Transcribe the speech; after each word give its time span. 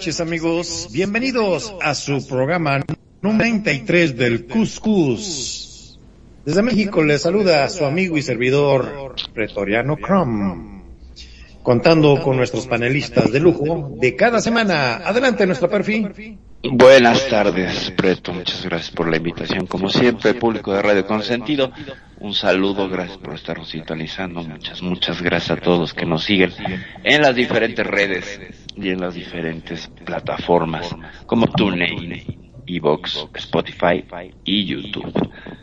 noches 0.00 0.20
amigos. 0.22 0.88
Bienvenidos 0.90 1.74
a 1.82 1.94
su 1.94 2.26
programa 2.26 2.80
número 3.20 3.38
33 3.38 4.16
del 4.16 4.46
Cuscus. 4.46 5.98
Desde 6.42 6.62
México 6.62 7.04
les 7.04 7.20
saluda 7.20 7.68
su 7.68 7.84
amigo 7.84 8.16
y 8.16 8.22
servidor 8.22 9.14
Pretoriano 9.34 9.98
Crum. 9.98 10.84
Contando 11.62 12.18
con 12.22 12.38
nuestros 12.38 12.66
panelistas 12.66 13.30
de 13.30 13.40
lujo 13.40 13.94
de 14.00 14.16
cada 14.16 14.40
semana. 14.40 15.02
Adelante 15.04 15.44
nuestro 15.44 15.68
perfil. 15.68 16.38
Buenas 16.62 17.28
tardes, 17.28 17.92
Preto. 17.94 18.32
Muchas 18.32 18.64
gracias 18.64 18.94
por 18.96 19.06
la 19.06 19.18
invitación. 19.18 19.66
Como 19.66 19.90
siempre, 19.90 20.32
público 20.32 20.72
de 20.72 20.80
Radio 20.80 21.06
Consentido, 21.06 21.72
un 22.20 22.32
saludo. 22.32 22.88
Gracias 22.88 23.18
por 23.18 23.34
estarnos 23.34 23.68
sintonizando. 23.68 24.42
Muchas, 24.42 24.80
muchas 24.80 25.20
gracias 25.20 25.58
a 25.58 25.60
todos 25.60 25.92
que 25.92 26.06
nos 26.06 26.24
siguen 26.24 26.54
en 27.04 27.20
las 27.20 27.34
diferentes 27.34 27.86
redes 27.86 28.59
y 28.82 28.90
en 28.90 29.00
las 29.00 29.14
diferentes 29.14 29.88
plataformas 30.04 30.94
como 31.26 31.46
TuneIn, 31.46 32.62
Evox, 32.66 33.26
Spotify 33.34 34.04
y 34.44 34.64
YouTube. 34.64 35.12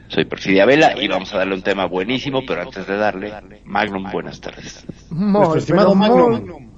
Soy 0.07 0.25
Perfidia 0.25 0.65
Vela 0.65 0.93
y 1.01 1.07
vamos 1.07 1.33
a 1.33 1.39
darle 1.39 1.55
un 1.55 1.61
tema 1.61 1.85
buenísimo, 1.85 2.41
pero 2.45 2.61
antes 2.61 2.85
de 2.85 2.97
darle, 2.97 3.33
Magnum, 3.65 4.11
buenas 4.11 4.39
tardes. 4.39 4.85
Nuestro 5.09 5.49
Muy, 5.49 5.57
estimado 5.57 5.95
Magnum. 5.95 6.69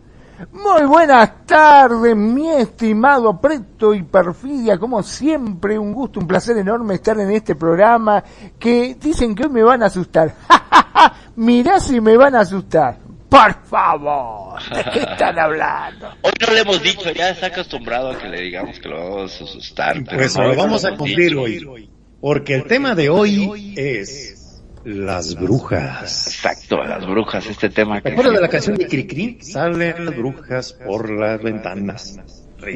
muy 0.53 0.85
buenas 0.87 1.45
tardes, 1.45 2.15
mi 2.15 2.47
estimado 2.49 3.39
Preto 3.39 3.93
y 3.93 4.03
Perfidia, 4.03 4.77
como 4.77 5.03
siempre, 5.03 5.77
un 5.77 5.93
gusto, 5.93 6.19
un 6.19 6.27
placer 6.27 6.57
enorme 6.57 6.95
estar 6.95 7.19
en 7.19 7.31
este 7.31 7.55
programa 7.55 8.23
que 8.57 8.95
dicen 8.95 9.35
que 9.35 9.43
hoy 9.43 9.49
me 9.49 9.63
van 9.63 9.83
a 9.83 9.87
asustar. 9.87 10.33
Mirá 11.35 11.79
si 11.79 11.99
me 11.99 12.15
van 12.17 12.35
a 12.35 12.41
asustar. 12.41 13.08
Por 13.29 13.63
favor, 13.65 14.59
¿de 14.69 14.91
qué 14.91 14.99
están 14.99 15.37
hablando? 15.37 16.07
Hoy 16.21 16.31
no 16.39 16.53
le 16.53 16.59
hemos 16.61 16.81
dicho, 16.81 17.11
ya 17.11 17.29
está 17.29 17.47
acostumbrado 17.47 18.11
a 18.11 18.17
que 18.17 18.27
le 18.27 18.41
digamos 18.41 18.79
que 18.79 18.89
lo 18.89 18.97
vamos 18.97 19.39
a 19.39 19.43
asustar. 19.43 20.03
Pues 20.03 20.35
no 20.35 20.47
lo 20.47 20.55
vamos 20.55 20.83
a 20.83 20.95
cumplir 20.95 21.35
hoy. 21.35 21.89
Porque 22.19 22.55
el 22.55 22.65
tema 22.65 22.95
de 22.95 23.09
hoy 23.09 23.73
es 23.77 24.61
las 24.83 25.35
brujas. 25.35 26.27
Exacto, 26.27 26.83
las 26.83 27.05
brujas, 27.05 27.45
este 27.45 27.69
tema 27.69 27.97
¿Te 27.97 28.09
que... 28.09 28.09
acuerdas 28.13 28.33
de 28.33 28.41
la 28.41 28.49
canción 28.49 28.75
de 28.75 28.87
Cricri? 28.87 29.37
Salen 29.41 30.05
las 30.05 30.17
brujas 30.17 30.73
por 30.73 31.09
las 31.09 31.41
ventanas. 31.41 32.17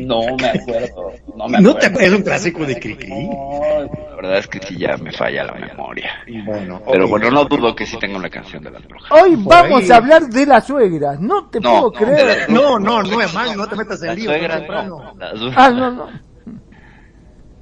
No 0.05 0.21
me 0.37 0.47
acuerdo, 0.49 1.11
no 1.35 1.47
me 1.47 1.59
¿No 1.61 1.69
acuerdo. 1.71 1.75
te 1.79 1.85
acuerdas? 1.87 2.01
Es 2.11 2.13
un 2.17 2.21
clásico 2.23 2.65
de 2.65 2.79
Cricri. 2.79 3.09
No, 3.27 3.61
La 4.09 4.15
verdad 4.15 4.37
es 4.37 4.47
que 4.47 4.59
sí 4.59 4.77
ya 4.77 4.95
me 4.97 5.11
falla 5.11 5.43
la 5.43 5.53
memoria. 5.53 6.11
Bueno, 6.45 6.81
Pero 6.89 7.07
bueno, 7.07 7.29
no 7.31 7.45
dudo 7.45 7.75
que 7.75 7.85
sí 7.85 7.97
tenga 7.99 8.17
una 8.17 8.29
canción 8.29 8.63
de 8.63 8.71
las 8.71 8.83
brujas. 8.87 9.11
Hoy 9.11 9.35
vamos 9.37 9.89
a 9.91 9.97
hablar 9.97 10.23
de 10.27 10.45
la 10.45 10.61
suegra, 10.61 11.15
no 11.19 11.49
te 11.49 11.59
No, 11.59 11.71
puedo 11.71 11.91
creer. 11.91 12.25
las- 12.39 12.49
No, 12.49 12.79
no, 12.79 13.03
no 13.03 13.21
es 13.21 13.33
mal, 13.33 13.55
no 13.57 13.67
te 13.67 13.75
metas 13.75 14.01
en 14.01 14.07
Las 14.07 14.15
lío. 14.17 14.25
suegras 14.29 14.61
no. 14.87 15.13
Las, 15.17 15.33
Ah, 15.55 15.69
no, 15.69 15.91
no. 15.91 16.05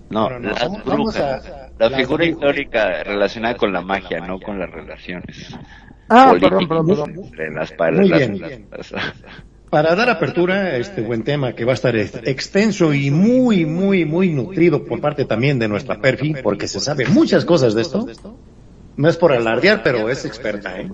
no, 0.09 0.29
No, 0.29 0.29
no, 0.29 0.39
las 0.49 0.59
vamos- 0.63 0.83
vamos 0.85 1.13
brujas. 1.15 1.45
a- 1.47 1.69
la 1.79 1.89
las 1.89 1.99
figura 1.99 2.25
brujas. 2.25 2.27
histórica 2.27 3.03
relacionada 3.03 3.55
con 3.55 3.73
la 3.73 3.81
magia, 3.81 4.19
no 4.19 4.39
con 4.39 4.59
las 4.59 4.69
relaciones. 4.69 5.55
Ah, 6.09 6.33
perdón, 6.39 6.67
perdón, 6.67 6.87
perdón. 6.87 7.13
Entre 7.23 7.51
las 7.51 7.69
Muy 7.69 7.77
padres. 7.77 8.09
bien. 8.29 8.67
Para 9.71 9.95
dar 9.95 10.09
apertura 10.09 10.55
a 10.63 10.77
este 10.77 11.01
buen 11.01 11.23
tema 11.23 11.53
que 11.55 11.63
va 11.65 11.71
a 11.71 11.75
estar 11.75 11.95
ex- 11.95 12.19
extenso 12.25 12.93
y 12.93 13.09
muy, 13.09 13.65
muy, 13.65 14.03
muy 14.05 14.29
nutrido 14.29 14.83
por 14.85 14.99
parte 14.99 15.23
también 15.25 15.59
de 15.59 15.67
nuestra 15.69 15.99
Perfi, 16.01 16.35
porque 16.43 16.67
se 16.67 16.79
sabe 16.81 17.05
muchas 17.07 17.45
cosas 17.45 17.73
de 17.73 17.81
esto. 17.83 18.05
No 18.97 19.07
es 19.07 19.15
por 19.17 19.31
alardear, 19.31 19.81
pero 19.81 20.09
es 20.09 20.25
experta, 20.25 20.77
¿eh? 20.79 20.89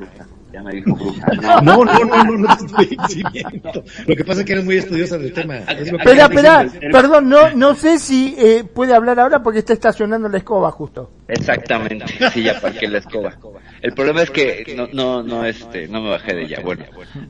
Ya 0.53 0.63
me 0.63 0.71
dijo 0.71 0.95
bruja. 0.95 1.27
No, 1.61 1.83
no, 1.83 1.85
no, 1.85 2.23
no, 2.23 2.37
no 2.37 2.57
te 2.57 2.65
estoy 2.65 2.97
exhibiendo. 2.99 3.83
Lo 4.05 4.15
que 4.15 4.23
pasa 4.23 4.41
es 4.41 4.45
que 4.45 4.53
eres 4.53 4.65
muy 4.65 4.77
estudiosa 4.77 5.17
del 5.17 5.33
tema. 5.33 5.57
Es 5.57 5.91
lo 5.91 5.97
que 5.97 6.03
Espera, 6.03 6.25
espera, 6.25 6.91
perdón, 6.91 7.29
no, 7.29 7.53
no 7.53 7.75
sé 7.75 7.99
si 7.99 8.35
eh, 8.37 8.63
puede 8.63 8.93
hablar 8.93 9.19
ahora 9.19 9.43
porque 9.43 9.59
está 9.59 9.73
estacionando 9.73 10.29
la 10.29 10.37
escoba 10.37 10.71
justo. 10.71 11.11
Exactamente, 11.27 12.05
sí, 12.31 12.43
ya 12.43 12.59
parqué 12.59 12.87
la 12.87 12.99
escoba. 12.99 13.37
El 13.81 13.93
problema 13.93 14.21
es 14.21 14.31
que 14.31 14.73
no, 14.75 14.87
no, 14.93 15.23
no, 15.23 15.45
este, 15.45 15.87
no 15.87 16.01
me 16.01 16.09
bajé 16.11 16.33
de 16.33 16.43
ella. 16.43 16.59
Bueno, 16.63 16.85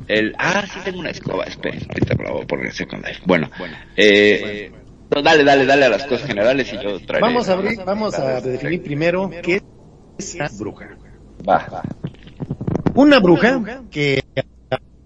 el, 0.08 0.36
ah, 0.38 0.64
sí 0.72 0.80
tengo 0.84 1.00
una 1.00 1.10
escoba, 1.10 1.46
esperen, 1.46 1.82
ahorita 1.90 2.16
me 2.16 2.24
la 2.24 2.32
voy 2.32 2.44
a 2.44 2.48
poner. 2.48 2.74
Bueno, 3.26 3.50
eh, 3.96 4.72
no, 5.14 5.22
dale, 5.22 5.44
dale, 5.44 5.66
dale 5.66 5.86
a 5.86 5.90
las 5.90 6.04
cosas 6.06 6.28
generales 6.28 6.72
y 6.74 6.76
yo 6.84 7.00
traeré. 7.00 7.22
Vamos 7.22 7.50
a 7.50 7.54
abrir, 7.54 7.80
vamos 7.84 8.14
a 8.20 8.42
definir 8.42 8.84
primero 8.84 9.30
qué 9.42 9.62
es 10.18 10.36
una 10.36 10.50
bruja. 10.58 10.90
Va. 11.48 11.84
Una 12.98 13.20
bruja 13.20 13.84
que 13.92 14.24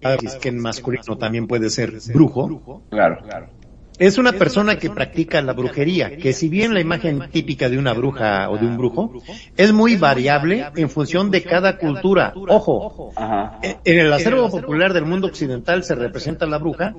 es 0.00 0.34
que 0.36 0.48
en 0.48 0.58
masculino 0.58 1.18
también 1.18 1.46
puede 1.46 1.68
ser 1.68 1.92
brujo, 2.12 2.82
Claro, 2.90 3.18
claro. 3.22 3.50
es 3.98 4.16
una 4.16 4.32
persona 4.32 4.78
que 4.78 4.88
practica 4.88 5.42
la 5.42 5.52
brujería, 5.52 6.16
que 6.16 6.32
si 6.32 6.48
bien 6.48 6.72
la 6.72 6.80
imagen 6.80 7.28
típica 7.30 7.68
de 7.68 7.76
una 7.76 7.92
bruja 7.92 8.48
o 8.50 8.56
de 8.56 8.66
un 8.66 8.78
brujo 8.78 9.12
es 9.58 9.72
muy 9.74 9.96
variable 9.96 10.66
en 10.74 10.88
función 10.88 11.30
de 11.30 11.42
cada 11.42 11.76
cultura. 11.76 12.32
Ojo, 12.34 13.12
Ajá. 13.14 13.60
en 13.62 13.98
el 13.98 14.10
acervo 14.10 14.50
popular 14.50 14.94
del 14.94 15.04
mundo 15.04 15.26
occidental 15.26 15.84
se 15.84 15.94
representa 15.94 16.46
la 16.46 16.56
bruja 16.56 16.94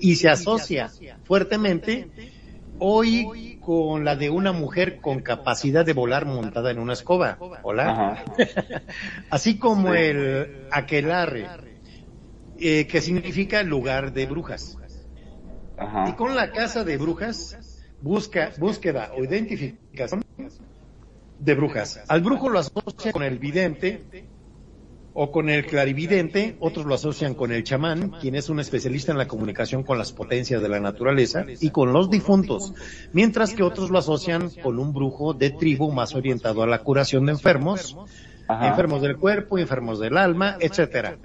y 0.00 0.14
se 0.14 0.28
asocia 0.28 0.90
fuertemente 1.24 2.08
hoy 2.78 3.58
con 3.60 4.04
la 4.04 4.16
de 4.16 4.30
una 4.30 4.52
mujer 4.52 5.00
con 5.00 5.20
capacidad 5.20 5.84
de 5.84 5.92
volar 5.92 6.26
montada 6.26 6.70
en 6.70 6.78
una 6.78 6.92
escoba. 6.92 7.38
Hola. 7.62 8.24
Así 9.30 9.58
como 9.58 9.94
el 9.94 10.66
aquelarre, 10.70 11.48
eh, 12.58 12.86
que 12.86 13.00
significa 13.00 13.62
lugar 13.62 14.12
de 14.12 14.26
brujas. 14.26 14.78
Y 16.08 16.12
con 16.12 16.34
la 16.34 16.52
casa 16.52 16.84
de 16.84 16.96
brujas, 16.96 17.82
busca, 18.00 18.52
búsqueda 18.58 19.12
o 19.16 19.24
identificación 19.24 20.24
de 21.38 21.54
brujas. 21.54 22.02
Al 22.08 22.22
brujo 22.22 22.48
lo 22.48 22.60
asocia 22.60 23.12
con 23.12 23.22
el 23.22 23.38
vidente 23.38 24.28
o 25.18 25.30
con 25.30 25.48
el 25.48 25.64
clarividente, 25.64 26.56
otros 26.60 26.84
lo 26.84 26.94
asocian 26.94 27.34
con 27.34 27.50
el 27.50 27.64
chamán, 27.64 28.10
quien 28.20 28.34
es 28.34 28.50
un 28.50 28.60
especialista 28.60 29.12
en 29.12 29.18
la 29.18 29.26
comunicación 29.26 29.82
con 29.82 29.96
las 29.96 30.12
potencias 30.12 30.60
de 30.60 30.68
la 30.68 30.78
naturaleza 30.78 31.46
y 31.58 31.70
con 31.70 31.90
los 31.90 32.10
difuntos, 32.10 32.74
mientras 33.14 33.54
que 33.54 33.62
otros 33.62 33.88
lo 33.90 33.98
asocian 33.98 34.50
con 34.62 34.78
un 34.78 34.92
brujo 34.92 35.32
de 35.32 35.50
tribu 35.50 35.90
más 35.90 36.14
orientado 36.14 36.62
a 36.62 36.66
la 36.66 36.80
curación 36.80 37.24
de 37.24 37.32
enfermos, 37.32 37.96
Ajá. 38.46 38.68
enfermos 38.68 39.00
del 39.00 39.16
cuerpo, 39.16 39.56
enfermos 39.56 39.98
del 40.00 40.18
alma, 40.18 40.58
etcétera. 40.60 41.16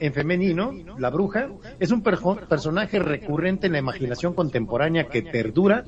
En 0.00 0.14
femenino, 0.14 0.72
la 0.98 1.10
bruja 1.10 1.50
es 1.78 1.90
un 1.90 2.02
personaje 2.02 2.98
recurrente 2.98 3.66
en 3.66 3.74
la 3.74 3.78
imaginación 3.78 4.32
contemporánea 4.32 5.08
que 5.08 5.22
perdura 5.22 5.84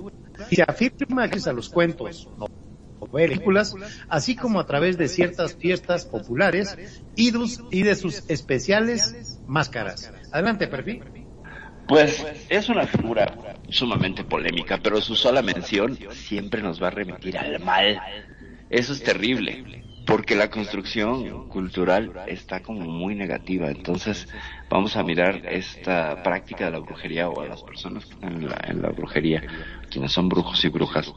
y 0.51 0.57
se 0.57 0.63
afirma 0.63 1.27
gracias 1.27 1.49
a 1.49 1.55
los 1.55 1.71
cuentos, 1.71 2.29
películas, 3.13 3.75
así 4.09 4.37
como 4.37 4.61
a 4.61 4.67
través 4.67 4.99
de 4.99 5.09
ciertas 5.09 5.55
fiestas 5.55 6.05
populares 6.07 6.77
y 7.15 7.83
de 7.83 7.95
sus 7.95 8.29
especiales 8.29 9.41
máscaras. 9.47 10.13
Adelante, 10.33 10.67
perfil. 10.69 11.03
Pues 11.89 12.27
es 12.49 12.69
una 12.69 12.87
figura 12.87 13.33
sumamente 13.69 14.25
polémica, 14.25 14.81
pero 14.83 15.01
su 15.01 15.15
sola 15.15 15.41
mención 15.43 15.97
siempre 16.11 16.61
nos 16.61 16.83
va 16.83 16.89
a 16.89 16.91
remitir 16.91 17.39
al 17.39 17.61
mal. 17.61 18.01
Eso 18.69 18.93
es 18.93 19.03
terrible. 19.03 19.85
porque 20.07 20.37
la 20.37 20.51
construcción 20.51 21.49
cultural 21.49 22.13
está 22.29 22.61
como 22.63 22.81
muy 22.83 23.15
negativa. 23.17 23.69
Entonces, 23.69 24.29
vamos 24.71 24.97
a 24.97 25.03
mirar 25.03 25.43
esta 25.47 26.23
práctica 26.23 26.67
de 26.67 26.71
la 26.71 26.79
brujería 26.79 27.29
o 27.29 27.41
a 27.41 27.47
las 27.47 27.63
personas 27.63 28.07
que 28.07 28.15
están 28.15 28.35
en 28.35 28.49
la, 28.49 28.61
en 28.69 28.83
la 28.83 28.91
brujería, 28.91 29.43
quienes 29.91 30.13
son 30.13 30.29
brujos 30.29 30.65
y 30.65 30.69
brujas, 30.69 31.13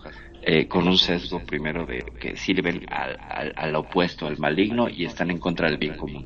eh, 0.51 0.67
con 0.67 0.87
un 0.87 0.97
sesgo 0.97 1.45
primero 1.45 1.85
de 1.85 2.03
que 2.19 2.35
sirven 2.35 2.83
al, 2.89 3.19
al, 3.19 3.53
al 3.55 3.75
opuesto, 3.75 4.25
al 4.25 4.39
maligno, 4.39 4.89
y 4.89 5.05
están 5.05 5.29
en 5.29 5.37
contra 5.37 5.69
del 5.69 5.77
bien 5.77 5.95
común. 5.95 6.25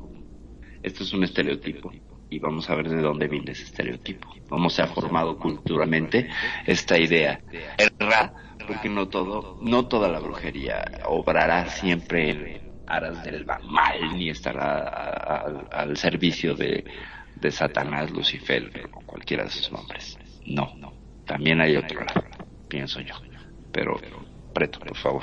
Esto 0.82 1.02
es 1.02 1.12
un 1.12 1.24
estereotipo 1.24 1.92
y 2.30 2.38
vamos 2.38 2.70
a 2.70 2.74
ver 2.74 2.88
de 2.88 3.02
dónde 3.02 3.28
viene 3.28 3.52
ese 3.52 3.64
estereotipo, 3.64 4.34
cómo 4.48 4.70
se 4.70 4.80
ha 4.80 4.86
formado 4.86 5.38
culturalmente 5.38 6.30
esta 6.64 6.98
idea 6.98 7.38
errada, 7.76 8.32
porque 8.66 8.88
no 8.88 9.08
todo, 9.08 9.58
no 9.60 9.88
toda 9.88 10.08
la 10.08 10.20
brujería 10.20 10.82
obrará 11.04 11.68
siempre 11.68 12.30
en 12.30 12.62
aras 12.86 13.22
del 13.24 13.44
mal, 13.44 14.16
ni 14.16 14.30
estará 14.30 14.88
al 15.70 15.98
servicio 15.98 16.54
de, 16.54 16.82
de 17.36 17.50
Satanás, 17.50 18.10
Lucifer 18.10 18.88
o 18.90 19.00
cualquiera 19.02 19.44
de 19.44 19.50
sus 19.50 19.70
nombres. 19.70 20.18
No, 20.46 20.72
no, 20.78 20.94
también 21.26 21.60
hay 21.60 21.76
otro 21.76 22.00
lado, 22.00 22.24
pienso 22.68 23.02
yo. 23.02 23.16
Pero, 23.74 23.96
Preto, 24.54 24.78
por 24.78 24.96
favor. 24.96 25.22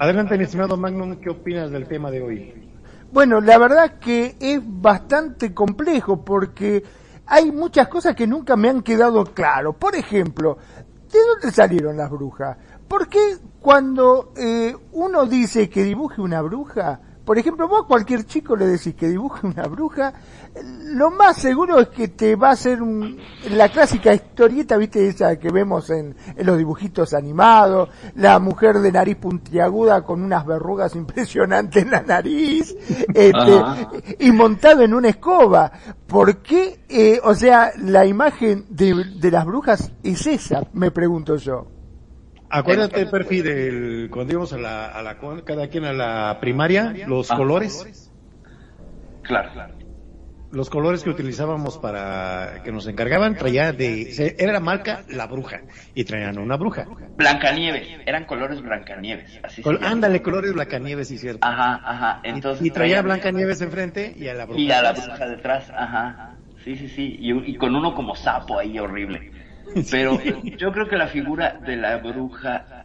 Adelante, 0.00 0.38
mi 0.38 0.44
estimado 0.44 0.78
Magnum, 0.78 1.16
¿qué 1.20 1.28
opinas 1.28 1.70
del 1.70 1.86
tema 1.86 2.10
de 2.10 2.22
hoy? 2.22 2.72
Bueno, 3.12 3.42
la 3.42 3.58
verdad 3.58 3.98
que 3.98 4.36
es 4.40 4.60
bastante 4.64 5.52
complejo 5.52 6.24
porque 6.24 6.82
hay 7.26 7.52
muchas 7.52 7.88
cosas 7.88 8.16
que 8.16 8.26
nunca 8.26 8.56
me 8.56 8.70
han 8.70 8.82
quedado 8.82 9.22
claro. 9.24 9.74
Por 9.74 9.94
ejemplo, 9.96 10.56
¿de 11.12 11.18
dónde 11.18 11.50
salieron 11.54 11.98
las 11.98 12.10
brujas? 12.10 12.56
¿Por 12.88 13.08
qué 13.08 13.36
cuando 13.60 14.32
eh, 14.36 14.74
uno 14.92 15.26
dice 15.26 15.68
que 15.68 15.84
dibuje 15.84 16.22
una 16.22 16.40
bruja, 16.40 17.00
por 17.28 17.36
ejemplo, 17.38 17.68
vos 17.68 17.82
a 17.84 17.86
cualquier 17.86 18.24
chico 18.24 18.56
le 18.56 18.66
decís 18.66 18.94
que 18.94 19.06
dibuje 19.06 19.46
una 19.46 19.64
bruja, 19.64 20.14
lo 20.94 21.10
más 21.10 21.36
seguro 21.36 21.78
es 21.78 21.88
que 21.88 22.08
te 22.08 22.36
va 22.36 22.48
a 22.48 22.52
hacer 22.52 22.80
un- 22.80 23.18
la 23.50 23.68
clásica 23.68 24.14
historieta, 24.14 24.78
viste, 24.78 25.06
esa 25.06 25.38
que 25.38 25.50
vemos 25.50 25.90
en, 25.90 26.16
en 26.34 26.46
los 26.46 26.56
dibujitos 26.56 27.12
animados, 27.12 27.90
la 28.14 28.38
mujer 28.38 28.78
de 28.78 28.90
nariz 28.92 29.16
puntiaguda 29.16 30.00
con 30.06 30.22
unas 30.22 30.46
verrugas 30.46 30.94
impresionantes 31.02 31.82
en 31.82 31.90
la 31.90 32.00
nariz, 32.00 32.74
este, 33.12 33.60
y 34.20 34.32
montado 34.32 34.80
en 34.80 34.94
una 34.94 35.08
escoba. 35.10 35.70
¿Por 36.06 36.38
qué, 36.38 36.80
eh, 36.88 37.20
o 37.22 37.34
sea, 37.34 37.72
la 37.76 38.06
imagen 38.06 38.64
de, 38.70 39.04
de 39.20 39.30
las 39.30 39.44
brujas 39.44 39.92
es 40.02 40.26
esa, 40.26 40.62
me 40.72 40.90
pregunto 40.90 41.36
yo? 41.36 41.66
Acuérdate, 42.50 43.06
Perfi, 43.06 43.42
del, 43.42 44.08
cuando 44.10 44.32
íbamos 44.32 44.52
a 44.52 44.58
la, 44.58 44.86
a 44.86 45.02
la, 45.02 45.18
cada 45.44 45.68
quien 45.68 45.84
a 45.84 45.92
la 45.92 46.38
primaria, 46.40 46.92
los 47.06 47.30
Ah. 47.30 47.36
colores, 47.36 48.10
Claro, 49.22 49.50
claro. 49.52 49.74
los 50.50 50.70
colores 50.70 51.02
que 51.04 51.10
utilizábamos 51.10 51.76
para 51.76 52.62
que 52.64 52.72
nos 52.72 52.86
encargaban, 52.86 53.36
traía 53.36 53.72
de, 53.72 54.34
era 54.38 54.52
la 54.54 54.60
marca 54.60 55.04
La 55.08 55.26
Bruja, 55.26 55.60
y 55.94 56.04
traían 56.04 56.38
una 56.38 56.56
bruja. 56.56 56.86
Blancanieves, 57.18 57.86
eran 58.06 58.24
colores 58.24 58.62
Blancanieves, 58.62 59.38
así 59.42 59.60
Col- 59.60 59.80
ándale, 59.82 60.22
colores 60.22 60.54
Blancanieves, 60.54 61.08
sí, 61.08 61.18
cierto. 61.18 61.46
Ajá, 61.46 61.82
ajá, 61.84 62.20
Y- 62.24 62.28
entonces. 62.30 62.64
y 62.66 62.70
traía 62.70 63.00
a 63.00 63.02
traían- 63.02 63.04
Blancanieves 63.04 63.60
enfrente 63.60 64.14
y 64.16 64.26
a 64.28 64.32
la 64.34 64.46
bruja. 64.46 64.60
Y 64.60 64.70
a 64.72 64.80
la 64.80 64.92
bruja 64.92 65.26
detrás, 65.28 65.68
ajá. 65.70 66.36
Sí, 66.64 66.76
sí, 66.76 66.88
sí. 66.88 67.16
Y, 67.20 67.50
y 67.52 67.56
con 67.56 67.74
uno 67.76 67.94
como 67.94 68.14
sapo 68.14 68.58
ahí 68.58 68.78
horrible. 68.78 69.32
Pero 69.90 70.20
yo 70.22 70.72
creo 70.72 70.88
que 70.88 70.96
la 70.96 71.08
figura 71.08 71.58
de 71.64 71.76
la 71.76 71.98
bruja 71.98 72.84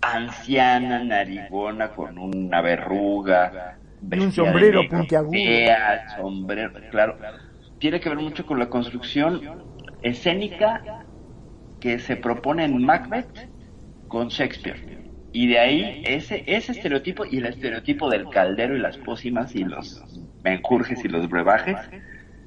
anciana, 0.00 1.02
narigona, 1.02 1.90
con 1.90 2.18
una 2.18 2.60
verruga. 2.60 3.76
Y 4.10 4.18
un 4.18 4.32
sombrero 4.32 4.82
negro, 4.82 4.98
puntiagudo. 4.98 5.32
fea, 5.32 6.16
sombrero, 6.16 6.72
claro. 6.90 7.16
Tiene 7.78 8.00
que 8.00 8.08
ver 8.08 8.18
mucho 8.18 8.46
con 8.46 8.58
la 8.58 8.68
construcción 8.68 9.40
escénica 10.02 11.04
que 11.80 11.98
se 11.98 12.16
propone 12.16 12.64
en 12.64 12.82
Macbeth 12.82 13.48
con 14.08 14.28
Shakespeare. 14.28 15.10
Y 15.32 15.48
de 15.48 15.58
ahí 15.58 16.02
ese, 16.06 16.44
ese 16.46 16.72
estereotipo 16.72 17.24
y 17.26 17.38
el 17.38 17.46
estereotipo 17.46 18.08
del 18.08 18.28
caldero 18.30 18.74
y 18.76 18.80
las 18.80 18.96
pócimas 18.96 19.54
y 19.54 19.64
los 19.64 20.02
menjurjes 20.42 21.04
y 21.04 21.08
los 21.08 21.28
brebajes 21.28 21.76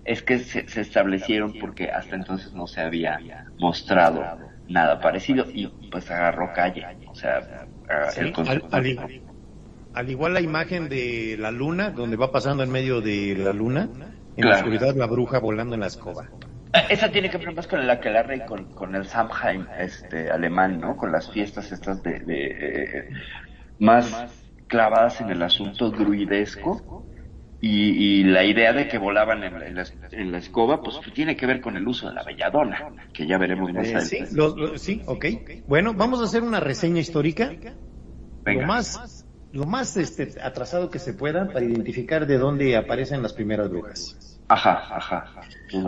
es 0.05 0.23
que 0.23 0.39
se, 0.39 0.67
se 0.67 0.81
establecieron 0.81 1.53
porque 1.59 1.91
hasta 1.91 2.15
entonces 2.15 2.53
no 2.53 2.67
se 2.67 2.81
había 2.81 3.23
mostrado 3.59 4.23
nada 4.67 4.99
parecido 5.01 5.45
y 5.53 5.67
pues 5.91 6.09
agarró 6.11 6.51
calle. 6.53 6.85
O 7.07 7.15
sea, 7.15 7.67
ah, 7.89 8.09
Sí, 8.09 8.21
el 8.21 8.27
al, 8.27 8.33
concepto. 8.33 8.75
al 9.93 10.09
igual 10.09 10.33
la 10.33 10.41
imagen 10.41 10.89
de 10.89 11.35
la 11.39 11.51
luna, 11.51 11.91
donde 11.91 12.17
va 12.17 12.31
pasando 12.31 12.63
en 12.63 12.71
medio 12.71 13.01
de 13.01 13.35
la 13.37 13.53
luna, 13.53 13.89
en 14.35 14.49
la 14.49 14.55
oscuridad 14.55 14.95
la 14.95 15.07
bruja 15.07 15.39
volando 15.39 15.75
en 15.75 15.81
la 15.81 15.87
escoba. 15.87 16.29
Ah, 16.73 16.81
Esa 16.89 17.09
tiene 17.11 17.29
que 17.29 17.37
ver 17.39 17.53
más 17.53 17.67
con 17.67 17.79
el 17.79 17.89
aquelarre 17.89 18.37
y 18.37 18.45
con, 18.45 18.65
con 18.73 18.95
el 18.95 19.05
Samhain 19.05 19.67
este, 19.79 20.29
alemán, 20.29 20.79
¿no? 20.79 20.95
Con 20.97 21.11
las 21.11 21.31
fiestas 21.31 21.71
estas 21.71 22.03
de, 22.03 22.19
de, 22.19 22.45
eh, 22.47 23.09
más 23.79 24.13
clavadas 24.67 25.19
en 25.21 25.31
el 25.31 25.41
asunto 25.41 25.89
druidesco 25.89 27.08
y, 27.61 28.19
y 28.19 28.23
la 28.23 28.43
idea 28.45 28.71
de 28.73 28.87
que 28.87 28.97
volaban 28.97 29.43
en, 29.43 29.59
la- 29.59 29.67
en 29.67 29.75
la, 29.75 29.85
en 30.11 30.31
la 30.31 30.37
escoba, 30.37 30.81
pues 30.81 30.99
tiene 31.13 31.35
que 31.35 31.45
ver 31.45 31.59
con 31.61 31.75
el 31.75 31.87
uso 31.87 32.07
de 32.07 32.15
la 32.15 32.23
belladona, 32.23 32.95
que 33.13 33.27
ya 33.27 33.37
veremos 33.37 33.73
más 33.73 33.87
Eh, 33.87 33.95
adelante. 33.95 34.25
sí, 34.27 34.35
lo- 34.35 34.55
lo- 34.55 34.77
sí, 34.77 35.01
ok. 35.05 35.25
Bueno, 35.67 35.93
vamos 35.93 36.21
a 36.21 36.23
hacer 36.23 36.43
una 36.43 36.59
reseña 36.59 36.99
histórica, 37.01 37.51
Venga. 38.45 38.61
lo 38.61 38.67
más, 38.67 39.25
lo 39.51 39.65
más 39.65 39.97
este, 39.97 40.35
atrasado 40.41 40.89
que 40.89 40.99
se 40.99 41.13
pueda 41.13 41.47
para 41.51 41.65
identificar 41.65 42.25
de 42.27 42.37
dónde 42.37 42.77
aparecen 42.77 43.21
las 43.21 43.33
primeras 43.33 43.69
brujas. 43.69 44.41
Ajá, 44.47 44.81
ajá. 44.95 45.25
ajá. 45.27 45.41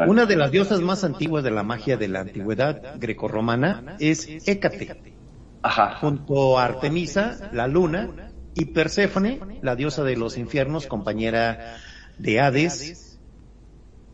Una 0.08 0.26
de 0.26 0.36
las 0.36 0.52
diosas 0.52 0.82
más 0.82 1.04
antiguas 1.04 1.44
de 1.44 1.52
la 1.52 1.64
magia 1.64 1.98
de 1.98 2.08
la 2.08 2.20
antigüedad 2.20 3.00
grecorromana 3.00 3.96
es 4.00 4.28
Hécate, 4.48 5.18
Ajá. 5.64 5.96
junto 6.00 6.60
a 6.60 6.66
Artemisa, 6.66 7.50
la 7.54 7.68
luna, 7.68 8.31
y 8.54 8.66
Perséfone, 8.66 9.40
la 9.62 9.76
diosa 9.76 10.04
de 10.04 10.16
los 10.18 10.38
infiernos, 10.38 10.88
compañera 10.88 11.78
de 12.18 12.40
Hades. 12.40 13.20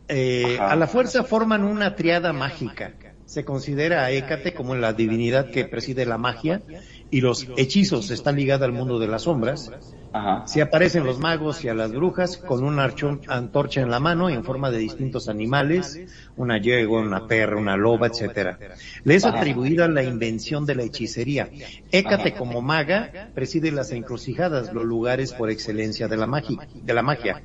Eh, 0.08 0.58
a 0.58 0.74
la 0.76 0.86
fuerza 0.86 1.24
forman 1.24 1.64
una 1.64 1.94
triada 1.94 2.32
mágica. 2.32 2.94
Se 3.26 3.44
considera 3.44 4.04
a 4.04 4.10
Hécate 4.10 4.54
como 4.54 4.74
la 4.74 4.94
divinidad 4.94 5.50
que 5.50 5.66
preside 5.66 6.06
la 6.06 6.16
magia 6.16 6.62
y 7.10 7.20
los 7.22 7.46
hechizos 7.56 8.10
están 8.10 8.36
ligados 8.36 8.64
al 8.66 8.72
mundo 8.72 8.98
de 8.98 9.08
las 9.08 9.22
sombras. 9.22 9.70
Ajá. 10.12 10.46
Se 10.46 10.62
aparecen 10.62 11.04
los 11.04 11.18
magos 11.18 11.62
y 11.64 11.68
a 11.68 11.74
las 11.74 11.92
brujas 11.92 12.38
con 12.38 12.64
una 12.64 12.90
antorcha 13.28 13.80
en 13.82 13.90
la 13.90 14.00
mano 14.00 14.30
en 14.30 14.42
forma 14.42 14.70
de 14.70 14.78
distintos 14.78 15.28
animales, 15.28 16.00
una 16.36 16.58
yegua, 16.58 17.00
una 17.02 17.26
perra, 17.26 17.56
una 17.56 17.76
loba, 17.76 18.06
etcétera. 18.06 18.58
Le 19.04 19.14
es 19.14 19.24
atribuida 19.26 19.86
la 19.88 20.02
invención 20.02 20.64
de 20.64 20.74
la 20.74 20.82
hechicería. 20.84 21.50
Hécate 21.92 22.34
como 22.34 22.62
maga 22.62 23.30
preside 23.34 23.70
las 23.70 23.90
encrucijadas, 23.92 24.72
los 24.72 24.84
lugares 24.84 25.32
por 25.34 25.50
excelencia 25.50 26.08
de 26.08 26.16
la 26.16 26.26
magia. 26.26 26.66
De 26.74 26.94
la 26.94 27.02
magia. 27.02 27.42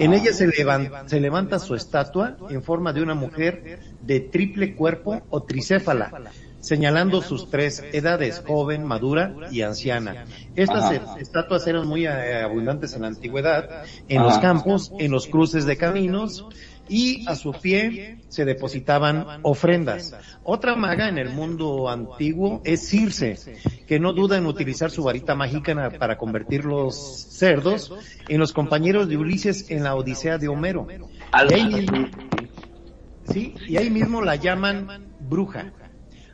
En 0.00 0.12
ella 0.12 0.32
se, 0.32 0.46
levan- 0.48 1.08
se 1.08 1.20
levanta 1.20 1.58
su 1.60 1.74
estatua 1.74 2.36
en 2.50 2.62
forma 2.62 2.92
de 2.92 3.02
una 3.02 3.14
mujer 3.14 3.80
de 4.00 4.20
triple 4.20 4.74
cuerpo 4.74 5.22
o 5.30 5.42
tricéfala, 5.44 6.32
señalando 6.60 7.22
sus 7.22 7.50
tres 7.50 7.82
edades, 7.92 8.42
joven, 8.46 8.84
madura 8.84 9.34
y 9.50 9.62
anciana. 9.62 10.26
Estas 10.54 10.84
Ajá. 10.84 11.18
estatuas 11.18 11.66
eran 11.66 11.86
muy 11.86 12.06
eh, 12.06 12.42
abundantes 12.42 12.94
en 12.94 13.02
la 13.02 13.08
antigüedad, 13.08 13.84
en 14.08 14.22
los 14.22 14.38
campos, 14.38 14.92
en 14.98 15.10
los 15.10 15.26
cruces 15.26 15.64
de 15.64 15.76
caminos, 15.76 16.46
y 16.90 17.24
a 17.28 17.36
su 17.36 17.52
pie 17.52 18.18
se 18.28 18.44
depositaban 18.44 19.40
ofrendas. 19.42 20.14
Otra 20.42 20.74
maga 20.74 21.08
en 21.08 21.18
el 21.18 21.30
mundo 21.30 21.88
antiguo 21.88 22.60
es 22.64 22.88
Circe, 22.88 23.38
que 23.86 24.00
no 24.00 24.12
duda 24.12 24.36
en 24.36 24.46
utilizar 24.46 24.90
su 24.90 25.04
varita 25.04 25.34
mágica 25.36 25.90
para 25.98 26.18
convertir 26.18 26.64
los 26.64 26.96
cerdos 26.96 27.92
en 28.28 28.40
los 28.40 28.52
compañeros 28.52 29.08
de 29.08 29.16
Ulises 29.16 29.70
en 29.70 29.84
la 29.84 29.94
Odisea 29.94 30.36
de 30.38 30.48
Homero. 30.48 30.88
Y 31.48 31.54
ahí, 31.54 31.86
sí, 33.32 33.54
y 33.68 33.76
ahí 33.76 33.88
mismo 33.88 34.20
la 34.20 34.34
llaman 34.34 35.14
bruja. 35.20 35.72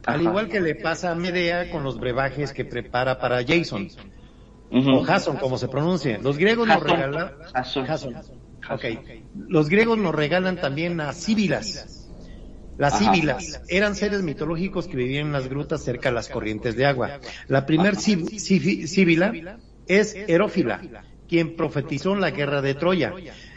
Al 0.07 0.23
igual 0.23 0.49
que 0.49 0.61
le 0.61 0.75
pasa 0.77 1.11
a 1.11 1.15
Medea 1.15 1.71
con 1.71 1.83
los 1.83 1.99
brebajes 1.99 2.53
que 2.53 2.65
prepara 2.65 3.19
para 3.19 3.45
Jason, 3.45 3.89
o 4.71 5.03
Jason, 5.05 5.37
como 5.37 5.59
se 5.59 5.69
pronuncia. 5.69 6.19
Los 6.19 6.39
griegos 6.39 6.67
nos 6.69 6.83
regalan... 6.83 7.33
Jasón. 7.53 7.87
Jason. 7.87 8.15
Ok. 8.71 8.85
Los 9.35 9.69
griegos 9.69 9.99
nos 9.99 10.15
regalan 10.15 10.57
también 10.61 11.01
a 11.01 11.13
síbilas. 11.13 12.09
Las 12.79 12.99
síbilas 12.99 13.63
eran 13.69 13.95
seres 13.97 14.23
mitológicos 14.23 14.87
que 14.87 14.97
vivían 14.97 15.27
en 15.29 15.33
las 15.33 15.49
grutas 15.49 15.83
cerca 15.83 16.11
de 16.11 16.15
las 16.15 16.29
corrientes 16.29 16.77
de 16.77 16.85
agua. 16.85 17.21
La 17.49 17.65
primer 17.65 17.97
sí- 17.97 18.39
sí- 18.39 18.87
síbila 18.87 19.59
es 19.87 20.15
Herófila, 20.15 21.05
quien 21.27 21.57
profetizó 21.57 22.13
en 22.13 22.21
la 22.21 22.31
guerra 22.33 22.61
de 22.61 22.75
Troya. 22.75 23.15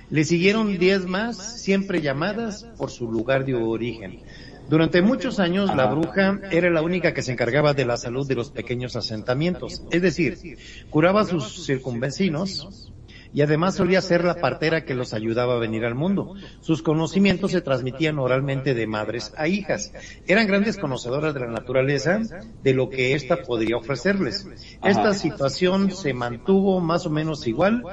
Le 0.10 0.24
siguieron 0.24 0.78
diez 0.80 1.06
más, 1.06 1.62
siempre 1.62 2.02
llamadas 2.02 2.64
por 2.78 2.90
su 2.92 3.12
lugar 3.12 3.46
de 3.46 3.56
origen. 3.56 4.22
Durante 4.70 5.02
muchos 5.02 5.40
años 5.40 5.76
la 5.76 5.88
bruja 5.88 6.40
era 6.52 6.70
la 6.70 6.84
única 6.84 7.14
que 7.14 7.24
se 7.24 7.32
encargaba 7.32 7.74
de 7.74 7.86
la 7.86 7.98
salud 7.98 8.28
de 8.28 8.36
los 8.36 8.52
pequeños 8.52 8.96
asentamientos, 8.96 9.82
es 9.90 10.02
decir, 10.02 10.58
curaba 10.92 11.22
a 11.22 11.26
sus 11.26 11.66
circunvecinos 11.66 12.92
y 13.34 13.42
además 13.42 13.76
solía 13.76 14.02
ser 14.02 14.24
la 14.24 14.36
partera 14.36 14.86
que 14.86 14.94
los 14.94 15.14
ayudaba 15.14 15.56
a 15.56 15.60
venir 15.60 15.86
al 15.86 15.96
mundo. 15.96 16.36
Sus 16.62 16.84
conocimientos 16.84 17.52
se 17.52 17.62
transmitían 17.62 18.20
oralmente 18.20 18.76
de 18.76 18.86
madres 18.86 19.34
a 19.38 19.48
hijas. 19.48 19.92
Eran 20.28 20.46
grandes 20.46 20.78
conocedoras 20.78 21.34
de 21.34 21.40
la 21.42 21.48
naturaleza, 21.48 22.22
de 22.64 22.74
lo 22.74 22.90
que 22.90 23.14
ésta 23.16 23.42
podría 23.42 23.78
ofrecerles. 23.78 24.48
Esta 24.84 25.14
situación 25.14 25.92
se 25.92 26.14
mantuvo 26.14 26.80
más 26.80 27.08
o 27.08 27.10
menos 27.10 27.48
igual 27.48 27.84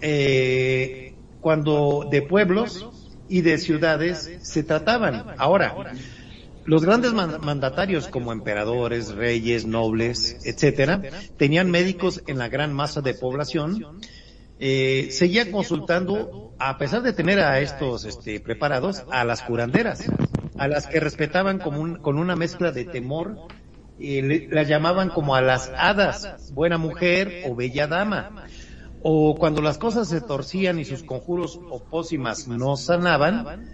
eh, 0.00 1.14
cuando 1.40 2.08
de 2.10 2.22
pueblos 2.22 2.88
y 3.30 3.40
de 3.42 3.56
ciudades 3.58 4.30
se 4.42 4.62
trataban. 4.64 5.24
Ahora, 5.38 5.74
los 6.64 6.84
grandes 6.84 7.12
man- 7.12 7.38
mandatarios 7.40 8.08
como 8.08 8.32
emperadores, 8.32 9.12
reyes, 9.14 9.64
nobles, 9.64 10.36
etcétera, 10.44 11.00
tenían 11.38 11.70
médicos 11.70 12.22
en 12.26 12.36
la 12.38 12.48
gran 12.48 12.72
masa 12.74 13.00
de 13.00 13.14
población. 13.14 14.00
Eh, 14.58 15.08
seguían 15.10 15.50
consultando, 15.52 16.52
a 16.58 16.76
pesar 16.76 17.00
de 17.02 17.14
tener 17.14 17.40
a 17.40 17.60
estos 17.60 18.04
este, 18.04 18.40
preparados, 18.40 19.04
a 19.10 19.24
las 19.24 19.40
curanderas, 19.42 20.04
a 20.58 20.68
las 20.68 20.86
que 20.86 21.00
respetaban 21.00 21.58
como 21.58 21.80
un- 21.80 21.96
con 21.96 22.18
una 22.18 22.36
mezcla 22.36 22.70
de 22.70 22.84
temor, 22.84 23.36
eh, 23.98 24.48
las 24.50 24.68
llamaban 24.68 25.08
como 25.08 25.34
a 25.34 25.40
las 25.40 25.70
hadas, 25.76 26.52
buena 26.52 26.76
mujer 26.78 27.44
o 27.46 27.54
bella 27.54 27.86
dama. 27.86 28.44
O 29.02 29.34
cuando 29.36 29.62
las 29.62 29.78
cosas 29.78 30.08
se 30.08 30.20
torcían 30.20 30.78
y 30.78 30.84
sus 30.84 31.02
conjuros 31.02 31.58
o 31.70 31.82
pócimas 31.88 32.46
no 32.46 32.76
sanaban, 32.76 33.66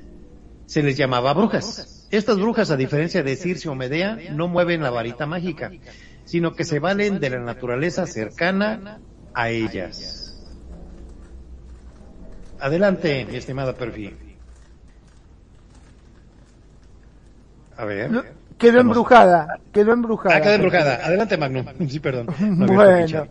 se 0.66 0.82
les 0.82 0.96
llamaba 0.96 1.32
brujas. 1.32 2.06
Estas 2.10 2.38
brujas, 2.38 2.70
a 2.70 2.76
diferencia 2.76 3.22
de 3.22 3.36
Circe 3.36 3.68
o 3.68 3.74
Medea, 3.74 4.16
no 4.32 4.48
mueven 4.48 4.82
la 4.82 4.90
varita 4.90 5.26
mágica, 5.26 5.70
sino 6.24 6.54
que 6.54 6.64
se 6.64 6.78
valen 6.78 7.18
de 7.18 7.30
la 7.30 7.40
naturaleza 7.40 8.06
cercana 8.06 9.00
a 9.34 9.50
ellas. 9.50 10.26
Adelante, 12.58 13.26
mi 13.26 13.36
estimada 13.36 13.74
Perfi. 13.74 14.16
A 17.76 17.84
ver. 17.84 18.10
Quedó 18.58 18.80
embrujada, 18.80 19.60
quedó 19.70 19.92
embrujada. 19.92 20.36
Ah, 20.36 20.40
quedó 20.40 20.54
embrujada. 20.54 20.94
Adelante, 21.04 21.36
Magnum. 21.36 21.66
Sí, 21.88 22.00
perdón. 22.00 22.28
No 22.40 22.66
Bueno. 22.66 23.26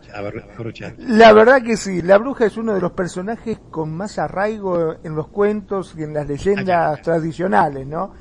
La 0.98 1.32
verdad 1.32 1.62
que 1.62 1.76
sí, 1.76 2.00
la 2.02 2.18
bruja 2.18 2.46
es 2.46 2.56
uno 2.56 2.74
de 2.74 2.80
los 2.80 2.92
personajes 2.92 3.58
con 3.70 3.92
más 3.92 4.18
arraigo 4.18 4.96
en 5.02 5.16
los 5.16 5.28
cuentos 5.28 5.94
y 5.96 6.04
en 6.04 6.14
las 6.14 6.28
leyendas 6.28 7.02
tradicionales, 7.02 7.86
¿no? 7.86 8.12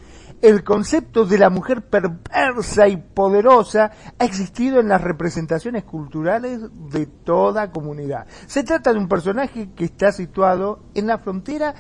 El 0.41 0.63
concepto 0.63 1.25
de 1.25 1.37
la 1.37 1.49
mujer 1.49 1.83
perversa 1.83 2.87
y 2.87 2.97
poderosa 2.97 3.91
ha 4.19 4.25
existido 4.25 4.79
en 4.79 4.89
las 4.89 5.01
representaciones 5.01 5.83
culturales 5.85 6.61
de 6.91 7.05
toda 7.05 7.71
comunidad. 7.71 8.27
Se 8.45 8.63
trata 8.63 8.91
de 8.91 8.99
un 8.99 9.07
personaje 9.07 9.69
que 9.75 9.85
está 9.85 10.11
situado 10.11 10.83
en 10.93 11.07
la 11.07 11.19
frontera 11.19 11.73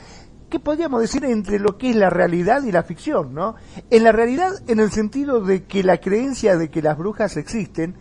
que 0.55 0.59
podríamos 0.61 1.01
decir 1.01 1.25
entre 1.25 1.59
lo 1.59 1.77
que 1.77 1.89
es 1.89 1.97
la 1.97 2.09
realidad 2.09 2.63
y 2.63 2.71
la 2.71 2.83
ficción, 2.83 3.33
¿no? 3.33 3.55
En 3.89 4.05
la 4.05 4.13
realidad, 4.13 4.53
en 4.67 4.79
el 4.79 4.89
sentido 4.89 5.41
de 5.41 5.65
que 5.65 5.83
la 5.83 5.97
creencia 5.97 6.55
de 6.55 6.69
que 6.69 6.81
las 6.81 6.97
brujas 6.97 7.35
existen 7.35 7.97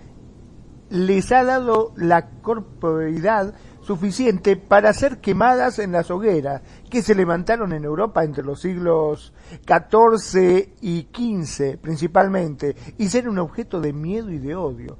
les 0.88 1.32
ha 1.32 1.42
dado 1.42 1.92
la 1.96 2.28
corporeidad 2.42 3.54
suficiente 3.80 4.56
para 4.56 4.92
ser 4.92 5.20
quemadas 5.20 5.80
en 5.80 5.90
las 5.90 6.12
hogueras 6.12 6.62
que 6.88 7.02
se 7.02 7.16
levantaron 7.16 7.72
en 7.72 7.82
Europa 7.82 8.22
entre 8.22 8.44
los 8.44 8.60
siglos 8.60 9.34
XIV 9.66 10.74
y 10.80 11.08
XV 11.12 11.78
principalmente 11.78 12.76
y 12.98 13.08
ser 13.08 13.28
un 13.28 13.40
objeto 13.40 13.80
de 13.80 13.92
miedo 13.92 14.30
y 14.30 14.38
de 14.38 14.54
odio. 14.54 14.96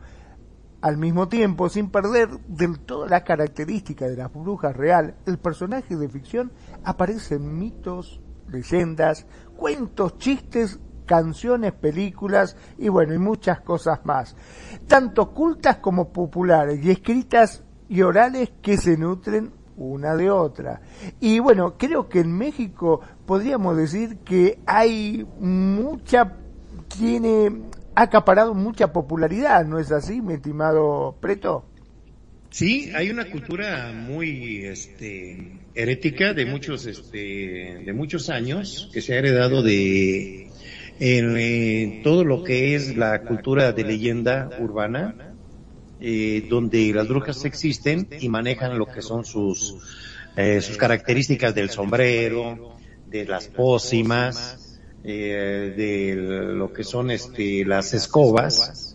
Al 0.80 0.98
mismo 0.98 1.28
tiempo, 1.28 1.68
sin 1.68 1.88
perder 1.88 2.28
del 2.48 2.80
todo 2.80 3.06
la 3.06 3.22
característica 3.22 4.06
de 4.06 4.16
las 4.16 4.30
brujas 4.30 4.76
real, 4.76 5.14
el 5.24 5.38
personaje 5.38 5.96
de 5.96 6.08
ficción 6.08 6.52
aparece 6.84 7.36
en 7.36 7.58
mitos, 7.58 8.20
leyendas, 8.48 9.26
cuentos, 9.56 10.18
chistes, 10.18 10.78
canciones, 11.06 11.72
películas 11.72 12.56
y 12.78 12.88
bueno, 12.88 13.14
y 13.14 13.18
muchas 13.18 13.60
cosas 13.60 14.00
más, 14.04 14.36
tanto 14.86 15.32
cultas 15.32 15.76
como 15.78 16.12
populares 16.12 16.84
y 16.84 16.90
escritas 16.90 17.62
y 17.88 18.02
orales 18.02 18.52
que 18.62 18.76
se 18.76 18.96
nutren 18.96 19.52
una 19.76 20.14
de 20.14 20.30
otra. 20.30 20.80
Y 21.20 21.38
bueno, 21.40 21.74
creo 21.76 22.08
que 22.08 22.20
en 22.20 22.32
México 22.32 23.00
podríamos 23.26 23.76
decir 23.76 24.18
que 24.18 24.60
hay 24.66 25.26
mucha, 25.40 26.36
tiene, 26.96 27.62
ha 27.94 28.02
acaparado 28.02 28.54
mucha 28.54 28.92
popularidad, 28.92 29.64
¿no 29.64 29.78
es 29.78 29.92
así, 29.92 30.20
mi 30.22 30.34
estimado 30.34 31.16
Preto? 31.20 31.64
Sí, 32.54 32.92
hay 32.94 33.10
una 33.10 33.28
cultura 33.28 33.92
muy 33.92 34.64
este 34.64 35.58
herética 35.74 36.34
de 36.34 36.46
muchos 36.46 36.86
este 36.86 37.82
de 37.84 37.92
muchos 37.92 38.30
años 38.30 38.88
que 38.92 39.00
se 39.00 39.14
ha 39.14 39.18
heredado 39.18 39.60
de 39.60 40.52
en, 41.00 41.36
eh, 41.36 42.00
todo 42.04 42.22
lo 42.22 42.44
que 42.44 42.76
es 42.76 42.96
la 42.96 43.22
cultura 43.22 43.72
de 43.72 43.82
leyenda 43.82 44.50
urbana 44.60 45.34
eh, 45.98 46.46
donde 46.48 46.92
las 46.94 47.08
brujas 47.08 47.44
existen 47.44 48.06
y 48.20 48.28
manejan 48.28 48.78
lo 48.78 48.86
que 48.86 49.02
son 49.02 49.24
sus 49.24 49.74
eh, 50.36 50.60
sus 50.60 50.76
características 50.76 51.56
del 51.56 51.70
sombrero, 51.70 52.76
de 53.04 53.24
las 53.24 53.48
pócimas, 53.48 54.80
eh, 55.02 55.74
de 55.76 56.14
lo 56.14 56.72
que 56.72 56.84
son 56.84 57.10
este 57.10 57.64
las 57.64 57.94
escobas, 57.94 58.93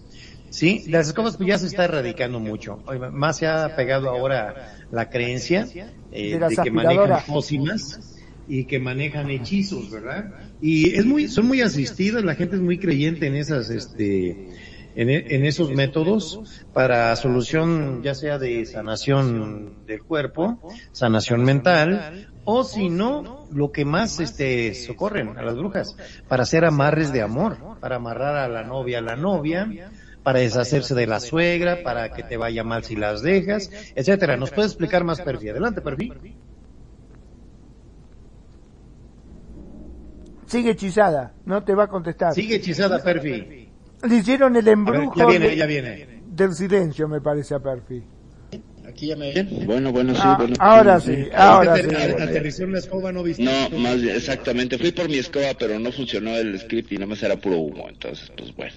Sí, 0.51 0.84
las 0.88 1.08
escobas 1.08 1.38
pues 1.38 1.48
ya 1.50 1.58
se 1.58 1.68
está 1.68 1.86
erradicando 1.86 2.39
mucho. 2.39 2.84
Más 3.12 3.38
se 3.38 3.48
ha 3.48 3.75
pegado 3.75 4.10
ahora 4.10 4.56
la 4.89 5.10
creencia 5.10 5.68
eh, 6.12 6.38
De 6.39 6.56
que 6.58 6.72
manejan 6.72 7.24
pócimas 7.27 8.15
y 8.48 8.65
que 8.65 8.79
manejan 8.79 9.29
hechizos, 9.29 9.91
¿verdad? 9.91 10.25
Y 10.60 10.96
es 10.96 11.06
muy, 11.06 11.27
son 11.27 11.46
muy 11.48 11.62
asistidas, 11.62 12.24
la 12.24 12.36
gente 12.36 12.56
es 12.56 12.62
muy 12.62 12.79
creyente 12.79 13.27
en 13.27 13.36
esas, 13.36 13.70
este, 13.70 14.50
en, 14.96 15.10
e- 15.10 15.25
en 15.36 15.46
esos 15.46 15.72
métodos 15.72 16.39
para 16.74 17.15
solución 17.15 18.01
ya 18.01 18.15
sea 18.15 18.39
de 18.39 18.65
sanación 18.65 19.86
del 19.86 20.03
cuerpo, 20.03 20.60
sanación 20.91 21.44
mental, 21.44 22.27
o 22.44 22.63
si 22.63 22.89
no, 22.89 23.46
lo 23.51 23.72
que 23.72 23.86
más 23.86 24.20
este 24.20 24.74
socorren 24.74 25.38
a 25.38 25.44
las 25.44 25.56
brujas, 25.56 25.96
para 26.27 26.44
hacer 26.44 26.65
amarres 26.65 27.13
de 27.13 27.22
amor, 27.22 27.58
para 27.79 27.98
amarrar 27.98 28.36
a 28.36 28.48
la 28.50 28.63
novia 28.63 29.00
a 29.00 29.01
la 29.01 29.15
novia, 29.15 29.68
para 30.23 30.39
deshacerse 30.39 30.93
de 30.95 31.07
la 31.07 31.19
suegra, 31.19 31.81
para 31.83 32.11
que 32.13 32.23
te 32.23 32.38
vaya 32.38 32.63
mal 32.63 32.83
si 32.83 32.95
las 32.95 33.21
dejas, 33.21 33.69
etcétera. 33.95 34.38
¿Nos 34.38 34.51
puede 34.51 34.67
explicar 34.67 35.03
más, 35.03 35.21
Perfi? 35.21 35.49
Adelante, 35.49 35.81
Perfi. 35.81 36.11
Sigue 40.45 40.71
hechizada, 40.71 41.33
no 41.45 41.63
te 41.63 41.75
va 41.75 41.83
a 41.83 41.88
contestar. 41.88 42.33
Sigue 42.33 42.55
hechizada, 42.55 43.01
Perfi. 43.03 43.69
Le 44.07 44.15
hicieron 44.15 44.55
el 44.55 44.65
ver, 44.65 44.73
embrujo 44.73 45.13
ya 45.19 45.25
viene, 45.27 45.47
de- 45.49 45.55
ya 45.57 45.65
viene. 45.65 46.21
del 46.25 46.53
silencio, 46.53 47.07
me 47.07 47.21
parece 47.21 47.53
a 47.53 47.59
Perfi. 47.59 48.03
Aquí 48.88 49.08
ya 49.08 49.15
me 49.15 49.32
ven. 49.32 49.68
Bueno, 49.68 49.91
bueno, 49.91 50.15
sí, 50.15 50.22
Ah, 50.24 50.36
bueno. 50.39 50.56
ahora 50.60 51.00
sí, 51.00 51.27
ahora 51.36 51.75
sí. 51.77 51.89
Ater- 51.89 52.22
Aterrizó 52.22 52.63
en 52.63 52.72
la 52.72 52.79
escoba, 52.79 53.12
no 53.12 53.22
viste. 53.22 53.44
No, 53.44 53.70
más 53.77 54.01
bien, 54.01 54.15
exactamente. 54.15 54.77
Fui 54.79 54.91
por 54.91 55.08
mi 55.08 55.18
escoba, 55.18 55.53
pero 55.60 55.77
no 55.77 55.91
funcionó 55.91 56.36
el 56.36 56.58
script 56.60 56.91
y 56.91 56.96
nada 56.96 57.06
más 57.08 57.22
era 57.22 57.36
puro 57.36 57.58
humo. 57.58 57.88
Entonces, 57.88 58.32
pues 58.36 58.56
bueno, 58.56 58.74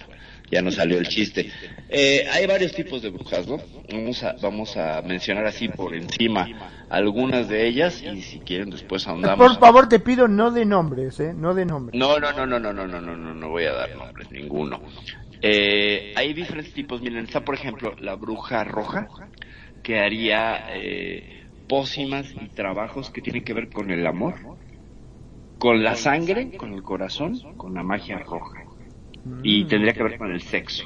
ya 0.51 0.61
no 0.61 0.71
salió 0.71 0.99
el 0.99 1.07
chiste. 1.07 1.51
Eh, 1.89 2.25
hay 2.31 2.45
varios 2.45 2.73
tipos 2.73 3.01
de 3.01 3.09
brujas, 3.09 3.47
¿no? 3.47 3.57
Vamos 3.91 4.23
a, 4.23 4.35
vamos 4.41 4.77
a 4.77 5.01
mencionar 5.01 5.47
así 5.47 5.67
por 5.69 5.95
encima 5.95 6.47
algunas 6.89 7.49
de 7.49 7.65
ellas 7.65 8.03
y 8.03 8.21
si 8.21 8.39
quieren 8.41 8.69
después 8.69 9.07
ahondamos. 9.07 9.47
Por 9.47 9.59
favor, 9.59 9.89
te 9.89 9.99
pido 9.99 10.27
no 10.27 10.51
de 10.51 10.65
nombres, 10.65 11.19
¿eh? 11.19 11.33
No 11.33 11.55
de 11.55 11.65
nombres. 11.65 11.99
No, 11.99 12.19
no, 12.19 12.31
no, 12.33 12.45
no, 12.45 12.59
no, 12.59 12.71
no, 12.71 12.85
no, 12.87 13.01
no, 13.01 13.17
no, 13.17 13.33
no 13.33 13.49
voy 13.49 13.63
a 13.65 13.73
dar 13.73 13.95
nombres, 13.95 14.29
ninguno. 14.31 14.79
Eh, 15.41 16.13
hay 16.15 16.33
diferentes 16.33 16.73
tipos. 16.73 17.01
Miren, 17.01 17.25
está 17.25 17.41
por 17.41 17.55
ejemplo 17.55 17.95
la 17.99 18.15
bruja 18.15 18.63
roja, 18.63 19.09
que 19.83 19.99
haría 19.99 20.65
eh, 20.75 21.23
pócimas 21.67 22.33
y 22.41 22.49
trabajos 22.49 23.11
que 23.11 23.21
tienen 23.21 23.43
que 23.43 23.53
ver 23.53 23.69
con 23.69 23.91
el 23.91 24.05
amor, 24.07 24.35
con 25.57 25.83
la 25.83 25.95
sangre, 25.95 26.57
con 26.57 26.73
el 26.73 26.83
corazón, 26.83 27.39
con 27.57 27.73
la 27.73 27.83
magia 27.83 28.19
roja. 28.19 28.59
Y 29.43 29.65
tendría 29.65 29.93
que 29.93 30.03
ver 30.03 30.17
con 30.17 30.31
el 30.31 30.41
sexo. 30.41 30.83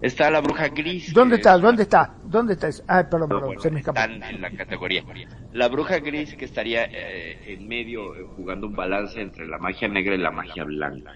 Está 0.00 0.30
la 0.30 0.40
bruja 0.40 0.68
gris. 0.68 1.12
¿Dónde 1.12 1.36
está? 1.36 1.56
es- 1.56 1.62
¿Dónde 1.62 1.82
está? 1.82 2.18
¿Dónde 2.22 2.52
está? 2.54 2.68
Ah, 2.86 3.08
perdón, 3.08 3.28
perdón, 3.28 3.44
bueno, 3.46 3.60
se 3.60 3.70
me 3.70 3.78
escapó. 3.80 3.98
están 4.00 4.22
en 4.34 4.40
la 4.42 4.50
categoría. 4.50 5.04
La 5.52 5.68
bruja 5.68 5.98
gris 6.00 6.34
que 6.34 6.44
estaría 6.44 6.84
eh, 6.84 7.54
en 7.54 7.66
medio 7.66 8.14
eh, 8.14 8.24
jugando 8.36 8.66
un 8.66 8.74
balance 8.74 9.20
entre 9.20 9.46
la 9.46 9.58
magia 9.58 9.88
negra 9.88 10.14
y 10.14 10.18
la 10.18 10.30
magia 10.30 10.64
blanca. 10.64 11.12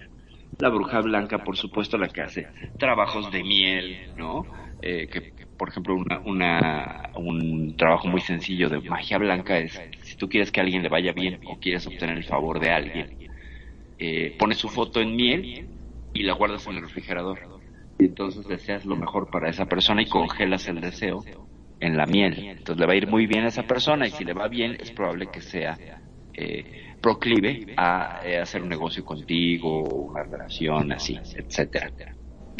La 0.59 0.69
bruja 0.69 0.99
blanca, 1.01 1.43
por 1.43 1.57
supuesto, 1.57 1.97
la 1.97 2.09
que 2.09 2.21
hace 2.21 2.47
trabajos 2.77 3.31
de 3.31 3.43
miel, 3.43 3.97
¿no? 4.17 4.45
Eh, 4.81 5.07
que, 5.11 5.21
que, 5.33 5.45
por 5.61 5.69
ejemplo, 5.69 5.93
una, 5.93 6.19
una, 6.25 7.11
un 7.17 7.77
trabajo 7.77 8.07
muy 8.07 8.19
sencillo 8.19 8.67
de 8.67 8.81
magia 8.81 9.19
blanca 9.19 9.59
es, 9.59 9.79
si 10.01 10.15
tú 10.17 10.27
quieres 10.27 10.51
que 10.51 10.59
alguien 10.59 10.81
le 10.81 10.89
vaya 10.89 11.13
bien 11.13 11.39
o 11.45 11.59
quieres 11.59 11.85
obtener 11.85 12.17
el 12.17 12.23
favor 12.23 12.59
de 12.59 12.71
alguien, 12.71 13.15
eh, 13.99 14.35
pones 14.39 14.57
su 14.57 14.69
foto 14.69 14.99
en 15.01 15.15
miel 15.15 15.69
y 16.13 16.23
la 16.23 16.33
guardas 16.33 16.65
en 16.65 16.77
el 16.77 16.81
refrigerador. 16.81 17.37
Y 17.99 18.05
entonces 18.05 18.47
deseas 18.47 18.85
lo 18.85 18.95
mejor 18.95 19.29
para 19.29 19.51
esa 19.51 19.67
persona 19.67 20.01
y 20.01 20.07
congelas 20.07 20.67
el 20.67 20.81
deseo 20.81 21.23
en 21.79 21.95
la 21.95 22.07
miel. 22.07 22.39
Entonces 22.39 22.79
le 22.79 22.87
va 22.87 22.93
a 22.93 22.95
ir 22.95 23.05
muy 23.05 23.27
bien 23.27 23.43
a 23.43 23.49
esa 23.49 23.61
persona 23.61 24.07
y 24.07 24.09
si 24.09 24.25
le 24.25 24.33
va 24.33 24.47
bien 24.47 24.75
es 24.79 24.89
probable 24.89 25.27
que 25.31 25.41
sea 25.41 25.77
eh, 26.33 26.95
proclive 26.99 27.75
a 27.77 28.21
eh, 28.25 28.39
hacer 28.39 28.63
un 28.63 28.69
negocio 28.69 29.05
contigo, 29.05 29.83
una 29.83 30.23
relación 30.23 30.91
así, 30.91 31.19
etcétera. 31.35 31.91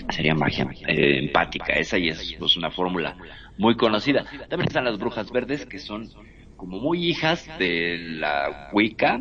Sería 0.09 0.35
magia 0.35 0.67
eh, 0.87 1.19
empática, 1.19 1.73
esa 1.73 1.97
y 1.97 2.09
es 2.09 2.35
pues, 2.37 2.57
una 2.57 2.71
fórmula 2.71 3.15
muy 3.57 3.75
conocida. 3.75 4.25
También 4.49 4.67
están 4.67 4.85
las 4.85 4.97
brujas 4.97 5.31
verdes 5.31 5.65
que 5.65 5.79
son 5.79 6.09
como 6.55 6.79
muy 6.79 7.07
hijas 7.07 7.49
de 7.57 7.97
la 7.97 8.69
Wicca, 8.71 9.19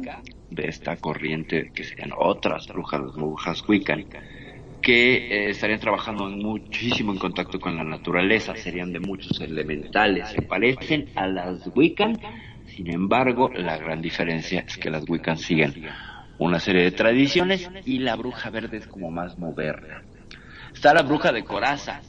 de 0.51 0.69
esta 0.69 0.97
corriente 0.97 1.71
que 1.75 1.85
serían 1.85 2.11
otras 2.17 2.67
brujas, 2.67 3.01
las 3.01 3.15
brujas 3.15 3.67
Wiccan, 3.69 4.05
que 4.83 5.17
eh, 5.17 5.51
estarían 5.51 5.81
trabajando 5.81 6.29
muchísimo 6.29 7.13
en 7.13 7.19
contacto 7.19 7.59
con 7.59 7.77
la 7.77 7.85
naturaleza, 7.85 8.55
serían 8.57 8.93
de 8.93 9.01
muchos 9.01 9.41
elementales, 9.41 10.29
se 10.29 10.43
parecen 10.43 11.09
a 11.15 11.27
las 11.27 11.71
Wiccan, 11.75 12.19
sin 12.67 12.91
embargo, 12.91 13.51
la 13.55 13.79
gran 13.79 14.01
diferencia 14.01 14.65
es 14.67 14.77
que 14.77 14.91
las 14.91 15.09
Wiccan 15.09 15.39
siguen 15.39 15.75
una 16.39 16.61
serie 16.61 16.83
de 16.85 16.93
tradiciones 16.93 17.71
y 17.85 17.99
la 17.99 18.17
bruja 18.17 18.51
verde 18.51 18.79
es 18.79 18.87
como 18.87 19.11
más 19.11 19.39
moderna. 19.39 20.03
Está 20.81 20.95
la 20.95 21.03
bruja 21.03 21.31
de 21.31 21.45
coraza, 21.45 22.01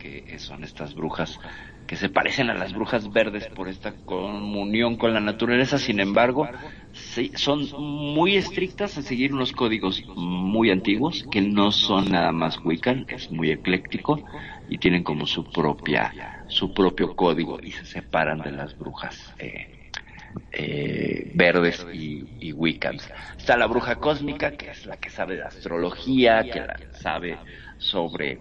que 0.00 0.36
son 0.40 0.64
estas 0.64 0.96
brujas 0.96 1.38
que 1.86 1.94
se 1.94 2.08
parecen 2.08 2.50
a 2.50 2.54
las 2.54 2.72
brujas 2.72 3.12
verdes 3.12 3.46
por 3.46 3.68
esta 3.68 3.92
comunión 4.04 4.96
con 4.96 5.14
la 5.14 5.20
naturaleza, 5.20 5.78
sin 5.78 6.00
embargo, 6.00 6.48
sí, 6.90 7.30
son 7.36 7.70
muy 7.78 8.34
estrictas 8.34 8.96
en 8.96 9.04
seguir 9.04 9.32
unos 9.32 9.52
códigos 9.52 10.02
muy 10.08 10.72
antiguos 10.72 11.24
que 11.30 11.40
no 11.40 11.70
son 11.70 12.10
nada 12.10 12.32
más 12.32 12.58
Wiccan, 12.64 13.06
es 13.06 13.30
muy 13.30 13.52
ecléctico 13.52 14.20
y 14.68 14.78
tienen 14.78 15.04
como 15.04 15.24
su 15.24 15.44
propia 15.44 16.12
su 16.48 16.74
propio 16.74 17.14
código 17.14 17.60
y 17.62 17.70
se 17.70 17.86
separan 17.86 18.40
de 18.40 18.50
las 18.50 18.76
brujas 18.76 19.32
eh, 19.38 19.68
eh, 20.50 21.30
verdes 21.34 21.86
y, 21.92 22.24
y 22.40 22.52
Wiccans. 22.52 23.08
Está 23.38 23.56
la 23.56 23.66
bruja 23.66 23.96
cósmica, 23.96 24.50
que 24.52 24.70
es 24.70 24.84
la 24.84 24.96
que 24.96 25.10
sabe 25.10 25.36
de 25.36 25.44
astrología, 25.44 26.42
que 26.42 26.60
la 26.60 26.76
sabe 26.92 27.38
sobre 27.78 28.40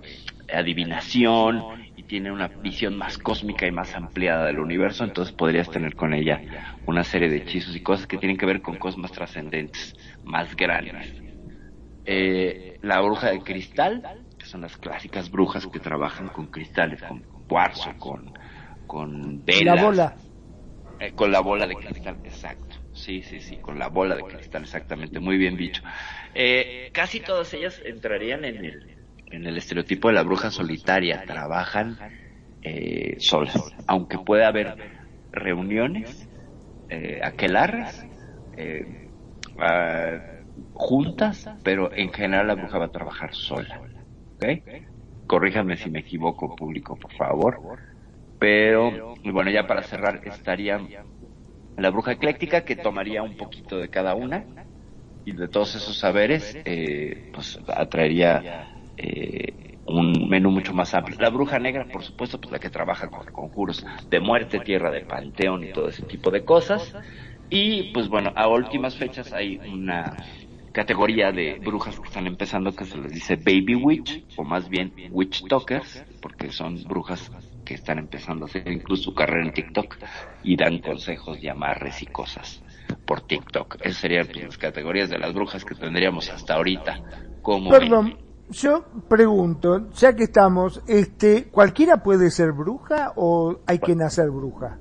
adivinación 0.51 1.63
y 1.95 2.03
tiene 2.03 2.31
una 2.31 2.47
visión 2.47 2.97
más 2.97 3.17
cósmica 3.17 3.65
y 3.65 3.71
más 3.71 3.95
ampliada 3.95 4.45
del 4.45 4.59
universo, 4.59 5.03
entonces 5.03 5.33
podrías 5.33 5.69
tener 5.69 5.95
con 5.95 6.13
ella 6.13 6.41
una 6.85 7.03
serie 7.03 7.29
de 7.29 7.37
hechizos 7.37 7.75
y 7.75 7.81
cosas 7.81 8.07
que 8.07 8.17
tienen 8.17 8.37
que 8.37 8.45
ver 8.45 8.61
con 8.61 8.77
cosas 8.77 8.97
más 8.97 9.11
trascendentes, 9.11 9.93
más 10.23 10.55
grandes. 10.55 11.13
Eh, 12.05 12.77
la 12.81 13.01
bruja 13.01 13.31
de 13.31 13.39
cristal, 13.41 14.03
que 14.37 14.45
son 14.45 14.61
las 14.61 14.77
clásicas 14.77 15.31
brujas 15.31 15.65
que 15.67 15.79
trabajan 15.79 16.29
con 16.29 16.47
cristales, 16.47 17.01
con 17.01 17.25
cuarzo, 17.47 17.95
con, 17.97 18.31
con 18.85 19.43
velas. 19.43 19.75
La 19.75 19.83
bola. 19.83 20.17
Eh, 20.99 21.11
con 21.13 21.31
la 21.31 21.41
bola 21.41 21.67
de 21.67 21.75
cristal, 21.75 22.19
exacto. 22.23 22.75
Sí, 22.93 23.21
sí, 23.23 23.41
sí, 23.41 23.57
con 23.57 23.77
la 23.77 23.89
bola 23.89 24.15
de 24.15 24.23
cristal, 24.23 24.63
exactamente. 24.63 25.19
Muy 25.19 25.37
bien 25.37 25.57
dicho. 25.57 25.81
Eh, 26.33 26.89
casi 26.93 27.19
todas 27.19 27.53
ellas 27.53 27.81
entrarían 27.83 28.45
en 28.45 28.63
el, 28.63 28.94
en 29.35 29.45
el 29.45 29.57
estereotipo 29.57 30.07
de 30.07 30.15
la 30.15 30.23
bruja 30.23 30.49
solitaria. 30.49 31.23
Trabajan 31.25 31.97
eh, 32.61 33.15
solas, 33.19 33.73
aunque 33.87 34.17
puede 34.17 34.45
haber 34.45 34.75
reuniones, 35.31 36.27
eh, 36.89 37.21
eh, 38.57 39.11
ah, 39.59 40.17
juntas, 40.73 41.49
pero 41.63 41.93
en 41.93 42.11
general 42.13 42.47
la 42.47 42.55
bruja 42.55 42.79
va 42.79 42.85
a 42.85 42.91
trabajar 42.91 43.33
sola. 43.33 43.81
¿Ok? 44.35 44.45
Corríjanme 45.27 45.75
si 45.75 45.89
me 45.89 45.99
equivoco, 45.99 46.55
público, 46.55 46.95
por 46.95 47.11
favor. 47.13 47.59
Pero, 48.37 49.15
bueno, 49.23 49.49
ya 49.49 49.65
para 49.65 49.81
cerrar, 49.83 50.21
estaría 50.25 50.79
la 51.77 51.89
bruja 51.89 52.13
ecléctica 52.13 52.61
que 52.61 52.75
tomaría 52.75 53.21
un 53.21 53.35
poquito 53.35 53.77
de 53.79 53.89
cada 53.89 54.15
una 54.15 54.45
y 55.25 55.33
de 55.33 55.47
todos 55.47 55.75
esos 55.75 55.97
saberes, 55.97 56.55
eh, 56.65 57.31
pues 57.33 57.59
atraería 57.67 58.74
eh, 58.97 59.77
un 59.87 60.27
menú 60.29 60.51
mucho 60.51 60.73
más 60.73 60.93
amplio. 60.93 61.17
La 61.19 61.29
bruja 61.29 61.59
negra, 61.59 61.85
por 61.85 62.03
supuesto, 62.03 62.39
pues 62.39 62.51
la 62.51 62.59
que 62.59 62.69
trabaja 62.69 63.07
con 63.07 63.25
conjuros 63.27 63.85
de 64.09 64.19
muerte, 64.19 64.59
tierra 64.59 64.91
de 64.91 65.01
panteón 65.01 65.63
y 65.63 65.71
todo 65.71 65.89
ese 65.89 66.03
tipo 66.03 66.31
de 66.31 66.43
cosas. 66.43 66.95
Y 67.49 67.93
pues 67.93 68.07
bueno, 68.07 68.31
a 68.35 68.47
últimas 68.47 68.95
fechas 68.95 69.31
hay 69.31 69.57
una 69.57 70.17
categoría 70.71 71.31
de 71.31 71.59
brujas 71.63 71.99
que 71.99 72.07
están 72.07 72.27
empezando 72.27 72.75
que 72.75 72.83
se 72.83 72.97
les 72.97 73.13
dice 73.13 73.37
baby 73.37 73.75
witch 73.75 74.25
o 74.35 74.43
más 74.43 74.67
bien 74.67 74.91
witch 75.09 75.47
talkers 75.47 76.03
porque 76.21 76.51
son 76.51 76.83
brujas 76.83 77.31
que 77.63 77.75
están 77.75 77.97
empezando 77.97 78.43
a 78.43 78.49
hacer 78.49 78.69
incluso 78.69 79.03
su 79.03 79.13
carrera 79.13 79.45
en 79.45 79.53
TikTok 79.53 79.95
y 80.43 80.57
dan 80.57 80.79
consejos 80.79 81.41
y 81.41 81.47
amarres 81.47 82.01
y 82.01 82.07
cosas 82.07 82.61
por 83.05 83.21
TikTok. 83.21 83.77
Esas 83.81 83.97
serían 83.97 84.27
pues, 84.27 84.43
las 84.43 84.57
categorías 84.57 85.09
de 85.09 85.17
las 85.17 85.33
brujas 85.33 85.63
que 85.63 85.75
tendríamos 85.75 86.29
hasta 86.29 86.55
ahorita. 86.55 87.01
Como 87.41 87.69
Perdón, 87.69 88.17
yo 88.49 88.85
pregunto, 89.09 89.91
ya 89.93 90.15
que 90.15 90.23
estamos, 90.23 90.81
este, 90.87 91.45
¿cualquiera 91.45 92.03
puede 92.03 92.29
ser 92.29 92.51
bruja 92.51 93.13
o 93.15 93.59
hay 93.65 93.79
que 93.79 93.95
nacer 93.95 94.29
bruja? 94.29 94.77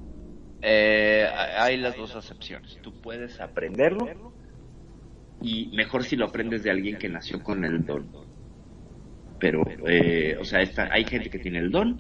Eh, 0.61 1.27
hay 1.59 1.77
las 1.77 1.96
dos 1.96 2.14
acepciones. 2.16 2.79
Tú 2.83 3.00
puedes 3.00 3.40
aprenderlo 3.40 4.33
y 5.40 5.70
mejor 5.77 6.05
si 6.05 6.16
lo 6.16 6.27
aprendes 6.27 6.62
de 6.62 6.70
alguien 6.70 6.96
que 6.96 7.09
nació 7.09 7.42
con 7.42 7.64
el 7.64 7.85
don. 7.85 8.09
Pero, 9.38 9.62
eh, 9.87 10.37
o 10.40 10.44
sea, 10.44 10.62
está, 10.62 10.88
hay 10.90 11.05
gente 11.05 11.29
que 11.29 11.38
tiene 11.38 11.59
el 11.59 11.70
don 11.70 11.98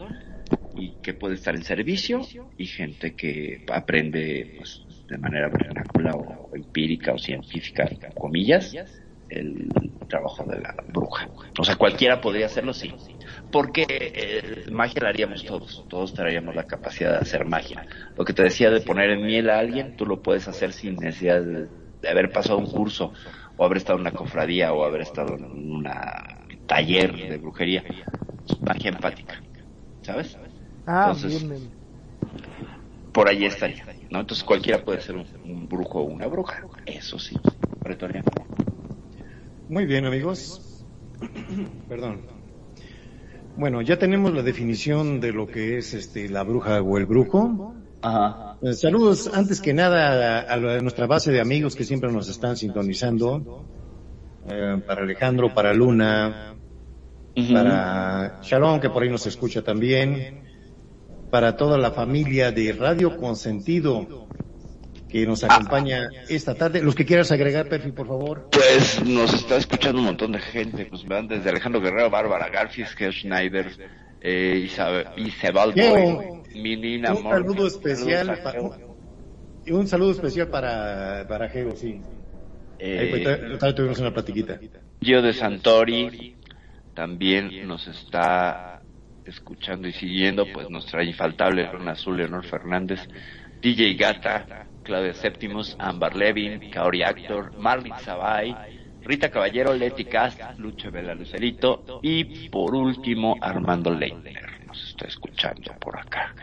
y 0.76 0.94
que 1.02 1.14
puede 1.14 1.34
estar 1.34 1.54
en 1.54 1.62
servicio 1.62 2.22
y 2.56 2.66
gente 2.66 3.14
que 3.14 3.64
aprende 3.70 4.54
pues, 4.56 4.82
de 5.08 5.18
manera 5.18 5.48
vernácula 5.48 6.12
o 6.12 6.54
empírica 6.54 7.12
o 7.12 7.18
científica, 7.18 7.88
comillas, 8.14 8.74
el 9.28 9.68
trabajo 10.08 10.44
de 10.44 10.60
la 10.60 10.74
bruja. 10.88 11.28
O 11.58 11.64
sea, 11.64 11.76
cualquiera 11.76 12.20
podría 12.20 12.46
hacerlo, 12.46 12.72
sí. 12.74 12.94
Porque 13.50 13.86
eh, 13.88 14.64
magia 14.70 15.02
la 15.02 15.08
haríamos 15.10 15.44
todos, 15.44 15.86
todos 15.88 16.12
traeríamos 16.14 16.54
la 16.54 16.64
capacidad 16.66 17.12
de 17.12 17.18
hacer 17.18 17.44
magia. 17.46 17.84
Lo 18.16 18.24
que 18.24 18.32
te 18.34 18.42
decía 18.42 18.70
de 18.70 18.80
poner 18.80 19.10
en 19.10 19.24
miel 19.26 19.50
a 19.50 19.58
alguien, 19.58 19.96
tú 19.96 20.06
lo 20.06 20.22
puedes 20.22 20.48
hacer 20.48 20.72
sin 20.72 20.96
necesidad 20.96 21.42
de, 21.42 21.68
de 22.02 22.08
haber 22.08 22.32
pasado 22.32 22.58
un 22.58 22.66
curso 22.70 23.12
o 23.56 23.64
haber 23.64 23.78
estado 23.78 23.96
en 23.98 24.02
una 24.02 24.12
cofradía 24.12 24.72
o 24.72 24.84
haber 24.84 25.02
estado 25.02 25.34
en 25.36 25.44
un 25.44 25.84
taller 26.66 27.22
de 27.28 27.38
brujería. 27.38 27.84
Magia 28.60 28.90
empática, 28.90 29.42
¿sabes? 30.02 30.38
Ah, 30.86 31.14
Entonces, 31.14 31.22
bien, 31.22 31.74
por 33.12 33.28
ahí 33.28 33.44
estaría, 33.44 33.86
¿no? 34.10 34.20
Entonces 34.20 34.44
cualquiera 34.44 34.84
puede 34.84 35.00
ser 35.00 35.16
un, 35.16 35.26
un 35.44 35.68
brujo 35.68 36.00
o 36.00 36.04
una 36.04 36.26
bruja, 36.26 36.66
eso 36.84 37.18
sí, 37.18 37.36
pretoriano. 37.82 38.30
Muy 39.68 39.86
bien, 39.86 40.04
amigos. 40.04 40.84
Perdón. 41.88 42.20
Bueno, 43.56 43.80
ya 43.80 43.98
tenemos 43.98 44.34
la 44.34 44.42
definición 44.42 45.20
de 45.20 45.32
lo 45.32 45.46
que 45.46 45.78
es 45.78 45.94
este 45.94 46.28
la 46.28 46.42
bruja 46.42 46.82
o 46.82 46.98
el 46.98 47.06
brujo. 47.06 47.74
Ajá. 48.02 48.58
Eh, 48.60 48.74
Saludos 48.74 49.30
antes 49.32 49.62
que 49.62 49.72
nada 49.72 50.52
a, 50.52 50.80
nuestra 50.80 51.06
base 51.06 51.32
de 51.32 51.40
amigos 51.40 51.74
que 51.74 51.84
siempre 51.84 52.12
nos 52.12 52.28
están 52.28 52.56
sintonizando. 52.56 53.64
Eh, 54.50 54.82
para 54.86 55.02
Alejandro, 55.02 55.54
para 55.54 55.72
Luna, 55.72 56.54
para 57.52 58.40
Sharon, 58.42 58.80
que 58.80 58.90
por 58.90 59.02
ahí 59.02 59.08
nos 59.08 59.26
escucha 59.26 59.62
también, 59.62 60.42
para 61.30 61.56
toda 61.56 61.78
la 61.78 61.90
familia 61.92 62.52
de 62.52 62.72
Radio 62.72 63.16
Consentido 63.16 64.26
que 65.20 65.26
nos 65.26 65.44
acompaña 65.44 66.08
esta 66.28 66.54
tarde. 66.56 66.82
Los 66.82 66.94
que 66.96 67.04
quieras 67.06 67.30
agregar, 67.30 67.68
Perfi, 67.68 67.92
por 67.92 68.08
favor. 68.08 68.48
Pues 68.50 69.00
nos 69.04 69.32
está 69.32 69.56
escuchando 69.56 70.00
un 70.00 70.06
montón 70.06 70.32
de 70.32 70.40
gente, 70.40 70.86
pues 70.86 71.04
van 71.06 71.28
desde 71.28 71.50
Alejandro 71.50 71.80
Guerrero, 71.80 72.10
Bárbara 72.10 72.48
Garfield, 72.48 72.88
Ger 72.96 73.12
Schneider, 73.12 73.70
eh, 74.20 74.62
Isabel, 74.64 75.06
Isabel. 75.16 75.72
Boy, 75.72 76.60
Milina 76.60 77.14
Un 77.14 77.22
Morgan, 77.22 77.42
saludo 77.44 77.66
especial, 77.68 78.26
saludos 78.26 78.40
a 78.40 78.42
pa- 78.42 78.52
Geo. 78.52 78.96
y 79.66 79.70
un 79.72 79.86
saludo 79.86 80.10
especial 80.10 80.48
para, 80.48 81.24
para 81.28 81.48
Geo, 81.48 81.76
sí. 81.76 82.00
Ahí 82.80 83.08
pues, 83.10 83.22
Eh, 83.24 83.36
todavía 83.56 83.74
tuvimos 83.76 83.98
una 84.00 84.12
platiquita. 84.12 84.58
Gio 85.00 85.22
de 85.22 85.32
Santori 85.32 86.34
también 86.92 87.68
nos 87.68 87.86
está 87.86 88.80
escuchando 89.24 89.86
y 89.86 89.92
siguiendo, 89.92 90.44
pues 90.52 90.68
nuestra 90.70 91.04
infaltable 91.04 91.68
Luna 91.72 91.92
Azul, 91.92 92.16
Leonor 92.16 92.44
Fernández, 92.44 93.00
DJ 93.62 93.94
Gata, 93.94 94.66
Claudia 94.84 95.14
Séptimos, 95.14 95.74
Amber 95.78 96.14
Levin, 96.14 96.70
Kaori 96.70 97.02
Actor, 97.02 97.58
Marlin 97.58 97.94
Sabay, 97.98 98.54
Rita 99.02 99.30
Caballero, 99.30 99.74
Leti 99.74 100.04
Cast, 100.04 100.40
Lucho 100.58 100.90
Vela 100.90 101.14
Lucerito 101.14 102.00
y 102.02 102.48
por 102.48 102.74
último 102.74 103.36
Armando 103.40 103.90
Leitner 103.90 104.66
nos 104.66 104.88
está 104.88 105.06
escuchando 105.06 105.72
por 105.80 105.98
acá. 105.98 106.34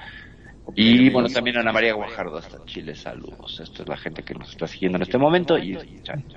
Y 0.76 1.10
bueno, 1.10 1.28
también 1.30 1.58
Ana 1.58 1.72
María 1.72 1.94
Guajardo 1.94 2.38
hasta 2.38 2.64
Chile, 2.66 2.96
saludos. 2.96 3.60
Esto 3.60 3.84
es 3.84 3.90
la 3.90 3.98
gente 3.98 4.24
que 4.24 4.34
nos 4.36 4.50
está 4.52 4.68
siguiendo 4.68 4.98
en 4.98 5.02
este 5.04 5.18
momento 5.18 5.58
y 5.58 5.76
escuchando. 5.76 6.36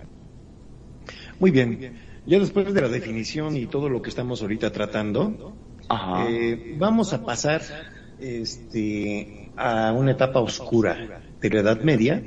Muy 1.38 1.50
bien. 1.50 2.00
Ya 2.26 2.38
después 2.38 2.72
de 2.72 2.80
la 2.80 2.88
definición 2.88 3.56
y 3.56 3.66
todo 3.66 3.88
lo 3.88 4.00
que 4.00 4.08
estamos 4.08 4.40
ahorita 4.40 4.72
tratando, 4.72 5.54
Ajá. 5.88 6.26
eh, 6.28 6.74
vamos 6.78 7.12
a 7.12 7.22
pasar 7.22 7.60
este, 8.18 9.50
a 9.56 9.92
una 9.92 10.12
etapa 10.12 10.40
oscura 10.40 11.22
de 11.48 11.54
la 11.54 11.60
Edad 11.60 11.80
Media, 11.82 12.22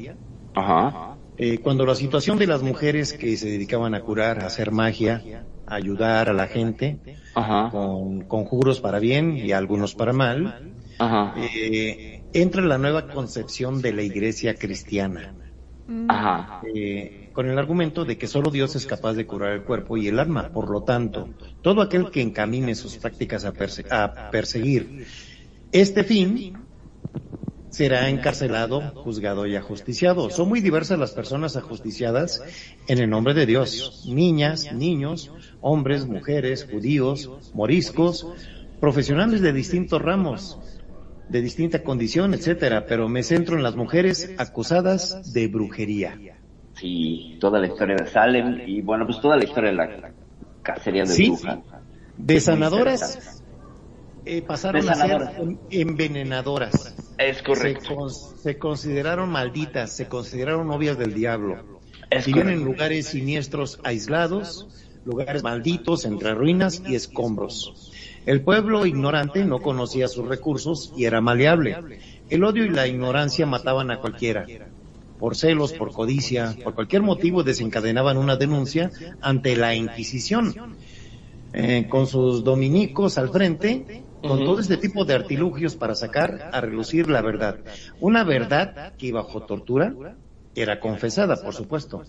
Ajá. 0.54 1.18
eh, 1.38 1.58
cuando 1.60 1.86
la 1.86 1.96
situación 1.96 2.38
de 2.38 2.48
las 2.48 2.62
mujeres 2.62 3.14
que 3.14 3.36
se 3.38 3.50
dedicaban 3.50 3.94
a 3.96 4.02
curar, 4.02 4.40
a 4.40 4.48
hacer 4.48 4.72
magia, 4.72 5.48
a 5.66 5.76
ayudar 5.76 6.30
a 6.30 6.34
la 6.34 6.48
gente, 6.48 7.00
Ajá. 7.36 7.70
con 7.72 8.22
conjuros 8.28 8.80
para 8.80 9.00
bien 9.00 9.38
y 9.38 9.52
algunos 9.52 9.96
para 9.96 10.14
mal, 10.14 10.76
Ajá. 11.00 11.34
eh, 11.38 12.24
entra 12.34 12.62
la 12.64 12.78
nueva 12.78 13.08
concepción 13.10 13.82
de 13.82 13.94
la 13.94 14.04
iglesia 14.04 14.56
cristiana, 14.56 15.36
Ajá. 16.10 16.62
eh, 16.74 17.30
con 17.34 17.48
el 17.48 17.58
argumento 17.58 18.06
de 18.06 18.18
que 18.18 18.28
solo 18.28 18.50
Dios 18.52 18.76
es 18.76 18.86
capaz 18.86 19.14
de 19.14 19.26
curar 19.26 19.54
el 19.54 19.64
cuerpo 19.64 19.98
y 19.98 20.08
el 20.08 20.20
alma. 20.20 20.50
Por 20.52 20.70
lo 20.70 20.84
tanto, 20.84 21.30
todo 21.62 21.82
aquel 21.82 22.10
que 22.12 22.22
encamine 22.22 22.76
sus 22.76 22.98
prácticas 22.98 23.46
a, 23.46 23.54
perse- 23.54 23.86
a 23.92 24.30
perseguir 24.32 25.06
este 25.72 26.04
fin 26.04 26.67
será 27.78 28.10
encarcelado, 28.10 28.82
juzgado 29.04 29.46
y 29.46 29.56
ajusticiado. 29.56 30.32
Son 30.32 30.50
muy 30.50 30.62
diversas 30.62 30.98
las 30.98 31.12
personas 31.12 31.56
ajusticiadas 31.58 32.42
en 32.88 32.98
el 32.98 33.08
nombre 33.08 33.36
de 33.36 33.46
Dios. 33.46 34.04
Niñas, 34.08 34.74
niños, 34.74 35.32
hombres, 35.62 36.08
mujeres, 36.08 36.68
judíos, 36.72 37.52
moriscos, 37.54 38.26
profesionales 38.82 39.42
de 39.42 39.54
distintos 39.54 40.02
ramos, 40.02 40.58
de 41.30 41.40
distinta 41.40 41.84
condición, 41.84 42.34
etcétera, 42.34 42.88
pero 42.88 43.10
me 43.10 43.22
centro 43.22 43.56
en 43.56 43.62
las 43.62 43.76
mujeres 43.76 44.34
acusadas 44.40 45.32
de 45.32 45.48
brujería. 45.48 46.18
Sí, 46.74 47.38
toda 47.40 47.60
la 47.60 47.68
historia 47.68 47.96
de 47.96 48.08
Salem 48.08 48.60
y 48.66 48.82
bueno, 48.82 49.06
pues 49.06 49.22
toda 49.22 49.38
la 49.38 49.44
historia 49.44 49.70
de 49.70 49.76
la 49.76 50.14
cacería 50.64 51.04
de 51.04 51.10
Sí, 51.10 51.28
brujas. 51.28 51.60
De 52.16 52.40
sanadoras 52.40 53.44
eh, 54.26 54.42
pasaron 54.42 54.84
De 54.84 54.90
a 54.90 54.96
ser 54.96 55.60
envenenadoras. 55.70 57.07
Es 57.18 57.38
Se, 57.38 57.44
correcto. 57.44 57.96
con- 57.96 58.12
se 58.12 58.58
consideraron 58.58 59.30
malditas, 59.30 59.96
se 59.96 60.08
consideraron 60.08 60.68
novias 60.68 60.98
del 60.98 61.14
diablo. 61.14 61.82
Es 62.10 62.26
Vivían 62.26 62.50
en 62.50 62.64
lugares 62.64 63.08
siniestros 63.08 63.80
aislados, 63.84 64.68
lugares 65.04 65.44
malditos 65.44 66.06
entre 66.06 66.34
ruinas 66.34 66.82
y 66.88 66.96
escombros. 66.96 67.92
El 68.26 68.44
pueblo 68.44 68.86
ignorante 68.86 69.46
no 69.46 69.60
conocía 69.62 70.08
sus 70.08 70.28
recursos 70.28 70.94
y 70.96 71.06
era 71.06 71.22
maleable. 71.22 71.76
El 72.30 72.44
odio 72.44 72.66
y 72.66 72.70
la 72.70 72.88
ignorancia 72.88 73.46
mataban 73.46 73.90
a 73.90 74.00
cualquiera. 74.00 74.46
Por 75.18 75.36
celos, 75.36 75.74
por 75.74 75.92
codicia, 75.94 76.56
por 76.64 76.76
cualquier 76.76 77.02
motivo 77.02 77.44
desencadenaban 77.44 78.18
una 78.18 78.36
denuncia 78.36 78.92
ante 79.22 79.56
la 79.56 79.74
Inquisición. 79.76 80.54
Eh, 81.54 81.88
con 81.90 82.06
sus 82.08 82.44
dominicos 82.44 83.18
al 83.18 83.30
frente, 83.30 84.04
con 84.22 84.40
todo 84.46 84.60
este 84.60 84.78
tipo 84.78 85.06
de 85.06 85.14
artilugios 85.14 85.76
para 85.76 85.96
sacar 85.96 86.50
a 86.52 86.62
relucir 86.62 87.10
la 87.10 87.22
verdad. 87.22 87.60
Una 88.00 88.24
verdad 88.24 88.94
que 88.98 89.12
bajo 89.12 89.46
tortura 89.46 89.94
era 90.56 90.80
confesada, 90.80 91.36
por 91.36 91.54
supuesto. 91.54 92.04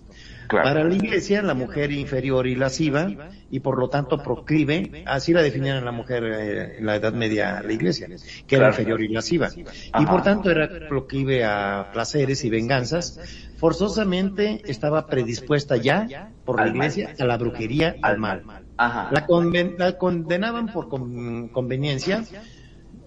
Claro. 0.49 0.65
Para 0.65 0.83
la 0.85 0.95
iglesia, 0.95 1.43
la 1.43 1.53
mujer 1.53 1.93
inferior 1.93 2.47
y 2.47 2.55
lasciva, 2.55 3.31
y 3.51 3.61
por 3.61 3.79
lo 3.79 3.91
tanto 3.91 4.23
proclive, 4.23 5.05
así 5.07 5.35
la 5.35 5.43
definían 5.43 5.85
la 5.85 5.93
mujer 5.93 6.25
eh, 6.25 6.79
en 6.79 6.87
la 6.87 6.97
Edad 6.97 7.13
Media 7.13 7.61
la 7.63 7.73
iglesia, 7.75 8.07
que 8.47 8.57
era 8.57 8.69
Claro. 8.69 8.73
inferior 8.73 9.03
y 9.03 9.09
lasciva. 9.09 9.51
Y 9.55 10.07
por 10.07 10.23
tanto 10.23 10.51
era 10.51 10.89
proclive 10.89 11.45
a 11.45 11.91
placeres 11.93 12.43
y 12.45 12.49
venganzas, 12.49 13.21
forzosamente 13.59 14.63
estaba 14.65 15.07
predispuesta 15.07 15.77
ya 15.77 16.33
por 16.47 16.59
la 16.59 16.69
iglesia 16.69 17.15
a 17.19 17.25
la 17.27 17.37
brujería, 17.37 17.97
al 18.01 18.17
mal. 18.17 18.68
La, 19.13 19.27
conven- 19.27 19.75
la 19.77 19.99
condenaban 19.99 20.73
por 20.73 20.89
con- 20.89 21.49
conveniencia, 21.49 22.25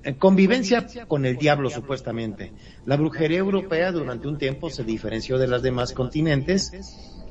eh, 0.03 0.15
convivencia 0.17 0.86
con 1.07 1.25
el 1.25 1.38
diablo 1.38 1.69
supuestamente. 1.69 2.53
La 2.86 2.97
brujería 2.97 3.39
europea 3.39 3.91
durante 3.91 4.27
un 4.27 4.38
tiempo 4.38 4.69
se 4.69 4.84
diferenció 4.84 5.38
de 5.38 5.47
las 5.47 5.62
demás 5.62 5.93
continentes 5.93 6.71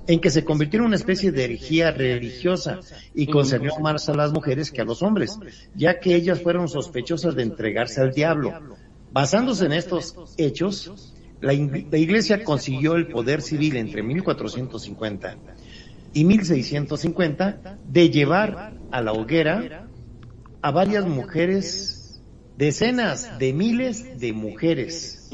en 0.06 0.20
que 0.20 0.30
se 0.30 0.42
convirtió 0.44 0.80
en 0.80 0.86
una 0.86 0.96
especie 0.96 1.30
de 1.32 1.44
herejía 1.44 1.90
religiosa 1.92 2.80
y 3.14 3.26
concernió 3.26 3.76
más 3.78 4.08
a 4.08 4.14
las 4.14 4.32
mujeres 4.32 4.70
que 4.70 4.80
a 4.80 4.84
los 4.84 5.02
hombres, 5.02 5.38
ya 5.74 6.00
que 6.00 6.14
ellas 6.16 6.40
fueron 6.40 6.68
sospechosas 6.68 7.34
de 7.34 7.42
entregarse 7.42 8.00
al 8.00 8.12
diablo. 8.12 8.54
Basándose 9.12 9.66
en 9.66 9.72
estos 9.72 10.14
hechos, 10.38 11.14
la, 11.40 11.52
la 11.52 11.98
iglesia 11.98 12.42
consiguió 12.42 12.94
el 12.94 13.08
poder 13.08 13.42
civil 13.42 13.76
entre 13.76 14.02
1450 14.02 15.36
y 16.12 16.24
1650 16.24 17.78
de 17.86 18.10
llevar 18.10 18.74
a 18.90 19.00
la 19.00 19.12
hoguera 19.12 19.86
a 20.62 20.70
varias 20.70 21.06
mujeres, 21.06 22.22
decenas 22.56 23.38
de 23.38 23.52
miles 23.52 24.18
de 24.20 24.32
mujeres. 24.32 25.30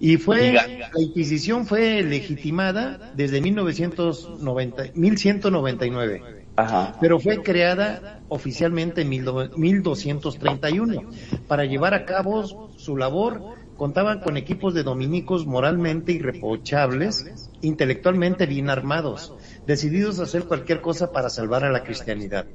Y 0.00 0.16
fue, 0.16 0.52
la 0.52 1.00
Inquisición 1.00 1.66
fue 1.66 2.02
legitimada 2.02 3.12
desde 3.14 3.40
1990, 3.40 4.90
1199, 4.94 6.44
Ajá. 6.56 6.96
pero 7.00 7.20
fue 7.20 7.42
creada 7.42 8.20
oficialmente 8.28 9.02
en 9.02 9.08
1231. 9.08 11.02
Para 11.46 11.64
llevar 11.64 11.94
a 11.94 12.04
cabo 12.04 12.70
su 12.76 12.96
labor, 12.96 13.40
contaban 13.76 14.20
con 14.20 14.36
equipos 14.36 14.74
de 14.74 14.82
dominicos 14.82 15.46
moralmente 15.46 16.12
irreprochables, 16.12 17.50
intelectualmente 17.60 18.46
bien 18.46 18.70
armados, 18.70 19.32
decididos 19.66 20.20
a 20.20 20.24
hacer 20.24 20.44
cualquier 20.44 20.80
cosa 20.80 21.12
para 21.12 21.30
salvar 21.30 21.64
a 21.64 21.70
la 21.70 21.82
cristianidad. 21.84 22.46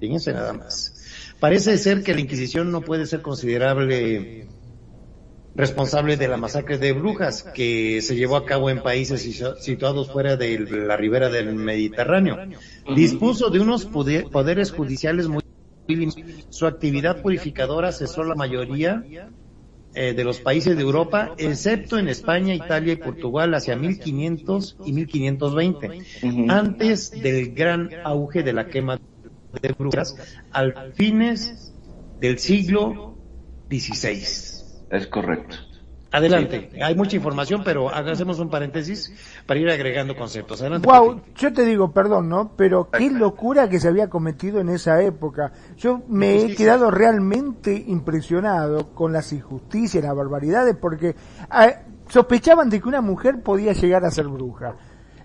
Fíjense 0.00 0.32
nada 0.32 0.52
más. 0.52 0.94
Parece 1.40 1.76
ser 1.78 2.02
que 2.02 2.14
la 2.14 2.20
Inquisición 2.20 2.70
no 2.72 2.80
puede 2.82 3.06
ser 3.06 3.22
considerable 3.22 4.48
responsable 5.54 6.16
de 6.16 6.28
la 6.28 6.38
masacre 6.38 6.78
de 6.78 6.92
brujas 6.92 7.42
que 7.42 8.00
se 8.00 8.16
llevó 8.16 8.36
a 8.36 8.46
cabo 8.46 8.70
en 8.70 8.82
países 8.82 9.22
situ- 9.22 9.54
situados 9.60 10.10
fuera 10.10 10.36
de 10.36 10.58
la 10.58 10.96
ribera 10.96 11.28
del 11.28 11.54
Mediterráneo. 11.54 12.38
Dispuso 12.96 13.50
de 13.50 13.60
unos 13.60 13.84
poder- 13.86 14.24
poderes 14.30 14.70
judiciales 14.72 15.28
muy. 15.28 15.42
Su 16.48 16.66
actividad 16.66 17.20
purificadora 17.20 17.92
cesó 17.92 18.22
la 18.24 18.34
mayoría 18.34 19.04
eh, 19.94 20.14
de 20.14 20.24
los 20.24 20.40
países 20.40 20.76
de 20.76 20.82
Europa, 20.82 21.34
excepto 21.36 21.98
en 21.98 22.08
España, 22.08 22.54
Italia 22.54 22.94
y 22.94 22.96
Portugal 22.96 23.52
hacia 23.54 23.76
1500 23.76 24.76
y 24.86 24.92
1520, 24.92 26.02
Ujú. 26.22 26.46
antes 26.48 27.10
del 27.10 27.54
gran 27.54 27.90
auge 28.04 28.42
de 28.42 28.52
la 28.52 28.68
quema 28.68 28.98
de 29.60 29.74
brujas, 29.78 30.16
al 30.50 30.92
fines 30.94 31.74
del 32.20 32.38
siglo 32.38 33.18
XVI. 33.70 34.22
Es 34.90 35.06
correcto. 35.08 35.56
Adelante, 36.12 36.70
hay 36.82 36.94
mucha 36.94 37.16
información, 37.16 37.62
pero 37.64 37.88
hagamos 37.88 38.38
un 38.38 38.50
paréntesis 38.50 39.10
para 39.46 39.58
ir 39.58 39.70
agregando 39.70 40.14
conceptos. 40.14 40.60
Adelante. 40.60 40.86
Wow, 40.86 41.22
yo 41.34 41.52
te 41.54 41.64
digo, 41.64 41.90
perdón, 41.90 42.28
¿no? 42.28 42.52
Pero 42.54 42.90
qué 42.90 43.10
locura 43.10 43.70
que 43.70 43.80
se 43.80 43.88
había 43.88 44.10
cometido 44.10 44.60
en 44.60 44.68
esa 44.68 45.00
época. 45.02 45.52
Yo 45.78 46.02
me 46.08 46.42
he 46.42 46.54
quedado 46.54 46.90
realmente 46.90 47.72
impresionado 47.86 48.94
con 48.94 49.14
las 49.14 49.32
injusticias, 49.32 50.04
las 50.04 50.14
barbaridades, 50.14 50.76
porque 50.76 51.16
ah, 51.48 51.70
sospechaban 52.08 52.68
de 52.68 52.82
que 52.82 52.88
una 52.88 53.00
mujer 53.00 53.42
podía 53.42 53.72
llegar 53.72 54.04
a 54.04 54.10
ser 54.10 54.28
bruja. 54.28 54.74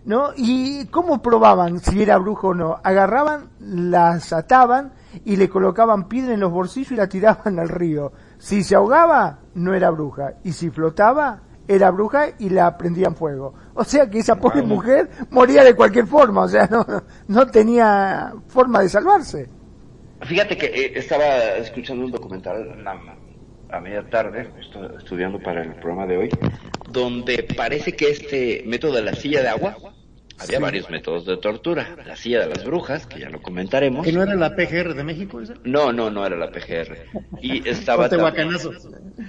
¿No? 0.06 0.30
¿Y 0.38 0.86
cómo 0.86 1.22
probaban 1.22 1.80
si 1.80 2.02
era 2.02 2.18
bruja 2.18 2.48
o 2.48 2.54
no? 2.54 2.80
Agarraban, 2.82 3.50
las 3.60 4.32
ataban 4.32 4.94
y 5.26 5.36
le 5.36 5.50
colocaban 5.50 6.08
piedra 6.08 6.34
en 6.34 6.40
los 6.40 6.50
bolsillos 6.50 6.94
y 6.94 6.96
la 6.96 7.10
tiraban 7.10 7.60
al 7.60 7.68
río. 7.68 8.14
Si 8.38 8.64
se 8.64 8.76
ahogaba, 8.76 9.40
no 9.56 9.74
era 9.74 9.90
bruja. 9.90 10.34
Y 10.44 10.52
si 10.52 10.70
flotaba, 10.70 11.42
era 11.68 11.92
bruja 11.92 12.28
y 12.40 12.50
la 12.50 12.78
prendían 12.78 13.16
fuego. 13.16 13.54
O 13.74 13.84
sea 13.84 14.10
que 14.10 14.20
esa 14.20 14.36
pobre 14.36 14.62
mujer 14.62 15.10
moría 15.32 15.64
de 15.64 15.76
cualquier 15.76 16.08
forma, 16.08 16.44
o 16.44 16.48
sea, 16.48 16.68
no, 16.68 16.86
no 17.28 17.48
tenía 17.48 18.34
forma 18.48 18.82
de 18.82 18.90
salvarse. 18.90 19.50
Fíjate 20.22 20.58
que 20.58 20.66
eh, 20.68 20.92
estaba 20.96 21.26
escuchando 21.58 22.06
un 22.06 22.12
documental 22.12 22.84
a, 22.88 23.78
a 23.78 23.80
media 23.82 24.08
tarde, 24.10 24.50
estudiando 24.98 25.40
para 25.40 25.62
el 25.62 25.74
programa 25.76 26.08
de 26.08 26.18
hoy, 26.18 26.30
donde 26.90 27.46
parece 27.56 27.94
que 27.94 28.10
este 28.10 28.64
método 28.66 28.94
de 28.96 29.02
la 29.04 29.14
silla 29.14 29.42
de 29.42 29.50
agua, 29.50 29.76
había 30.40 30.60
varios 30.60 30.90
métodos 30.90 31.26
de 31.26 31.38
tortura. 31.38 31.96
La 32.06 32.16
silla 32.16 32.42
de 32.42 32.48
las 32.48 32.64
brujas, 32.64 33.06
que 33.06 33.20
ya 33.20 33.30
lo 33.30 33.42
comentaremos. 33.42 34.06
¿Que 34.06 34.12
no 34.12 34.24
era 34.24 34.36
la 34.36 34.56
PGR 34.56 34.94
de 34.94 35.04
México? 35.04 35.42
esa? 35.42 35.56
No, 35.64 35.92
no, 35.92 36.10
no 36.10 36.26
era 36.26 36.36
la 36.36 36.52
PGR. 36.52 36.98
Y 37.42 37.68
estaba... 37.70 38.10
También-. 38.10 38.58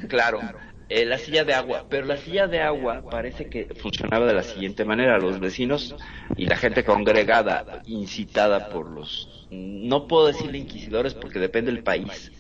Claro, 0.09 0.41
eh, 0.89 1.05
la 1.05 1.19
silla 1.19 1.45
de 1.45 1.53
agua, 1.53 1.87
pero 1.91 2.07
la 2.07 2.17
silla 2.17 2.47
de 2.47 2.61
agua 2.61 3.05
parece 3.11 3.49
que 3.51 3.75
funcionaba 3.75 4.27
de 4.27 4.33
la 4.33 4.43
siguiente 4.43 4.85
manera, 4.87 5.19
los 5.19 5.39
vecinos 5.39 5.95
y 6.37 6.47
la 6.47 6.57
gente 6.57 6.83
congregada, 6.85 7.83
incitada 7.85 8.71
por 8.71 8.91
los, 8.91 9.47
no 9.51 10.07
puedo 10.09 10.29
decirle 10.29 10.57
inquisidores 10.59 11.13
porque 11.15 11.41
depende 11.41 11.73
del 11.73 11.83
país, 11.83 12.33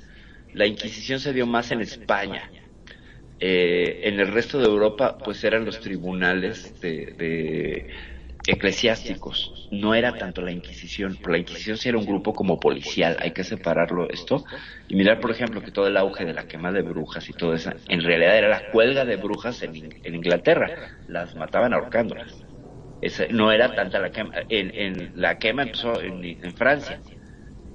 la 0.52 0.66
Inquisición 0.66 1.20
se 1.20 1.32
dio 1.34 1.46
más 1.46 1.70
en 1.72 1.80
España, 1.82 2.50
Eh, 3.40 4.00
en 4.08 4.18
el 4.18 4.32
resto 4.32 4.58
de 4.58 4.64
Europa 4.66 5.20
pues 5.22 5.44
eran 5.44 5.64
los 5.64 5.78
tribunales 5.80 6.80
de, 6.80 7.14
de 7.16 7.86
eclesiásticos, 8.48 9.54
no 9.70 9.94
era 9.94 10.16
tanto 10.18 10.42
la 10.42 10.52
Inquisición, 10.52 11.18
la 11.26 11.38
Inquisición 11.38 11.76
sí 11.78 11.88
era 11.88 11.98
un 11.98 12.06
grupo 12.06 12.34
como 12.34 12.58
policial, 12.60 13.16
hay 13.20 13.32
que 13.32 13.44
separarlo 13.44 14.08
esto 14.10 14.44
y 14.88 14.96
mirar, 14.96 15.20
por 15.20 15.30
ejemplo, 15.30 15.62
que 15.62 15.72
todo 15.72 15.86
el 15.88 15.96
auge 15.96 16.24
de 16.24 16.34
la 16.34 16.46
quema 16.46 16.72
de 16.72 16.82
brujas 16.82 17.28
y 17.30 17.34
todo 17.34 17.54
eso, 17.54 17.72
en 17.88 18.02
realidad 18.02 18.38
era 18.38 18.48
la 18.48 18.68
cuelga 18.70 19.04
de 19.04 19.16
brujas 19.16 19.62
en, 19.62 19.74
en 20.02 20.14
Inglaterra, 20.14 20.72
las 21.06 21.36
mataban 21.36 21.74
ahorcándolas. 21.74 22.46
Ese- 23.00 23.28
no 23.30 23.52
era 23.52 23.74
tanta 23.74 23.98
la 24.00 24.10
quema, 24.12 24.32
en, 24.48 24.72
en- 24.74 25.12
la 25.14 25.38
quema 25.38 25.62
empezó 25.64 26.00
en, 26.02 26.22
en 26.24 26.54
Francia 26.54 27.02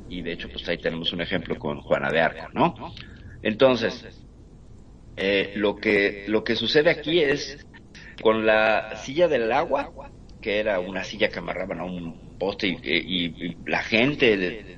y 0.07 0.21
de 0.23 0.33
hecho 0.33 0.49
pues 0.49 0.67
ahí 0.69 0.79
tenemos 0.79 1.13
un 1.13 1.21
ejemplo 1.21 1.57
con 1.57 1.81
Juana 1.81 2.11
de 2.11 2.21
Arco, 2.21 2.47
¿no? 2.53 2.75
Entonces, 3.41 4.07
eh, 5.15 5.51
lo 5.55 5.75
que 5.75 6.23
lo 6.27 6.43
que 6.43 6.55
sucede 6.55 6.89
aquí 6.89 7.19
es 7.21 7.57
con 8.21 8.45
la 8.45 8.95
silla 8.95 9.27
del 9.27 9.51
agua, 9.51 9.95
que 10.43 10.59
era 10.59 10.81
una 10.81 11.05
silla 11.05 11.29
que 11.29 11.39
amarraban 11.39 11.79
a 11.79 11.85
un 11.85 12.37
poste 12.37 12.67
y, 12.67 12.77
y 12.83 13.57
la 13.65 13.81
gente 13.81 14.77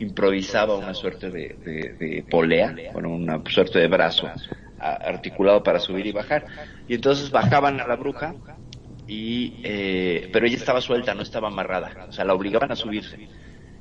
improvisaba 0.00 0.76
una 0.76 0.92
suerte 0.92 1.30
de, 1.30 2.26
polea, 2.28 2.74
bueno, 2.92 3.10
una 3.10 3.40
suerte 3.48 3.78
de 3.78 3.86
brazo 3.86 4.28
articulado 4.78 5.62
para 5.62 5.78
subir 5.78 6.06
y 6.06 6.12
bajar. 6.12 6.44
Y 6.88 6.94
entonces 6.96 7.30
bajaban 7.30 7.80
a 7.80 7.86
la 7.86 7.94
bruja, 7.94 8.34
y 9.06 9.60
eh, 9.62 10.30
pero 10.32 10.46
ella 10.46 10.56
estaba 10.56 10.80
suelta, 10.80 11.14
no 11.14 11.22
estaba 11.22 11.46
amarrada, 11.48 12.06
o 12.08 12.12
sea, 12.12 12.24
la 12.24 12.34
obligaban 12.34 12.72
a 12.72 12.76
subirse. 12.76 13.28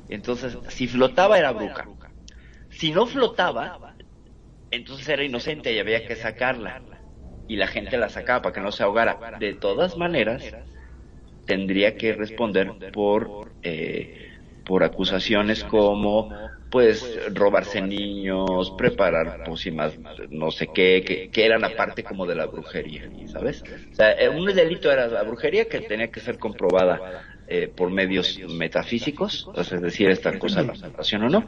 Entonces, 0.07 0.55
si 0.69 0.87
flotaba 0.87 1.39
era 1.39 1.51
bruja. 1.51 1.87
Si 2.69 2.91
no 2.91 3.07
flotaba, 3.07 3.95
entonces 4.69 5.07
era 5.09 5.23
inocente 5.23 5.73
y 5.73 5.79
había 5.79 6.05
que 6.05 6.15
sacarla. 6.15 6.83
Y 7.47 7.55
la 7.55 7.67
gente 7.67 7.97
la 7.97 8.09
sacaba 8.09 8.43
para 8.43 8.53
que 8.53 8.61
no 8.61 8.71
se 8.71 8.83
ahogara. 8.83 9.37
De 9.39 9.53
todas 9.53 9.97
maneras, 9.97 10.43
tendría 11.45 11.95
que 11.97 12.13
responder 12.13 12.75
por 12.91 13.36
eh, 13.62 14.10
por 14.63 14.84
acusaciones 14.84 15.63
como 15.63 16.29
pues 16.69 17.19
robarse 17.34 17.82
niños, 17.82 18.71
preparar 18.77 19.43
pócimas, 19.43 19.99
no 20.29 20.49
sé 20.51 20.71
qué, 20.73 21.03
que, 21.06 21.29
que 21.29 21.45
eran 21.45 21.63
aparte 21.63 22.03
como 22.03 22.25
de 22.25 22.36
la 22.36 22.47
brujería, 22.47 23.12
¿sabes? 23.25 23.63
O 23.91 23.95
sea, 23.95 24.13
eh, 24.13 24.29
un 24.29 24.45
delito 24.53 24.91
era 24.91 25.08
la 25.08 25.23
brujería 25.23 25.67
que 25.67 25.82
tenía 25.82 26.10
que 26.10 26.19
ser 26.19 26.39
comprobada 26.39 27.03
eh, 27.45 27.67
por 27.67 27.91
medios 27.91 28.39
metafísicos, 28.47 29.49
es 29.56 29.82
decir, 29.82 30.10
esta 30.10 30.38
cosa 30.39 30.63
la 30.63 30.75
salvación 30.75 31.23
o 31.23 31.29
no, 31.29 31.47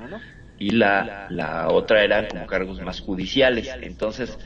y 0.57 0.71
la, 0.71 1.13
la 1.27 1.69
otra 1.69 2.03
eran 2.03 2.27
como 2.27 2.45
cargos 2.45 2.81
más 2.81 2.99
judiciales, 3.01 3.77
entonces 3.81 4.37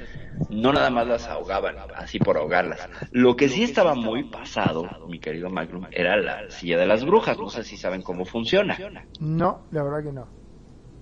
no 0.49 0.73
nada 0.73 0.89
más 0.89 1.07
las 1.07 1.29
ahogaban, 1.29 1.77
así 1.95 2.19
por 2.19 2.37
ahogarlas. 2.37 2.89
Lo 3.11 3.35
que 3.35 3.49
sí 3.49 3.63
estaba 3.63 3.95
muy 3.95 4.25
pasado, 4.25 4.95
mi 5.07 5.19
querido 5.19 5.49
Magnum, 5.49 5.87
era 5.91 6.17
la 6.17 6.49
silla 6.49 6.77
de 6.79 6.87
las 6.87 7.05
brujas, 7.05 7.39
no 7.39 7.49
sé 7.49 7.63
si 7.63 7.77
saben 7.77 8.01
cómo 8.03 8.25
funciona. 8.25 8.85
No, 9.19 9.67
la 9.71 9.83
verdad 9.83 10.03
que 10.03 10.11
no. 10.11 10.29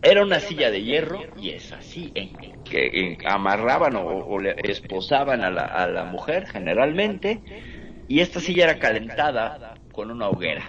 Era 0.01 0.23
una 0.23 0.39
silla 0.39 0.71
de 0.71 0.83
hierro 0.83 1.31
y 1.35 1.51
es 1.51 1.71
así, 1.73 2.11
en, 2.15 2.31
que 2.63 2.87
en- 2.93 3.17
amarraban 3.25 3.95
o, 3.95 4.03
o 4.05 4.39
le 4.39 4.55
esposaban 4.63 5.43
a 5.43 5.49
la, 5.51 5.65
a 5.65 5.87
la 5.87 6.05
mujer 6.05 6.47
generalmente 6.47 7.43
y 8.07 8.21
esta 8.21 8.39
silla 8.41 8.65
era 8.65 8.79
calentada 8.79 9.61
con 9.91 10.11
una 10.11 10.29
hoguera. 10.29 10.65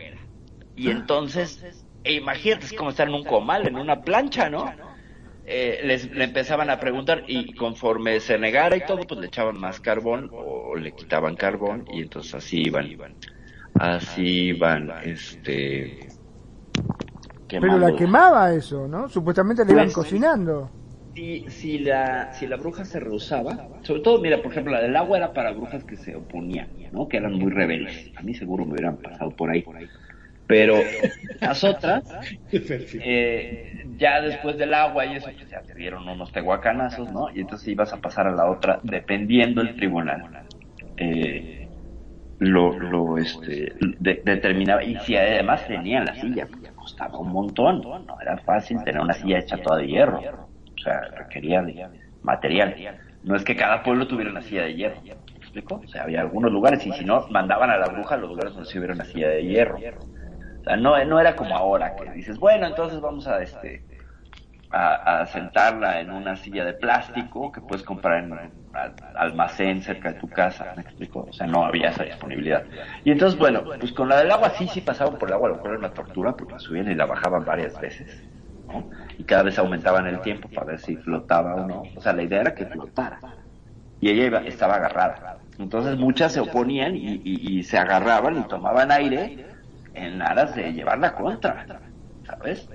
Y 0.74 0.90
entonces, 0.90 1.64
e 2.08 2.12
imagínate, 2.14 2.66
es 2.66 2.72
como 2.74 2.90
estar 2.90 3.08
en 3.08 3.14
un 3.14 3.24
comal, 3.24 3.66
en 3.66 3.78
una 3.78 3.96
plancha, 4.02 4.50
¿no? 4.50 4.64
Eh, 5.44 5.80
les, 5.84 6.10
le 6.12 6.24
empezaban 6.24 6.70
a 6.70 6.80
preguntar 6.80 7.24
y 7.26 7.54
conforme 7.54 8.20
se 8.20 8.38
negara 8.38 8.76
y 8.76 8.84
todo, 8.84 9.06
pues 9.06 9.20
le 9.20 9.28
echaban 9.28 9.58
más 9.58 9.80
carbón 9.80 10.28
o 10.32 10.76
le 10.76 10.94
quitaban 10.94 11.36
carbón 11.36 11.84
y 11.88 12.02
entonces 12.02 12.34
así 12.34 12.58
iban, 12.66 12.86
así 13.74 14.48
iban, 14.50 14.92
este... 15.02 16.16
Pero 17.60 17.78
la 17.78 17.94
quemaba 17.94 18.52
eso, 18.54 18.88
¿no? 18.88 19.08
Supuestamente 19.08 19.64
le 19.64 19.72
iban 19.72 19.92
Pues, 19.92 19.92
cocinando. 19.92 20.72
si, 21.14 21.50
si 21.50 21.78
la 21.80 22.32
si 22.32 22.46
la 22.46 22.56
bruja 22.56 22.84
se 22.84 23.00
rehusaba, 23.00 23.66
sobre 23.82 24.02
todo, 24.02 24.20
mira, 24.20 24.40
por 24.42 24.52
ejemplo, 24.52 24.72
la 24.72 24.80
del 24.82 24.96
agua 24.96 25.18
era 25.18 25.32
para 25.32 25.52
brujas 25.52 25.84
que 25.84 25.96
se 25.96 26.14
oponían, 26.16 26.70
¿no? 26.92 27.08
Que 27.08 27.16
eran 27.18 27.34
muy 27.34 27.50
rebeldes. 27.50 28.10
A 28.16 28.22
mí 28.22 28.34
seguro 28.34 28.64
me 28.66 28.72
hubieran 28.74 29.00
pasado 29.02 29.34
por 29.34 29.50
ahí. 29.50 29.72
Pero 30.48 30.76
las 31.40 31.64
otras, 31.64 32.04
eh, 32.52 33.72
ya 33.98 34.22
después 34.22 34.58
del 34.58 34.74
agua 34.74 35.06
y 35.06 35.16
eso, 35.16 35.32
pues 35.38 35.50
ya 35.50 35.62
te 35.62 35.74
dieron 35.74 36.08
unos 36.08 36.32
tehuacanazos, 36.32 37.10
¿no? 37.12 37.30
Y 37.34 37.40
entonces 37.42 37.68
ibas 37.68 37.92
a 37.94 38.00
pasar 38.00 38.28
a 38.28 38.32
la 38.32 38.50
otra, 38.50 38.80
dependiendo 38.84 39.62
el 39.62 39.76
tribunal. 39.76 40.28
Eh, 40.96 41.70
lo, 42.40 42.78
lo, 42.78 43.18
este, 43.18 43.74
de- 43.80 44.22
determinaba, 44.24 44.84
y 44.84 44.98
si 45.00 45.16
además 45.16 45.66
tenían 45.66 46.06
la 46.06 46.14
silla, 46.16 46.48
porque 46.50 46.72
costaba 46.74 47.18
un 47.18 47.32
montón, 47.32 47.90
no 48.06 48.20
era 48.20 48.38
fácil 48.38 48.84
tener 48.84 49.00
una 49.02 49.14
silla 49.14 49.38
hecha 49.40 49.58
toda 49.62 49.78
de 49.78 49.88
hierro, 49.88 50.20
o 50.20 50.80
sea, 50.82 51.00
requería 51.16 51.62
de 51.62 51.78
material. 52.22 52.84
No 53.22 53.36
es 53.36 53.44
que 53.44 53.56
cada 53.56 53.82
pueblo 53.82 54.08
tuviera 54.08 54.30
una 54.30 54.42
silla 54.42 54.64
de 54.64 54.74
hierro, 54.74 55.02
¿me 55.34 55.40
explico? 55.40 55.76
O 55.76 55.88
sea, 55.88 56.04
había 56.04 56.20
algunos 56.22 56.52
lugares, 56.52 56.86
y 56.86 56.92
si 56.92 57.04
no, 57.04 57.26
mandaban 57.30 57.70
a 57.70 57.78
la 57.78 57.88
bruja 57.88 58.16
a 58.16 58.18
los 58.18 58.30
lugares 58.30 58.54
donde 58.54 58.68
se 58.70 58.78
hubiera 58.78 58.94
una 58.94 59.04
silla 59.04 59.28
de 59.30 59.46
hierro. 59.46 59.86
No, 60.76 61.02
no 61.04 61.20
era 61.20 61.36
como 61.36 61.56
ahora, 61.56 61.96
que 61.96 62.10
dices, 62.10 62.38
bueno, 62.38 62.66
entonces 62.66 63.00
vamos 63.00 63.26
a, 63.26 63.42
este, 63.42 63.86
a, 64.70 65.26
sentarla 65.26 66.00
en 66.00 66.10
una 66.12 66.36
silla 66.36 66.64
de 66.64 66.74
plástico 66.74 67.52
que 67.52 67.60
puedes 67.62 67.84
comprar 67.84 68.24
en 68.24 68.32
un 68.32 68.38
al- 68.72 68.96
almacén 69.16 69.82
cerca 69.82 70.10
de 70.12 70.18
tu 70.20 70.32
casa, 70.32 70.70
¿me 70.74 70.82
explico? 70.82 71.26
O 71.28 71.32
sea, 71.32 71.46
no 71.46 71.64
había 71.64 71.90
esa 71.90 72.04
disponibilidad. 72.04 72.66
Y 73.04 73.10
entonces, 73.12 73.38
bueno, 73.38 73.68
pues 73.78 73.92
con 73.92 74.08
la 74.08 74.18
del 74.18 74.30
agua 74.30 74.50
sí, 74.50 74.68
sí 74.68 74.80
pasaban 74.82 75.18
por 75.18 75.28
el 75.28 75.34
agua, 75.34 75.48
lo 75.50 75.60
cual 75.60 75.74
era 75.74 75.78
una 75.80 75.94
tortura, 75.94 76.36
porque 76.36 76.54
la 76.54 76.58
subían 76.60 76.90
y 76.90 76.94
la 76.94 77.06
bajaban 77.06 77.44
varias 77.44 77.78
veces. 77.78 78.10
Y 79.16 79.24
cada 79.24 79.42
vez 79.42 79.58
aumentaban 79.58 80.06
el 80.06 80.20
tiempo 80.20 80.48
para 80.48 80.66
ver 80.68 80.78
si 80.80 80.96
flotaba 80.96 81.54
o 81.56 81.64
no. 81.64 81.92
O 81.94 82.00
sea, 82.00 82.12
la 82.12 82.22
idea 82.22 82.40
era 82.42 82.54
que 82.54 82.66
flotara. 82.66 83.24
Y 84.00 84.10
ella 84.10 84.26
iba- 84.26 84.40
estaba 84.46 84.76
agarrada. 84.76 85.24
Entonces 85.58 85.96
muchas 85.98 86.32
se 86.32 86.40
oponían 86.40 86.96
y, 86.96 87.14
y- 87.24 87.58
y 87.58 87.62
se 87.64 87.78
agarraban 87.78 88.38
y 88.38 88.44
tomaban 88.46 88.92
aire 88.92 89.47
en 90.04 90.22
aras 90.22 90.54
de 90.54 90.72
llevarla 90.72 91.14
contra, 91.14 91.66
¿sabes? 92.24 92.68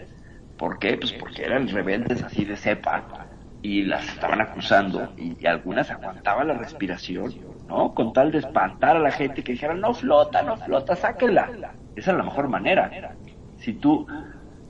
¿Por 0.57 0.79
qué? 0.79 0.97
Pues 0.97 1.13
porque 1.13 1.43
eran 1.43 1.67
rebeldes 1.67 2.23
así 2.23 2.45
de 2.45 2.55
cepa 2.55 3.27
y 3.61 3.83
las 3.83 4.07
estaban 4.07 4.41
acusando 4.41 5.13
y, 5.17 5.45
algunas 5.47 5.89
aguantaban 5.89 6.47
la 6.47 6.53
respiración, 6.55 7.33
¿no? 7.67 7.93
Con 7.93 8.13
tal 8.13 8.31
de 8.31 8.39
espantar 8.39 8.97
a 8.97 8.99
la 8.99 9.11
gente 9.11 9.43
que 9.43 9.53
dijera, 9.53 9.73
no 9.73 9.93
flota, 9.93 10.41
no 10.43 10.57
flota, 10.57 10.95
sáquenla. 10.95 11.49
Esa 11.95 12.11
es 12.11 12.17
la 12.17 12.23
mejor 12.23 12.49
manera. 12.49 13.15
Si 13.57 13.73
tú 13.73 14.05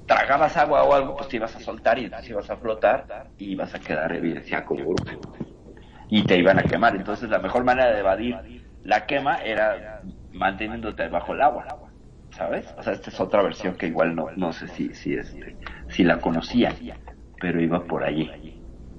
tragabas 0.06 0.56
agua 0.58 0.84
o 0.84 0.94
algo, 0.94 1.16
pues 1.16 1.28
te 1.30 1.38
ibas 1.38 1.56
a 1.56 1.60
soltar 1.60 1.98
y 1.98 2.06
entonces 2.06 2.30
ibas 2.30 2.50
a 2.50 2.58
flotar 2.58 3.32
y 3.38 3.52
ibas 3.52 3.74
a 3.74 3.80
quedar 3.80 4.14
evidenciada 4.14 4.64
como. 4.66 4.94
Y 6.10 6.24
te 6.24 6.38
iban 6.38 6.60
a 6.60 6.64
quemar. 6.64 6.96
Entonces 6.96 7.30
la 7.30 7.40
mejor 7.40 7.64
manera 7.64 7.92
de 7.92 8.00
evadir 8.00 8.64
la 8.84 9.06
quema 9.06 9.38
era 9.38 10.02
manteniéndote 10.32 11.08
bajo 11.08 11.34
el 11.34 11.42
agua. 11.42 11.93
¿Sabes? 12.38 12.66
O 12.78 12.84
sea, 12.84 12.94
esta 12.94 13.10
es 13.12 13.20
otra 13.20 13.42
versión 13.44 13.76
que 13.76 13.88
igual 13.88 14.16
no, 14.16 14.28
no 14.36 14.52
sé 14.54 14.68
si, 14.68 14.94
si, 14.94 15.14
este, 15.16 15.58
si 15.88 16.04
la 16.04 16.20
conocían, 16.20 16.76
pero 17.40 17.62
iba 17.62 17.86
por 17.86 18.04
allí. 18.04 18.30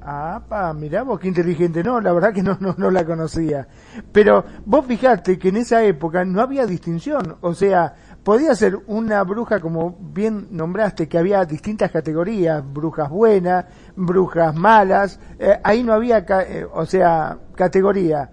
Ah, 0.06 0.44
pa, 0.48 0.74
mirá 0.74 1.02
vos 1.02 1.18
qué 1.18 1.28
inteligente. 1.28 1.82
No, 1.82 1.98
la 2.00 2.12
verdad 2.12 2.32
que 2.34 2.42
no, 2.42 2.58
no, 2.60 2.74
no 2.76 2.90
la 2.90 3.06
conocía. 3.06 3.66
Pero 4.12 4.44
vos 4.66 4.84
fijate 4.86 5.38
que 5.38 5.48
en 5.48 5.56
esa 5.56 5.82
época 5.82 6.24
no 6.26 6.42
había 6.42 6.66
distinción. 6.66 7.38
O 7.40 7.54
sea, 7.54 7.94
podía 8.22 8.54
ser 8.54 8.76
una 8.86 9.22
bruja, 9.24 9.60
como 9.60 9.96
bien 9.98 10.48
nombraste, 10.50 11.08
que 11.08 11.16
había 11.18 11.44
distintas 11.46 11.90
categorías. 11.90 12.62
Brujas 12.70 13.08
buenas, 13.08 13.64
brujas 13.96 14.54
malas. 14.54 15.18
Eh, 15.38 15.58
ahí 15.64 15.82
no 15.82 15.94
había, 15.94 16.26
ca- 16.26 16.42
eh, 16.42 16.66
o 16.70 16.84
sea, 16.84 17.38
categoría. 17.54 18.30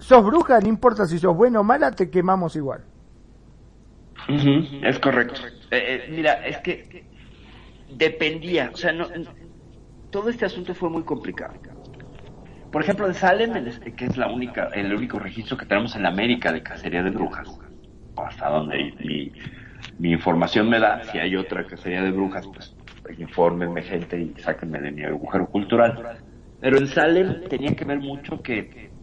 Sos 0.00 0.24
bruja, 0.24 0.60
no 0.60 0.68
importa 0.68 1.06
si 1.06 1.18
sos 1.20 1.36
buena 1.36 1.60
o 1.60 1.64
mala, 1.64 1.92
te 1.92 2.10
quemamos 2.10 2.56
igual. 2.56 2.84
Es 4.28 4.98
correcto. 4.98 5.40
Eh, 5.70 6.06
eh, 6.06 6.06
mira, 6.10 6.46
es 6.46 6.58
que 6.58 7.04
dependía, 7.90 8.70
o 8.72 8.76
sea, 8.76 8.92
no, 8.92 9.06
todo 10.10 10.30
este 10.30 10.44
asunto 10.44 10.74
fue 10.74 10.90
muy 10.90 11.02
complicado. 11.02 11.54
Por 12.70 12.82
ejemplo, 12.82 13.06
en 13.06 13.14
Salem, 13.14 13.56
este, 13.68 13.92
que 13.92 14.06
es 14.06 14.16
la 14.16 14.28
única, 14.28 14.70
el 14.74 14.92
único 14.92 15.18
registro 15.18 15.56
que 15.56 15.66
tenemos 15.66 15.94
en 15.94 16.06
América 16.06 16.52
de 16.52 16.62
cacería 16.62 17.02
de 17.02 17.10
brujas, 17.10 17.48
hasta 18.16 18.48
donde 18.48 18.92
mi, 18.98 19.32
mi 19.98 20.12
información 20.12 20.68
me 20.68 20.80
da, 20.80 21.04
si 21.04 21.18
hay 21.18 21.36
otra 21.36 21.66
cacería 21.66 22.02
de 22.02 22.10
brujas, 22.10 22.48
pues 22.48 22.74
infórmenme 23.18 23.82
gente 23.82 24.20
y 24.20 24.34
sáquenme 24.40 24.80
de 24.80 24.90
mi 24.90 25.04
agujero 25.04 25.46
cultural. 25.46 26.18
Pero 26.60 26.78
en 26.78 26.86
Salem 26.88 27.44
tenía 27.48 27.74
que 27.74 27.84
ver 27.84 27.98
mucho 27.98 28.42
que 28.42 28.93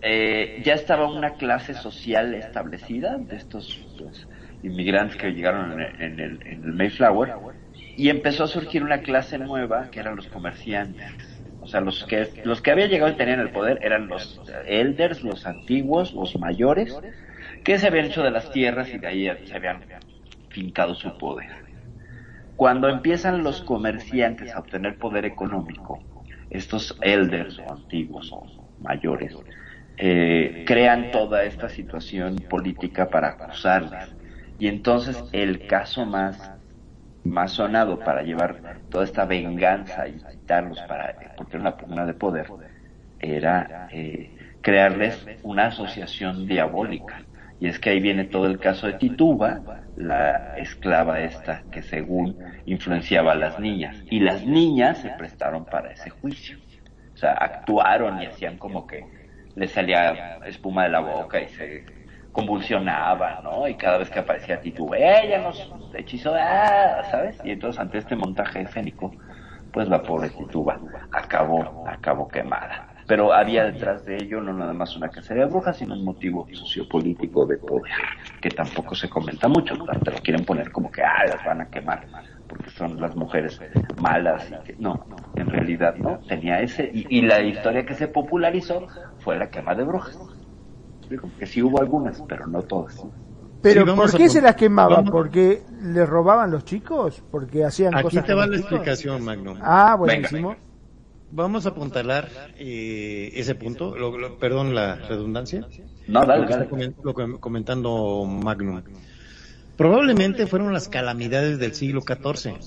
eh, 0.00 0.60
ya 0.64 0.74
estaba 0.74 1.10
una 1.10 1.36
clase 1.36 1.74
social 1.74 2.34
establecida 2.34 3.18
de 3.18 3.36
estos 3.36 3.88
pues, 3.96 4.28
inmigrantes 4.62 5.16
que 5.16 5.32
llegaron 5.32 5.80
en 5.80 6.00
en, 6.00 6.20
el, 6.20 6.40
en 6.46 6.64
el 6.64 6.72
Mayflower 6.72 7.34
y 7.96 8.08
empezó 8.10 8.44
a 8.44 8.48
surgir 8.48 8.82
una 8.82 9.02
clase 9.02 9.38
nueva 9.38 9.90
que 9.90 10.00
eran 10.00 10.16
los 10.16 10.28
comerciantes. 10.28 11.06
O 11.60 11.66
sea, 11.66 11.80
los 11.80 12.04
que, 12.04 12.32
los 12.44 12.62
que 12.62 12.70
habían 12.70 12.88
llegado 12.90 13.10
y 13.12 13.16
tenían 13.16 13.40
el 13.40 13.50
poder 13.50 13.80
eran 13.82 14.06
los 14.06 14.40
elders, 14.66 15.22
los 15.24 15.46
antiguos, 15.46 16.14
los 16.14 16.36
mayores, 16.38 16.96
que 17.64 17.78
se 17.78 17.88
habían 17.88 18.06
hecho 18.06 18.22
de 18.22 18.30
las 18.30 18.50
tierras 18.50 18.94
y 18.94 18.98
de 18.98 19.06
ahí 19.06 19.28
se 19.46 19.56
habían 19.56 19.84
fincado 20.48 20.94
su 20.94 21.16
poder. 21.18 21.50
Cuando 22.56 22.88
empiezan 22.88 23.42
los 23.42 23.62
comerciantes 23.62 24.54
a 24.54 24.60
obtener 24.60 24.98
poder 24.98 25.24
económico, 25.24 26.06
estos 26.50 26.96
elders 27.00 27.58
o 27.58 27.72
antiguos 27.72 28.30
o 28.32 28.46
mayores, 28.78 29.44
eh, 30.00 30.64
crean 30.66 31.10
toda 31.10 31.42
esta 31.44 31.68
situación 31.68 32.36
política 32.48 33.10
para 33.10 33.30
acusarles. 33.30 34.14
Y 34.58 34.68
entonces 34.68 35.22
el 35.32 35.66
caso 35.66 36.06
más, 36.06 36.52
más 37.24 37.52
sonado 37.52 37.98
para 37.98 38.22
llevar 38.22 38.80
toda 38.90 39.04
esta 39.04 39.24
venganza 39.24 40.08
y 40.08 40.20
quitarlos 40.20 40.80
para, 40.82 41.34
porque 41.36 41.56
era 41.56 41.62
una 41.62 41.76
pugna 41.76 42.06
de 42.06 42.14
poder, 42.14 42.46
era 43.18 43.88
eh, 43.92 44.36
crearles 44.60 45.26
una 45.42 45.66
asociación 45.66 46.46
diabólica. 46.46 47.24
Y 47.60 47.66
es 47.66 47.80
que 47.80 47.90
ahí 47.90 48.00
viene 48.00 48.24
todo 48.24 48.46
el 48.46 48.60
caso 48.60 48.86
de 48.86 48.94
Tituba, 48.94 49.82
la 49.96 50.56
esclava 50.58 51.20
esta 51.20 51.64
que 51.72 51.82
según 51.82 52.38
influenciaba 52.66 53.32
a 53.32 53.34
las 53.34 53.58
niñas. 53.58 53.96
Y 54.10 54.20
las 54.20 54.46
niñas 54.46 54.98
se 54.98 55.10
prestaron 55.10 55.64
para 55.64 55.90
ese 55.90 56.10
juicio. 56.10 56.56
O 57.14 57.16
sea, 57.16 57.32
actuaron 57.32 58.22
y 58.22 58.26
hacían 58.26 58.58
como 58.58 58.86
que 58.86 59.17
les 59.58 59.72
salía 59.72 60.38
espuma 60.46 60.84
de 60.84 60.90
la 60.90 61.00
boca 61.00 61.40
y 61.40 61.48
se 61.48 61.84
convulsionaba, 62.32 63.40
¿no? 63.42 63.66
Y 63.66 63.74
cada 63.74 63.98
vez 63.98 64.10
que 64.10 64.20
aparecía 64.20 64.60
Tituba, 64.60 64.96
ella 64.96 65.38
nos 65.38 65.70
hechizó, 65.92 66.34
ah", 66.34 67.02
¿sabes? 67.10 67.38
Y 67.44 67.50
entonces 67.50 67.80
ante 67.80 67.98
este 67.98 68.16
montaje 68.16 68.62
escénico, 68.62 69.12
pues 69.72 69.88
la 69.88 70.02
pobre 70.02 70.30
Tituba 70.30 70.80
acabó, 71.12 71.86
acabó 71.86 72.28
quemada 72.28 72.88
pero 73.08 73.32
había 73.32 73.64
detrás 73.64 74.04
de 74.04 74.16
ello 74.16 74.42
no 74.42 74.52
nada 74.52 74.74
más 74.74 74.94
una 74.94 75.08
cacería 75.08 75.44
de 75.44 75.50
brujas, 75.50 75.78
sino 75.78 75.94
un 75.94 76.04
motivo 76.04 76.46
sociopolítico 76.52 77.46
de 77.46 77.56
poder, 77.56 77.90
que 78.38 78.50
tampoco 78.50 78.94
se 78.94 79.08
comenta 79.08 79.48
mucho, 79.48 79.74
te 80.04 80.10
lo 80.10 80.18
quieren 80.18 80.44
poner 80.44 80.70
como 80.70 80.90
que, 80.90 81.02
ah, 81.02 81.24
las 81.26 81.42
van 81.42 81.62
a 81.62 81.70
quemar, 81.70 82.06
porque 82.48 82.70
son 82.70 83.00
las 83.00 83.14
mujeres 83.14 83.60
malas, 84.00 84.44
y 84.50 84.64
que, 84.64 84.76
no, 84.78 85.06
en 85.36 85.46
realidad 85.48 85.94
no, 85.96 86.18
tenía 86.26 86.60
ese, 86.60 86.90
y, 86.92 87.20
la 87.22 87.42
historia 87.42 87.84
que 87.84 87.94
se 87.94 88.08
popularizó 88.08 88.86
fue 89.18 89.38
la 89.38 89.50
quema 89.50 89.74
de 89.74 89.84
brujas, 89.84 90.18
que 91.38 91.46
sí 91.46 91.62
hubo 91.62 91.80
algunas, 91.80 92.22
pero 92.22 92.46
no 92.46 92.62
todas. 92.62 93.04
Pero 93.60 93.94
¿por 93.94 94.16
qué 94.16 94.28
se 94.28 94.40
las 94.40 94.54
quemaban? 94.54 95.04
¿Porque 95.06 95.62
les 95.82 96.08
robaban 96.08 96.50
los 96.50 96.64
chicos? 96.64 97.22
¿Porque 97.30 97.64
hacían 97.64 97.94
Aquí 97.94 98.04
cosas 98.04 98.24
te 98.24 98.34
va 98.34 98.46
la 98.46 98.56
explicación, 98.56 99.24
Magnum. 99.24 99.58
Ah, 99.60 99.96
buenísimo. 99.96 100.56
Vamos 101.30 101.66
a 101.66 101.70
apuntalar 101.70 102.28
eh, 102.56 103.30
ese 103.34 103.54
punto, 103.54 103.94
lo, 103.96 104.38
perdón 104.38 104.74
la 104.74 104.94
redundancia. 104.94 105.66
No, 106.06 106.24
dale, 106.24 106.42
lo 107.02 107.14
que 107.14 107.24
está 107.24 107.38
comentando 107.38 108.24
Magnum. 108.24 108.82
Probablemente 109.78 110.48
fueron 110.48 110.72
las 110.72 110.88
calamidades 110.88 111.60
del 111.60 111.72
siglo 111.72 112.00
XIV. 112.00 112.58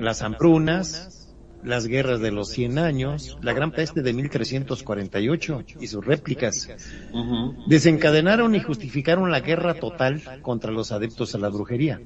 Las 0.00 0.22
hambrunas, 0.22 1.34
las 1.64 1.88
guerras 1.88 2.20
de 2.20 2.30
los 2.30 2.50
100 2.50 2.78
años, 2.78 3.36
la 3.42 3.52
gran 3.52 3.72
peste 3.72 4.02
de 4.02 4.12
1348 4.12 5.64
y 5.80 5.88
sus 5.88 6.06
réplicas. 6.06 6.68
Desencadenaron 7.66 8.54
y 8.54 8.60
justificaron 8.60 9.32
la 9.32 9.40
guerra 9.40 9.74
total 9.74 10.22
contra 10.40 10.70
los 10.70 10.92
adeptos 10.92 11.34
a 11.34 11.38
la 11.38 11.48
brujería. 11.48 12.00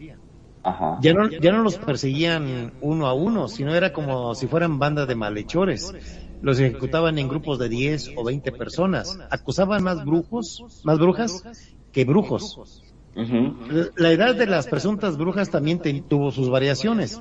Ya 1.02 1.12
no, 1.12 1.28
ya 1.28 1.52
no 1.52 1.62
los 1.62 1.76
perseguían 1.76 2.72
uno 2.80 3.06
a 3.08 3.12
uno, 3.12 3.46
sino 3.48 3.74
era 3.74 3.92
como 3.92 4.34
si 4.34 4.46
fueran 4.46 4.78
bandas 4.78 5.06
de 5.06 5.16
malhechores. 5.16 5.92
Los 6.40 6.58
ejecutaban 6.58 7.18
en 7.18 7.28
grupos 7.28 7.58
de 7.58 7.68
10 7.68 8.12
o 8.16 8.24
20 8.24 8.52
personas. 8.52 9.18
Acusaban 9.30 9.82
más 9.82 10.02
brujos, 10.02 10.82
más 10.82 10.98
brujas 10.98 11.44
que 11.92 12.06
brujos. 12.06 12.81
La 13.14 14.10
edad 14.10 14.34
de 14.34 14.46
las 14.46 14.66
presuntas 14.66 15.16
brujas 15.16 15.50
también 15.50 15.80
tuvo 16.08 16.30
sus 16.30 16.48
variaciones. 16.48 17.20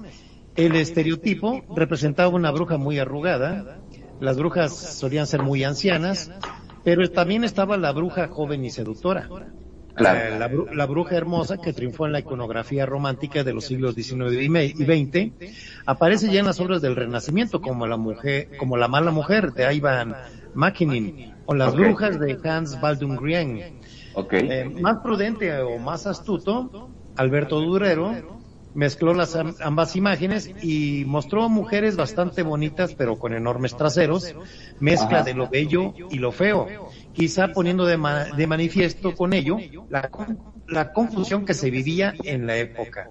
El 0.55 0.75
estereotipo 0.75 1.63
representaba 1.75 2.29
una 2.29 2.51
bruja 2.51 2.77
muy 2.77 2.99
arrugada. 2.99 3.79
Las 4.19 4.37
brujas 4.37 4.75
solían 4.75 5.27
ser 5.27 5.41
muy 5.41 5.63
ancianas, 5.63 6.31
pero 6.83 7.09
también 7.09 7.43
estaba 7.43 7.77
la 7.77 7.91
bruja 7.91 8.27
joven 8.27 8.63
y 8.65 8.69
seductora. 8.69 9.27
Eh, 9.97 10.39
la, 10.73 10.85
bruja 10.85 11.17
hermosa 11.17 11.57
que 11.57 11.73
triunfó 11.73 12.05
en 12.05 12.13
la 12.13 12.19
iconografía 12.19 12.85
romántica 12.85 13.43
de 13.43 13.53
los 13.53 13.65
siglos 13.65 13.93
XIX 13.93 14.31
y 14.31 14.85
XX 14.85 15.33
aparece 15.85 16.31
ya 16.31 16.39
en 16.39 16.45
las 16.45 16.61
obras 16.61 16.81
del 16.81 16.95
Renacimiento 16.95 17.61
como 17.61 17.85
la 17.85 17.97
mujer, 17.97 18.49
como 18.57 18.77
la 18.77 18.87
mala 18.87 19.11
mujer 19.11 19.51
de 19.51 19.73
Ivan 19.73 20.15
Makinin 20.53 21.33
o 21.45 21.53
las 21.53 21.75
brujas 21.75 22.19
de 22.19 22.37
Hans 22.43 22.79
Baldung 22.79 23.19
Okay. 24.13 24.49
Eh, 24.51 24.65
más 24.65 24.97
prudente 24.97 25.57
o 25.61 25.77
más 25.77 26.07
astuto, 26.07 26.89
Alberto 27.15 27.59
Durero 27.59 28.41
mezcló 28.73 29.13
las 29.13 29.35
ambas 29.35 29.95
imágenes 29.95 30.49
y 30.61 31.03
mostró 31.05 31.49
mujeres 31.49 31.97
bastante 31.97 32.41
bonitas 32.43 32.95
pero 32.95 33.17
con 33.17 33.33
enormes 33.33 33.75
traseros, 33.75 34.33
mezcla 34.79 35.23
de 35.23 35.33
lo 35.33 35.49
bello 35.49 35.93
y 36.09 36.17
lo 36.19 36.31
feo 36.31 36.89
quizá 37.13 37.49
poniendo 37.49 37.85
de, 37.85 37.97
manifiesto 37.97 39.15
con 39.15 39.33
ello 39.33 39.57
la, 39.89 40.09
la, 40.67 40.93
confusión 40.93 41.45
que 41.45 41.53
se 41.53 41.69
vivía 41.69 42.13
en 42.23 42.47
la 42.47 42.57
época. 42.57 43.09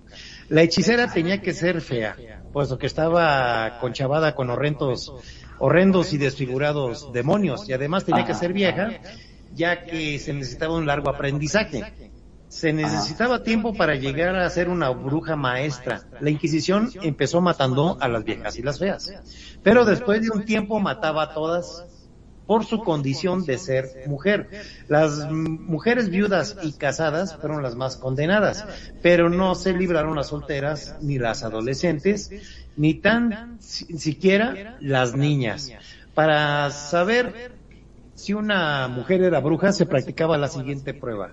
La 0.48 0.62
hechicera 0.62 1.12
tenía 1.12 1.40
que 1.42 1.52
ser 1.52 1.80
fea, 1.80 2.16
puesto 2.52 2.78
que 2.78 2.86
estaba 2.86 3.78
conchavada 3.80 4.34
con 4.34 4.50
horrendos, 4.50 5.12
horrendos 5.58 6.12
y 6.12 6.18
desfigurados 6.18 7.12
demonios, 7.12 7.68
y 7.68 7.72
además 7.72 8.04
tenía 8.04 8.24
que 8.24 8.34
ser 8.34 8.52
vieja, 8.52 8.90
ya 9.54 9.84
que 9.84 10.18
se 10.18 10.32
necesitaba 10.32 10.76
un 10.76 10.86
largo 10.86 11.10
aprendizaje. 11.10 12.10
Se 12.48 12.72
necesitaba 12.72 13.44
tiempo 13.44 13.74
para 13.74 13.94
llegar 13.94 14.34
a 14.34 14.50
ser 14.50 14.68
una 14.68 14.90
bruja 14.90 15.36
maestra. 15.36 16.02
La 16.20 16.30
Inquisición 16.30 16.90
empezó 17.00 17.40
matando 17.40 17.96
a 18.00 18.08
las 18.08 18.24
viejas 18.24 18.58
y 18.58 18.62
las 18.62 18.80
feas, 18.80 19.12
pero 19.62 19.84
después 19.84 20.20
de 20.22 20.30
un 20.30 20.44
tiempo 20.44 20.80
mataba 20.80 21.22
a 21.22 21.34
todas 21.34 21.84
por 22.50 22.66
su 22.66 22.82
condición 22.82 23.44
de 23.44 23.58
ser 23.58 24.08
mujer. 24.08 24.50
Las 24.88 25.30
mujeres 25.30 26.10
viudas 26.10 26.56
y 26.64 26.72
casadas 26.72 27.36
fueron 27.36 27.62
las 27.62 27.76
más 27.76 27.96
condenadas, 27.96 28.66
pero 29.00 29.30
no 29.30 29.54
se 29.54 29.72
libraron 29.72 30.16
las 30.16 30.26
solteras, 30.26 30.96
ni 31.00 31.20
las 31.20 31.44
adolescentes, 31.44 32.32
ni 32.76 32.94
tan 32.94 33.60
siquiera 33.60 34.76
las 34.80 35.14
niñas. 35.14 35.70
Para 36.12 36.68
saber 36.72 37.52
si 38.20 38.35
una 38.35 38.87
mujer 38.88 39.22
era 39.22 39.40
bruja, 39.40 39.72
se 39.72 39.87
practicaba 39.87 40.37
la 40.37 40.48
siguiente 40.48 40.92
prueba. 40.92 41.30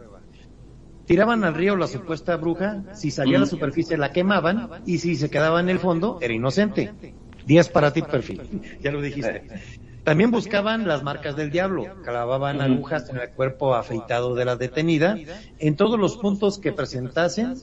Tiraban 1.05 1.43
al 1.43 1.53
río 1.53 1.75
la 1.75 1.87
supuesta 1.87 2.37
bruja, 2.37 2.83
si 2.93 3.11
salía 3.11 3.37
a 3.37 3.41
la 3.41 3.45
superficie 3.45 3.97
la 3.97 4.11
quemaban 4.11 4.69
y 4.85 4.97
si 4.99 5.15
se 5.15 5.29
quedaba 5.29 5.59
en 5.59 5.69
el 5.69 5.79
fondo 5.79 6.17
era 6.21 6.33
inocente. 6.33 7.13
Días 7.45 7.69
para 7.69 7.91
ti, 7.91 8.01
perfil. 8.01 8.41
Ya 8.81 8.91
lo 8.91 9.01
dijiste. 9.01 9.43
También 10.03 10.31
buscaban 10.31 10.87
las 10.87 11.03
marcas 11.03 11.35
del 11.35 11.51
diablo, 11.51 12.01
clavaban 12.03 12.61
agujas 12.61 13.09
en 13.09 13.17
el 13.17 13.29
cuerpo 13.31 13.75
afeitado 13.75 14.35
de 14.35 14.45
la 14.45 14.55
detenida, 14.55 15.17
en 15.59 15.75
todos 15.75 15.99
los 15.99 16.15
puntos 16.15 16.59
que 16.59 16.71
presentasen 16.71 17.55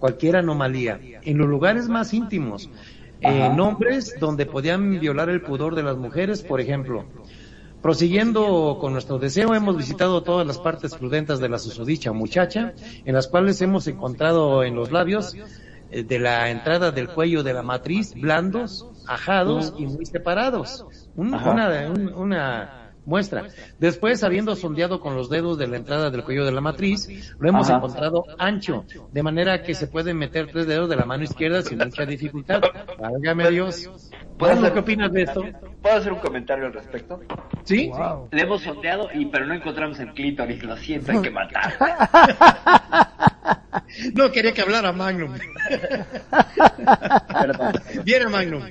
cualquier 0.00 0.34
anomalía, 0.34 0.98
en 1.22 1.38
los 1.38 1.46
lugares 1.46 1.88
más 1.88 2.12
íntimos, 2.12 2.68
en 3.20 3.56
nombres 3.56 4.16
donde 4.18 4.46
podían 4.46 4.98
violar 4.98 5.28
el 5.30 5.42
pudor 5.42 5.76
de 5.76 5.84
las 5.84 5.96
mujeres, 5.96 6.42
por 6.42 6.60
ejemplo. 6.60 7.04
Prosiguiendo 7.82 8.78
con 8.80 8.92
nuestro 8.92 9.18
deseo, 9.18 9.54
hemos 9.54 9.76
visitado 9.76 10.22
todas 10.22 10.46
las 10.46 10.58
partes 10.58 10.94
prudentes 10.94 11.40
de 11.40 11.48
la 11.48 11.58
susodicha 11.58 12.12
muchacha, 12.12 12.74
en 13.04 13.14
las 13.14 13.26
cuales 13.26 13.60
hemos 13.60 13.88
encontrado 13.88 14.62
en 14.62 14.76
los 14.76 14.92
labios 14.92 15.34
eh, 15.90 16.04
de 16.04 16.18
la 16.20 16.48
entrada 16.50 16.92
del 16.92 17.08
cuello 17.08 17.42
de 17.42 17.52
la 17.52 17.62
matriz 17.62 18.14
blandos, 18.14 18.88
ajados 19.06 19.74
y 19.76 19.86
muy 19.86 20.06
separados 20.06 20.86
una, 21.16 21.92
una 22.14 22.82
muestra. 23.04 23.48
Después, 23.78 24.22
habiendo 24.22 24.54
sondeado 24.56 25.00
con 25.00 25.16
los 25.16 25.28
dedos 25.28 25.58
de 25.58 25.66
la 25.66 25.76
entrada 25.76 26.10
del 26.10 26.24
cuello 26.24 26.44
de 26.44 26.52
la 26.52 26.60
matriz, 26.60 27.34
lo 27.38 27.48
hemos 27.48 27.68
encontrado 27.68 28.24
ancho, 28.38 28.84
de 29.12 29.22
manera 29.22 29.62
que 29.62 29.74
se 29.74 29.86
pueden 29.86 30.18
meter 30.18 30.50
tres 30.50 30.66
dedos 30.66 30.88
de 30.88 30.96
la 30.96 31.04
mano 31.04 31.24
izquierda 31.24 31.62
sin 31.62 31.78
mucha 31.78 32.06
dificultad. 32.06 32.60
Válgame 32.98 33.50
Dios. 33.50 33.90
¿Qué 34.38 34.78
opinas 34.78 35.12
de 35.12 35.22
esto? 35.22 35.42
¿Puedo 35.82 35.96
hacer 35.96 36.12
un 36.12 36.20
comentario 36.20 36.66
al 36.66 36.72
respecto? 36.72 37.20
¿Sí? 37.64 37.90
Le 38.30 38.42
hemos 38.42 38.62
sondeado 38.62 39.08
y 39.12 39.26
pero 39.26 39.46
no 39.46 39.54
encontramos 39.54 39.98
el 40.00 40.12
clítoris, 40.14 40.62
lo 40.62 40.76
siento, 40.76 41.12
hay 41.12 41.20
que 41.22 41.30
matar. 41.30 41.74
No 44.14 44.30
quería 44.30 44.52
que 44.54 44.62
hablara 44.62 44.92
Magnum. 44.92 45.34
Viene 48.04 48.26
Magnum. 48.28 48.62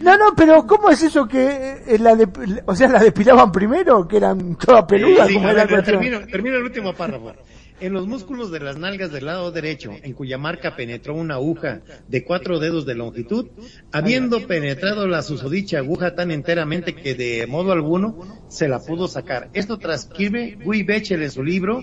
No, 0.00 0.16
no, 0.16 0.34
pero 0.36 0.66
¿cómo 0.66 0.90
es 0.90 1.02
eso 1.02 1.26
que 1.26 1.82
eh, 1.86 1.98
la 1.98 2.14
de, 2.14 2.28
o 2.66 2.74
sea, 2.74 2.88
la 2.88 2.98
depilaban 3.00 3.50
primero, 3.52 4.06
que 4.06 4.16
eran 4.18 4.56
todas 4.56 4.84
peludas, 4.84 5.28
Sí, 5.28 5.34
como 5.34 5.48
a 5.48 5.52
era 5.52 5.62
ver, 5.62 5.70
la 5.70 5.76
cuestión? 5.78 6.00
termino, 6.00 6.26
termino 6.26 6.56
el 6.56 6.62
último 6.64 6.92
párrafo. 6.92 7.32
En 7.78 7.92
los 7.92 8.06
músculos 8.06 8.50
de 8.50 8.60
las 8.60 8.78
nalgas 8.78 9.12
del 9.12 9.26
lado 9.26 9.50
derecho, 9.52 9.92
en 10.02 10.14
cuya 10.14 10.38
marca 10.38 10.76
penetró 10.76 11.14
una 11.14 11.34
aguja 11.34 11.80
de 12.08 12.24
cuatro 12.24 12.58
dedos 12.58 12.86
de 12.86 12.94
longitud, 12.94 13.48
habiendo 13.92 14.46
penetrado 14.46 15.06
la 15.06 15.22
susodicha 15.22 15.78
aguja 15.78 16.14
tan 16.14 16.30
enteramente 16.30 16.94
que 16.94 17.14
de 17.14 17.46
modo 17.46 17.72
alguno 17.72 18.44
se 18.48 18.68
la 18.68 18.80
pudo 18.80 19.08
sacar. 19.08 19.50
Esto 19.52 19.78
transcribe 19.78 20.58
Guy 20.64 20.84
Bechel 20.84 21.22
en 21.22 21.30
su 21.30 21.42
libro 21.44 21.82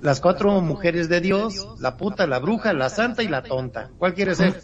Las 0.00 0.20
cuatro 0.20 0.60
mujeres 0.60 1.08
de 1.08 1.20
Dios, 1.20 1.66
la 1.80 1.96
puta, 1.96 2.26
la 2.26 2.38
bruja, 2.38 2.72
la 2.72 2.88
santa 2.88 3.22
y 3.24 3.28
la 3.28 3.42
tonta. 3.42 3.90
¿Cuál 3.98 4.14
quiere 4.14 4.34
ser? 4.34 4.62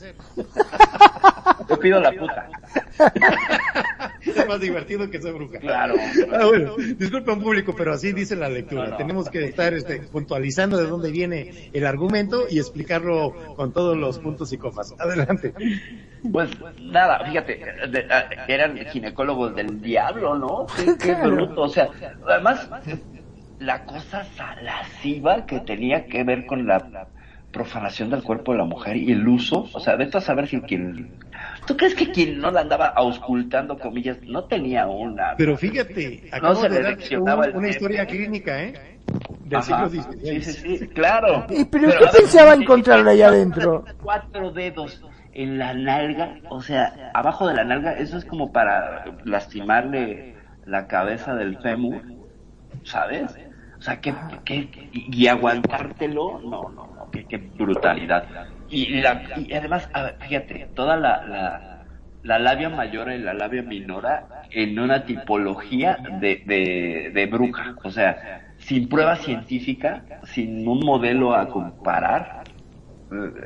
Yo 1.68 1.78
pido 1.80 2.00
la 2.00 2.12
puta. 2.12 2.48
Es 4.36 4.46
más 4.48 4.60
divertido 4.60 5.10
que 5.10 5.20
ser 5.20 5.32
bruja. 5.34 5.58
Claro. 5.58 5.94
Ah, 6.32 6.46
bueno, 6.46 6.76
disculpa 6.96 7.32
un 7.32 7.42
público, 7.42 7.74
pero 7.76 7.92
así 7.92 8.12
dice 8.12 8.36
la 8.36 8.48
lectura. 8.48 8.84
No, 8.84 8.90
no. 8.90 8.96
Tenemos 8.96 9.28
que 9.30 9.44
estar 9.44 9.74
este, 9.74 10.00
puntualizando 10.02 10.76
de 10.78 10.86
dónde 10.86 11.10
viene 11.10 11.70
el 11.72 11.86
argumento 11.86 12.46
y 12.50 12.58
explicarlo 12.58 13.54
con 13.56 13.72
todos 13.72 13.96
los 13.96 14.18
puntos 14.18 14.52
y 14.52 14.58
comas. 14.58 14.94
Adelante. 14.98 15.52
Pues 16.30 16.50
nada, 16.80 17.24
fíjate, 17.26 17.60
de- 17.90 18.06
a- 18.12 18.44
eran 18.46 18.76
ginecólogos 18.92 19.54
del 19.56 19.80
diablo, 19.80 20.36
¿no? 20.38 20.66
Qué, 20.76 20.94
qué 20.98 21.14
bruto, 21.14 21.62
o 21.62 21.68
sea, 21.68 21.88
además, 22.28 22.68
la 23.58 23.84
cosa 23.84 24.26
lasciva 24.62 25.46
que 25.46 25.60
tenía 25.60 26.06
que 26.06 26.24
ver 26.24 26.46
con 26.46 26.66
la 26.66 27.08
profanación 27.50 28.08
del 28.10 28.22
cuerpo 28.22 28.52
de 28.52 28.58
la 28.58 28.64
mujer 28.64 28.96
y 28.96 29.12
el 29.12 29.26
uso, 29.28 29.68
o 29.72 29.80
sea, 29.80 29.96
vete 29.96 30.18
a 30.18 30.20
saber 30.20 30.48
si 30.48 30.60
quien... 30.62 31.12
¿Tú 31.66 31.76
crees 31.76 31.94
que 31.94 32.10
quien 32.10 32.40
no 32.40 32.50
la 32.50 32.60
andaba 32.60 32.86
auscultando, 32.88 33.78
comillas, 33.78 34.18
no 34.22 34.44
tenía 34.44 34.86
una... 34.86 35.34
Pero 35.36 35.56
fíjate, 35.56 36.28
acabo 36.32 36.56
se 36.56 36.68
de 36.68 36.82
le 36.82 36.96
dar 37.24 37.50
una 37.54 37.68
historia 37.68 38.06
clínica, 38.06 38.62
¿eh? 38.62 38.98
Del 39.44 39.58
Ajá. 39.58 39.88
siglo 39.88 40.02
XVI. 40.02 40.40
Sí, 40.40 40.52
sí, 40.52 40.78
sí, 40.78 40.88
claro. 40.88 41.46
¿Y 41.50 41.64
pero 41.66 41.88
qué 41.90 41.96
a 42.06 42.10
ver, 42.10 42.10
pensaba 42.22 42.54
encontrarle 42.54 43.10
ahí 43.12 43.22
adentro? 43.22 43.84
Cuatro 44.02 44.50
dedos 44.50 45.02
en 45.32 45.58
la 45.58 45.74
nalga, 45.74 46.36
o 46.50 46.60
sea, 46.62 47.10
abajo 47.14 47.48
de 47.48 47.54
la 47.54 47.64
nalga, 47.64 47.92
eso 47.92 48.16
es 48.18 48.24
como 48.24 48.52
para 48.52 49.04
lastimarle 49.24 50.36
la 50.64 50.86
cabeza 50.86 51.34
del 51.34 51.58
fémur, 51.58 52.02
¿sabes? 52.84 53.36
O 53.78 53.82
sea, 53.82 54.00
que, 54.00 54.14
que- 54.44 54.88
y, 54.92 55.22
y 55.22 55.26
aguantártelo, 55.28 56.40
no, 56.40 56.70
no, 56.70 56.86
no, 56.94 57.10
qué, 57.10 57.26
qué 57.26 57.36
brutalidad. 57.38 58.24
Y, 58.74 59.00
la, 59.02 59.22
y 59.36 59.52
además, 59.54 59.88
a 59.92 60.12
fíjate, 60.20 60.70
toda 60.74 60.96
la, 60.96 61.22
la, 61.26 61.86
la 62.22 62.38
labia 62.38 62.70
mayor 62.70 63.10
y 63.12 63.18
la 63.18 63.34
labia 63.34 63.62
minora 63.62 64.28
en 64.50 64.78
una 64.78 65.04
tipología 65.04 65.98
de, 66.20 66.42
de, 66.46 67.10
de 67.12 67.26
bruja, 67.26 67.74
o 67.84 67.90
sea, 67.90 68.18
sin 68.56 68.88
prueba 68.88 69.16
científica, 69.16 70.06
sin 70.24 70.66
un 70.66 70.80
modelo 70.80 71.34
a 71.34 71.48
comparar, 71.50 72.44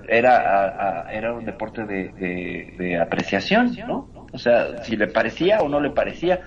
era, 0.09 0.37
a- 0.37 1.01
a- 1.09 1.12
era 1.12 1.33
un 1.35 1.45
deporte 1.45 1.85
de, 1.85 2.12
de, 2.79 2.99
apreciación, 3.01 3.77
¿no? 3.87 4.11
O 4.33 4.39
sea, 4.39 4.83
si 4.85 4.97
le 4.97 5.09
parecía 5.09 5.61
o 5.61 5.68
no 5.68 5.81
le 5.81 5.91
parecía. 5.91 6.41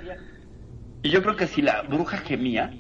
Y 1.02 1.10
yo 1.10 1.22
creo 1.22 1.36
que 1.36 1.48
si 1.48 1.62
la 1.62 1.82
bruja 1.82 2.18
gemía, 2.18 2.72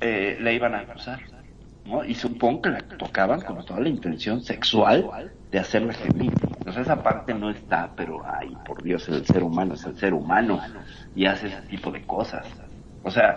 eh, 0.00 0.36
la 0.40 0.52
iban 0.52 0.74
a 0.74 0.80
acusar, 0.80 1.20
¿no? 1.88 2.04
Y 2.04 2.14
supongo 2.14 2.62
que 2.62 2.70
la 2.70 2.80
tocaban 2.80 3.40
con 3.40 3.64
toda 3.64 3.80
la 3.80 3.88
intención 3.88 4.42
sexual 4.42 5.32
de 5.50 5.58
hacerla 5.58 5.94
gemir. 5.94 6.32
Entonces 6.58 6.82
esa 6.82 7.02
parte 7.02 7.34
no 7.34 7.50
está, 7.50 7.90
pero 7.96 8.22
ay, 8.24 8.56
por 8.66 8.82
Dios, 8.82 9.08
el 9.08 9.24
ser 9.24 9.42
humano 9.42 9.74
es 9.74 9.84
el 9.84 9.96
ser 9.96 10.14
humano 10.14 10.60
y 11.14 11.26
hace 11.26 11.48
ese 11.48 11.62
tipo 11.62 11.90
de 11.90 12.02
cosas. 12.02 12.46
O 13.02 13.10
sea, 13.10 13.36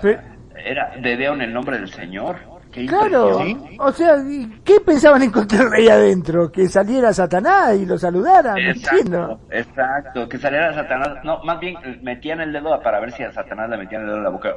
era 0.56 0.96
dedeo 1.02 1.34
en 1.34 1.42
el 1.42 1.54
nombre 1.54 1.78
del 1.78 1.90
Señor. 1.90 2.38
Qué 2.72 2.86
Claro, 2.86 3.40
o 3.80 3.92
sea, 3.92 4.18
¿y 4.18 4.48
¿qué 4.64 4.80
pensaban 4.80 5.22
encontrarle 5.24 5.78
ahí 5.78 5.88
adentro? 5.90 6.52
¿Que 6.52 6.68
saliera 6.70 7.14
Satanás 7.14 7.78
y 7.78 7.86
lo 7.86 7.98
saludara? 7.98 8.54
No 8.54 8.60
entiendo. 8.60 9.40
Exacto, 9.50 9.50
exacto, 9.52 10.30
que 10.30 10.38
saliera 10.38 10.74
Satanás, 10.74 11.24
no, 11.24 11.44
más 11.44 11.60
bien 11.60 11.76
eh, 11.84 12.00
metían 12.02 12.40
el 12.40 12.54
dedo 12.54 12.82
para 12.82 13.02
ver 13.02 13.12
si 13.12 13.24
a 13.24 13.32
Satanás 13.34 13.70
le 13.70 13.78
metían 13.78 14.04
el 14.04 14.08
dedo 14.08 14.18
en 14.18 14.24
la 14.24 14.30
boca. 14.30 14.56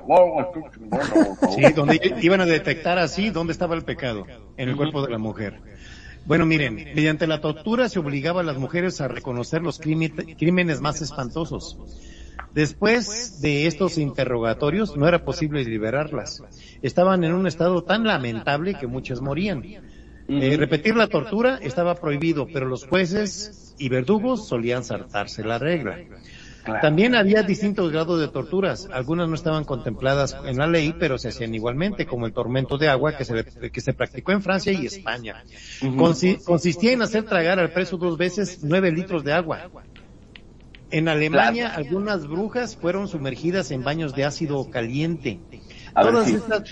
Sí, 1.50 1.62
donde 1.74 2.16
iban 2.20 2.40
a 2.40 2.46
detectar 2.46 2.98
así 2.98 3.30
dónde 3.30 3.52
estaba 3.52 3.74
el 3.74 3.82
pecado, 3.82 4.26
en 4.56 4.68
el 4.68 4.76
cuerpo 4.76 5.04
de 5.04 5.10
la 5.10 5.18
mujer. 5.18 5.60
Bueno, 6.26 6.46
miren, 6.46 6.76
mediante 6.76 7.26
la 7.26 7.40
tortura 7.40 7.88
se 7.88 7.98
obligaba 7.98 8.40
a 8.40 8.44
las 8.44 8.56
mujeres 8.56 9.00
a 9.00 9.08
reconocer 9.08 9.62
los 9.62 9.78
crímenes 9.78 10.80
más 10.80 11.02
espantosos. 11.02 11.78
Después 12.52 13.40
de 13.40 13.66
estos 13.66 13.98
interrogatorios 13.98 14.96
no 14.96 15.08
era 15.08 15.24
posible 15.24 15.64
liberarlas. 15.64 16.42
Estaban 16.82 17.24
en 17.24 17.34
un 17.34 17.46
estado 17.46 17.82
tan 17.82 18.04
lamentable 18.04 18.74
que 18.78 18.86
muchas 18.86 19.20
morían. 19.20 19.62
Eh, 20.26 20.56
repetir 20.56 20.96
la 20.96 21.08
tortura 21.08 21.58
estaba 21.62 21.96
prohibido, 21.96 22.46
pero 22.46 22.66
los 22.66 22.86
jueces 22.86 23.74
y 23.78 23.88
verdugos 23.88 24.48
solían 24.48 24.84
saltarse 24.84 25.42
la 25.44 25.58
regla. 25.58 25.98
También 26.80 27.14
había 27.14 27.42
distintos 27.42 27.92
grados 27.92 28.18
de 28.20 28.28
torturas. 28.28 28.88
Algunas 28.90 29.28
no 29.28 29.34
estaban 29.34 29.64
contempladas 29.64 30.34
en 30.46 30.56
la 30.56 30.66
ley, 30.66 30.94
pero 30.98 31.18
se 31.18 31.28
hacían 31.28 31.54
igualmente, 31.54 32.06
como 32.06 32.24
el 32.24 32.32
tormento 32.32 32.78
de 32.78 32.88
agua 32.88 33.18
que 33.18 33.26
se, 33.26 33.44
que 33.70 33.80
se 33.82 33.92
practicó 33.92 34.32
en 34.32 34.40
Francia 34.40 34.72
y 34.72 34.86
España. 34.86 35.44
Consi- 35.82 36.42
consistía 36.42 36.92
en 36.92 37.02
hacer 37.02 37.24
tragar 37.24 37.58
al 37.58 37.70
preso 37.72 37.98
dos 37.98 38.16
veces 38.16 38.60
nueve 38.62 38.90
litros 38.92 39.24
de 39.24 39.32
agua. 39.34 39.68
En 40.94 41.08
Alemania, 41.08 41.72
Claro. 41.74 41.78
algunas 41.88 42.28
brujas 42.28 42.76
fueron 42.76 43.08
sumergidas 43.08 43.72
en 43.72 43.82
baños 43.82 44.14
de 44.14 44.24
ácido 44.24 44.70
caliente. 44.70 45.40
A 45.92 46.04
ver 46.04 46.12
Todas 46.12 46.28
estas, 46.28 46.62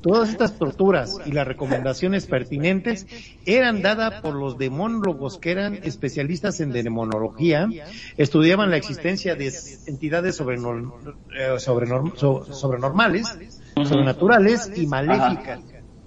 todas 0.00 0.28
estas 0.28 0.56
torturas 0.58 1.18
y 1.24 1.32
las 1.32 1.44
recomendaciones 1.44 2.26
pertinentes 2.26 3.04
eran 3.44 3.82
dadas 3.82 4.20
por 4.22 4.36
los 4.36 4.56
demonólogos 4.58 5.38
que 5.40 5.50
eran 5.50 5.74
especialistas 5.82 6.60
en 6.60 6.70
demonología, 6.70 7.68
estudiaban 8.16 8.70
la 8.70 8.76
existencia 8.76 9.34
de 9.34 9.52
entidades 9.86 10.40
sobrenor- 10.40 11.16
eh, 11.36 11.48
sobrenor- 11.58 12.14
so- 12.16 12.44
sobrenormales, 12.44 13.60
sobrenaturales 13.74 14.70
y 14.76 14.86
maléficas. 14.86 15.60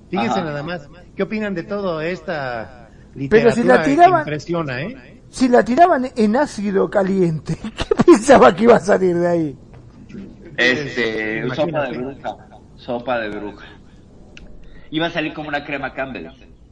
Fíjense 0.10 0.40
Ajá. 0.40 0.44
nada 0.46 0.64
más, 0.64 0.88
¿qué 1.18 1.24
opinan 1.24 1.54
de 1.54 1.64
toda 1.64 2.08
esta 2.08 2.92
Pero 3.30 3.52
si 3.52 3.64
la 3.64 3.76
literatura 3.76 3.84
que 3.84 3.90
tiraban- 3.92 4.20
impresiona, 4.22 4.82
eh? 4.84 5.19
Si 5.30 5.48
la 5.48 5.64
tiraban 5.64 6.10
en 6.16 6.36
ácido 6.36 6.90
caliente, 6.90 7.56
¿qué 7.78 8.04
pensaba 8.06 8.56
que 8.56 8.64
iba 8.64 8.76
a 8.76 8.80
salir 8.80 9.16
de 9.18 9.28
ahí? 9.28 9.58
Este, 10.58 11.48
sopa 11.56 11.88
de 11.90 11.98
bruja, 11.98 12.38
sopa 12.76 13.20
de 13.20 13.30
bruja. 13.30 13.66
Iba 14.92 15.08
a 15.08 15.12
salir 15.12 15.34
como 15.34 15.50
una 15.50 15.64
crema 15.64 15.94
Campbell. 15.94 16.28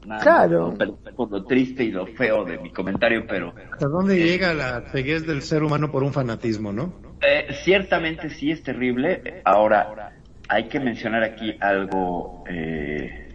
Nada 0.06 0.22
Claro. 0.22 0.74
pero- 0.78 0.96
por 1.16 1.30
lo 1.32 1.44
triste 1.46 1.84
y 1.84 1.92
lo 1.92 2.06
feo 2.08 2.46
de 2.46 2.58
mi 2.60 2.72
comentario, 2.72 3.26
pero 3.28 3.54
¿Hasta 3.74 3.88
dónde 3.88 4.18
llega 4.18 4.54
la 4.54 4.82
ceguez 4.92 5.26
del 5.28 5.42
ser 5.42 5.64
humano 5.64 5.92
por 5.92 6.04
un 6.04 6.14
fanatismo, 6.14 6.72
no? 6.72 6.94
Eh, 7.22 7.48
ciertamente 7.64 8.30
sí 8.30 8.52
es 8.52 8.64
terrible. 8.64 9.42
Ahora, 9.44 10.14
hay 10.48 10.68
que 10.70 10.80
mencionar 10.80 11.24
aquí 11.24 11.56
algo, 11.60 12.44
eh, 12.50 13.28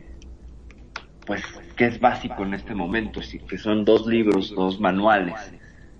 pues, 1.26 1.42
que 1.76 1.86
es 1.86 2.00
básico 2.00 2.44
en 2.44 2.54
este 2.54 2.74
momento, 2.74 3.20
que 3.48 3.58
son 3.58 3.84
dos 3.84 4.06
libros, 4.06 4.54
dos 4.54 4.80
manuales. 4.80 5.52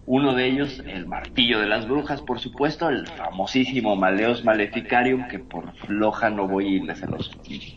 Uno 0.04 0.34
de 0.34 0.46
ellos, 0.46 0.82
El 0.84 1.06
Martillo 1.06 1.60
de 1.60 1.66
las 1.66 1.86
Brujas, 1.88 2.20
por 2.22 2.40
supuesto, 2.40 2.88
el 2.88 3.06
famosísimo 3.06 3.94
Maleos 3.94 4.44
Maleficarium, 4.44 5.28
que 5.28 5.38
por 5.38 5.72
floja 5.76 6.28
no 6.28 6.48
voy 6.48 6.76
y 6.76 6.94
se 6.96 7.06
los 7.06 7.30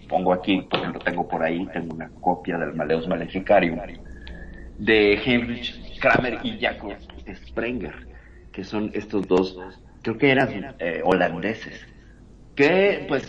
pongo 0.10 0.34
aquí, 0.34 0.66
porque 0.70 0.88
lo 0.88 1.00
tengo 1.00 1.28
por 1.28 1.44
ahí, 1.44 1.68
tengo 1.72 1.94
una 1.94 2.10
copia 2.22 2.58
del 2.58 2.74
Maleos 2.74 3.08
Maleficarium, 3.08 3.80
de 4.80 5.14
Heinrich 5.24 6.00
Kramer 6.00 6.40
y 6.44 6.60
Jacob 6.60 6.94
Sprenger, 7.48 8.08
que 8.52 8.64
son 8.64 8.90
estos 8.96 9.28
dos, 9.28 9.58
creo 10.02 10.18
que 10.18 10.32
eran 10.32 10.76
eh, 10.80 11.02
holandeses, 11.04 11.86
que 12.56 13.06
pues 13.08 13.24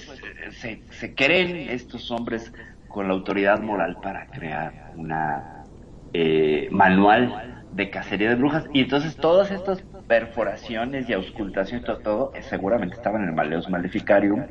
se, 0.52 0.80
se 0.90 1.14
creen 1.14 1.68
estos 1.68 2.10
hombres 2.10 2.50
con 2.88 3.08
la 3.08 3.14
autoridad 3.14 3.60
moral 3.60 3.98
para 4.02 4.26
crear 4.26 4.92
una 4.96 5.64
eh, 6.12 6.68
manual 6.70 7.56
de 7.72 7.90
cacería 7.90 8.30
de 8.30 8.36
brujas 8.36 8.64
y 8.72 8.80
entonces 8.80 9.16
todas 9.16 9.50
estas 9.50 9.82
perforaciones 10.06 11.08
y 11.08 11.12
auscultaciones 11.12 11.84
todo, 11.84 11.98
todo 11.98 12.32
eh, 12.34 12.42
seguramente 12.42 12.96
estaban 12.96 13.22
en 13.22 13.28
el 13.28 13.34
Maleus 13.34 13.68
Maleficarium 13.68 14.46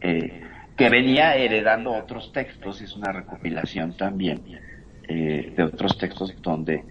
eh, 0.00 0.42
que 0.76 0.88
venía 0.88 1.36
heredando 1.36 1.92
otros 1.92 2.32
textos 2.32 2.80
es 2.80 2.96
una 2.96 3.12
recopilación 3.12 3.96
también 3.96 4.42
eh, 5.08 5.52
de 5.56 5.62
otros 5.62 5.98
textos 5.98 6.34
donde 6.42 6.84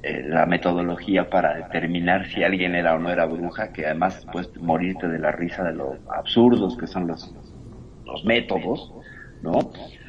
la 0.00 0.46
metodología 0.46 1.28
para 1.28 1.56
determinar 1.56 2.26
si 2.28 2.44
alguien 2.44 2.76
era 2.76 2.94
o 2.94 3.00
no 3.00 3.10
era 3.10 3.26
bruja, 3.26 3.72
que 3.72 3.84
además 3.84 4.24
puedes 4.32 4.56
morirte 4.56 5.08
de 5.08 5.18
la 5.18 5.32
risa 5.32 5.64
de 5.64 5.74
lo 5.74 5.98
absurdos 6.08 6.76
que 6.78 6.86
son 6.86 7.08
los, 7.08 7.34
los 8.06 8.24
métodos, 8.24 8.92
¿no? 9.42 9.58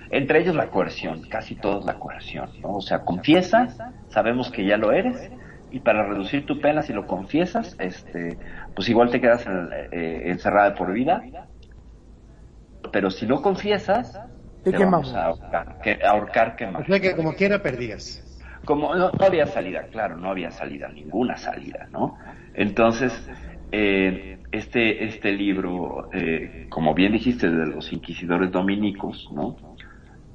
Entre 0.10 0.40
ellos 0.40 0.56
la 0.56 0.70
coerción, 0.70 1.22
casi 1.30 1.56
todos 1.56 1.86
la 1.86 2.00
coerción, 2.00 2.50
¿no? 2.62 2.76
O 2.78 2.82
sea, 2.82 3.04
confiesas, 3.04 3.78
sabemos 4.10 4.50
que 4.52 4.66
ya 4.66 4.78
lo 4.78 4.92
eres, 4.92 5.32
y 5.70 5.80
para 5.82 6.04
reducir 6.08 6.46
tu 6.46 6.60
pena, 6.60 6.82
si 6.82 6.94
lo 6.94 7.06
confiesas, 7.06 7.76
este, 7.80 8.40
pues 8.76 8.90
igual 8.90 9.12
te 9.12 9.22
quedas 9.22 9.46
en- 9.46 9.70
eh, 9.92 10.22
encerrada 10.26 10.74
por 10.74 10.92
vida. 10.92 11.22
Pero 12.92 13.12
si 13.12 13.28
no 13.28 13.42
confiesas, 13.42 14.14
Te 14.64 14.72
vamos 14.72 15.14
quemamos. 15.14 15.14
a 15.16 15.26
ahorcar, 15.26 15.80
que, 15.84 16.00
ahorcar 16.04 16.58
O 16.80 16.86
sea 16.86 17.00
que 17.00 17.16
como 17.16 17.36
quiera 17.36 17.62
perdías. 17.62 18.26
Como 18.66 18.96
no, 18.96 19.12
no 19.12 19.26
había 19.26 19.46
salida, 19.46 19.88
claro, 19.92 20.18
no 20.18 20.30
había 20.30 20.52
salida, 20.52 20.90
ninguna 20.90 21.38
salida, 21.38 21.88
¿no? 21.92 22.18
Entonces, 22.54 23.30
eh, 23.72 24.42
este, 24.52 25.06
este 25.06 25.32
libro, 25.32 26.10
eh, 26.12 26.68
como 26.70 26.94
bien 26.94 27.14
dijiste, 27.14 27.50
de 27.50 27.68
los 27.68 27.92
inquisidores 27.94 28.52
dominicos, 28.52 29.28
¿no? 29.32 29.69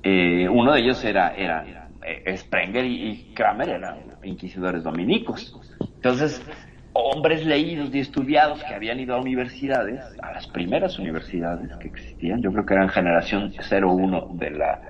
Eh, 0.04 0.46
uno 0.50 0.74
de 0.74 0.80
ellos 0.80 1.02
era, 1.02 1.34
era 1.34 1.88
eh, 2.04 2.36
Sprenger 2.36 2.84
y, 2.84 3.32
Kramer 3.34 3.70
eran 3.70 3.96
inquisidores 4.22 4.82
dominicos. 4.82 5.58
Entonces, 5.80 6.44
hombres 6.92 7.46
leídos 7.46 7.94
y 7.94 8.00
estudiados 8.00 8.62
que 8.64 8.74
habían 8.74 9.00
ido 9.00 9.14
a 9.14 9.20
universidades, 9.20 10.04
a 10.22 10.32
las 10.32 10.46
primeras 10.46 10.98
universidades 10.98 11.74
que 11.78 11.88
existían, 11.88 12.42
yo 12.42 12.52
creo 12.52 12.66
que 12.66 12.74
eran 12.74 12.90
generación 12.90 13.50
01 13.58 14.28
de 14.34 14.50
la, 14.50 14.80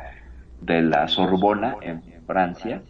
de 0.61 0.83
la 0.83 1.07
Sorbona 1.07 1.77
en 1.81 2.03
Francia, 2.27 2.83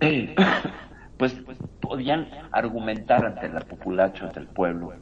eh, 0.00 0.32
pues 1.16 1.36
podían 1.80 2.28
argumentar 2.52 3.26
ante 3.26 3.48
la 3.48 3.60
populacho, 3.60 4.26
ante 4.26 4.38
el 4.38 4.46
pueblo, 4.46 4.92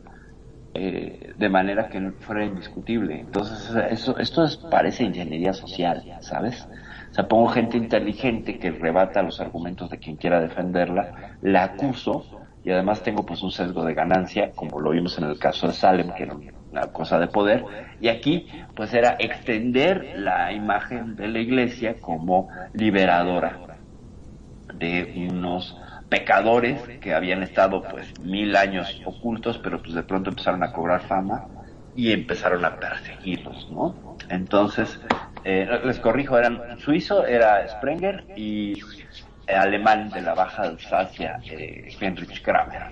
eh, 0.74 1.32
de 1.36 1.48
manera 1.48 1.88
que 1.88 2.00
no 2.00 2.14
fuera 2.20 2.44
indiscutible. 2.44 3.20
Entonces, 3.20 3.74
eso, 3.90 4.18
esto 4.18 4.44
es- 4.44 4.56
parece 4.56 5.04
ingeniería 5.04 5.52
social, 5.52 6.06
¿sabes? 6.20 6.68
O 7.10 7.14
sea, 7.14 7.28
pongo 7.28 7.48
gente 7.48 7.76
inteligente 7.76 8.58
que 8.58 8.70
rebata 8.72 9.22
los 9.22 9.40
argumentos 9.40 9.88
de 9.90 9.98
quien 9.98 10.16
quiera 10.16 10.40
defenderla, 10.40 11.12
la 11.40 11.62
acuso 11.64 12.28
y 12.62 12.70
además 12.70 13.02
tengo 13.02 13.24
pues 13.24 13.42
un 13.42 13.50
sesgo 13.52 13.84
de 13.84 13.94
ganancia, 13.94 14.52
como 14.54 14.80
lo 14.80 14.90
vimos 14.90 15.16
en 15.18 15.24
el 15.24 15.38
caso 15.38 15.66
de 15.68 15.74
Salem, 15.74 16.12
que 16.12 16.24
era 16.24 16.34
una 16.70 16.92
cosa 16.92 17.18
de 17.18 17.28
poder, 17.28 17.64
y 18.00 18.08
aquí 18.08 18.48
pues 18.74 18.92
era 18.94 19.16
extender 19.18 20.12
la 20.14 20.52
imagen 20.52 21.14
de 21.14 21.28
la 21.28 21.38
iglesia 21.40 22.00
como 22.00 22.48
liberadora 22.72 23.60
de 24.72 25.12
unos 25.30 25.76
pecadores 26.14 26.80
que 27.00 27.12
habían 27.12 27.42
estado 27.42 27.82
pues 27.82 28.06
mil 28.20 28.54
años 28.54 29.02
ocultos, 29.04 29.58
pero 29.58 29.82
pues 29.82 29.94
de 29.94 30.04
pronto 30.04 30.30
empezaron 30.30 30.62
a 30.62 30.72
cobrar 30.72 31.02
fama 31.02 31.48
y 31.96 32.12
empezaron 32.12 32.64
a 32.64 32.76
perseguirlos, 32.76 33.68
¿no? 33.70 34.16
Entonces, 34.28 35.00
eh, 35.44 35.66
les 35.84 35.98
corrijo, 35.98 36.38
eran 36.38 36.78
suizo, 36.78 37.26
era 37.26 37.66
Sprenger 37.66 38.24
y 38.36 38.74
alemán 39.48 40.10
de 40.10 40.22
la 40.22 40.34
Baja 40.34 40.62
Alsacia, 40.62 41.40
eh, 41.50 41.88
Heinrich 42.00 42.42
Kramer. 42.42 42.82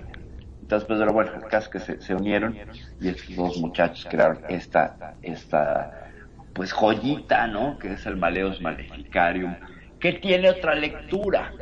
Entonces, 0.61 0.85
pues, 0.85 0.99
pero 0.99 1.13
bueno, 1.13 1.31
el 1.35 1.47
caso 1.47 1.69
que 1.69 1.79
se, 1.79 2.01
se 2.01 2.13
unieron 2.13 2.57
y 2.99 3.07
estos 3.07 3.35
dos 3.37 3.57
muchachos 3.57 4.05
crearon 4.09 4.39
esta, 4.49 5.15
esta, 5.21 6.09
pues 6.53 6.73
joyita, 6.73 7.47
¿no? 7.47 7.79
Que 7.79 7.93
es 7.93 8.05
el 8.05 8.17
Maleus 8.17 8.59
Maleficarium, 8.61 9.55
que 9.97 10.13
tiene 10.13 10.49
otra 10.49 10.75
lectura. 10.75 11.53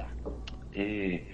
Eh, 0.74 1.31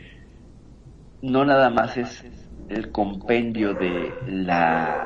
no 1.21 1.45
nada 1.45 1.69
más 1.69 1.97
es 1.97 2.23
el 2.69 2.91
compendio 2.91 3.73
de 3.73 4.11
la 4.27 5.05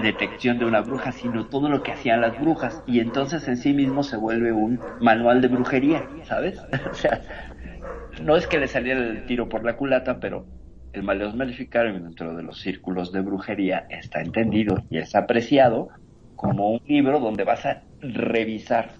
detección 0.00 0.58
de 0.58 0.64
una 0.64 0.80
bruja, 0.80 1.12
sino 1.12 1.46
todo 1.46 1.68
lo 1.68 1.82
que 1.82 1.92
hacían 1.92 2.20
las 2.20 2.38
brujas. 2.40 2.82
Y 2.86 3.00
entonces 3.00 3.46
en 3.48 3.56
sí 3.56 3.72
mismo 3.72 4.02
se 4.02 4.16
vuelve 4.16 4.52
un 4.52 4.78
manual 5.00 5.40
de 5.40 5.48
brujería, 5.48 6.08
¿sabes? 6.24 6.60
o 6.90 6.94
sea, 6.94 7.20
no 8.22 8.36
es 8.36 8.46
que 8.46 8.58
le 8.58 8.68
saliera 8.68 9.00
el 9.00 9.26
tiro 9.26 9.48
por 9.48 9.64
la 9.64 9.76
culata, 9.76 10.20
pero 10.20 10.46
el 10.92 11.02
Maleus 11.02 11.34
Maleficarium 11.34 12.02
dentro 12.02 12.36
de 12.36 12.42
los 12.42 12.60
círculos 12.60 13.12
de 13.12 13.20
brujería 13.22 13.86
está 13.88 14.20
entendido 14.20 14.76
y 14.90 14.98
es 14.98 15.14
apreciado 15.14 15.88
como 16.36 16.70
un 16.70 16.80
libro 16.84 17.18
donde 17.18 17.44
vas 17.44 17.64
a 17.66 17.82
revisar 18.00 18.92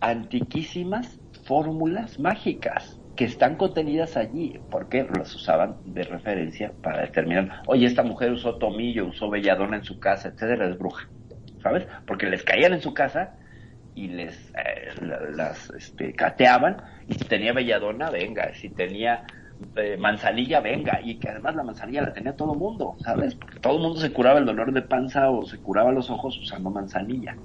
antiquísimas 0.00 1.20
fórmulas 1.44 2.18
mágicas 2.18 3.00
que 3.16 3.24
están 3.24 3.56
contenidas 3.56 4.16
allí, 4.16 4.60
porque 4.70 5.04
las 5.04 5.34
usaban 5.34 5.80
de 5.84 6.04
referencia 6.04 6.74
para 6.82 7.02
determinar, 7.02 7.62
oye, 7.66 7.86
esta 7.86 8.02
mujer 8.02 8.32
usó 8.32 8.58
tomillo, 8.58 9.06
usó 9.06 9.30
belladona 9.30 9.76
en 9.78 9.84
su 9.84 9.98
casa, 9.98 10.28
etcétera, 10.28 10.68
es 10.68 10.78
bruja, 10.78 11.10
¿sabes? 11.62 11.86
Porque 12.06 12.26
les 12.26 12.44
caían 12.44 12.74
en 12.74 12.82
su 12.82 12.94
casa 12.94 13.36
y 13.94 14.08
les 14.08 14.50
eh, 14.54 14.92
la- 15.00 15.20
las 15.30 15.70
este, 15.70 16.14
cateaban, 16.14 16.82
y 17.06 17.14
si 17.14 17.24
tenía 17.26 17.52
belladona, 17.52 18.10
venga, 18.10 18.52
si 18.54 18.70
tenía 18.70 19.24
eh, 19.76 19.96
manzanilla, 19.98 20.60
venga, 20.60 21.00
y 21.02 21.18
que 21.18 21.30
además 21.30 21.54
la 21.56 21.64
manzanilla 21.64 22.02
la 22.02 22.12
tenía 22.12 22.36
todo 22.36 22.52
el 22.52 22.58
mundo, 22.58 22.96
¿sabes? 22.98 23.34
Porque 23.36 23.60
todo 23.60 23.76
el 23.76 23.82
mundo 23.82 24.00
se 24.00 24.12
curaba 24.12 24.38
el 24.38 24.46
dolor 24.46 24.72
de 24.72 24.82
panza 24.82 25.30
o 25.30 25.44
se 25.46 25.60
curaba 25.60 25.92
los 25.92 26.10
ojos 26.10 26.38
usando 26.38 26.70
manzanilla. 26.70 27.38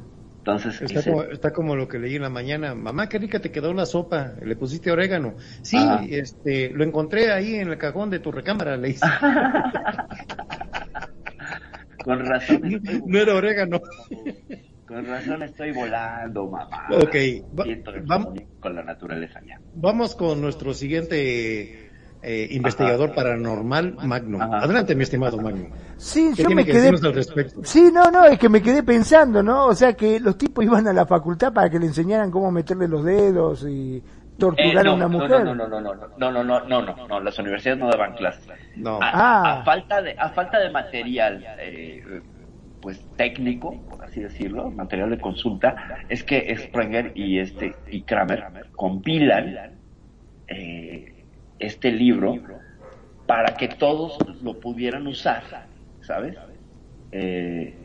Entonces, 0.44 0.82
Está 0.82 1.04
como, 1.04 1.24
está 1.24 1.54
como 1.54 1.76
lo 1.76 1.88
que 1.88 2.00
leí 2.00 2.16
en 2.16 2.24
la 2.24 2.30
mañana. 2.30 2.74
Mamá, 2.74 3.08
qué 3.08 3.20
rica 3.20 3.40
te 3.40 3.52
quedó 3.52 3.70
una 3.70 3.86
sopa. 3.86 4.34
Le 4.42 4.56
pusiste 4.56 4.92
orégano. 4.92 5.36
Sí, 5.62 5.78
Ajá. 5.78 6.04
este, 6.10 6.72
lo 6.72 6.84
encontré 6.84 7.32
ahí 7.32 7.56
en 7.56 7.70
el 7.70 7.78
cajón 7.78 8.10
de 8.10 8.20
tu 8.20 8.32
recámara. 8.32 8.76
Le 8.76 8.90
hice. 8.90 9.06
con 12.04 12.26
razón 12.26 12.66
estoy 12.66 13.02
no 13.06 13.20
era 13.20 13.36
orégano. 13.36 13.80
Con 14.88 15.06
razón 15.06 15.42
estoy 15.44 15.72
volando, 15.72 16.50
mamá. 16.50 16.88
Ok, 16.92 17.16
va- 17.58 17.64
Siento 17.64 17.92
el 17.92 18.04
vam- 18.06 18.26
comunico 18.26 18.52
con 18.60 18.76
la 18.76 18.84
naturaleza 18.84 19.40
ya. 19.48 19.58
Vamos 19.74 20.16
con 20.18 20.42
nuestro 20.42 20.74
siguiente 20.74 21.91
eh, 22.24 22.48
investigador 22.52 23.10
Ajá. 23.10 23.16
paranormal, 23.16 23.96
Magno. 24.04 24.42
Ajá. 24.42 24.60
Adelante, 24.60 24.96
mi 24.96 25.04
estimado 25.04 25.38
Magno. 25.38 25.68
Sí, 25.98 26.32
¿Qué 26.36 26.44
yo 26.44 26.48
tiene 26.48 26.56
me 26.56 26.66
que 26.66 26.72
quedé. 26.72 26.82
decirnos 26.92 27.04
al 27.06 27.14
respecto? 27.14 27.62
Sí, 27.64 27.90
no, 27.94 28.10
no, 28.12 28.26
es 28.26 28.38
que 28.40 28.50
me 28.50 28.62
quedé 28.62 28.84
pensando, 28.84 29.42
¿no? 29.44 29.66
O 29.68 29.76
sea, 29.76 29.94
que 29.94 30.20
los 30.20 30.38
tipos 30.38 30.64
iban 30.66 30.88
a 30.88 30.94
la 30.94 31.06
facultad 31.06 31.52
para 31.54 31.70
que 31.70 31.80
le 31.80 31.86
enseñaran 31.88 32.30
cómo 32.32 32.52
meterle 32.52 32.88
los 32.88 33.04
dedos 33.04 33.66
y 33.68 34.02
torturar 34.38 34.70
Eh, 34.70 34.84
no, 34.84 34.92
a 34.92 34.96
una 34.96 35.08
mujer. 35.08 35.44
No, 35.44 35.56
no, 35.56 35.68
no, 35.68 35.82
no, 35.82 35.94
no, 35.94 35.94
no, 36.18 36.32
no, 36.32 36.44
no, 36.44 36.64
no, 36.68 36.82
no, 36.82 37.08
no, 37.08 37.20
las 37.20 37.38
universidades 37.40 37.80
no 37.80 37.90
daban 37.90 38.14
clases. 38.16 38.48
No. 38.76 39.00
A, 39.02 39.10
Ah. 39.14 39.60
a 39.62 39.64
falta 39.64 40.02
de, 40.02 40.16
a 40.18 40.30
falta 40.30 40.60
de 40.60 40.70
material, 40.72 41.46
eh, 41.60 42.22
pues 42.82 43.00
técnico, 43.16 43.80
por 43.90 44.04
así 44.04 44.22
decirlo, 44.22 44.72
material 44.72 45.12
de 45.12 45.20
consulta, 45.20 45.76
es 46.10 46.24
que 46.24 46.56
Sprenger 46.58 47.12
y 47.16 47.38
este 47.40 47.76
y 47.92 48.02
Kramer 48.02 48.44
compilan 48.76 49.76
eh, 50.48 51.11
este 51.62 51.92
libro 51.92 52.36
para 53.26 53.56
que 53.56 53.68
todos 53.68 54.18
lo 54.42 54.60
pudieran 54.60 55.08
usar, 55.08 55.44
¿sabes? 56.02 56.36
Eh, 57.12 57.76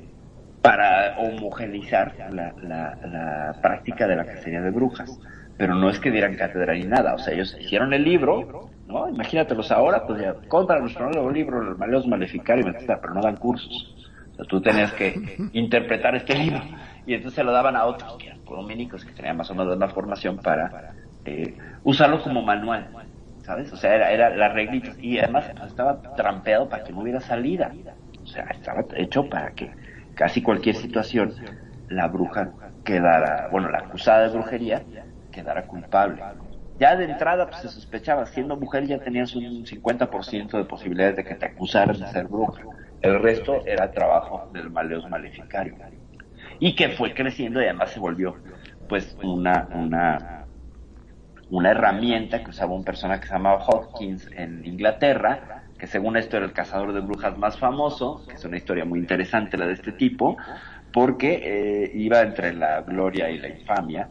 para 0.62 1.16
homogeneizar 1.18 2.14
la, 2.32 3.54
práctica 3.62 4.08
de 4.08 4.16
la 4.16 4.24
cacería 4.24 4.60
de 4.60 4.70
brujas. 4.70 5.20
Pero 5.56 5.74
no 5.74 5.88
es 5.88 5.98
que 6.00 6.10
dieran 6.10 6.34
cátedra 6.34 6.74
ni 6.74 6.84
nada, 6.84 7.14
o 7.14 7.18
sea, 7.18 7.32
ellos 7.32 7.56
hicieron 7.58 7.94
el 7.94 8.04
libro, 8.04 8.68
¿no? 8.86 9.08
Imagínatelos 9.08 9.70
ahora, 9.70 10.06
pues 10.06 10.20
ya, 10.20 10.34
compra 10.48 10.80
nuestro 10.80 11.08
nuevo 11.10 11.30
libro, 11.30 11.62
Los 11.62 11.78
Maleos 11.78 12.06
Maleficarios, 12.06 12.66
etcétera, 12.66 13.00
pero 13.00 13.14
no 13.14 13.22
dan 13.22 13.36
cursos. 13.36 13.94
O 14.32 14.34
sea, 14.34 14.44
tú 14.44 14.60
tenías 14.60 14.92
que 14.92 15.14
interpretar 15.52 16.14
este 16.14 16.34
libro 16.34 16.60
y 17.06 17.14
entonces 17.14 17.36
se 17.36 17.44
lo 17.44 17.52
daban 17.52 17.76
a 17.76 17.86
otros 17.86 18.16
que 18.18 18.26
eran 18.26 18.44
dominicos 18.44 19.04
que 19.04 19.12
tenían 19.12 19.36
más 19.36 19.50
o 19.50 19.54
menos 19.54 19.76
una 19.76 19.88
formación 19.88 20.38
para 20.38 20.92
eh, 21.24 21.56
usarlo 21.84 22.22
como 22.22 22.42
manual, 22.42 22.88
¿sabes? 23.46 23.72
O 23.72 23.76
sea, 23.76 23.94
era, 23.94 24.10
era 24.10 24.30
las 24.30 24.52
reglitas 24.52 24.96
y 25.00 25.18
además 25.18 25.48
estaba 25.64 26.02
trampeado 26.16 26.68
para 26.68 26.82
que 26.82 26.92
no 26.92 27.00
hubiera 27.00 27.20
salida. 27.20 27.72
O 28.20 28.26
sea, 28.26 28.44
estaba 28.50 28.84
hecho 28.96 29.28
para 29.30 29.52
que 29.52 29.70
casi 30.14 30.42
cualquier 30.42 30.74
situación 30.74 31.32
la 31.88 32.08
bruja 32.08 32.50
quedara, 32.84 33.48
bueno, 33.52 33.70
la 33.70 33.78
acusada 33.78 34.26
de 34.28 34.36
brujería 34.36 34.82
quedara 35.30 35.64
culpable. 35.66 36.22
Ya 36.78 36.96
de 36.96 37.04
entrada 37.04 37.46
pues, 37.46 37.62
se 37.62 37.68
sospechaba, 37.68 38.26
siendo 38.26 38.56
mujer 38.56 38.84
ya 38.84 38.98
tenías 38.98 39.34
un 39.36 39.64
50% 39.64 40.58
de 40.58 40.64
posibilidades 40.64 41.16
de 41.16 41.24
que 41.24 41.36
te 41.36 41.46
acusaran 41.46 41.98
de 41.98 42.06
ser 42.08 42.26
bruja. 42.26 42.62
El 43.00 43.22
resto 43.22 43.64
era 43.64 43.92
trabajo 43.92 44.50
del 44.52 44.70
maleus 44.70 45.08
maleficario. 45.08 45.76
Y 46.58 46.74
que 46.74 46.88
fue 46.90 47.14
creciendo 47.14 47.60
y 47.60 47.64
además 47.64 47.90
se 47.90 48.00
volvió 48.00 48.36
pues 48.88 49.16
una, 49.22 49.68
una, 49.72 50.45
una 51.50 51.70
herramienta 51.70 52.42
que 52.42 52.50
usaba 52.50 52.74
un 52.74 52.84
personaje 52.84 53.20
que 53.20 53.28
se 53.28 53.34
llamaba 53.34 53.64
Hopkins 53.66 54.28
en 54.32 54.64
Inglaterra, 54.66 55.64
que 55.78 55.86
según 55.86 56.16
esto 56.16 56.36
era 56.36 56.46
el 56.46 56.52
cazador 56.52 56.92
de 56.92 57.00
brujas 57.00 57.38
más 57.38 57.58
famoso, 57.58 58.24
que 58.26 58.34
es 58.34 58.44
una 58.44 58.56
historia 58.56 58.84
muy 58.84 58.98
interesante 58.98 59.56
la 59.56 59.66
de 59.66 59.74
este 59.74 59.92
tipo, 59.92 60.36
porque 60.92 61.40
eh, 61.44 61.90
iba 61.94 62.22
entre 62.22 62.54
la 62.54 62.80
gloria 62.82 63.30
y 63.30 63.38
la 63.38 63.48
infamia. 63.48 64.08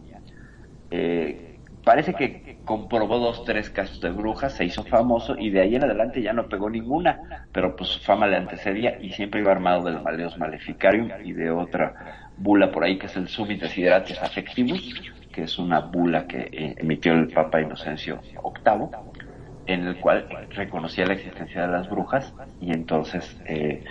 Eh, 0.91 1.59
parece 1.83 2.13
que 2.13 2.59
comprobó 2.63 3.19
dos, 3.19 3.43
tres 3.43 3.69
casos 3.69 3.99
de 4.01 4.11
brujas, 4.11 4.53
se 4.53 4.65
hizo 4.65 4.83
famoso 4.83 5.35
y 5.37 5.49
de 5.49 5.61
ahí 5.61 5.75
en 5.75 5.83
adelante 5.83 6.21
ya 6.21 6.33
no 6.33 6.47
pegó 6.47 6.69
ninguna, 6.69 7.47
pero 7.51 7.75
pues 7.75 7.89
su 7.89 7.99
fama 7.99 8.27
le 8.27 8.37
antecedía 8.37 8.97
y 9.01 9.11
siempre 9.11 9.41
iba 9.41 9.51
armado 9.51 9.83
del 9.83 10.01
Maleus 10.01 10.37
Maleficarium 10.37 11.09
y 11.23 11.33
de 11.33 11.51
otra 11.51 12.29
bula 12.37 12.71
por 12.71 12.83
ahí 12.83 12.97
que 12.97 13.05
es 13.05 13.15
el 13.15 13.27
Sumit 13.27 13.61
Desideratis 13.61 14.21
Affectivus, 14.21 14.93
que 15.35 15.43
es 15.43 15.59
una 15.59 15.81
bula 15.81 16.25
que 16.25 16.47
eh, 16.49 16.75
emitió 16.77 17.11
el 17.11 17.27
Papa 17.27 17.59
Inocencio 17.59 18.21
VIII, 18.21 18.87
en 19.65 19.85
el 19.85 19.99
cual 19.99 20.25
reconocía 20.51 21.05
la 21.05 21.15
existencia 21.15 21.63
de 21.63 21.67
las 21.67 21.89
brujas 21.89 22.33
y 22.61 22.71
entonces 22.71 23.35
eh, 23.45 23.83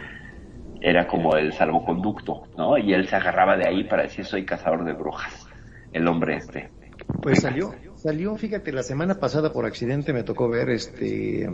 era 0.80 1.06
como 1.06 1.36
el 1.36 1.52
salvoconducto, 1.52 2.44
¿no? 2.56 2.78
Y 2.78 2.94
él 2.94 3.06
se 3.08 3.16
agarraba 3.16 3.58
de 3.58 3.68
ahí 3.68 3.84
para 3.84 4.04
decir 4.04 4.24
soy 4.24 4.46
cazador 4.46 4.86
de 4.86 4.94
brujas, 4.94 5.46
el 5.92 6.08
hombre 6.08 6.36
este. 6.36 6.70
Pues 7.20 7.42
salió, 7.42 7.74
salió, 7.96 8.34
fíjate, 8.36 8.72
la 8.72 8.82
semana 8.82 9.16
pasada 9.16 9.52
por 9.52 9.66
accidente 9.66 10.14
me 10.14 10.22
tocó 10.22 10.48
ver 10.48 10.70
este 10.70 11.46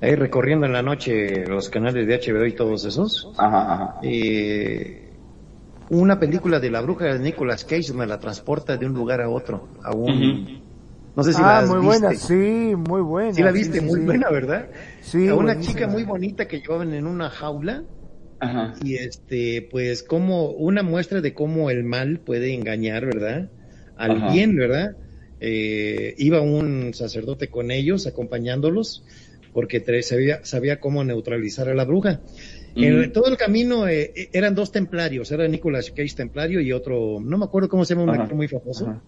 ahí 0.00 0.14
recorriendo 0.14 0.66
en 0.66 0.72
la 0.72 0.82
noche 0.82 1.44
los 1.44 1.68
canales 1.70 2.06
de 2.06 2.20
HBO 2.20 2.46
y 2.46 2.54
todos 2.54 2.84
esos. 2.84 3.32
Ajá, 3.36 3.74
ajá. 3.74 3.98
Eh, 4.02 5.11
una 5.92 6.18
película 6.18 6.58
de 6.58 6.70
la 6.70 6.80
bruja 6.80 7.04
de 7.06 7.18
Nicolas 7.18 7.64
Cage 7.64 7.92
me 7.92 8.06
la 8.06 8.18
transporta 8.18 8.76
de 8.76 8.86
un 8.86 8.94
lugar 8.94 9.20
a 9.20 9.28
otro, 9.28 9.68
a 9.84 9.92
un 9.94 10.62
no 11.14 11.22
sé 11.22 11.34
si 11.34 11.40
ah, 11.42 11.60
la 11.60 11.66
muy 11.66 11.80
viste. 11.80 12.06
buena, 12.06 12.14
sí, 12.14 12.74
muy 12.74 13.02
buena. 13.02 13.32
Sí 13.34 13.42
la 13.42 13.52
viste, 13.52 13.80
sí, 13.80 13.86
muy 13.86 14.00
sí. 14.00 14.06
buena, 14.06 14.30
¿verdad? 14.30 14.70
Sí, 15.02 15.28
a 15.28 15.34
una 15.34 15.52
buenísima. 15.52 15.74
chica 15.74 15.86
muy 15.88 16.04
bonita 16.04 16.48
que 16.48 16.60
llevaban 16.60 16.94
en 16.94 17.06
una 17.06 17.28
jaula 17.28 17.84
Ajá. 18.40 18.74
y 18.82 18.96
este, 18.96 19.68
pues 19.70 20.02
como 20.02 20.50
una 20.50 20.82
muestra 20.82 21.20
de 21.20 21.34
cómo 21.34 21.70
el 21.70 21.84
mal 21.84 22.20
puede 22.20 22.54
engañar, 22.54 23.04
¿verdad? 23.04 23.50
Al 23.94 24.16
Ajá. 24.16 24.32
bien, 24.32 24.56
¿verdad? 24.56 24.96
Eh, 25.38 26.14
iba 26.18 26.40
un 26.40 26.94
sacerdote 26.94 27.48
con 27.48 27.70
ellos, 27.70 28.06
acompañándolos, 28.06 29.04
porque 29.52 30.02
sabía, 30.02 30.40
sabía 30.44 30.80
cómo 30.80 31.04
neutralizar 31.04 31.68
a 31.68 31.74
la 31.74 31.84
bruja. 31.84 32.22
En 32.74 33.12
todo 33.12 33.28
el 33.28 33.36
camino 33.36 33.86
eh, 33.86 34.12
eh, 34.14 34.28
eran 34.32 34.54
dos 34.54 34.72
templarios, 34.72 35.30
era 35.30 35.46
Nicolas 35.46 35.90
Cage 35.90 36.14
templario 36.14 36.60
y 36.60 36.72
otro, 36.72 37.20
no 37.20 37.38
me 37.38 37.44
acuerdo 37.44 37.68
cómo 37.68 37.84
se 37.84 37.94
llama, 37.94 38.12
un 38.12 38.20
actor 38.20 38.34
muy 38.34 38.48
famoso. 38.48 38.86
Ajá. 38.86 39.02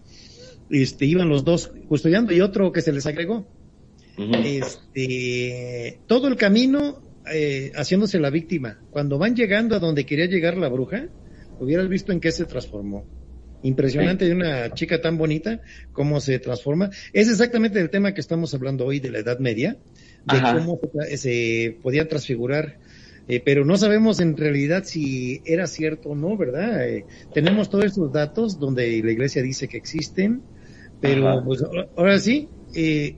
Este, 0.69 1.05
iban 1.05 1.29
los 1.29 1.43
dos 1.43 1.71
custodiando 1.87 2.33
y 2.33 2.41
otro 2.41 2.71
que 2.71 2.81
se 2.81 2.91
les 2.91 3.05
agregó 3.05 3.45
este, 4.17 5.99
todo 6.07 6.27
el 6.27 6.35
camino 6.35 7.01
eh, 7.31 7.71
haciéndose 7.75 8.19
la 8.19 8.29
víctima. 8.29 8.79
Cuando 8.91 9.17
van 9.17 9.35
llegando 9.35 9.75
a 9.75 9.79
donde 9.79 10.05
quería 10.05 10.25
llegar 10.25 10.57
la 10.57 10.69
bruja, 10.69 11.07
hubieras 11.59 11.89
visto 11.89 12.11
en 12.11 12.19
qué 12.19 12.31
se 12.31 12.45
transformó. 12.45 13.05
Impresionante 13.63 14.25
de 14.25 14.33
una 14.33 14.73
chica 14.73 15.01
tan 15.01 15.17
bonita, 15.17 15.61
cómo 15.91 16.19
se 16.19 16.37
transforma. 16.39 16.91
Es 17.13 17.29
exactamente 17.29 17.79
el 17.79 17.89
tema 17.89 18.13
que 18.13 18.21
estamos 18.21 18.53
hablando 18.53 18.85
hoy 18.85 18.99
de 18.99 19.09
la 19.09 19.19
Edad 19.19 19.39
Media, 19.39 19.77
de 20.25 20.37
Ajá. 20.37 20.57
cómo 20.57 20.79
se, 21.07 21.17
se 21.17 21.77
podía 21.81 22.07
transfigurar, 22.07 22.77
eh, 23.27 23.41
pero 23.43 23.65
no 23.65 23.77
sabemos 23.77 24.19
en 24.19 24.37
realidad 24.37 24.83
si 24.85 25.41
era 25.45 25.67
cierto 25.67 26.09
o 26.09 26.15
no, 26.15 26.37
¿verdad? 26.37 26.87
Eh, 26.87 27.05
tenemos 27.33 27.69
todos 27.69 27.85
estos 27.85 28.11
datos 28.11 28.59
donde 28.59 29.01
la 29.03 29.11
iglesia 29.11 29.41
dice 29.41 29.67
que 29.67 29.77
existen, 29.77 30.43
pero 30.99 31.27
Ajá. 31.29 31.43
pues 31.45 31.63
ahora- 31.95 32.19
sí, 32.19 32.49
eh, 32.75 33.17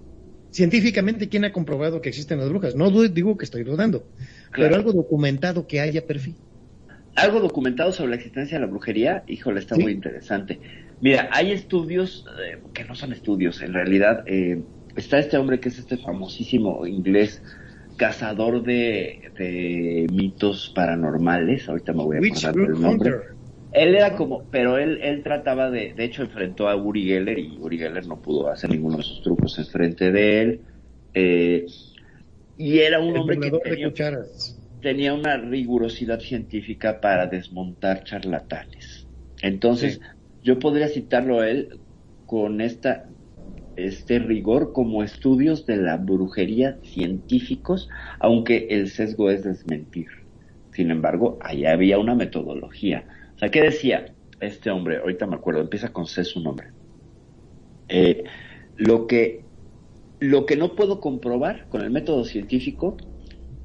científicamente, 0.49 1.29
¿quién 1.29 1.45
ha 1.45 1.51
comprobado 1.51 2.01
que 2.01 2.09
existen 2.09 2.39
las 2.39 2.49
brujas? 2.49 2.75
No 2.75 2.89
digo 2.91 3.37
que 3.37 3.45
estoy 3.45 3.63
dudando, 3.63 4.07
pero 4.55 4.75
algo 4.75 4.93
documentado 4.93 5.67
que 5.67 5.79
haya 5.79 6.05
perfil. 6.05 6.37
Algo 7.15 7.39
documentado 7.39 7.91
sobre 7.91 8.11
la 8.11 8.15
existencia 8.17 8.57
de 8.57 8.65
la 8.65 8.71
brujería, 8.71 9.23
híjole, 9.27 9.59
está 9.59 9.75
Sí. 9.75 9.81
muy 9.81 9.91
interesante. 9.91 10.61
Mira, 10.99 11.29
hay 11.31 11.51
estudios 11.51 12.25
eh, 12.43 12.59
que 12.73 12.85
no 12.85 12.95
son 12.95 13.11
estudios, 13.11 13.61
en 13.61 13.73
realidad 13.73 14.23
eh, 14.27 14.63
está 14.95 15.19
este 15.19 15.37
hombre 15.37 15.59
que 15.59 15.69
es 15.69 15.77
este 15.79 15.97
famosísimo 15.97 16.85
inglés 16.87 17.41
cazador 17.97 18.63
de, 18.63 19.31
de 19.37 20.07
mitos 20.11 20.71
paranormales, 20.75 21.67
ahorita 21.67 21.93
me 21.93 22.03
voy 22.03 22.17
a 22.17 22.19
acordar 22.19 22.53
del 22.55 22.81
nombre. 22.81 23.09
Hunter. 23.11 23.23
Él 23.71 23.95
era 23.95 24.15
como, 24.15 24.47
pero 24.49 24.77
él, 24.77 24.99
él 25.01 25.23
trataba 25.23 25.69
de, 25.69 25.93
de 25.93 26.03
hecho 26.05 26.23
enfrentó 26.23 26.69
a 26.69 26.75
Uri 26.75 27.05
Geller 27.05 27.37
y 27.39 27.57
Uri 27.59 27.77
Geller 27.77 28.07
no 28.07 28.21
pudo 28.21 28.49
hacer 28.49 28.69
ninguno 28.69 28.97
de 28.97 29.03
sus 29.03 29.21
trucos 29.21 29.57
enfrente 29.59 30.11
de 30.11 30.41
él. 30.41 30.65
eh, 31.13 31.65
y 32.55 32.79
era 32.79 32.99
un 32.99 33.09
El 33.11 33.17
hombre 33.17 33.39
que 33.39 33.51
tenía, 33.51 33.91
tenía 34.81 35.13
una 35.13 35.37
rigurosidad 35.37 36.19
científica 36.19 36.99
para 37.01 37.27
desmontar 37.27 38.03
charlatanes. 38.03 39.07
Entonces, 39.41 39.95
Sí. 39.95 39.99
yo 40.41 40.59
podría 40.59 40.87
citarlo 40.87 41.39
a 41.41 41.49
él 41.49 41.81
con 42.25 42.61
esta 42.61 43.09
este 43.77 44.19
rigor 44.19 44.73
como 44.73 45.03
estudios 45.03 45.65
de 45.65 45.77
la 45.77 45.97
brujería 45.97 46.79
científicos, 46.83 47.89
aunque 48.19 48.67
el 48.71 48.89
sesgo 48.89 49.29
es 49.29 49.43
desmentir. 49.43 50.07
Sin 50.71 50.91
embargo, 50.91 51.37
ahí 51.41 51.65
había 51.65 51.99
una 51.99 52.15
metodología. 52.15 53.05
O 53.35 53.39
sea, 53.39 53.49
¿qué 53.49 53.61
decía 53.61 54.13
este 54.39 54.71
hombre? 54.71 54.97
Ahorita 54.97 55.27
me 55.27 55.35
acuerdo, 55.35 55.61
empieza 55.61 55.93
con 55.93 56.07
C 56.07 56.23
su 56.23 56.41
nombre. 56.41 56.67
Eh, 57.87 58.23
lo 58.75 59.07
que 59.07 59.45
lo 60.19 60.47
que 60.47 60.57
no 60.57 60.75
puedo 60.75 60.99
comprobar 60.99 61.67
con 61.69 61.81
el 61.81 61.91
método 61.91 62.25
científico, 62.25 62.97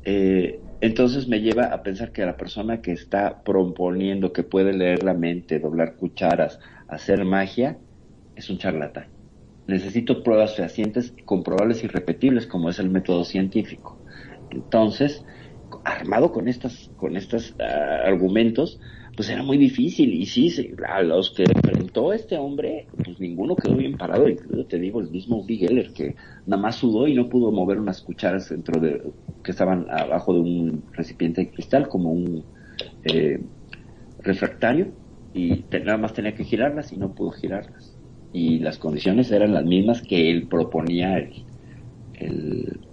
eh, 0.05 0.61
entonces 0.83 1.27
me 1.27 1.41
lleva 1.41 1.67
a 1.67 1.83
pensar 1.83 2.13
que 2.13 2.27
la 2.27 2.37
persona 2.37 2.83
que 2.83 2.93
está 2.93 3.43
proponiendo 3.43 4.35
que 4.35 4.43
puede 4.43 4.75
leer 4.75 5.03
la 5.03 5.15
mente, 5.15 5.59
doblar 5.59 5.97
cucharas, 5.97 6.61
hacer 6.89 7.25
magia, 7.25 7.79
es 8.37 8.51
un 8.51 8.59
charlatán. 8.59 9.07
Necesito 9.67 10.23
pruebas 10.23 10.57
fehacientes, 10.57 11.15
comprobables 11.25 11.85
y 11.85 11.87
repetibles, 11.87 12.47
como 12.47 12.69
es 12.71 12.79
el 12.79 12.91
método 12.91 13.25
científico. 13.25 13.99
Entonces, 14.51 15.25
armado 15.85 16.33
con 16.33 16.49
estas, 16.49 16.91
con 16.97 17.17
estos 17.17 17.55
ah, 17.61 18.03
argumentos, 18.05 18.81
pues 19.17 19.29
era 19.29 19.43
muy 19.43 19.59
difícil. 19.59 20.15
Y 20.15 20.27
sí, 20.27 20.51
sí, 20.51 20.71
a 20.87 21.03
los 21.03 21.31
que 21.31 21.45
enfrentó 21.45 22.13
este 22.13 22.37
hombre, 22.37 22.87
pues 23.05 23.21
ninguno 23.21 23.57
quedó 23.57 23.77
bien 23.77 23.97
parado. 23.97 24.29
Incluso 24.29 24.67
te 24.67 24.79
digo, 24.79 25.01
el 25.01 25.11
mismo 25.11 25.39
Uri 25.39 25.59
Geller, 25.59 25.93
que 25.93 26.17
nada 26.47 26.63
más 26.63 26.77
sudó 26.77 27.07
y 27.07 27.15
no 27.15 27.29
pudo 27.29 27.51
mover 27.53 27.79
unas 27.79 28.03
cucharas 28.03 28.49
dentro 28.49 28.81
de, 28.81 29.03
que 29.43 29.51
estaban 29.51 29.87
abajo 29.91 30.35
de 30.35 30.41
un 30.41 30.85
recipiente 30.93 31.43
de 31.43 31.51
cristal, 31.51 31.89
como 31.89 32.13
un 32.13 32.45
eh, 33.05 33.41
refractario, 34.21 34.93
y 35.35 35.65
nada 35.85 35.99
más 35.99 36.13
tenía 36.13 36.35
que 36.35 36.45
girarlas 36.45 36.93
y 36.93 36.97
no 36.97 37.15
pudo 37.15 37.31
girarlas. 37.31 37.92
Y 38.33 38.59
las 38.61 38.79
condiciones 38.79 39.31
eran 39.31 39.55
las 39.55 39.65
mismas 39.65 40.03
que 40.03 40.31
él 40.31 40.49
proponía 40.49 41.19
el, 41.19 41.47
el, 42.15 42.89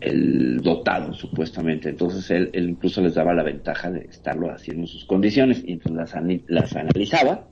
el 0.00 0.60
dotado, 0.62 1.14
supuestamente. 1.14 1.88
Entonces 1.90 2.30
él, 2.30 2.50
él 2.52 2.70
incluso 2.70 3.00
les 3.02 3.14
daba 3.14 3.34
la 3.34 3.42
ventaja 3.44 3.90
de 3.90 4.00
estarlo 4.10 4.50
haciendo 4.52 4.82
en 4.84 4.88
sus 4.88 5.04
condiciones 5.06 5.62
y 5.64 5.72
entonces 5.72 5.96
las, 6.14 6.14
las 6.48 6.76
analizaba 6.76 7.48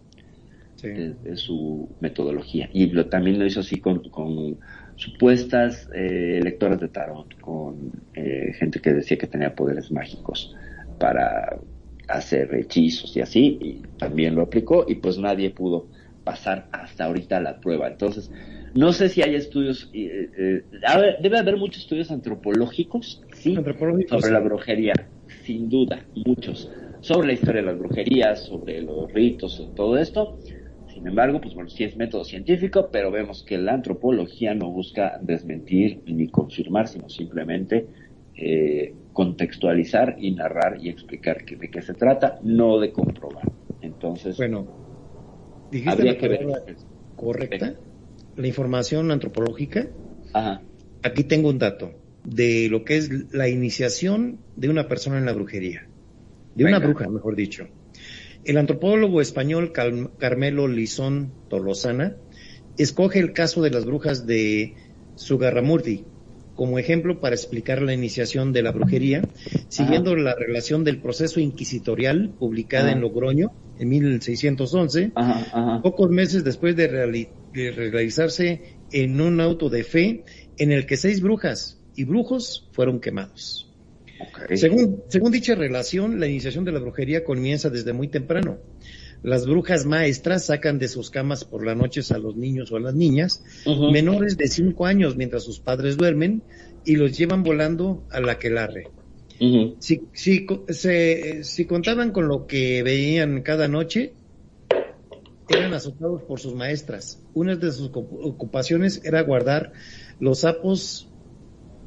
Sí. 0.74 0.88
de, 0.88 1.14
de 1.14 1.36
su 1.36 1.96
metodología. 2.01 2.70
Y 2.72 2.86
lo, 2.90 3.09
también 3.09 3.38
lo 3.38 3.46
hizo 3.46 3.61
así 3.61 3.80
con, 3.80 4.09
con 4.11 4.59
supuestas 4.94 5.88
eh, 5.94 6.40
lectoras 6.42 6.80
de 6.80 6.88
tarot, 6.88 7.34
con 7.40 7.92
eh, 8.14 8.53
gente 8.59 8.80
que 8.80 8.92
decía 8.94 9.18
que 9.18 9.26
tenía 9.26 9.55
poderes 9.55 9.90
mágicos 9.90 10.55
para 10.99 11.59
hacer 12.09 12.55
hechizos 12.55 13.16
y 13.16 13.20
así, 13.20 13.59
y 13.61 13.82
también 13.99 14.34
lo 14.34 14.42
aplicó 14.42 14.84
y 14.88 14.96
pues 14.96 15.18
nadie 15.18 15.51
pudo 15.51 15.90
pasar 16.29 16.68
hasta 16.72 17.05
ahorita 17.07 17.41
la 17.41 17.59
prueba. 17.61 17.89
Entonces, 17.89 18.31
no 18.74 18.93
sé 18.93 19.09
si 19.09 19.22
hay 19.22 19.35
estudios, 19.35 19.89
eh, 19.93 20.31
eh, 20.39 20.62
a 20.87 20.99
ver, 20.99 21.16
debe 21.20 21.39
haber 21.39 21.57
muchos 21.57 21.83
estudios 21.85 22.11
antropológicos, 22.11 23.20
sí, 23.43 23.57
Antropológicos, 23.57 24.20
sobre 24.20 24.33
la 24.35 24.41
brujería, 24.41 24.93
sin 25.45 25.68
duda, 25.68 26.07
muchos, 26.26 26.70
sobre 27.01 27.26
la 27.29 27.33
historia 27.35 27.62
de 27.62 27.66
las 27.68 27.79
brujerías, 27.79 28.45
sobre 28.45 28.81
los 28.83 29.11
ritos, 29.12 29.70
todo 29.74 29.97
esto. 29.97 30.39
Sin 30.87 31.07
embargo, 31.07 31.41
pues 31.41 31.55
bueno, 31.55 31.68
sí 31.70 31.85
es 31.85 31.97
método 31.97 32.24
científico, 32.24 32.91
pero 32.93 33.11
vemos 33.11 33.45
que 33.45 33.59
la 33.59 33.74
antropología 33.74 34.55
no 34.55 34.70
busca 34.70 35.18
desmentir 35.22 36.03
ni 36.07 36.29
confirmar, 36.29 36.89
sino 36.89 37.09
simplemente 37.09 37.89
eh, 38.41 38.95
contextualizar 39.12 40.16
y 40.18 40.31
narrar 40.33 40.79
y 40.81 40.89
explicar 40.89 41.45
que- 41.45 41.57
de 41.57 41.70
qué 41.70 41.83
se 41.83 41.95
trata, 41.95 42.39
no 42.43 42.79
de 42.79 42.93
comprobar. 42.93 43.45
Entonces, 43.81 44.37
Bueno, 44.37 44.68
dijiste 45.71 45.91
habría 45.91 46.12
la 46.12 46.19
que 46.19 46.29
ver. 46.29 46.47
correcta, 47.14 47.75
la 48.37 48.47
información 48.47 49.11
antropológica. 49.11 49.89
Ajá, 50.33 50.62
Aquí 51.03 51.25
tengo 51.25 51.49
un 51.49 51.59
dato 51.59 51.93
de 52.25 52.69
lo 52.69 52.85
que 52.85 52.97
es 52.97 53.33
la 53.33 53.49
iniciación 53.49 54.45
de 54.57 54.69
una 54.69 54.89
persona 54.89 55.19
en 55.19 55.27
la 55.27 55.33
brujería, 55.33 55.89
de 56.55 56.64
una 56.64 56.79
bruja, 56.79 57.09
mejor 57.09 57.37
dicho. 57.37 57.69
El 58.45 58.57
antropólogo 58.59 59.21
español 59.21 59.73
Cal- 59.73 60.12
Carmelo 60.19 60.69
Lizón 60.69 61.35
Tolosana 61.49 62.16
escoge 62.77 63.19
el 63.21 63.33
caso 63.33 63.62
de 63.62 63.71
las 63.71 63.85
brujas 63.85 64.27
de 64.27 64.77
Sugarramurdi 65.14 66.08
como 66.59 66.81
ejemplo 66.81 67.21
para 67.21 67.37
explicar 67.37 67.81
la 67.83 67.95
iniciación 67.95 68.53
de 68.53 68.63
la 68.63 68.73
brujería, 68.73 69.23
siguiendo 69.69 70.17
la 70.17 70.35
relación 70.35 70.83
del 70.83 71.01
proceso 71.01 71.39
inquisitorial 71.39 72.35
publicada 72.37 72.87
Ajá. 72.89 72.93
en 72.95 73.01
Logroño 73.01 73.53
en 73.79 73.89
1611, 73.89 75.13
Ajá, 75.15 75.47
ajá. 75.53 75.83
pocos 75.83 76.11
meses 76.11 76.43
después 76.43 76.75
de, 76.75 76.91
reali- 76.91 77.29
de 77.53 77.71
realizarse 77.71 78.81
en 78.91 79.21
un 79.21 79.41
auto 79.41 79.71
de 79.71 79.85
fe 79.85 80.25
en 80.57 80.73
el 80.73 80.85
que 80.85 80.97
seis 80.97 81.21
brujas 81.23 81.81
y 81.95 82.03
brujos 82.03 82.69
fueron 82.73 82.99
quemados. 82.99 83.73
Según, 84.57 85.05
según 85.09 85.31
dicha 85.31 85.55
relación, 85.55 86.19
la 86.19 86.27
iniciación 86.27 86.65
de 86.65 86.73
la 86.73 86.81
brujería 86.81 87.23
comienza 87.23 87.71
desde 87.71 87.93
muy 87.93 88.09
temprano. 88.09 88.59
Las 89.23 89.47
brujas 89.47 89.85
maestras 89.85 90.47
sacan 90.47 90.79
de 90.79 90.89
sus 90.89 91.11
camas 91.11 91.45
por 91.45 91.64
las 91.66 91.77
noches 91.77 92.12
a 92.12 92.19
los 92.19 92.37
niños 92.37 92.71
o 92.71 92.77
a 92.77 92.81
las 92.81 92.95
niñas 92.95 93.43
menores 93.93 94.37
de 94.37 94.49
cinco 94.49 94.87
años 94.87 95.16
mientras 95.16 95.45
sus 95.45 95.61
padres 95.61 95.97
duermen 95.97 96.45
y 96.85 96.97
los 96.97 97.16
llevan 97.19 97.43
volando 97.43 98.07
a 98.11 98.21
la 98.21 98.39
quelarre. 98.39 98.87
Ujú. 99.41 99.77
Si, 99.81 100.09
si, 100.12 100.47
co- 100.47 100.64
se- 100.69 101.43
si 101.45 101.66
contaban 101.66 102.12
con 102.12 102.29
lo 102.29 102.47
que 102.47 102.83
veían 102.83 103.43
cada 103.43 103.69
noche, 103.69 104.14
eran 105.49 105.73
azotados 105.75 106.23
por 106.23 106.39
sus 106.41 106.55
maestras. 106.55 107.25
Una 107.33 107.57
de 107.57 107.73
sus 107.73 107.91
ocu- 107.91 108.19
ocupaciones 108.23 109.01
era 109.05 109.23
guardar 109.23 109.73
los 110.19 110.41
sapos 110.41 111.09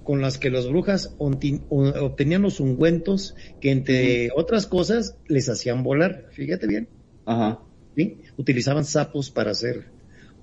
con 0.04 0.22
las 0.22 0.38
que 0.38 0.50
las 0.50 0.68
brujas 0.68 1.16
obtenían 1.20 2.42
los 2.42 2.60
ungüentos 2.60 3.36
que, 3.60 3.72
entre 3.72 4.30
otras 4.36 4.66
cosas, 4.66 5.18
les 5.28 5.48
hacían 5.48 5.84
volar. 5.84 6.26
Fíjate 6.32 6.68
bien. 6.68 6.90
Ajá. 7.26 7.60
¿sí? 7.96 8.18
Utilizaban 8.38 8.86
sapos 8.86 9.30
para 9.30 9.52
hacer 9.52 9.86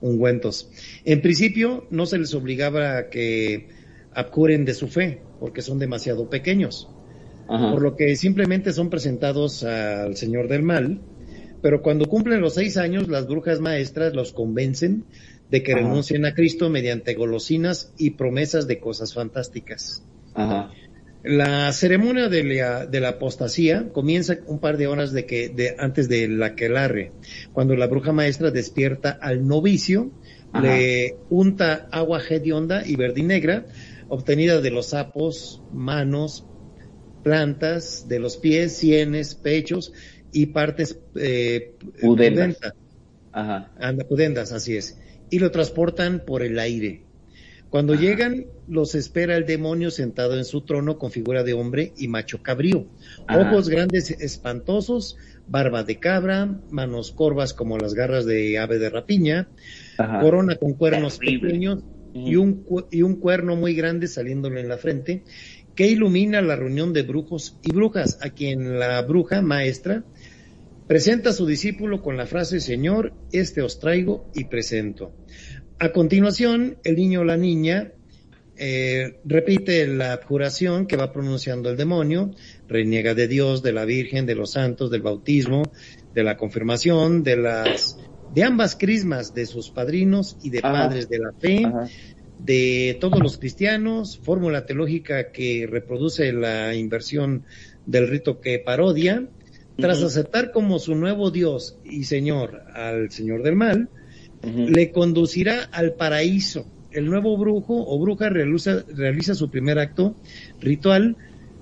ungüentos. 0.01 0.70
En 1.05 1.22
principio, 1.22 1.87
no 1.91 2.07
se 2.07 2.18
les 2.18 2.35
obligaba 2.35 2.99
a 2.99 3.09
que 3.09 3.68
abjuren 4.14 4.64
de 4.64 4.74
su 4.74 4.89
fe, 4.89 5.20
porque 5.41 5.62
son 5.62 5.79
demasiado 5.79 6.29
pequeños, 6.31 6.89
Ajá. 7.49 7.72
por 7.72 7.83
lo 7.83 7.97
que 7.97 8.16
simplemente 8.16 8.72
son 8.72 8.91
presentados 8.91 9.64
al 9.64 10.16
Señor 10.16 10.49
del 10.49 10.62
Mal, 10.62 11.01
pero 11.61 11.83
cuando 11.83 12.07
cumplen 12.07 12.41
los 12.41 12.55
seis 12.55 12.76
años, 12.76 13.09
las 13.09 13.26
brujas 13.26 13.61
maestras 13.61 14.14
los 14.14 14.33
convencen 14.33 15.05
de 15.51 15.62
que 15.62 15.72
Ajá. 15.72 15.81
renuncien 15.83 16.24
a 16.26 16.35
Cristo 16.35 16.70
mediante 16.70 17.14
golosinas 17.14 17.93
y 17.99 18.11
promesas 18.11 18.66
de 18.66 18.79
cosas 18.79 19.14
fantásticas. 19.14 20.05
Ajá. 20.35 20.70
La 21.29 21.70
ceremonia 21.74 22.31
de 22.31 22.43
la, 22.43 22.87
de 22.87 23.01
la 23.01 23.11
apostasía 23.11 23.91
comienza 23.93 24.39
un 24.47 24.61
par 24.61 24.79
de 24.79 24.87
horas 24.87 25.12
de 25.12 25.26
que, 25.26 25.51
de, 25.51 25.76
antes 25.79 26.09
de 26.09 26.26
la 26.26 26.55
quelarre, 26.55 27.12
cuando 27.53 27.76
la 27.76 27.87
bruja 27.87 28.12
maestra 28.12 28.51
despierta 28.51 29.11
al 29.11 29.47
novicio, 29.47 30.11
Ajá. 30.53 30.66
le 30.66 31.16
unta 31.29 31.87
agua 31.93 32.22
hedionda 32.26 32.83
y 32.87 32.97
verdinegra, 32.97 33.66
obtenida 34.09 34.62
de 34.62 34.70
los 34.70 34.87
sapos, 34.87 35.62
manos, 35.70 36.47
plantas, 37.22 38.09
de 38.09 38.20
los 38.20 38.39
pies, 38.39 38.72
sienes, 38.79 39.35
pechos 39.35 39.93
y 40.33 40.47
partes 40.47 40.99
eh, 41.14 41.74
Pudendas. 42.01 42.57
Ajá. 43.33 43.70
Anda, 43.79 44.07
pudendas, 44.09 44.53
así 44.53 44.79
es. 44.79 44.97
Y 45.29 45.41
lo 45.41 45.51
transportan 45.51 46.22
por 46.24 46.43
el 46.43 46.59
aire. 46.59 47.05
Cuando 47.70 47.94
llegan, 47.94 48.46
los 48.66 48.94
espera 48.94 49.36
el 49.36 49.44
demonio 49.44 49.90
sentado 49.90 50.36
en 50.36 50.44
su 50.44 50.62
trono 50.62 50.98
con 50.98 51.10
figura 51.10 51.42
de 51.44 51.52
hombre 51.52 51.92
y 51.98 52.08
macho 52.08 52.42
cabrío. 52.42 52.86
Ojos 53.28 53.68
grandes 53.68 54.10
espantosos, 54.10 55.16
barba 55.46 55.84
de 55.84 55.98
cabra, 55.98 56.60
manos 56.70 57.12
corvas 57.12 57.52
como 57.52 57.76
las 57.76 57.94
garras 57.94 58.24
de 58.24 58.58
ave 58.58 58.78
de 58.78 58.88
rapiña, 58.88 59.48
Ajá. 59.98 60.20
corona 60.20 60.56
con 60.56 60.74
cuernos 60.74 61.18
Terrible. 61.18 61.48
pequeños 61.48 61.84
y 62.14 62.36
un, 62.36 62.64
y 62.90 63.02
un 63.02 63.16
cuerno 63.16 63.54
muy 63.54 63.74
grande 63.74 64.08
saliéndole 64.08 64.60
en 64.60 64.68
la 64.68 64.78
frente, 64.78 65.24
que 65.74 65.88
ilumina 65.88 66.40
la 66.40 66.56
reunión 66.56 66.92
de 66.92 67.02
brujos 67.02 67.58
y 67.62 67.72
brujas, 67.72 68.18
a 68.22 68.30
quien 68.30 68.78
la 68.78 69.00
bruja 69.02 69.42
maestra 69.42 70.04
presenta 70.88 71.30
a 71.30 71.34
su 71.34 71.46
discípulo 71.46 72.02
con 72.02 72.16
la 72.16 72.26
frase, 72.26 72.60
Señor, 72.60 73.12
este 73.30 73.60
os 73.60 73.78
traigo 73.78 74.26
y 74.34 74.44
presento. 74.44 75.12
A 75.81 75.93
continuación, 75.93 76.79
el 76.83 76.97
niño 76.97 77.20
o 77.20 77.24
la 77.24 77.37
niña 77.37 77.93
eh, 78.57 79.20
repite 79.24 79.87
la 79.87 80.14
abjuración 80.14 80.87
que 80.87 80.97
va 80.97 81.12
pronunciando 81.12 81.70
el 81.70 81.76
demonio, 81.76 82.33
reniega 82.66 83.14
de 83.14 83.29
Dios, 83.29 83.62
de 83.62 83.72
la 83.72 83.85
Virgen, 83.85 84.26
de 84.26 84.35
los 84.35 84.53
santos, 84.53 84.91
del 84.91 85.03
bautismo, 85.03 85.62
de 86.12 86.24
la 86.24 86.37
confirmación, 86.37 87.22
de 87.22 87.37
las 87.37 87.97
de 88.35 88.43
ambas 88.43 88.74
crismas 88.74 89.33
de 89.35 89.47
sus 89.47 89.70
padrinos 89.70 90.37
y 90.43 90.51
de 90.51 90.59
Ajá. 90.59 90.72
padres 90.72 91.09
de 91.09 91.18
la 91.18 91.33
fe, 91.39 91.64
Ajá. 91.64 91.89
de 92.41 92.99
todos 93.01 93.20
los 93.20 93.39
cristianos, 93.39 94.18
fórmula 94.18 94.66
teológica 94.66 95.31
que 95.31 95.68
reproduce 95.70 96.33
la 96.33 96.74
inversión 96.74 97.45
del 97.87 98.09
rito 98.09 98.41
que 98.41 98.59
parodia, 98.59 99.29
tras 99.76 100.03
aceptar 100.03 100.51
como 100.51 100.81
su 100.81 100.97
nuevo 100.97 101.31
Dios 101.31 101.79
y 101.85 102.03
Señor 102.03 102.62
al 102.74 103.12
Señor 103.12 103.45
del 103.45 103.55
Mal, 103.55 103.89
Le 104.43 104.93
conducirá 104.93 105.64
al 105.64 105.95
paraíso. 105.95 106.66
El 106.91 107.07
nuevo 107.07 107.36
brujo 107.36 107.84
o 107.86 107.99
bruja 107.99 108.28
realiza, 108.28 108.84
realiza 108.95 109.34
su 109.34 109.51
primer 109.51 109.78
acto 109.78 110.14
ritual 110.61 111.16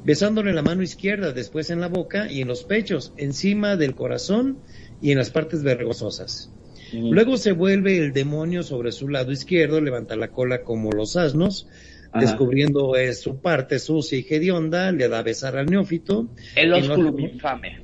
besándole 0.07 0.53
la 0.53 0.62
mano 0.62 0.85
izquierda, 0.85 1.33
después 1.33 1.68
en 1.70 1.81
la 1.81 1.89
boca 1.89 2.31
y 2.31 2.41
en 2.41 2.49
los 2.49 2.62
pechos, 2.62 3.12
encima 3.16 3.77
del 3.77 3.97
corazón 3.97 4.59
y 5.03 5.11
en 5.11 5.18
las 5.18 5.31
partes 5.31 5.64
vergonzosas. 5.64 6.53
Luego 6.93 7.37
se 7.37 7.51
vuelve 7.51 7.99
el 7.99 8.12
demonio 8.12 8.62
sobre 8.62 8.93
su 8.93 9.09
lado 9.09 9.33
izquierdo, 9.33 9.81
levanta 9.81 10.14
la 10.14 10.29
cola 10.29 10.62
como 10.62 10.93
los 10.93 11.16
asnos, 11.16 11.66
Ajá. 12.12 12.20
descubriendo 12.20 12.95
eh, 12.95 13.12
su 13.14 13.41
parte 13.41 13.81
sucia 13.81 14.16
y 14.16 14.27
hedionda, 14.29 14.93
le 14.93 15.09
da 15.09 15.18
a 15.18 15.22
besar 15.22 15.57
al 15.57 15.66
neófito. 15.66 16.29
El 16.55 16.72
ósculo 16.72 17.18
infame. 17.18 17.81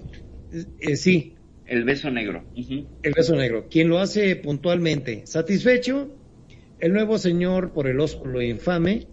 Eh, 0.78 0.96
sí, 0.96 1.34
El 1.72 1.84
beso 1.84 2.10
negro. 2.10 2.44
El 2.54 3.14
beso 3.16 3.34
negro, 3.34 3.66
quien 3.70 3.88
lo 3.88 3.98
hace 3.98 4.36
puntualmente. 4.36 5.22
Satisfecho, 5.24 6.14
el 6.78 6.92
nuevo 6.92 7.16
señor 7.16 7.72
por 7.72 7.86
el 7.86 7.98
ósculo 7.98 8.42
infame 8.42 9.06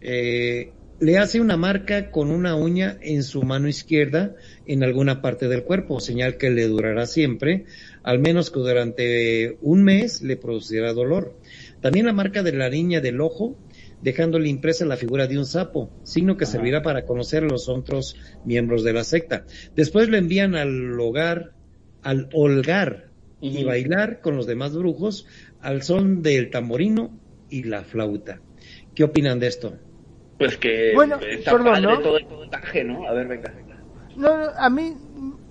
eh, 0.00 0.72
le 0.98 1.18
hace 1.18 1.42
una 1.42 1.58
marca 1.58 2.10
con 2.10 2.30
una 2.30 2.56
uña 2.56 2.96
en 3.02 3.22
su 3.22 3.42
mano 3.42 3.68
izquierda 3.68 4.34
en 4.64 4.82
alguna 4.82 5.20
parte 5.20 5.46
del 5.46 5.62
cuerpo, 5.64 6.00
señal 6.00 6.38
que 6.38 6.48
le 6.48 6.68
durará 6.68 7.04
siempre, 7.04 7.66
al 8.02 8.18
menos 8.18 8.50
que 8.50 8.60
durante 8.60 9.58
un 9.60 9.82
mes 9.82 10.22
le 10.22 10.38
producirá 10.38 10.94
dolor. 10.94 11.36
También 11.82 12.06
la 12.06 12.14
marca 12.14 12.42
de 12.42 12.54
la 12.54 12.70
niña 12.70 13.02
del 13.02 13.20
ojo, 13.20 13.58
dejándole 14.00 14.48
impresa 14.48 14.86
la 14.86 14.96
figura 14.96 15.26
de 15.26 15.36
un 15.36 15.44
sapo, 15.44 15.90
signo 16.02 16.38
que 16.38 16.44
Ajá. 16.44 16.52
servirá 16.52 16.80
para 16.80 17.04
conocer 17.04 17.44
a 17.44 17.48
los 17.48 17.68
otros 17.68 18.16
miembros 18.46 18.84
de 18.84 18.94
la 18.94 19.04
secta. 19.04 19.44
Después 19.76 20.08
lo 20.08 20.16
envían 20.16 20.54
al 20.54 20.98
hogar, 20.98 21.59
al 22.02 22.28
holgar 22.32 23.12
y 23.40 23.64
bailar 23.64 24.20
con 24.20 24.36
los 24.36 24.46
demás 24.46 24.74
brujos 24.76 25.26
al 25.58 25.82
son 25.82 26.22
del 26.22 26.50
tamborino 26.50 27.18
y 27.48 27.64
la 27.64 27.84
flauta. 27.84 28.40
¿Qué 28.94 29.04
opinan 29.04 29.38
de 29.40 29.46
esto? 29.48 29.78
Pues 30.38 30.56
que 30.56 30.94
Bueno, 30.94 31.16
está 31.20 31.52
perdón, 31.52 31.72
padre 31.74 31.82
¿no? 31.82 32.00
todo 32.02 32.16
el 32.18 32.26
montaje, 32.26 32.84
¿no? 32.84 33.06
A 33.06 33.12
ver, 33.12 33.28
venga. 33.28 33.52
No, 34.16 34.36
no, 34.36 34.50
a 34.58 34.68
mí, 34.70 34.94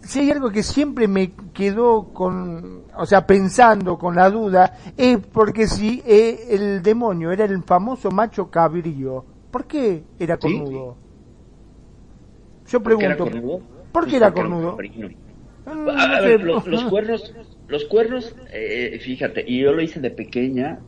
si 0.01 0.19
hay 0.19 0.31
algo 0.31 0.51
que 0.51 0.63
siempre 0.63 1.07
me 1.07 1.31
quedó 1.53 2.13
con, 2.13 2.83
o 2.95 3.05
sea, 3.05 3.25
pensando 3.25 3.97
con 3.97 4.15
la 4.15 4.29
duda, 4.29 4.73
es 4.97 5.17
porque 5.27 5.67
si 5.67 6.01
eh, 6.05 6.47
el 6.49 6.81
demonio 6.83 7.31
era 7.31 7.45
el 7.45 7.63
famoso 7.63 8.11
macho 8.11 8.49
cabrío, 8.49 9.25
¿por 9.51 9.65
qué 9.65 10.03
era 10.19 10.37
Sí. 10.39 10.49
cornudo? 10.51 10.97
Yo 12.67 12.81
¿Por 12.83 12.97
qué 12.97 13.05
era 13.05 13.15
pregunto, 13.15 13.23
cornudo? 13.23 13.59
¿por 13.91 14.03
qué 14.07 14.09
Pues 14.09 14.15
era 14.17 14.31
cornudo? 14.31 14.77
A, 15.65 15.71
a 15.71 15.75
no 15.75 16.23
ver, 16.23 16.39
sé. 16.39 16.45
los, 16.45 16.67
los 16.67 16.83
cuernos, 16.85 17.33
los 17.67 17.85
cuernos, 17.85 18.35
eh, 18.51 18.99
fíjate, 19.01 19.43
y 19.47 19.59
yo 19.59 19.73
lo 19.73 19.81
hice 19.81 19.99
de 19.99 20.11
pequeña 20.11 20.79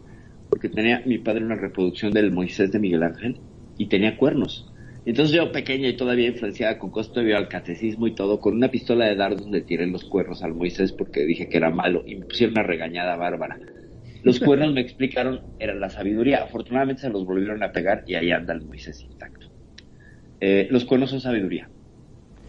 porque 0.49 0.69
tenía 0.69 1.01
mi 1.05 1.17
padre 1.17 1.45
una 1.45 1.55
reproducción 1.55 2.11
del 2.11 2.31
Moisés 2.31 2.71
de 2.71 2.79
Miguel 2.79 3.03
Ángel 3.03 3.39
y 3.77 3.87
tenía 3.87 4.17
cuernos. 4.17 4.67
Entonces 5.05 5.35
yo 5.35 5.51
pequeña 5.51 5.87
y 5.87 5.95
todavía 5.95 6.27
influenciada 6.27 6.77
con 6.77 6.91
cosas, 6.91 7.13
todavía 7.13 7.37
al 7.37 7.47
catecismo 7.47 8.05
y 8.05 8.13
todo, 8.13 8.39
con 8.39 8.55
una 8.55 8.69
pistola 8.69 9.05
de 9.05 9.15
dardos 9.15 9.49
le 9.49 9.61
tiré 9.61 9.87
los 9.87 10.03
cuernos 10.03 10.43
al 10.43 10.53
Moisés 10.53 10.91
porque 10.91 11.25
dije 11.25 11.49
que 11.49 11.57
era 11.57 11.71
malo 11.71 12.03
y 12.05 12.15
me 12.17 12.25
pusieron 12.25 12.53
una 12.53 12.63
regañada 12.63 13.15
bárbara. 13.15 13.59
Los 14.23 14.39
cuernos 14.39 14.73
me 14.73 14.81
explicaron, 14.81 15.41
era 15.57 15.73
la 15.73 15.89
sabiduría. 15.89 16.43
Afortunadamente 16.43 17.01
se 17.01 17.09
los 17.09 17.25
volvieron 17.25 17.63
a 17.63 17.71
pegar 17.71 18.03
y 18.05 18.13
ahí 18.13 18.29
anda 18.31 18.53
el 18.53 18.61
Moisés 18.61 19.01
intacto. 19.01 19.47
Eh, 20.39 20.67
los 20.69 20.85
cuernos 20.85 21.09
son 21.09 21.21
sabiduría. 21.21 21.69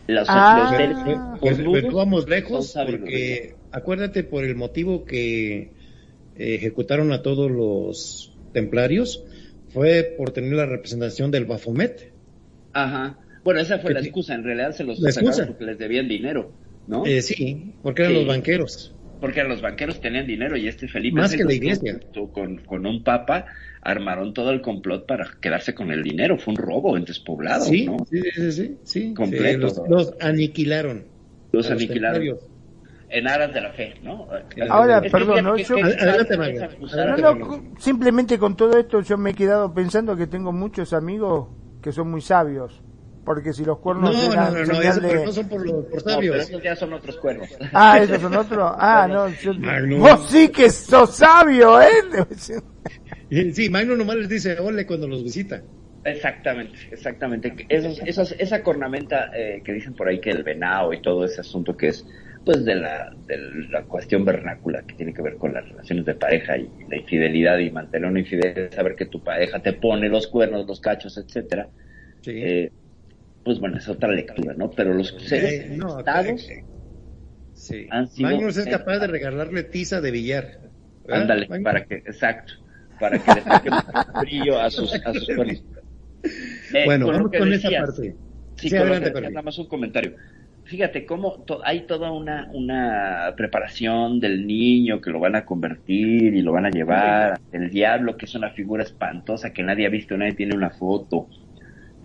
Los, 0.08 0.26
Ah. 0.28 0.68
los 0.70 0.78
del- 0.78 1.16
Pues, 1.40 1.54
cornudos 1.56 1.82
pues, 1.82 1.94
vamos 1.94 2.28
lejos 2.28 2.74
porque 2.86 3.54
acuérdate 3.70 4.24
por 4.24 4.44
el 4.44 4.54
motivo 4.56 5.04
que 5.04 5.58
eh, 6.36 6.54
ejecutaron 6.54 7.12
a 7.12 7.22
todos 7.22 7.50
los 7.50 8.34
templarios 8.52 9.24
fue 9.68 10.14
por 10.18 10.30
tener 10.32 10.52
la 10.52 10.66
representación 10.66 11.30
del 11.30 11.44
Baphomet. 11.46 12.12
Ajá. 12.72 13.18
Bueno, 13.44 13.60
esa 13.60 13.78
fue 13.78 13.88
Que 13.90 13.94
la 13.94 14.00
excusa. 14.00 14.34
En 14.34 14.44
realidad 14.44 14.72
se 14.72 14.84
los 14.84 14.98
sacaron 15.00 15.28
excusa. 15.28 15.46
porque 15.46 15.64
les 15.64 15.78
debían 15.78 16.08
dinero, 16.08 16.52
¿no? 16.86 17.04
Eh, 17.06 17.22
sí, 17.22 17.72
porque 17.82 18.02
eran 18.02 18.12
Sí. 18.14 18.18
los 18.20 18.28
banqueros. 18.28 18.94
porque 19.20 19.44
los 19.44 19.62
banqueros 19.62 20.00
tenían 20.00 20.26
dinero 20.26 20.56
y 20.56 20.66
este 20.66 20.88
Felipe 20.88 21.14
Más 21.20 21.32
que 21.32 21.44
la 21.44 21.54
iglesia. 21.54 22.00
Con, 22.32 22.58
con 22.64 22.84
un 22.86 23.04
papa 23.04 23.46
armaron 23.82 24.32
todo 24.32 24.50
el 24.50 24.62
complot 24.62 25.06
para 25.06 25.28
quedarse 25.40 25.74
con 25.74 25.90
el 25.90 26.02
dinero. 26.02 26.38
Fue 26.38 26.52
un 26.52 26.58
robo 26.58 26.96
en 26.96 27.04
despoblado, 27.04 27.64
Sí, 27.64 27.86
¿no? 27.86 27.98
sí, 28.08 28.20
sí, 28.34 28.52
sí, 28.52 28.78
sí. 28.84 29.14
Completo. 29.14 29.68
Sí, 29.68 29.80
los, 29.88 30.08
los 30.08 30.14
aniquilaron. 30.20 31.04
Los 31.52 31.70
aniquilaron 31.70 32.20
templarios. 32.20 32.38
en 33.10 33.28
aras 33.28 33.52
de 33.52 33.60
la 33.60 33.72
fe, 33.72 33.94
¿no? 34.02 34.28
Ahora, 34.70 35.02
Es 35.04 35.12
perdón, 35.12 35.44
¿no? 35.44 35.56
Yo- 35.56 35.76
Adelante, 35.76 36.36
No, 37.22 37.34
no, 37.34 37.46
cu- 37.46 37.74
simplemente 37.78 38.38
con 38.38 38.56
todo 38.56 38.78
esto 38.78 39.00
yo 39.02 39.18
me 39.18 39.30
he 39.30 39.34
quedado 39.34 39.72
pensando 39.74 40.16
que 40.16 40.26
tengo 40.26 40.52
muchos 40.52 40.92
amigos 40.92 41.48
que 41.82 41.92
son 41.92 42.10
muy 42.10 42.20
sabios. 42.20 42.80
Porque 43.24 43.52
si 43.52 43.64
los 43.64 43.76
No, 43.76 43.82
cuernos 43.82 44.14
no, 44.16 44.32
eran 44.32 44.52
no, 44.52 44.58
no, 44.60 44.66
señal 44.66 44.82
eso, 44.84 45.00
de- 45.00 45.08
pero 45.08 45.24
no 45.26 45.32
son 45.32 45.48
por, 45.48 45.64
los, 45.64 45.72
por 45.84 45.84
No, 45.84 45.88
pero 45.90 46.10
sabios. 46.14 46.36
esos 46.48 46.62
ya 46.62 46.74
son 46.76 46.92
otros 46.92 47.16
cuernos. 47.18 47.48
Ah, 47.72 47.98
esos 48.02 48.20
son 48.20 48.34
otros. 48.36 48.72
Ah, 48.78 49.06
no. 49.08 49.28
yo-. 49.28 49.98
Vos 49.98 50.26
sí 50.28 50.48
que 50.48 50.68
sos 50.70 51.14
sabio, 51.16 51.80
¿eh? 51.80 51.86
Sí, 53.54 53.70
Magno 53.70 53.96
nomás 53.96 54.16
les 54.16 54.28
dice 54.28 54.58
ole 54.58 54.84
cuando 54.86 55.08
los 55.08 55.22
visita. 55.22 55.62
Exactamente, 56.04 56.76
exactamente. 56.90 57.54
Esos, 57.68 58.00
esas, 58.04 58.32
esa 58.38 58.62
cornamenta 58.62 59.30
eh, 59.34 59.62
que 59.64 59.72
dicen 59.72 59.94
por 59.94 60.08
ahí 60.08 60.20
que 60.20 60.30
el 60.30 60.42
venado 60.42 60.92
y 60.92 61.00
todo 61.00 61.24
ese 61.24 61.40
asunto 61.40 61.76
que 61.76 61.88
es 61.88 62.04
pues 62.44 62.64
de 62.64 62.74
la, 62.74 63.14
de 63.26 63.38
la 63.70 63.84
cuestión 63.84 64.24
vernácula 64.24 64.82
que 64.82 64.94
tiene 64.96 65.14
que 65.14 65.22
ver 65.22 65.36
con 65.36 65.54
las 65.54 65.66
relaciones 65.68 66.04
de 66.04 66.14
pareja 66.16 66.58
y 66.58 66.68
la 66.90 66.96
infidelidad 66.96 67.56
y 67.58 67.70
mantener 67.70 68.10
una 68.10 68.18
infidelidad, 68.18 68.72
saber 68.72 68.96
que 68.96 69.06
tu 69.06 69.22
pareja 69.22 69.60
te 69.62 69.72
pone 69.74 70.08
los 70.08 70.26
cuernos, 70.26 70.66
los 70.66 70.80
cachos, 70.80 71.16
etcétera. 71.16 71.68
Sí. 72.20 72.32
Eh, 72.34 72.72
pues 73.44 73.58
bueno, 73.58 73.78
es 73.78 73.88
otra 73.88 74.08
lectura, 74.10 74.54
¿no? 74.56 74.70
Pero 74.70 74.94
los 74.94 75.08
seres 75.18 75.64
Eh, 75.64 75.66
no, 75.76 75.98
estados, 75.98 76.48
eh, 76.48 76.64
sí. 77.52 77.86
han 77.90 78.08
sido- 78.08 78.30
Magnus 78.30 78.56
es 78.56 78.66
capaz 78.66 78.98
de 78.98 79.06
regalarle 79.08 79.64
tiza 79.64 80.00
de 80.00 80.10
billar. 80.10 80.44
¿verdad, 81.04 81.22
ándale, 81.22 81.48
Magnus? 81.48 81.64
para 81.64 81.84
que, 81.84 81.94
exacto, 81.96 82.52
para 83.00 83.18
que 83.18 83.34
le 83.34 83.40
saquen 83.42 83.72
brillo 84.20 84.60
a 84.60 84.70
sus, 84.70 84.94
a 84.94 85.12
sus 85.12 85.26
cuernos. 85.36 85.62
Eh, 86.22 86.82
Bueno, 86.84 87.06
lo 87.10 87.12
vamos 87.18 87.32
con 87.36 87.52
esa 87.52 87.70
parte. 87.70 88.16
Sí, 88.56 88.68
Sí, 88.68 88.70
con 88.70 88.80
adelante, 88.82 89.10
decías, 89.10 89.32
nada 89.32 89.42
más 89.42 89.58
un 89.58 89.66
comentario. 89.66 90.14
Fíjate 90.64 91.04
cómo 91.04 91.42
to- 91.44 91.60
hay 91.64 91.86
toda 91.88 92.12
una, 92.12 92.48
una 92.52 93.34
preparación 93.36 94.20
del 94.20 94.46
niño 94.46 95.00
que 95.00 95.10
lo 95.10 95.18
van 95.18 95.34
a 95.34 95.44
convertir 95.44 96.34
y 96.34 96.42
lo 96.42 96.52
van 96.52 96.66
a 96.66 96.70
llevar. 96.70 97.40
El 97.50 97.70
diablo, 97.70 98.16
que 98.16 98.26
es 98.26 98.34
una 98.36 98.50
figura 98.50 98.84
espantosa 98.84 99.52
que 99.52 99.64
nadie 99.64 99.86
ha 99.86 99.90
visto, 99.90 100.16
nadie 100.16 100.34
tiene 100.34 100.54
una 100.54 100.70
foto. 100.70 101.28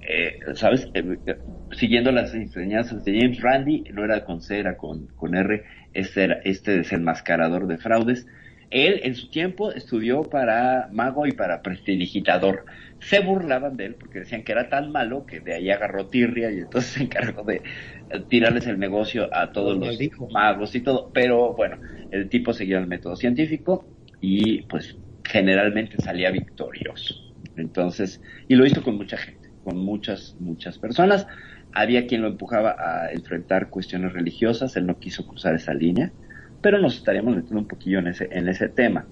Eh, 0.10 0.40
¿Sabes? 0.56 0.88
Eh, 0.94 1.18
eh, 1.26 1.36
siguiendo 1.72 2.14
las 2.14 2.34
enseñanzas 2.34 3.04
de 3.04 3.20
James 3.20 3.42
Randi, 3.42 3.84
no 3.92 4.06
era 4.06 4.24
con 4.24 4.42
C, 4.42 4.58
era 4.58 4.78
con, 4.78 5.08
con 5.08 5.36
R, 5.36 5.66
este, 5.94 6.24
era, 6.24 6.40
este 6.46 6.78
desenmascarador 6.78 7.68
de 7.68 7.78
fraudes. 7.78 8.26
Él 8.70 9.02
en 9.04 9.16
su 9.16 9.30
tiempo 9.30 9.72
estudió 9.74 10.24
para 10.24 10.88
mago 10.94 11.28
y 11.28 11.34
para 11.34 11.62
prestidigitador. 11.62 12.66
Se 13.00 13.20
burlaban 13.20 13.76
de 13.76 13.88
él 13.88 13.96
porque 13.96 14.20
decían 14.20 14.44
que 14.44 14.54
era 14.54 14.70
tan 14.70 14.92
malo 14.94 15.26
que 15.26 15.42
de 15.42 15.56
ahí 15.56 15.70
agarró 15.70 16.08
tirria 16.08 16.52
y 16.52 16.60
entonces 16.60 16.92
se 16.94 17.04
encargó 17.04 17.44
de 17.44 17.62
eh, 18.10 18.20
tirarles 18.30 18.66
el 18.68 18.80
negocio 18.80 19.30
a 19.34 19.52
todos 19.52 19.78
Los 19.78 20.00
magos 20.32 20.74
y 20.74 20.82
todo. 20.82 21.12
Pero 21.14 21.54
bueno, 21.54 21.80
el 22.12 22.30
tipo 22.30 22.54
seguía 22.54 22.78
el 22.78 22.88
método 22.88 23.18
científico 23.18 23.86
y 24.22 24.62
pues 24.64 24.98
generalmente 25.24 25.98
salía 26.02 26.32
victorioso. 26.32 27.16
Entonces, 27.56 28.22
y 28.48 28.56
lo 28.56 28.66
hizo 28.66 28.84
con 28.84 28.96
mucha 28.96 29.18
gente, 29.18 29.37
con 29.68 29.80
muchas, 29.80 30.38
muchas 30.40 30.80
personas. 30.80 31.28
Había 31.74 32.08
quien 32.08 32.22
lo 32.22 32.30
empujaba 32.30 32.78
a 32.80 33.12
enfrentar 33.12 33.70
cuestiones 33.70 34.14
religiosas, 34.14 34.78
él 34.78 34.88
no 34.88 34.98
quiso 34.98 35.28
cruzar 35.28 35.56
esa 35.56 35.74
línea, 35.74 36.14
pero 36.62 36.80
nos 36.80 36.96
estaríamos 36.96 37.36
metiendo 37.36 37.60
un 37.60 37.68
poquillo 37.68 38.00
en 38.00 38.08
ese, 38.08 38.30
en 38.32 38.48
ese 38.48 38.70
tema. 38.70 39.08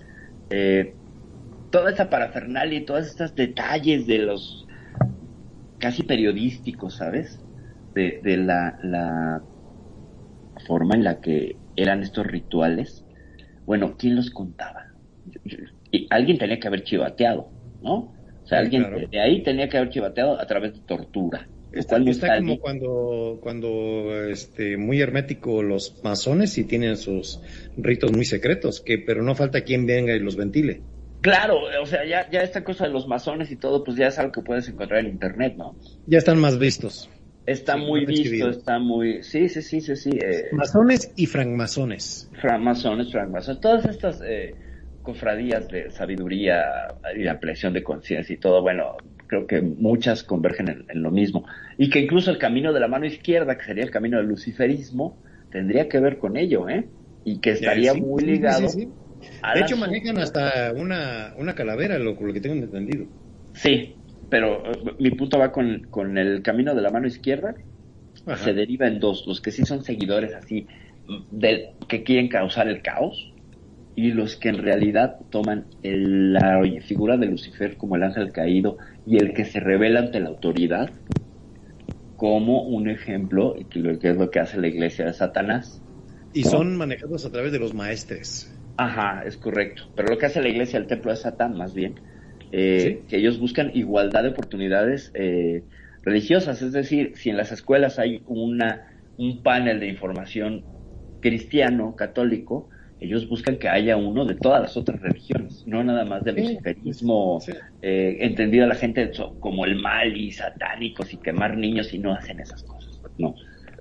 Eh, 0.49 0.95
toda 1.71 1.89
esta 1.89 2.09
parafernalia 2.09 2.79
y 2.79 2.85
todos 2.85 3.05
estos 3.05 3.35
detalles 3.35 4.07
de 4.07 4.19
los 4.19 4.65
casi 5.77 6.03
periodísticos, 6.03 6.95
¿sabes? 6.95 7.43
De, 7.93 8.21
de 8.23 8.37
la, 8.37 8.79
la 8.81 9.41
forma 10.65 10.95
en 10.95 11.03
la 11.03 11.19
que 11.19 11.57
eran 11.75 12.01
estos 12.01 12.25
rituales. 12.25 13.03
Bueno, 13.65 13.97
¿quién 13.97 14.15
los 14.15 14.29
contaba? 14.29 14.85
Y 15.91 16.07
alguien 16.11 16.37
tenía 16.37 16.61
que 16.61 16.67
haber 16.69 16.85
chivateado, 16.85 17.49
¿no? 17.83 18.14
O 18.45 18.47
sea, 18.47 18.59
Sí, 18.59 18.63
alguien 18.65 18.83
claro. 18.83 19.07
de 19.11 19.19
ahí 19.19 19.43
tenía 19.43 19.67
que 19.67 19.77
haber 19.77 19.89
chivateado 19.89 20.39
a 20.39 20.45
través 20.47 20.73
de 20.73 20.79
tortura. 20.81 21.47
Está, 21.73 21.97
como 22.37 22.57
cuando, 22.59 23.39
cuando 23.41 24.27
este, 24.29 24.77
muy 24.77 25.01
hermético 25.01 25.61
los 25.61 26.01
masones 26.05 26.57
y 26.57 26.63
tienen 26.63 26.95
sus 26.95 27.41
ritos 27.75 28.13
muy 28.13 28.23
secretos, 28.23 28.79
que 28.79 28.97
pero 28.99 29.21
no 29.23 29.35
falta 29.35 29.61
quien 29.61 29.85
venga 29.85 30.15
y 30.15 30.19
los 30.19 30.37
ventile. 30.37 30.81
Claro, 31.19 31.57
o 31.81 31.85
sea, 31.85 32.05
ya, 32.05 32.29
ya 32.31 32.41
esta 32.43 32.63
cosa 32.63 32.85
de 32.85 32.91
los 32.91 33.07
masones 33.07 33.51
y 33.51 33.57
todo, 33.57 33.83
pues 33.83 33.97
ya 33.97 34.07
es 34.07 34.17
algo 34.19 34.31
que 34.31 34.41
puedes 34.41 34.69
encontrar 34.69 35.01
en 35.01 35.07
internet, 35.07 35.55
¿no? 35.57 35.75
Ya 36.05 36.19
están 36.19 36.39
más 36.39 36.57
vistos. 36.59 37.09
Está 37.45 37.73
Sí, 37.73 37.79
muy 37.81 38.05
visto, 38.05 38.21
exhibido. 38.21 38.49
está 38.51 38.79
muy... 38.79 39.21
Sí, 39.23 39.49
sí, 39.49 39.61
sí, 39.61 39.81
sí, 39.81 39.95
sí. 39.97 40.11
Eh, 40.13 40.45
Masones 40.53 41.11
y 41.17 41.25
francmasones. 41.25 42.29
francmasones, 42.39 43.11
francmasones, 43.11 43.59
todas 43.59 43.85
estas 43.85 44.21
eh, 44.25 44.55
cofradías 45.05 45.69
de 45.69 45.89
sabiduría 45.91 46.63
y 47.15 47.21
de 47.23 47.29
ampliación 47.29 47.73
de 47.73 47.83
conciencia 47.83 48.33
y 48.33 48.39
todo, 48.39 48.61
bueno, 48.61 48.97
creo 49.27 49.47
que 49.47 49.61
muchas 49.61 50.23
convergen 50.23 50.67
en, 50.67 50.85
en 50.89 51.01
lo 51.03 51.11
mismo. 51.11 51.45
Y 51.77 51.89
que 51.89 51.99
incluso 51.99 52.31
el 52.31 52.37
camino 52.39 52.73
de 52.73 52.79
la 52.81 52.89
mano 52.89 53.05
izquierda, 53.05 53.57
que 53.57 53.63
sería 53.65 53.83
el 53.85 53.91
camino 53.91 54.17
del 54.17 54.27
luciferismo, 54.27 55.21
tendría 55.49 55.87
que 55.87 55.99
ver 55.99 56.17
con 56.17 56.35
ello, 56.37 56.67
¿eh? 56.67 56.89
Y 57.23 57.39
que 57.39 57.51
estaría 57.51 57.93
Sí, 57.93 58.01
muy 58.01 58.23
ligado. 58.23 58.67
sí, 58.67 58.81
sí. 58.81 58.93
a 59.41 59.53
De 59.55 59.61
hecho, 59.61 59.77
manejan 59.77 60.17
hasta 60.17 60.73
una, 60.73 61.33
una 61.37 61.55
calavera, 61.55 61.97
lo, 61.99 62.13
lo 62.19 62.33
que 62.33 62.41
tengo 62.41 62.55
entendido. 62.55 63.05
Sí, 63.53 63.95
pero 64.29 64.65
eh, 64.71 64.95
mi 64.99 65.11
punto 65.11 65.39
va 65.39 65.51
con, 65.51 65.83
con 65.89 66.17
el 66.17 66.41
camino 66.43 66.75
de 66.75 66.81
la 66.81 66.91
mano 66.91 67.07
izquierda, 67.07 67.55
Ajá. 68.25 68.37
se 68.37 68.53
deriva 68.53 68.87
en 68.87 68.99
dos, 68.99 69.25
los 69.27 69.41
que 69.41 69.51
sí 69.51 69.65
son 69.65 69.83
seguidores 69.83 70.33
así, 70.35 70.67
del 71.31 71.67
que 71.87 72.03
quieren 72.03 72.27
causar 72.27 72.67
el 72.67 72.81
caos, 72.81 73.34
y 73.95 74.11
los 74.11 74.35
que 74.35 74.49
en 74.49 74.57
realidad 74.57 75.17
toman 75.29 75.67
el- 75.81 76.33
la 76.33 76.61
figura 76.81 77.17
de 77.17 77.27
Lucifer 77.27 77.77
como 77.77 77.95
el 77.95 78.03
ángel 78.03 78.31
caído 78.31 78.77
y 79.05 79.17
el 79.17 79.33
que 79.33 79.45
se 79.45 79.59
revela 79.59 79.99
ante 80.01 80.19
la 80.19 80.29
autoridad 80.29 80.91
como 82.15 82.63
un 82.63 82.89
ejemplo, 82.89 83.55
que 83.69 84.09
es 84.09 84.17
lo 84.17 84.29
que 84.31 84.39
hace 84.39 84.59
la 84.59 84.67
iglesia 84.67 85.05
de 85.05 85.13
Satanás. 85.13 85.83
Y 86.33 86.43
son 86.43 86.75
manejados 86.75 87.25
a 87.25 87.31
través 87.31 87.51
de 87.51 87.59
los 87.59 87.73
maestres. 87.73 88.51
Ajá, 88.77 89.23
es 89.25 89.37
correcto. 89.37 89.83
Pero 89.95 90.09
lo 90.09 90.17
que 90.17 90.25
hace 90.25 90.41
la 90.41 90.49
iglesia, 90.49 90.77
el 90.79 90.87
templo 90.87 91.11
de 91.11 91.17
Satán, 91.17 91.57
más 91.57 91.73
bien, 91.73 91.95
eh, 92.51 92.79
Sí. 92.79 93.07
que 93.07 93.17
ellos 93.17 93.39
buscan 93.39 93.71
igualdad 93.73 94.23
de 94.23 94.29
oportunidades 94.29 95.11
eh, 95.13 95.63
religiosas. 96.03 96.61
Es 96.61 96.73
decir, 96.73 97.13
si 97.15 97.29
en 97.29 97.37
las 97.37 97.51
escuelas 97.51 97.99
hay 97.99 98.21
una, 98.25 98.83
un 99.17 99.43
panel 99.43 99.79
de 99.79 99.87
información 99.87 100.65
cristiano, 101.21 101.95
católico, 101.95 102.69
ellos 103.05 103.27
buscan 103.29 103.57
que 103.57 103.69
haya 103.69 103.97
uno 103.97 104.25
de 104.25 104.35
todas 104.35 104.61
las 104.61 104.77
otras 104.77 104.99
religiones, 105.01 105.63
no 105.65 105.83
nada 105.83 106.05
más 106.05 106.23
del 106.23 106.35
Sí. 106.35 106.41
luciferismo, 106.41 107.39
Sí. 107.41 107.53
eh, 107.81 108.17
entendida 108.21 108.67
la 108.67 108.75
gente 108.75 109.11
como 109.39 109.65
el 109.65 109.75
mal 109.75 110.15
y 110.17 110.31
satánicos 110.31 111.13
y 111.13 111.17
quemar 111.17 111.57
niños 111.57 111.93
y 111.93 111.99
no 111.99 112.13
hacen 112.13 112.39
esas 112.39 112.63
cosas. 112.63 113.01
No, 113.17 113.35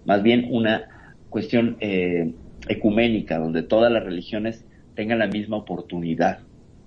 más 0.05 0.23
bien 0.23 0.47
una 0.51 0.89
cuestión 1.29 1.77
eh, 1.81 2.35
ecuménica 2.69 3.39
donde 3.39 3.63
todas 3.63 3.91
las 3.93 4.05
religiones 4.05 4.67
tengan 4.95 5.19
la 5.19 5.27
misma 5.27 5.57
oportunidad 5.57 6.41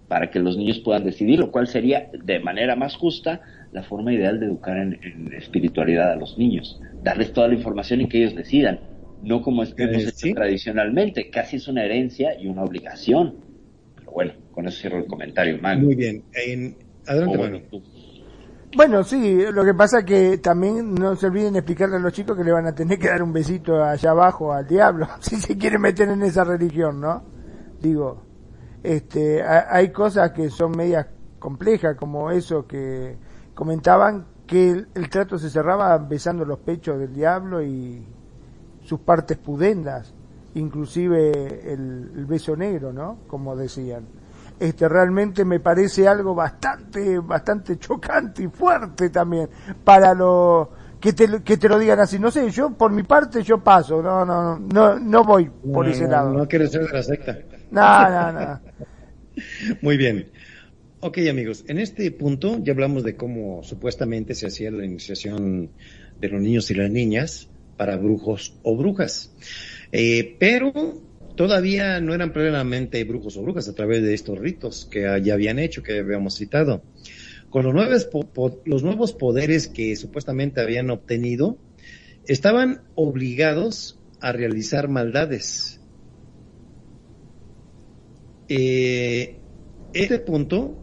para 0.07 0.31
que 0.31 0.39
los 0.39 0.55
niños 0.57 0.79
puedan 0.79 1.03
decidir, 1.03 1.39
lo 1.39 1.51
cual 1.51 1.67
sería 1.67 2.09
de 2.13 2.39
manera 2.39 2.75
más 2.75 2.95
justa 2.95 3.41
la 3.71 3.83
forma 3.83 4.13
ideal 4.13 4.39
de 4.39 4.45
educar 4.45 4.77
en, 4.77 4.97
en 5.03 5.33
espiritualidad 5.33 6.11
a 6.13 6.15
los 6.15 6.37
niños, 6.37 6.79
darles 7.01 7.33
toda 7.33 7.49
la 7.49 7.55
información 7.55 7.99
y 8.01 8.07
que 8.07 8.19
ellos 8.19 8.33
decidan, 8.35 8.79
no 9.21 9.41
como 9.41 9.63
es- 9.63 9.73
hemos 9.77 10.03
hecho 10.03 10.11
sí. 10.15 10.33
tradicionalmente, 10.33 11.29
casi 11.29 11.57
es 11.57 11.67
una 11.67 11.83
herencia 11.83 12.39
y 12.39 12.47
una 12.47 12.63
obligación. 12.63 13.35
Pero 13.95 14.11
bueno, 14.11 14.33
con 14.53 14.67
eso 14.67 14.79
cierro 14.79 14.97
el 14.99 15.05
comentario, 15.07 15.57
Mago. 15.61 15.81
Muy 15.81 15.95
bien. 15.95 16.23
En- 16.33 16.75
adelante, 17.05 17.37
Manu. 17.37 17.59
bueno. 17.69 17.85
Bueno, 18.75 19.03
sí, 19.03 19.39
lo 19.53 19.63
que 19.63 19.73
pasa 19.73 20.03
que 20.03 20.37
también 20.39 20.93
no 20.93 21.15
se 21.15 21.27
olviden 21.27 21.55
explicarle 21.55 21.95
a 21.95 21.99
los 21.99 22.11
chicos 22.13 22.37
que 22.37 22.43
le 22.43 22.51
van 22.51 22.67
a 22.67 22.75
tener 22.75 22.99
que 22.99 23.07
dar 23.07 23.23
un 23.23 23.31
besito 23.31 23.81
allá 23.83 24.11
abajo 24.11 24.51
al 24.53 24.67
diablo, 24.67 25.07
si 25.21 25.37
se 25.37 25.57
quieren 25.57 25.81
meter 25.81 26.09
en 26.09 26.21
esa 26.21 26.43
religión, 26.43 26.99
¿no? 26.99 27.23
Digo, 27.81 28.23
este, 28.83 29.41
ha- 29.41 29.67
hay 29.73 29.91
cosas 29.91 30.31
que 30.31 30.49
son 30.49 30.71
medias 30.71 31.07
complejas, 31.39 31.95
como 31.95 32.29
eso 32.29 32.67
que 32.67 33.15
comentaban, 33.55 34.25
que 34.45 34.69
el, 34.71 34.87
el 34.95 35.09
trato 35.09 35.37
se 35.39 35.49
cerraba 35.49 35.97
besando 35.97 36.43
los 36.45 36.59
pechos 36.59 36.99
del 36.99 37.13
diablo 37.13 37.63
y 37.63 38.05
sus 38.87 38.99
partes 39.01 39.37
pudendas, 39.37 40.13
inclusive 40.55 41.71
el, 41.73 42.11
el 42.15 42.25
beso 42.25 42.55
negro, 42.55 42.93
¿no? 42.93 43.19
Como 43.27 43.55
decían. 43.55 44.05
Este 44.59 44.89
realmente 44.89 45.45
me 45.45 45.59
parece 45.59 46.07
algo 46.07 46.33
bastante, 46.33 47.19
bastante 47.19 47.77
chocante 47.77 48.43
y 48.43 48.47
fuerte 48.47 49.09
también 49.11 49.49
para 49.83 50.15
los 50.15 50.69
que 50.99 51.13
te, 51.13 51.27
lo- 51.27 51.43
que 51.43 51.57
te 51.57 51.69
lo 51.69 51.77
digan 51.77 51.99
así. 51.99 52.17
No 52.17 52.31
sé, 52.31 52.49
yo 52.49 52.71
por 52.71 52.91
mi 52.91 53.03
parte 53.03 53.43
yo 53.43 53.63
paso, 53.63 54.01
no, 54.01 54.25
no, 54.25 54.57
no, 54.59 54.97
no 54.99 55.23
voy 55.23 55.51
por 55.71 55.85
No, 55.85 55.91
ese 55.91 56.07
no, 56.07 56.07
lado. 56.07 56.33
No 56.33 56.47
quieres 56.47 56.71
ser 56.71 56.81
de 56.87 56.93
la 56.93 57.03
secta. 57.03 57.37
No, 57.69 58.09
no, 58.09 58.31
no. 58.31 58.61
Muy 59.81 59.97
bien. 59.97 60.31
Ok, 61.01 61.19
amigos, 61.29 61.65
en 61.67 61.79
este 61.79 62.11
punto 62.11 62.57
ya 62.63 62.73
hablamos 62.73 63.03
de 63.03 63.15
cómo 63.17 63.63
supuestamente 63.63 64.35
se 64.35 64.47
hacía 64.47 64.71
la 64.71 64.85
iniciación 64.85 65.71
de 66.19 66.29
los 66.29 66.41
niños 66.41 66.71
y 66.71 66.75
las 66.75 66.89
niñas 66.91 67.49
para 67.77 67.97
brujos 67.97 68.55
o 68.63 68.75
brujas. 68.75 69.33
Eh, 69.91 70.35
pero 70.39 70.73
todavía 71.35 72.01
no 72.01 72.13
eran 72.13 72.33
plenamente 72.33 73.03
brujos 73.03 73.37
o 73.37 73.43
brujas 73.43 73.69
a 73.69 73.73
través 73.73 74.01
de 74.01 74.13
estos 74.13 74.37
ritos 74.37 74.85
que 74.91 75.01
ya 75.23 75.33
habían 75.33 75.59
hecho, 75.59 75.83
que 75.83 75.99
habíamos 75.99 76.35
citado. 76.35 76.83
Con 77.49 77.63
los 77.63 77.73
nuevos, 77.73 78.09
los 78.65 78.83
nuevos 78.83 79.13
poderes 79.13 79.67
que 79.69 79.95
supuestamente 79.95 80.59
habían 80.59 80.89
obtenido, 80.89 81.57
estaban 82.27 82.81
obligados 82.95 83.99
a 84.19 84.33
realizar 84.33 84.89
maldades. 84.89 85.79
Eh, 88.49 89.37
este 89.93 90.19
punto, 90.19 90.77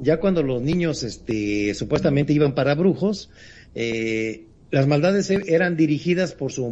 ya 0.00 0.18
cuando 0.18 0.42
los 0.42 0.62
niños 0.62 1.02
este, 1.02 1.74
supuestamente 1.74 2.32
iban 2.32 2.54
para 2.54 2.74
brujos, 2.74 3.30
eh, 3.74 4.46
las 4.76 4.86
maldades 4.86 5.30
e- 5.30 5.54
eran 5.54 5.74
dirigidas 5.74 6.34
por 6.34 6.52
su 6.52 6.68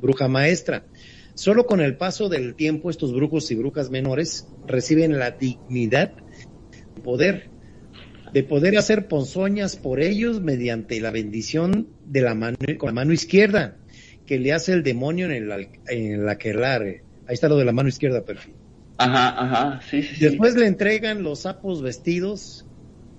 bruja 0.00 0.26
maestra. 0.26 0.86
Solo 1.34 1.66
con 1.66 1.80
el 1.80 1.96
paso 1.96 2.28
del 2.28 2.56
tiempo 2.56 2.90
estos 2.90 3.14
brujos 3.14 3.48
y 3.52 3.54
brujas 3.54 3.90
menores 3.90 4.48
reciben 4.66 5.20
la 5.20 5.30
dignidad 5.30 6.14
de 6.96 7.02
poder, 7.02 7.52
de 8.32 8.42
poder 8.42 8.76
hacer 8.76 9.06
ponzoñas 9.06 9.76
por 9.76 10.00
ellos 10.00 10.40
mediante 10.40 11.00
la 11.00 11.12
bendición 11.12 11.90
de 12.04 12.22
la 12.22 12.34
mano, 12.34 12.56
con 12.76 12.88
la 12.88 12.92
mano 12.92 13.12
izquierda 13.12 13.78
que 14.26 14.40
le 14.40 14.52
hace 14.52 14.72
el 14.72 14.82
demonio 14.82 15.26
en 15.26 15.32
el, 15.32 15.68
en 15.86 16.26
la 16.26 16.32
Ahí 16.32 17.34
está 17.34 17.48
lo 17.48 17.56
de 17.56 17.64
la 17.64 17.72
mano 17.72 17.88
izquierda, 17.88 18.24
perfil. 18.24 18.56
Ajá, 18.98 19.28
ajá, 19.40 19.80
sí, 19.88 20.02
sí, 20.02 20.16
sí. 20.16 20.24
Después 20.24 20.56
le 20.56 20.66
entregan 20.66 21.22
los 21.22 21.42
sapos 21.42 21.82
vestidos 21.82 22.63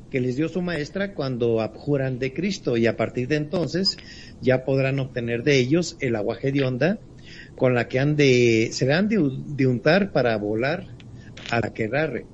que 0.10 0.20
les 0.20 0.36
dio 0.36 0.50
su 0.50 0.62
maestra 0.62 1.14
cuando 1.14 1.62
abjuran 1.62 2.20
de 2.20 2.34
Cristo 2.34 2.78
y 2.78 2.88
a 2.88 2.98
partir 2.98 3.28
de 3.28 3.36
entonces 3.36 3.98
ya 4.42 4.64
podrán 4.64 5.00
obtener 5.00 5.44
de 5.44 5.58
ellos 5.58 5.98
el 6.00 6.16
aguaje 6.16 6.52
de 6.52 6.64
onda 6.64 7.00
con 7.56 7.74
la 7.74 7.88
que 7.88 8.00
han 8.00 8.16
de, 8.16 8.70
se 8.72 8.92
han 8.92 9.08
de, 9.08 9.18
de 9.48 9.68
untar 9.68 10.12
para 10.12 10.38
volar 10.38 10.88
a 11.50 11.60
la 11.60 11.74
querrarre. 11.74 12.26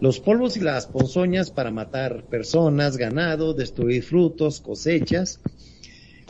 Los 0.00 0.20
polvos 0.20 0.56
y 0.56 0.60
las 0.60 0.86
ponzoñas 0.86 1.50
para 1.50 1.70
matar 1.70 2.24
personas, 2.26 2.96
ganado, 2.96 3.52
destruir 3.52 4.04
frutos, 4.04 4.60
cosechas. 4.60 5.40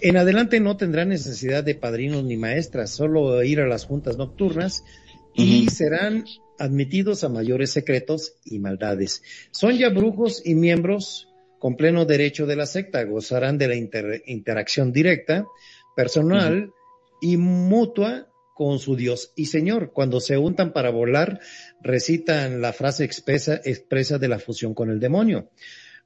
En 0.01 0.17
adelante 0.17 0.59
no 0.61 0.77
tendrán 0.77 1.11
necesidad 1.11 1.65
de 1.65 1.75
padrinos 1.75 2.25
ni 2.25 2.37
maestras, 2.37 2.91
solo 2.91 3.43
ir 3.43 3.61
a 3.61 3.67
las 3.67 3.85
juntas 3.85 4.17
nocturnas 4.17 4.85
y 5.35 5.69
serán 5.69 6.25
admitidos 6.59 7.25
a 7.25 7.29
mayores 7.29 7.71
secretos 7.71 8.35
y 8.45 8.59
maldades. 8.59 9.23
Son 9.51 9.77
ya 9.77 9.89
brujos 9.89 10.43
y 10.45 10.55
miembros 10.55 11.29
con 11.59 11.77
pleno 11.77 12.05
derecho 12.05 12.47
de 12.47 12.57
la 12.57 12.67
secta, 12.67 13.03
gozarán 13.05 13.59
de 13.59 13.69
la 13.69 13.75
inter- 13.75 14.23
interacción 14.27 14.93
directa, 14.93 15.47
personal 15.97 16.73
y 17.21 17.37
mutua 17.37 18.29
con 18.55 18.79
su 18.79 18.97
Dios 18.97 19.33
y 19.37 19.47
Señor. 19.47 19.93
Cuando 19.93 20.21
se 20.21 20.37
untan 20.37 20.73
para 20.73 20.91
volar, 20.91 21.41
recitan 21.81 22.61
la 22.61 22.73
frase 22.73 23.05
expresa, 23.05 23.61
expresa 23.65 24.19
de 24.19 24.29
la 24.29 24.39
fusión 24.39 24.75
con 24.75 24.91
el 24.91 25.01
demonio, 25.01 25.51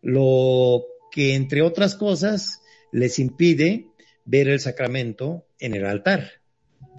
lo 0.00 0.84
que 1.10 1.34
entre 1.34 1.62
otras 1.62 1.94
cosas 1.94 2.60
les 2.92 3.18
impide 3.18 3.86
ver 4.24 4.48
el 4.48 4.60
sacramento 4.60 5.46
en 5.58 5.74
el 5.74 5.84
altar. 5.84 6.30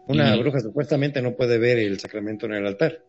Una 0.08 0.36
bruja 0.36 0.60
supuestamente 0.60 1.22
no 1.22 1.36
puede 1.36 1.58
ver 1.58 1.80
el 1.80 2.00
sacramento 2.00 2.46
en 2.46 2.54
el 2.54 2.68
altar. 2.68 3.04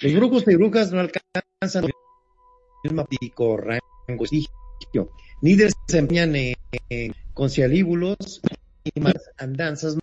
Los 0.00 0.14
brujos 0.14 0.44
y 0.46 0.54
brujas 0.56 0.92
no 0.92 1.00
alcanzan 1.00 1.84
el 1.84 2.92
mismo 2.92 3.56
rango, 3.56 3.80
prestigio, 4.18 5.10
ni 5.40 5.54
desempeñan 5.54 6.36
en, 6.36 6.54
en 6.90 7.14
conciliábulos 7.32 8.42
y 8.84 9.00
más 9.00 9.30
andanzas 9.38 9.96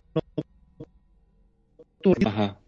nocturnas. 1.78 2.34
Ajá. 2.34 2.58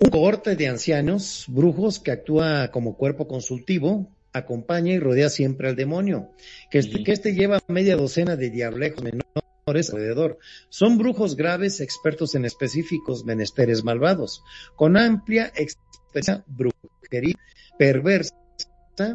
Un 0.00 0.10
cohorte 0.10 0.56
de 0.56 0.68
ancianos, 0.68 1.44
brujos, 1.48 1.98
que 2.00 2.10
actúa 2.10 2.70
como 2.70 2.96
cuerpo 2.96 3.28
consultivo, 3.28 4.08
acompaña 4.32 4.92
y 4.92 4.98
rodea 4.98 5.28
siempre 5.28 5.68
al 5.68 5.76
demonio, 5.76 6.30
que 6.70 6.78
este, 6.78 7.04
que 7.04 7.12
este 7.12 7.34
lleva 7.34 7.60
media 7.68 7.96
docena 7.96 8.36
de 8.36 8.50
diablejos 8.50 9.02
menores 9.02 9.43
alrededor. 9.66 10.38
Son 10.68 10.98
brujos 10.98 11.36
graves, 11.36 11.80
expertos 11.80 12.34
en 12.34 12.44
específicos 12.44 13.24
menesteres 13.24 13.82
malvados, 13.82 14.42
con 14.76 14.96
amplia 14.96 15.52
experiencia 15.56 16.44
brujería 16.46 17.36
perversa, 17.78 18.34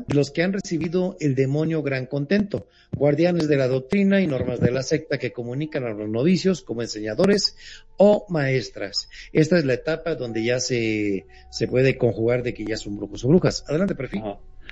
los 0.07 0.31
que 0.31 0.43
han 0.43 0.51
recibido 0.51 1.15
el 1.19 1.35
demonio 1.35 1.83
gran 1.83 2.07
contento, 2.07 2.67
guardianes 2.91 3.47
de 3.47 3.57
la 3.57 3.67
doctrina 3.67 4.21
y 4.21 4.27
normas 4.27 4.59
de 4.59 4.71
la 4.71 4.81
secta 4.81 5.19
que 5.19 5.31
comunican 5.31 5.85
a 5.85 5.93
los 5.93 6.09
novicios 6.09 6.63
como 6.63 6.81
enseñadores 6.81 7.55
o 7.97 8.25
maestras. 8.29 9.07
Esta 9.31 9.57
es 9.57 9.65
la 9.65 9.75
etapa 9.75 10.15
donde 10.15 10.43
ya 10.43 10.59
se, 10.59 11.27
se 11.51 11.67
puede 11.67 11.97
conjugar 11.97 12.43
de 12.43 12.53
que 12.53 12.65
ya 12.65 12.75
son 12.75 12.97
brujos 12.97 13.23
o 13.23 13.27
brujas. 13.29 13.63
Adelante, 13.69 13.95
perfil. 13.95 14.23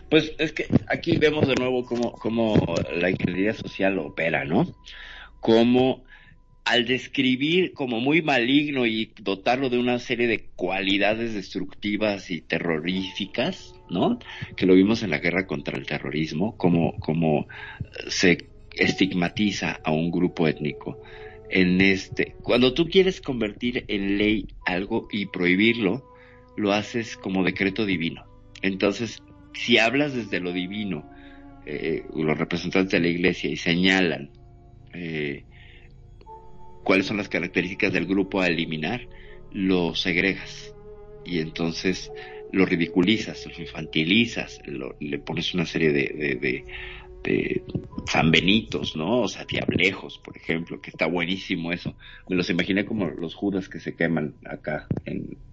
Pues 0.09 0.33
es 0.39 0.53
que 0.53 0.67
aquí 0.87 1.17
vemos 1.17 1.47
de 1.47 1.55
nuevo 1.55 1.85
cómo, 1.85 2.13
cómo 2.13 2.75
la 2.93 3.09
ingeniería 3.09 3.53
social 3.53 3.99
opera, 3.99 4.43
¿no? 4.43 4.65
Cómo 5.39 6.03
al 6.67 6.85
describir 6.85 7.71
como 7.71 8.01
muy 8.01 8.21
maligno 8.21 8.85
y 8.85 9.13
dotarlo 9.21 9.69
de 9.69 9.77
una 9.77 9.99
serie 9.99 10.27
de 10.27 10.49
cualidades 10.55 11.33
destructivas 11.33 12.29
y 12.29 12.41
terroríficas, 12.41 13.73
¿no? 13.89 14.19
Que 14.57 14.65
lo 14.65 14.75
vimos 14.75 15.01
en 15.01 15.11
la 15.11 15.19
guerra 15.19 15.47
contra 15.47 15.77
el 15.77 15.85
terrorismo, 15.85 16.57
como, 16.57 16.99
como 16.99 17.47
se 18.09 18.49
estigmatiza 18.75 19.79
a 19.81 19.91
un 19.91 20.11
grupo 20.11 20.45
étnico 20.45 21.01
en 21.49 21.79
este. 21.79 22.35
Cuando 22.43 22.73
tú 22.73 22.89
quieres 22.89 23.21
convertir 23.21 23.85
en 23.87 24.17
ley 24.17 24.47
algo 24.65 25.07
y 25.09 25.27
prohibirlo, 25.27 26.03
lo 26.57 26.73
haces 26.73 27.15
como 27.15 27.45
decreto 27.45 27.85
divino. 27.85 28.25
Entonces, 28.61 29.23
si 29.53 29.77
hablas 29.77 30.13
desde 30.13 30.41
lo 30.41 30.51
divino, 30.51 31.09
eh, 31.65 32.03
los 32.13 32.37
representantes 32.37 32.91
de 32.91 32.99
la 32.99 33.07
iglesia 33.07 33.49
y 33.49 33.55
señalan 33.55 34.31
eh, 34.97 35.43
cuáles 36.83 37.05
son 37.05 37.17
las 37.17 37.29
características 37.29 37.93
del 37.93 38.07
grupo 38.07 38.41
a 38.41 38.47
eliminar, 38.47 39.07
lo 39.51 39.93
segregas 39.93 40.73
y 41.25 41.39
entonces 41.39 42.11
lo 42.51 42.65
ridiculizas, 42.65 43.45
lo 43.45 43.61
infantilizas, 43.61 44.59
le 44.99 45.19
pones 45.19 45.53
una 45.53 45.65
serie 45.65 45.91
de, 45.91 46.63
de, 47.23 47.63
sanbenitos, 48.09 48.95
¿no? 48.95 49.23
O 49.23 49.27
sea, 49.27 49.43
diablejos, 49.43 50.17
por 50.19 50.37
ejemplo, 50.37 50.79
que 50.79 50.89
está 50.89 51.07
buenísimo 51.07 51.73
eso. 51.73 51.93
Me 52.29 52.37
los 52.37 52.49
imaginé 52.49 52.85
como 52.85 53.07
los 53.07 53.35
judas 53.35 53.67
que 53.67 53.81
se 53.81 53.95
queman 53.95 54.35
acá 54.45 54.87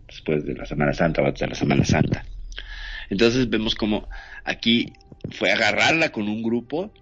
después 0.06 0.44
de 0.44 0.54
la 0.54 0.66
Semana 0.66 0.92
Santa 0.94 1.20
o 1.20 1.26
antes 1.26 1.40
de 1.40 1.48
la 1.48 1.56
Semana 1.56 1.84
Santa. 1.84 2.24
Entonces 3.10 3.50
vemos 3.50 3.74
como 3.74 4.08
aquí 4.44 4.92
fue 5.32 5.50
agarrarla 5.50 6.12
con 6.12 6.28
un 6.28 6.44
grupo 6.44 6.92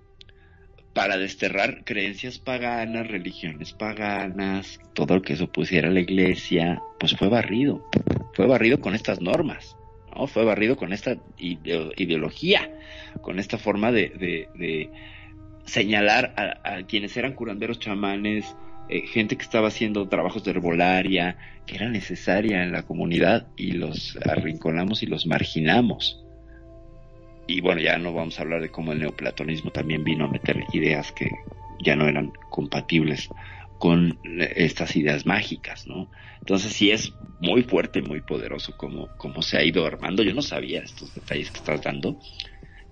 para 0.94 1.16
desterrar 1.16 1.84
creencias 1.84 2.38
paganas, 2.38 3.08
religiones 3.08 3.72
paganas, 3.72 4.78
todo 4.94 5.14
lo 5.16 5.22
que 5.22 5.32
eso 5.34 5.50
pusiera 5.50 5.90
la 5.90 6.00
iglesia, 6.00 6.82
pues 7.00 7.16
fue 7.16 7.28
barrido, 7.28 7.88
fue 8.34 8.46
barrido 8.46 8.80
con 8.80 8.94
estas 8.94 9.20
normas, 9.20 9.76
¿no? 10.14 10.26
Fue 10.26 10.44
barrido 10.44 10.76
con 10.76 10.92
esta 10.92 11.16
ideo- 11.38 11.92
ideología, 11.96 12.70
con 13.22 13.38
esta 13.38 13.56
forma 13.58 13.90
de, 13.90 14.08
de- 14.10 14.48
de 14.54 14.90
señalar 15.64 16.34
a, 16.36 16.76
a 16.76 16.82
quienes 16.86 17.16
eran 17.16 17.34
curanderos 17.34 17.78
chamanes, 17.78 18.54
eh, 18.88 19.06
gente 19.06 19.36
que 19.36 19.42
estaba 19.44 19.68
haciendo 19.68 20.08
trabajos 20.08 20.44
de 20.44 20.50
herbolaria, 20.50 21.38
que 21.66 21.76
era 21.76 21.88
necesaria 21.88 22.62
en 22.64 22.72
la 22.72 22.82
comunidad 22.82 23.46
y 23.56 23.72
los 23.72 24.18
arrinconamos 24.26 25.02
y 25.02 25.06
los 25.06 25.26
marginamos. 25.26 26.18
Y 27.46 27.60
bueno, 27.60 27.80
ya 27.80 27.98
no 27.98 28.12
vamos 28.12 28.38
a 28.38 28.42
hablar 28.42 28.62
de 28.62 28.70
cómo 28.70 28.92
el 28.92 29.00
neoplatonismo 29.00 29.70
también 29.70 30.04
vino 30.04 30.24
a 30.24 30.28
meter 30.28 30.64
ideas 30.72 31.12
que 31.12 31.30
ya 31.80 31.96
no 31.96 32.06
eran 32.06 32.32
compatibles 32.50 33.28
con 33.78 34.18
estas 34.38 34.94
ideas 34.94 35.26
mágicas, 35.26 35.86
¿no? 35.88 36.08
Entonces 36.38 36.72
sí 36.72 36.92
es 36.92 37.12
muy 37.40 37.64
fuerte, 37.64 38.00
muy 38.00 38.20
poderoso 38.20 38.76
como, 38.76 39.08
como 39.16 39.42
se 39.42 39.58
ha 39.58 39.64
ido 39.64 39.84
armando. 39.84 40.22
Yo 40.22 40.34
no 40.34 40.42
sabía 40.42 40.80
estos 40.80 41.12
detalles 41.14 41.50
que 41.50 41.58
estás 41.58 41.82
dando 41.82 42.20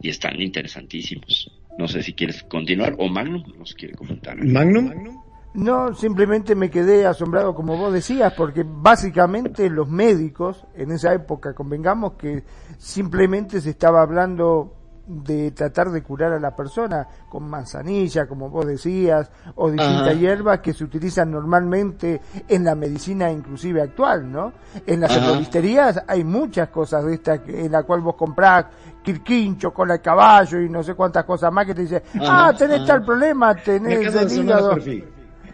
y 0.03 0.09
están 0.09 0.43
interesantísimos. 0.43 1.49
No 1.79 1.87
sé 1.87 2.03
si 2.03 2.13
quieres 2.13 2.43
continuar 2.43 2.97
o 2.99 3.09
Magnum 3.09 3.45
nos 3.57 3.75
quiere 3.75 3.95
comentar. 3.95 4.37
Magnum. 4.45 5.23
No, 5.53 5.93
simplemente 5.95 6.55
me 6.55 6.71
quedé 6.71 7.07
asombrado 7.07 7.55
como 7.55 7.77
vos 7.77 7.93
decías, 7.93 8.33
porque 8.35 8.65
básicamente 8.65 9.69
los 9.69 9.89
médicos 9.89 10.65
en 10.75 10.93
esa 10.93 11.13
época, 11.13 11.55
convengamos 11.55 12.13
que 12.13 12.45
simplemente 12.79 13.61
se 13.61 13.71
estaba 13.71 14.01
hablando 14.03 14.75
de 15.09 15.51
tratar 15.51 15.91
de 15.91 16.05
curar 16.05 16.33
a 16.35 16.39
la 16.39 16.55
persona 16.55 17.05
con 17.29 17.51
manzanilla, 17.51 18.29
como 18.29 18.49
vos 18.49 18.65
decías, 18.65 19.29
o 19.57 19.69
distintas 19.69 20.07
Ajá. 20.07 20.15
hierbas 20.15 20.61
que 20.61 20.73
se 20.73 20.85
utilizan 20.85 21.33
normalmente 21.33 22.21
en 22.47 22.65
la 22.65 22.77
medicina 22.77 23.29
inclusive 23.29 23.83
actual, 23.83 24.31
¿no? 24.31 24.53
En 24.87 25.01
las 25.01 25.11
Ajá. 25.11 25.25
herboristerías 25.27 26.01
hay 26.07 26.23
muchas 26.23 26.69
cosas 26.69 27.05
de 27.05 27.15
estas 27.15 27.41
que- 27.41 27.65
en 27.65 27.73
la 27.73 27.83
cual 27.83 28.03
vos 28.03 28.15
comprás 28.15 28.67
quirquincho, 29.03 29.73
cola 29.75 29.95
de 29.95 30.01
caballo 30.01 30.61
y 30.61 30.69
no 30.69 30.85
sé 30.85 30.95
cuántas 30.95 31.25
cosas 31.25 31.53
más 31.53 31.67
que 31.67 31.75
te 31.75 31.83
dicen, 31.83 32.03
Ajá, 32.21 32.49
ah, 32.49 32.53
tenés 32.57 32.77
ajá. 32.77 32.87
tal 32.87 33.05
problema, 33.05 33.57
tenés 33.57 34.15
el 34.15 34.33
hígado. 34.33 34.77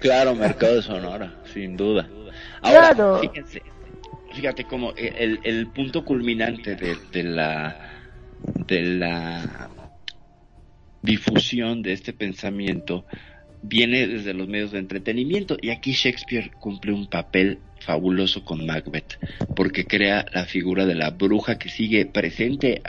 Claro, 0.01 0.34
Mercado 0.34 0.76
de 0.76 0.82
Sonora, 0.82 1.34
sin 1.53 1.76
duda. 1.76 2.09
Ahora, 2.62 2.94
Claro. 2.94 3.20
fíjense, 3.20 3.62
fíjate 4.32 4.64
como 4.64 4.92
el, 4.97 5.40
el 5.42 5.66
punto 5.68 6.05
culminante 6.05 6.76
de, 6.76 6.97
de 7.12 7.22
la 7.22 7.76
de 8.68 8.82
la 8.82 9.70
difusión 11.03 11.82
de 11.82 11.92
este 11.92 12.12
pensamiento 12.12 13.07
viene 13.62 14.07
desde 14.07 14.34
los 14.34 14.49
medios 14.49 14.72
de 14.72 14.78
entretenimiento 14.78 15.57
y 15.61 15.70
aquí 15.70 15.92
Shakespeare 15.92 16.51
cumple 16.61 16.92
un 16.92 17.09
papel 17.09 17.61
fabuloso 17.80 18.44
con 18.44 18.64
Macbeth 18.66 19.18
porque 19.55 19.86
crea 19.86 20.26
la 20.32 20.44
figura 20.44 20.84
de 20.86 20.94
la 20.94 21.11
bruja 21.11 21.59
que 21.59 21.68
sigue 21.68 22.07
presente 22.07 22.82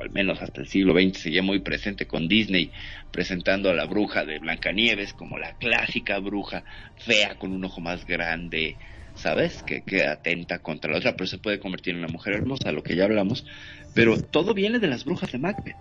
o 0.00 0.02
al 0.02 0.10
menos 0.10 0.40
hasta 0.42 0.60
el 0.62 0.66
siglo 0.66 0.94
XX 0.94 1.18
seguía 1.20 1.42
muy 1.42 1.60
presente 1.60 2.06
con 2.06 2.26
Disney 2.26 2.72
presentando 3.10 3.70
a 3.70 3.74
la 3.74 3.84
bruja 3.84 4.24
de 4.24 4.38
Blancanieves 4.38 5.12
como 5.12 5.38
la 5.38 5.52
clásica 5.54 6.18
bruja 6.18 6.64
fea 6.96 7.36
con 7.38 7.52
un 7.52 7.64
ojo 7.64 7.80
más 7.80 8.06
grande 8.06 8.78
¿sabes? 9.14 9.62
Que, 9.62 9.82
que 9.82 10.04
atenta 10.04 10.60
contra 10.60 10.90
la 10.92 10.98
otra, 10.98 11.14
pero 11.14 11.26
se 11.26 11.36
puede 11.36 11.58
convertir 11.60 11.92
en 11.92 11.98
una 11.98 12.08
mujer 12.08 12.32
hermosa, 12.34 12.72
lo 12.72 12.82
que 12.82 12.96
ya 12.96 13.04
hablamos. 13.04 13.44
Pero 13.92 14.16
todo 14.18 14.54
viene 14.54 14.78
de 14.78 14.86
las 14.86 15.04
brujas 15.04 15.30
de 15.32 15.36
Macbeth. 15.38 15.76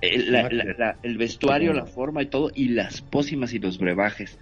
El, 0.00 0.32
la- 0.32 0.48
la- 0.50 0.64
la- 0.76 0.98
el 1.04 1.18
vestuario, 1.18 1.72
la 1.72 1.86
forma 1.86 2.20
y 2.22 2.26
todo, 2.26 2.50
y 2.52 2.68
las 2.70 3.00
pócimas 3.00 3.52
y 3.52 3.60
los 3.60 3.78
brebajes. 3.78 4.38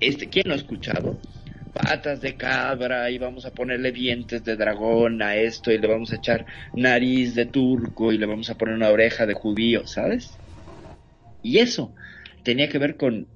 Este, 0.00 0.28
¿Quién 0.28 0.48
lo 0.48 0.52
ha 0.52 0.56
escuchado? 0.58 1.18
Patas 1.72 2.20
de 2.20 2.36
cabra, 2.36 3.10
y 3.10 3.18
vamos 3.18 3.46
a 3.46 3.52
ponerle 3.52 3.92
dientes 3.92 4.44
de 4.44 4.56
dragón 4.56 5.22
a 5.22 5.36
esto, 5.36 5.70
y 5.70 5.78
le 5.78 5.86
vamos 5.86 6.12
a 6.12 6.16
echar 6.16 6.46
nariz 6.74 7.34
de 7.34 7.46
turco, 7.46 8.12
y 8.12 8.18
le 8.18 8.26
vamos 8.26 8.50
a 8.50 8.58
poner 8.58 8.74
una 8.74 8.90
oreja 8.90 9.26
de 9.26 9.34
judío, 9.34 9.86
¿sabes? 9.86 10.36
Y 11.42 11.58
eso 11.58 11.94
tenía 12.42 12.68
que 12.68 12.78
ver 12.78 12.96
con 12.96 13.26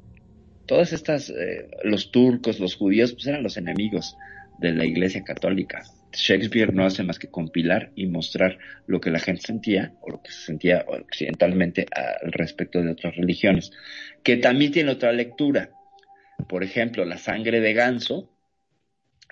todas 0.66 0.92
estas, 0.92 1.30
eh, 1.30 1.68
los 1.84 2.10
turcos, 2.10 2.60
los 2.60 2.76
judíos, 2.76 3.12
pues 3.12 3.26
eran 3.26 3.42
los 3.42 3.56
enemigos 3.56 4.16
de 4.58 4.72
la 4.72 4.84
Iglesia 4.84 5.22
Católica. 5.24 5.82
Shakespeare 6.12 6.72
no 6.72 6.84
hace 6.84 7.02
más 7.02 7.18
que 7.18 7.28
compilar 7.28 7.90
y 7.96 8.06
mostrar 8.06 8.58
lo 8.86 9.00
que 9.00 9.10
la 9.10 9.18
gente 9.18 9.42
sentía 9.42 9.94
o 10.00 10.10
lo 10.10 10.22
que 10.22 10.30
se 10.30 10.42
sentía 10.42 10.84
occidentalmente 10.86 11.86
al 11.90 12.32
respecto 12.32 12.80
de 12.82 12.92
otras 12.92 13.16
religiones, 13.16 13.72
que 14.22 14.36
también 14.36 14.72
tiene 14.72 14.92
otra 14.92 15.12
lectura. 15.12 15.70
Por 16.48 16.64
ejemplo, 16.64 17.04
la 17.04 17.18
sangre 17.18 17.60
de 17.60 17.72
ganso, 17.72 18.30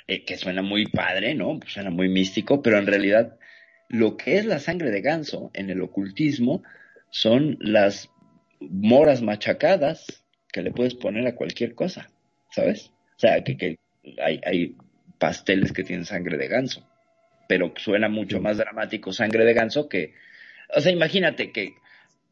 eh, 0.06 0.24
que 0.24 0.36
suena 0.36 0.62
muy 0.62 0.86
padre, 0.86 1.34
¿no? 1.34 1.58
Pues 1.58 1.72
suena 1.72 1.90
muy 1.90 2.08
místico, 2.08 2.62
pero 2.62 2.78
en 2.78 2.86
realidad 2.86 3.38
lo 3.88 4.16
que 4.16 4.38
es 4.38 4.46
la 4.46 4.58
sangre 4.58 4.90
de 4.90 5.02
ganso 5.02 5.50
en 5.54 5.70
el 5.70 5.82
ocultismo 5.82 6.62
son 7.10 7.58
las 7.60 8.10
moras 8.60 9.22
machacadas 9.22 10.24
que 10.50 10.62
le 10.62 10.70
puedes 10.70 10.94
poner 10.94 11.26
a 11.26 11.34
cualquier 11.34 11.74
cosa, 11.74 12.10
¿sabes? 12.50 12.90
O 13.16 13.18
sea, 13.18 13.42
que, 13.44 13.56
que 13.56 13.78
hay, 14.22 14.40
hay 14.44 14.76
pasteles 15.18 15.72
que 15.72 15.84
tienen 15.84 16.04
sangre 16.04 16.36
de 16.36 16.48
ganso, 16.48 16.88
pero 17.48 17.72
suena 17.76 18.08
mucho 18.08 18.40
más 18.40 18.56
dramático 18.56 19.12
sangre 19.12 19.44
de 19.44 19.54
ganso 19.54 19.88
que, 19.88 20.14
o 20.74 20.80
sea, 20.80 20.90
imagínate 20.90 21.52
que, 21.52 21.74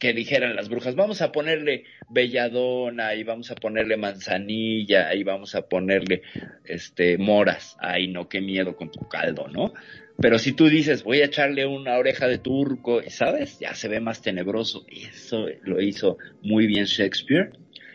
que 0.01 0.15
dijeran 0.15 0.57
las 0.57 0.69
brujas, 0.71 0.97
vamos 0.97 1.21
a 1.21 1.31
ponerle 1.31 1.85
belladona 2.09 3.15
y 3.15 3.23
vamos 3.23 3.51
a 3.51 3.55
ponerle 3.55 3.99
manzanilla 3.99 5.15
y 5.15 5.23
vamos 5.23 5.55
a 5.55 5.69
ponerle 5.69 6.23
este 6.65 7.19
moras, 7.19 7.77
ay 7.81 8.09
no, 8.09 8.29
qué 8.29 8.41
miedo 8.41 8.75
con 8.77 8.91
tu 8.91 9.07
caldo, 9.09 9.47
¿no? 9.49 9.75
Pero 10.19 10.39
si 10.39 10.53
tú 10.53 10.69
dices, 10.69 11.05
voy 11.05 11.21
a 11.21 11.27
echarle 11.27 11.67
una 11.67 11.99
oreja 11.99 12.27
de 12.29 12.39
turco, 12.39 13.03
¿sabes? 13.09 13.59
Ya 13.59 13.75
se 13.75 13.89
ve 13.89 14.01
más 14.01 14.23
tenebroso. 14.23 14.85
Eso 14.89 15.47
lo 15.63 15.81
hizo 15.81 16.19
muy 16.43 16.67
bien 16.67 16.85
Shakespeare. 16.87 17.53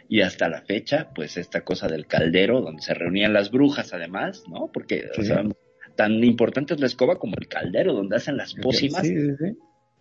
Y 0.07 0.21
hasta 0.21 0.47
la 0.47 0.61
fecha, 0.61 1.09
pues 1.15 1.37
esta 1.37 1.61
cosa 1.61 1.87
del 1.87 2.05
caldero, 2.05 2.61
donde 2.61 2.81
se 2.83 2.93
reunían 2.93 3.33
las 3.33 3.49
brujas 3.49 3.93
además, 3.93 4.43
¿no? 4.47 4.69
Porque 4.71 5.05
o 5.17 5.21
Sí. 5.21 5.27
sea, 5.27 5.43
tan 5.95 6.23
importante 6.23 6.75
es 6.75 6.79
la 6.79 6.85
escoba 6.87 7.17
como 7.17 7.35
el 7.39 7.47
caldero, 7.47 7.93
donde 7.93 8.15
hacen 8.15 8.37
las 8.37 8.53
pócimas, 8.53 9.07
Sí, 9.07 9.15
sí, 9.19 9.31
sí. 9.39 9.57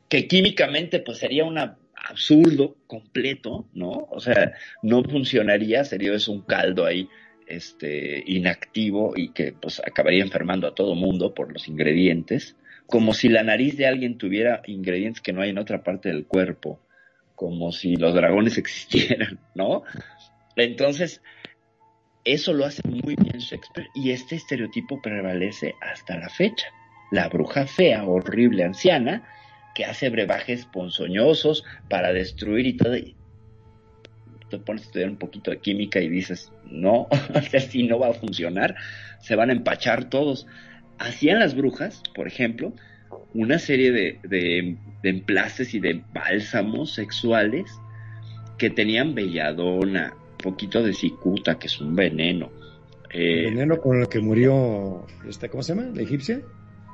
que 0.08 0.26
químicamente 0.28 1.00
pues 1.00 1.18
sería 1.18 1.44
un 1.44 1.58
absurdo 1.96 2.76
completo, 2.86 3.66
¿no? 3.74 4.08
O 4.10 4.20
sea, 4.20 4.52
no 4.82 5.02
funcionaría, 5.04 5.84
sería 5.84 6.12
un 6.28 6.42
caldo 6.42 6.84
ahí 6.84 7.08
este 7.46 8.22
inactivo 8.26 9.12
y 9.16 9.30
que 9.30 9.52
pues 9.52 9.80
acabaría 9.80 10.22
enfermando 10.22 10.66
a 10.66 10.74
todo 10.74 10.94
mundo 10.94 11.34
por 11.34 11.52
los 11.52 11.68
ingredientes, 11.68 12.56
como 12.86 13.14
si 13.14 13.28
la 13.28 13.42
nariz 13.42 13.76
de 13.76 13.86
alguien 13.86 14.18
tuviera 14.18 14.62
ingredientes 14.66 15.22
que 15.22 15.32
no 15.32 15.42
hay 15.42 15.50
en 15.50 15.58
otra 15.58 15.82
parte 15.82 16.08
del 16.08 16.26
cuerpo, 16.26 16.80
como 17.34 17.72
si 17.72 17.96
los 17.96 18.14
dragones 18.14 18.58
existieran, 18.58 19.38
¿no? 19.54 19.82
Entonces, 20.56 21.22
eso 22.24 22.52
lo 22.52 22.64
hace 22.64 22.82
muy 22.88 23.16
bien 23.16 23.38
Shakespeare 23.38 23.88
y 23.94 24.10
este 24.10 24.36
estereotipo 24.36 25.00
prevalece 25.02 25.74
hasta 25.80 26.16
la 26.16 26.28
fecha. 26.28 26.66
La 27.10 27.28
bruja 27.28 27.66
fea, 27.66 28.04
horrible, 28.04 28.64
anciana, 28.64 29.22
que 29.74 29.84
hace 29.84 30.08
brebajes 30.08 30.66
ponzoñosos 30.66 31.64
para 31.88 32.12
destruir 32.12 32.66
y 32.66 32.76
todo. 32.76 32.96
y 32.96 33.14
te 34.50 34.58
pones 34.58 34.82
a 34.82 34.86
estudiar 34.86 35.10
un 35.10 35.16
poquito 35.16 35.50
de 35.50 35.58
química 35.58 36.00
y 36.00 36.08
dices, 36.08 36.52
no, 36.70 37.08
así 37.56 37.82
no 37.82 37.98
va 37.98 38.08
a 38.08 38.14
funcionar, 38.14 38.76
se 39.20 39.34
van 39.36 39.50
a 39.50 39.52
empachar 39.52 40.08
todos. 40.10 40.46
Hacían 40.98 41.40
las 41.40 41.56
brujas, 41.56 42.02
por 42.14 42.28
ejemplo, 42.28 42.72
una 43.32 43.58
serie 43.58 43.90
de, 43.90 44.20
de, 44.22 44.76
de 45.02 45.08
emplastes 45.08 45.74
y 45.74 45.80
de 45.80 46.04
bálsamos 46.12 46.94
sexuales 46.94 47.70
que 48.58 48.70
tenían 48.70 49.14
belladona, 49.14 50.14
poquito 50.42 50.82
de 50.82 50.92
cicuta, 50.92 51.58
que 51.58 51.66
es 51.66 51.80
un 51.80 51.96
veneno. 51.96 52.52
Eh, 53.10 53.44
veneno 53.46 53.80
con 53.80 54.00
el 54.00 54.08
que 54.08 54.20
murió, 54.20 55.06
esta, 55.28 55.48
¿cómo 55.48 55.62
se 55.64 55.74
llama? 55.74 55.88
¿La 55.94 56.02
egipcia? 56.02 56.40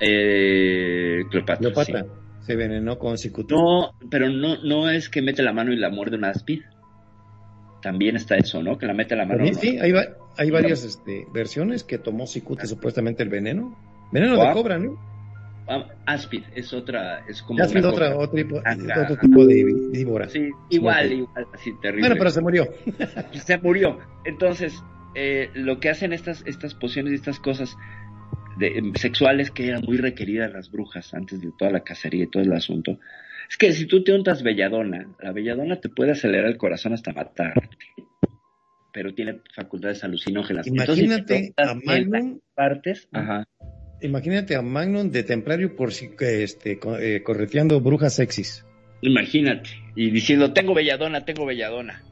eh, 0.00 1.24
Cleopatra, 1.30 1.58
Cleopatra. 1.58 2.02
sí. 2.04 2.08
Se 2.56 2.62
envenenó 2.64 2.98
con 2.98 3.16
cicuta. 3.18 3.54
No, 3.54 3.92
pero 4.10 4.28
no, 4.28 4.56
no 4.62 4.88
es 4.90 5.08
que 5.08 5.22
mete 5.22 5.42
la 5.42 5.52
mano 5.52 5.72
y 5.72 5.76
la 5.76 5.90
muerde 5.90 6.16
un 6.16 6.24
áspid. 6.24 6.60
También 7.82 8.16
está 8.16 8.36
eso, 8.36 8.62
¿no? 8.62 8.76
Que 8.76 8.86
la 8.86 8.92
mete 8.94 9.16
la 9.16 9.24
mano. 9.24 9.44
¿no? 9.44 9.54
sí, 9.54 9.78
hay, 9.78 9.90
va- 9.92 10.08
hay 10.36 10.50
varias 10.50 10.84
este, 10.84 11.26
versiones 11.32 11.82
que 11.82 11.98
tomó 11.98 12.26
cicuta 12.26 12.66
supuestamente 12.66 13.22
el 13.22 13.30
veneno. 13.30 13.76
Veneno 14.12 14.36
de 14.36 14.52
cobra, 14.52 14.78
¿no? 14.78 14.98
Ah, 15.68 15.86
áspid 16.04 16.42
es 16.54 16.72
otra, 16.74 17.24
es 17.28 17.42
como 17.42 17.62
una 17.62 17.66
visto 17.72 17.88
otra, 17.90 18.12
cosa- 18.12 18.18
otro, 18.24 18.34
tipo, 18.36 18.58
Ajá. 18.64 19.02
otro 19.04 19.16
tipo 19.18 19.46
de 19.46 19.64
víbora. 19.92 20.28
Sí, 20.28 20.50
igual, 20.68 21.12
igual, 21.12 21.46
así 21.54 21.72
terrible. 21.80 22.08
Bueno, 22.08 22.16
pero 22.18 22.30
se 22.30 22.40
murió. 22.40 22.68
se 23.32 23.56
murió. 23.58 23.98
Entonces, 24.24 24.82
eh, 25.14 25.48
lo 25.54 25.78
que 25.78 25.88
hacen 25.90 26.12
estas, 26.12 26.42
estas 26.46 26.74
pociones 26.74 27.12
y 27.12 27.16
estas 27.16 27.38
cosas 27.38 27.76
de, 28.60 28.78
em, 28.78 28.94
sexuales 28.94 29.50
que 29.50 29.66
eran 29.68 29.82
muy 29.82 29.96
requeridas 29.96 30.52
las 30.52 30.70
brujas 30.70 31.12
antes 31.14 31.40
de 31.40 31.50
toda 31.58 31.70
la 31.70 31.80
cacería 31.80 32.24
y 32.24 32.26
todo 32.28 32.42
el 32.42 32.52
asunto, 32.52 33.00
es 33.48 33.56
que 33.56 33.72
si 33.72 33.86
tú 33.86 34.04
te 34.04 34.12
untas 34.12 34.42
belladona, 34.42 35.08
la 35.20 35.32
belladona 35.32 35.80
te 35.80 35.88
puede 35.88 36.12
acelerar 36.12 36.46
el 36.50 36.56
corazón 36.58 36.92
hasta 36.92 37.12
matarte. 37.12 37.68
Pero 38.92 39.14
tiene 39.14 39.40
facultades 39.54 40.04
alucinógenas. 40.04 40.66
Entonces, 40.66 41.14
si 41.14 41.22
te 41.24 41.36
Imagínate 41.36 41.54
a 41.56 41.74
Magnum, 41.74 42.40
partes, 42.54 43.08
ajá. 43.12 43.44
imagínate 44.00 44.56
a 44.56 44.62
Magnum 44.62 45.10
de 45.10 45.22
templario 45.22 45.74
por 45.74 45.92
si 45.92 46.14
que, 46.16 46.42
este, 46.42 46.78
co- 46.78 46.98
eh, 46.98 47.22
correteando 47.22 47.80
brujas 47.80 48.14
sexys. 48.14 48.64
Imagínate. 49.00 49.70
Y 49.96 50.10
diciendo, 50.10 50.52
tengo 50.52 50.74
belladona, 50.74 51.24
tengo 51.24 51.46
belladona. 51.46 52.02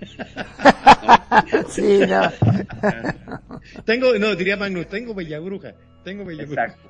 Sí, 1.68 2.00
no. 2.08 2.30
Tengo, 3.84 4.18
no, 4.18 4.34
diría 4.36 4.56
Magnum, 4.56 4.84
tengo 4.84 5.14
bella 5.14 5.38
bruja, 5.40 5.72
tengo 6.04 6.24
bella 6.24 6.44
bruja. 6.44 6.64
Exacto. 6.64 6.88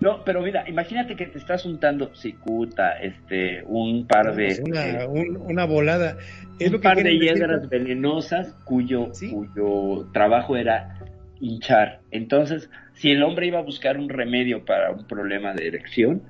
No, 0.00 0.22
pero 0.24 0.40
mira, 0.42 0.68
imagínate 0.68 1.16
que 1.16 1.26
te 1.26 1.38
estás 1.38 1.64
untando 1.66 2.14
cicuta, 2.14 2.92
este, 3.00 3.62
un 3.66 4.06
par 4.06 4.34
de, 4.34 4.46
Pues 4.46 4.60
una, 4.60 4.86
eh, 5.02 5.06
un- 5.06 5.36
una 5.36 5.64
volada. 5.64 6.16
Es 6.58 6.68
un 6.68 6.74
lo 6.74 6.80
que 6.80 6.84
par 6.84 6.96
de 6.98 7.02
decir 7.04 7.22
hiedras 7.22 7.68
venenosas 7.68 8.54
cuyo, 8.64 9.08
Sí. 9.12 9.30
cuyo 9.30 10.06
trabajo 10.12 10.56
era 10.56 10.98
hinchar. 11.40 12.00
Entonces, 12.12 12.70
si 12.94 13.10
el 13.10 13.22
hombre 13.22 13.46
iba 13.48 13.58
a 13.58 13.62
buscar 13.62 13.98
un 13.98 14.08
remedio 14.08 14.64
para 14.64 14.92
un 14.92 15.06
problema 15.06 15.52
de 15.54 15.66
erección, 15.66 16.22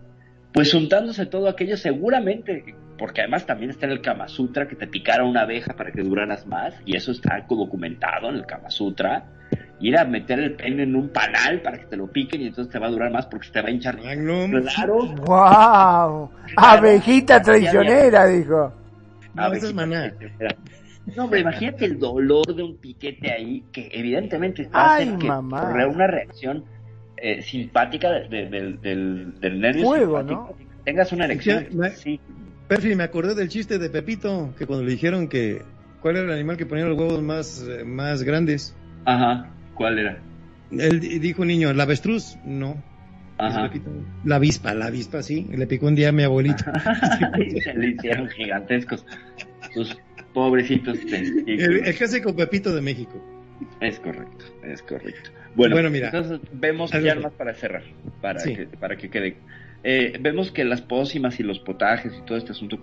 pues 0.52 0.72
untándose 0.72 1.26
todo 1.26 1.48
aquello 1.48 1.76
seguramente, 1.76 2.74
porque 2.98 3.20
además 3.22 3.46
también 3.46 3.70
está 3.70 3.86
en 3.86 3.92
el 3.92 4.00
Kama 4.00 4.28
Sutra 4.28 4.68
que 4.68 4.76
te 4.76 4.86
picara 4.86 5.24
una 5.24 5.42
abeja 5.42 5.74
para 5.74 5.90
que 5.92 6.02
duraras 6.02 6.46
más, 6.46 6.74
y 6.84 6.96
eso 6.96 7.12
está 7.12 7.44
documentado 7.48 8.28
en 8.28 8.36
el 8.36 8.46
Kama 8.46 8.70
Sutra, 8.70 9.24
ir 9.80 9.98
a 9.98 10.04
meter 10.04 10.38
el 10.38 10.54
pene 10.54 10.84
en 10.84 10.94
un 10.94 11.08
panal 11.08 11.60
para 11.60 11.78
que 11.78 11.86
te 11.86 11.96
lo 11.96 12.06
piquen 12.06 12.40
y 12.42 12.46
entonces 12.46 12.72
te 12.72 12.78
va 12.78 12.86
a 12.86 12.90
durar 12.90 13.10
más 13.10 13.26
porque 13.26 13.46
se 13.46 13.52
te 13.52 13.60
va 13.62 13.68
a 13.68 13.70
hinchar. 13.72 14.00
Magnum. 14.02 14.50
Claro. 14.62 14.98
¡Wow! 15.26 16.30
Abejita 16.56 17.42
traicionera, 17.42 18.26
dijo. 18.26 18.72
No, 19.34 19.52
esa 19.52 19.66
es 19.66 19.74
maná. 19.74 20.12
No, 21.16 21.24
hombre, 21.24 21.40
imagínate 21.40 21.84
el 21.84 21.98
dolor 21.98 22.54
de 22.54 22.62
un 22.62 22.76
piquete 22.78 23.30
ahí 23.30 23.62
que 23.72 23.90
evidentemente 23.92 24.68
hacer 24.72 25.18
que 25.18 25.26
mamá. 25.26 25.64
ocurra 25.64 25.86
una 25.88 26.06
reacción 26.06 26.64
eh, 27.16 27.42
simpática 27.42 28.10
de- 28.10 28.28
de- 28.28 28.48
del, 28.48 28.80
del, 28.80 29.40
del 29.40 29.60
nervio 29.60 29.84
Fuego, 29.84 30.18
simpático. 30.18 30.56
Tengas 30.84 31.12
una 31.12 31.24
erección. 31.26 31.66
Sí. 31.96 32.20
Perfi, 32.68 32.94
me 32.94 33.04
acordé 33.04 33.34
del 33.34 33.48
chiste 33.48 33.78
de 33.78 33.90
Pepito, 33.90 34.54
que 34.58 34.66
cuando 34.66 34.84
le 34.84 34.92
dijeron 34.92 35.28
que 35.28 35.62
cuál 36.00 36.16
era 36.16 36.26
el 36.26 36.32
animal 36.32 36.56
que 36.56 36.66
ponía 36.66 36.84
los 36.86 36.98
huevos 36.98 37.22
más, 37.22 37.64
eh, 37.68 37.84
más 37.84 38.22
grandes. 38.22 38.74
Ajá. 39.04 39.50
¿Cuál 39.74 39.98
era? 39.98 40.18
Él 40.70 41.00
di- 41.00 41.18
dijo 41.18 41.42
un 41.42 41.48
niño, 41.48 41.72
¿la 41.72 41.82
avestruz? 41.82 42.36
No. 42.44 42.82
Ajá. 43.36 43.64
Pepito, 43.68 43.90
la 44.24 44.36
avispa, 44.36 44.74
la 44.74 44.86
avispa, 44.86 45.22
sí. 45.22 45.46
Le 45.50 45.66
picó 45.66 45.86
un 45.86 45.94
día 45.94 46.08
a 46.08 46.12
mi 46.12 46.22
abuelito. 46.22 46.64
y 47.38 47.60
se 47.60 47.74
le 47.74 47.88
hicieron 47.90 48.28
gigantescos. 48.28 49.04
Sus 49.72 49.96
pobrecitos 50.32 50.98
el, 51.12 51.44
el 51.84 52.22
con 52.22 52.36
Pepito 52.36 52.74
de 52.74 52.80
México. 52.80 53.22
Es 53.80 53.98
correcto, 54.00 54.44
es 54.64 54.82
correcto. 54.82 55.30
Bueno, 55.54 55.76
Bueno, 55.76 55.90
mira. 55.90 56.06
entonces 56.06 56.40
vemos 56.52 56.90
ya 56.90 57.14
más 57.16 57.32
para 57.32 57.54
cerrar, 57.54 57.82
para, 58.20 58.40
Sí. 58.40 58.54
que, 58.56 58.66
para 58.66 58.96
que 58.96 59.08
quede. 59.08 59.36
Eh, 59.86 60.16
vemos 60.18 60.50
que 60.50 60.64
las 60.64 60.80
pócimas 60.80 61.38
y 61.40 61.42
los 61.42 61.58
potajes 61.58 62.14
y 62.18 62.24
todo 62.24 62.38
este 62.38 62.52
asunto, 62.52 62.78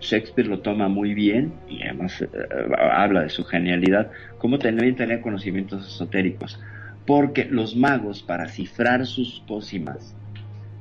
Shakespeare 0.00 0.48
lo 0.48 0.58
toma 0.58 0.88
muy 0.88 1.14
bien 1.14 1.52
y 1.68 1.82
además 1.84 2.20
eh, 2.22 2.28
habla 2.76 3.22
de 3.22 3.30
su 3.30 3.44
genialidad, 3.44 4.10
como 4.38 4.58
también 4.58 4.96
tenía 4.96 5.22
conocimientos 5.22 5.86
esotéricos, 5.86 6.58
porque 7.06 7.44
los 7.44 7.76
magos 7.76 8.20
para 8.20 8.48
cifrar 8.48 9.06
sus 9.06 9.44
pócimas 9.46 10.16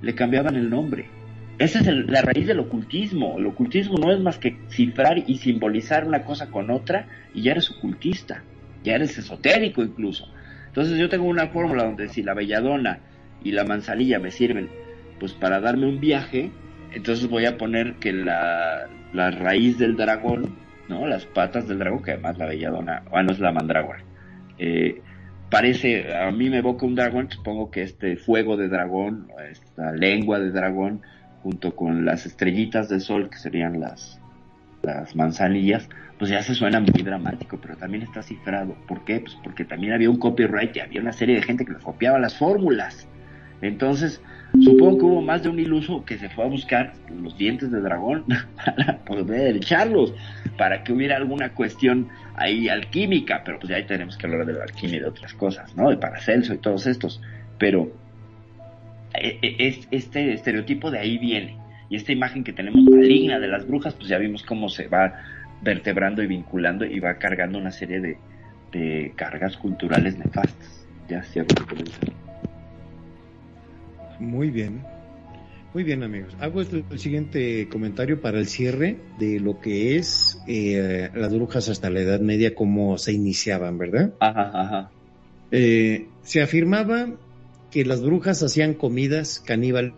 le 0.01 0.15
cambiaban 0.15 0.55
el 0.55 0.71
nombre. 0.71 1.05
Esa 1.59 1.79
es 1.79 1.87
la 1.87 2.21
raíz 2.21 2.47
del 2.47 2.59
ocultismo. 2.59 3.37
El 3.37 3.45
ocultismo 3.45 3.97
no 3.97 4.11
es 4.11 4.19
más 4.19 4.39
que 4.39 4.57
cifrar 4.69 5.21
y 5.27 5.37
simbolizar 5.37 6.07
una 6.07 6.23
cosa 6.23 6.49
con 6.49 6.71
otra 6.71 7.05
y 7.33 7.43
ya 7.43 7.51
eres 7.51 7.69
ocultista, 7.69 8.43
ya 8.83 8.95
eres 8.95 9.17
esotérico 9.17 9.83
incluso. 9.83 10.27
Entonces 10.67 10.97
yo 10.97 11.09
tengo 11.09 11.25
una 11.25 11.47
fórmula 11.47 11.83
donde 11.83 12.07
si 12.07 12.23
la 12.23 12.33
belladona 12.33 13.01
y 13.43 13.51
la 13.51 13.63
manzanilla 13.63 14.19
me 14.19 14.31
sirven 14.31 14.69
pues 15.19 15.33
para 15.33 15.59
darme 15.59 15.87
un 15.87 15.99
viaje, 15.99 16.51
entonces 16.93 17.27
voy 17.29 17.45
a 17.45 17.57
poner 17.57 17.95
que 17.95 18.13
la, 18.13 18.87
la 19.13 19.31
raíz 19.31 19.77
del 19.77 19.95
dragón, 19.95 20.55
¿no? 20.87 21.05
Las 21.05 21.25
patas 21.25 21.67
del 21.67 21.79
dragón, 21.79 22.01
que 22.01 22.11
además 22.11 22.37
la 22.37 22.45
belladona, 22.45 23.03
bueno, 23.09 23.31
es 23.31 23.39
la 23.39 23.51
mandrágora. 23.51 24.03
Eh, 24.57 25.01
parece, 25.49 26.15
a 26.15 26.31
mí 26.31 26.49
me 26.49 26.59
evoca 26.59 26.85
un 26.85 26.95
dragón, 26.95 27.29
supongo 27.29 27.69
que 27.69 27.83
este 27.83 28.15
fuego 28.17 28.57
de 28.57 28.69
dragón, 28.69 29.27
esta 29.51 29.91
lengua 29.91 30.39
de 30.39 30.51
dragón, 30.51 31.01
junto 31.43 31.75
con 31.75 32.05
las 32.05 32.25
estrellitas 32.25 32.89
del 32.89 33.01
sol, 33.01 33.29
que 33.29 33.37
serían 33.37 33.79
las, 33.79 34.19
las 34.81 35.15
manzanillas, 35.15 35.89
pues 36.17 36.31
ya 36.31 36.43
se 36.43 36.53
suena 36.53 36.79
muy 36.79 37.01
dramático, 37.01 37.59
pero 37.61 37.77
también 37.77 38.03
está 38.03 38.21
cifrado. 38.21 38.75
¿Por 38.87 39.05
qué? 39.05 39.21
Pues 39.21 39.37
porque 39.43 39.63
también 39.63 39.93
había 39.93 40.09
un 40.09 40.17
copyright 40.17 40.75
y 40.75 40.79
había 40.81 41.01
una 41.01 41.13
serie 41.13 41.35
de 41.35 41.43
gente 41.43 41.65
que 41.65 41.73
le 41.73 41.79
copiaba 41.79 42.19
las 42.19 42.37
fórmulas. 42.37 43.07
Entonces, 43.61 44.21
supongo 44.61 44.97
que 44.97 45.05
hubo 45.05 45.21
más 45.21 45.43
de 45.43 45.49
un 45.49 45.59
iluso 45.59 46.05
que 46.05 46.17
se 46.17 46.29
fue 46.29 46.45
a 46.45 46.47
buscar 46.47 46.93
los 47.21 47.37
dientes 47.37 47.71
de 47.71 47.81
dragón 47.81 48.25
para 48.55 48.97
poder 48.99 49.57
echarlos, 49.57 50.13
para 50.57 50.83
que 50.83 50.93
hubiera 50.93 51.17
alguna 51.17 51.49
cuestión 51.49 52.07
ahí 52.35 52.69
alquímica, 52.69 53.41
pero 53.43 53.59
pues 53.59 53.69
ya 53.69 53.75
ahí 53.77 53.85
tenemos 53.85 54.17
que 54.17 54.27
hablar 54.27 54.45
de 54.45 54.53
la 54.53 54.63
alquimia 54.63 54.97
y 54.97 54.99
de 54.99 55.07
otras 55.07 55.33
cosas, 55.33 55.75
¿no? 55.75 55.89
De 55.89 55.97
Paracelso 55.97 56.53
y 56.53 56.57
todos 56.57 56.87
estos. 56.87 57.21
Pero 57.57 57.91
eh, 59.13 59.39
eh, 59.41 59.55
es, 59.59 59.87
este 59.91 60.33
estereotipo 60.33 60.89
de 60.91 60.99
ahí 60.99 61.17
viene. 61.17 61.57
Y 61.89 61.95
esta 61.95 62.11
imagen 62.11 62.43
que 62.43 62.53
tenemos 62.53 62.83
maligna 62.83 63.39
de 63.39 63.47
las 63.47 63.67
brujas, 63.67 63.95
pues 63.95 64.07
ya 64.07 64.19
vimos 64.19 64.43
cómo 64.43 64.69
se 64.69 64.87
va 64.87 65.15
vertebrando 65.61 66.23
y 66.23 66.27
vinculando 66.27 66.85
y 66.85 66.99
va 66.99 67.15
cargando 67.15 67.57
una 67.57 67.71
serie 67.71 67.99
de, 67.99 68.17
de 68.71 69.11
cargas 69.15 69.57
culturales 69.57 70.17
nefastas. 70.17 70.87
Ya 71.09 71.23
cierto. 71.23 71.65
Muy 74.19 74.49
bien. 74.49 74.83
Muy 75.73 75.83
bien, 75.83 76.01
amigos. 76.01 76.35
Hago 76.39 76.61
el 76.61 76.99
siguiente 76.99 77.67
comentario 77.69 78.19
para 78.21 78.39
el 78.39 78.47
cierre 78.47 78.97
de 79.19 79.39
lo 79.39 79.59
que 79.59 79.97
es 79.97 80.39
eh, 80.47 81.09
las 81.13 81.33
brujas 81.33 81.69
hasta 81.69 81.91
la 81.91 81.99
Edad 82.01 82.19
Media, 82.21 82.55
cómo 82.55 82.97
se 82.97 83.13
iniciaban, 83.13 83.77
¿verdad? 83.77 84.13
Ajá, 84.19 84.51
ajá. 84.53 84.91
Eh, 85.51 86.07
se 86.23 86.41
afirmaba 86.41 87.09
que 87.69 87.85
las 87.85 88.01
brujas 88.01 88.41
hacían 88.41 88.73
comidas 88.73 89.39
caníbal 89.45 89.93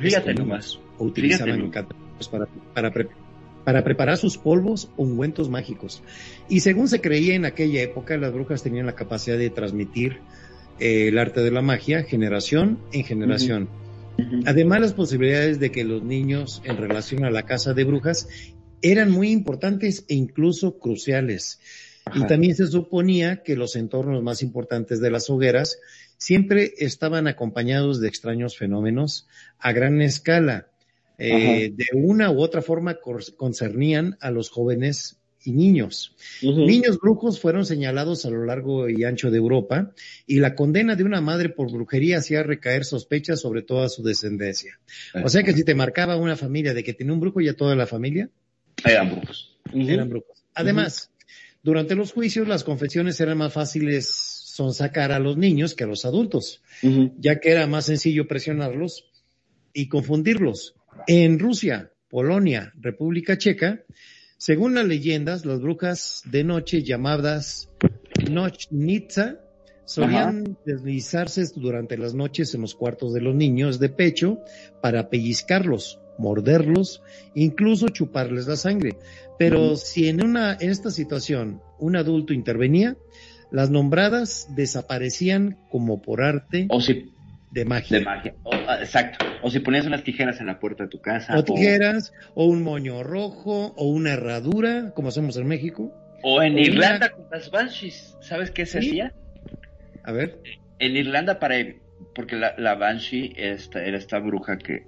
Fíjate 0.00 0.34
nomás. 0.34 0.80
o 0.98 1.04
utilizaban 1.04 1.70
para, 2.30 2.48
para, 2.74 2.90
pre- 2.90 3.08
para 3.64 3.84
preparar 3.84 4.16
sus 4.16 4.38
polvos 4.38 4.90
o 4.96 5.04
ungüentos 5.04 5.50
mágicos. 5.50 6.02
Y 6.48 6.60
según 6.60 6.88
se 6.88 7.00
creía 7.00 7.36
en 7.36 7.44
aquella 7.44 7.80
época, 7.82 8.16
las 8.16 8.32
brujas 8.32 8.62
tenían 8.64 8.86
la 8.86 8.96
capacidad 8.96 9.38
de 9.38 9.50
transmitir 9.50 10.18
eh, 10.78 11.08
el 11.08 11.18
arte 11.18 11.40
de 11.40 11.50
la 11.50 11.62
magia 11.62 12.02
generación 12.04 12.78
en 12.92 13.04
generación. 13.04 13.68
Además, 14.46 14.80
las 14.80 14.92
posibilidades 14.92 15.58
de 15.58 15.72
que 15.72 15.84
los 15.84 16.02
niños 16.02 16.60
en 16.64 16.76
relación 16.76 17.24
a 17.24 17.30
la 17.30 17.44
casa 17.44 17.72
de 17.72 17.84
brujas 17.84 18.28
eran 18.82 19.10
muy 19.10 19.30
importantes 19.30 20.04
e 20.08 20.14
incluso 20.14 20.78
cruciales. 20.78 21.60
Y 22.14 22.26
también 22.26 22.54
se 22.56 22.66
suponía 22.66 23.42
que 23.42 23.56
los 23.56 23.76
entornos 23.76 24.22
más 24.22 24.42
importantes 24.42 25.00
de 25.00 25.10
las 25.10 25.30
hogueras 25.30 25.78
siempre 26.18 26.74
estaban 26.78 27.26
acompañados 27.26 28.00
de 28.00 28.08
extraños 28.08 28.58
fenómenos 28.58 29.28
a 29.58 29.72
gran 29.72 30.02
escala. 30.02 30.68
Eh, 31.18 31.72
de 31.74 31.86
una 31.94 32.30
u 32.30 32.40
otra 32.40 32.62
forma 32.62 32.98
concernían 33.36 34.16
a 34.20 34.30
los 34.30 34.50
jóvenes 34.50 35.21
y 35.44 35.52
niños. 35.52 36.14
Niños 36.42 36.98
brujos 36.98 37.40
fueron 37.40 37.66
señalados 37.66 38.24
a 38.24 38.30
lo 38.30 38.44
largo 38.44 38.88
y 38.88 39.04
ancho 39.04 39.30
de 39.30 39.38
Europa 39.38 39.92
y 40.26 40.40
la 40.40 40.54
condena 40.54 40.96
de 40.96 41.04
una 41.04 41.20
madre 41.20 41.48
por 41.48 41.70
brujería 41.70 42.18
hacía 42.18 42.42
recaer 42.42 42.84
sospechas 42.84 43.40
sobre 43.40 43.62
toda 43.62 43.88
su 43.88 44.02
descendencia. 44.02 44.78
O 45.24 45.28
sea 45.28 45.42
que 45.42 45.52
si 45.52 45.64
te 45.64 45.74
marcaba 45.74 46.16
una 46.16 46.36
familia 46.36 46.74
de 46.74 46.84
que 46.84 46.94
tenía 46.94 47.12
un 47.12 47.20
brujo, 47.20 47.40
ya 47.40 47.54
toda 47.54 47.74
la 47.74 47.86
familia 47.86 48.30
Eran 48.84 49.10
brujos. 49.10 49.58
eran 49.72 50.08
brujos. 50.08 50.44
Además, 50.54 51.10
durante 51.62 51.94
los 51.94 52.12
juicios 52.12 52.48
las 52.48 52.64
confesiones 52.64 53.20
eran 53.20 53.38
más 53.38 53.52
fáciles 53.52 54.08
sonsacar 54.52 55.12
a 55.12 55.18
los 55.18 55.38
niños 55.38 55.74
que 55.74 55.84
a 55.84 55.86
los 55.86 56.04
adultos, 56.04 56.62
ya 57.18 57.40
que 57.40 57.50
era 57.50 57.66
más 57.66 57.86
sencillo 57.86 58.28
presionarlos 58.28 59.06
y 59.72 59.88
confundirlos. 59.88 60.74
En 61.06 61.38
Rusia, 61.38 61.90
Polonia, 62.10 62.72
República 62.78 63.38
Checa, 63.38 63.84
según 64.42 64.74
las 64.74 64.86
leyendas, 64.86 65.44
las 65.46 65.60
brujas 65.60 66.24
de 66.24 66.42
noche 66.42 66.82
llamadas 66.82 67.70
Nochnitsa 68.28 69.38
solían 69.84 70.58
deslizarse 70.66 71.44
durante 71.54 71.96
las 71.96 72.12
noches 72.12 72.52
en 72.52 72.62
los 72.62 72.74
cuartos 72.74 73.12
de 73.14 73.20
los 73.20 73.36
niños 73.36 73.78
de 73.78 73.88
pecho 73.88 74.40
para 74.80 75.10
pellizcarlos, 75.10 76.00
morderlos, 76.18 77.04
incluso 77.36 77.86
chuparles 77.90 78.48
la 78.48 78.56
sangre. 78.56 78.96
Pero 79.38 79.76
si 79.76 80.08
en 80.08 80.24
una 80.24 80.56
en 80.58 80.70
esta 80.70 80.90
situación 80.90 81.62
un 81.78 81.94
adulto 81.94 82.32
intervenía, 82.32 82.96
las 83.52 83.70
nombradas 83.70 84.48
desaparecían 84.56 85.56
como 85.70 86.02
por 86.02 86.20
arte 86.20 86.66
O 86.68 86.80
si 86.80 87.12
de 87.52 87.64
magia. 87.64 87.98
de 87.98 88.04
magia. 88.04 88.34
O- 88.42 88.50
ah, 88.66 88.78
exacto. 88.80 89.24
O 89.42 89.50
si 89.50 89.60
ponías 89.60 89.86
unas 89.86 90.02
tijeras 90.02 90.40
en 90.40 90.46
la 90.46 90.58
puerta 90.58 90.84
de 90.84 90.88
tu 90.90 91.00
casa. 91.00 91.36
o 91.38 91.44
tijeras, 91.44 92.12
o 92.34 92.46
un 92.46 92.62
moño 92.62 93.02
rojo, 93.02 93.74
o 93.76 93.86
una 93.88 94.14
herradura, 94.14 94.92
como 94.94 95.08
hacemos 95.08 95.36
en 95.36 95.46
México. 95.46 95.92
O, 96.22 96.36
o 96.38 96.42
en 96.42 96.54
o 96.54 96.58
Irlanda 96.58 97.06
una- 97.06 97.10
con 97.10 97.26
las 97.30 97.50
banshees. 97.50 98.16
¿Sabes 98.20 98.50
qué 98.50 98.64
se 98.66 98.80
Sí. 98.80 98.88
hacía? 98.88 99.12
A 100.04 100.12
ver, 100.12 100.38
En 100.78 100.96
Irlanda 100.96 101.38
para 101.38 101.56
porque 102.14 102.34
la, 102.36 102.54
la 102.58 102.74
banshee 102.74 103.32
esta, 103.36 103.84
era 103.84 103.96
esta 103.96 104.18
bruja 104.18 104.58
que 104.58 104.84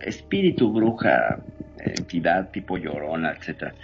espíritu 0.00 0.72
bruja 0.72 1.38
entidad 1.78 2.50
tipo 2.50 2.76
llorona 2.76 3.32
etcétera 3.38 3.74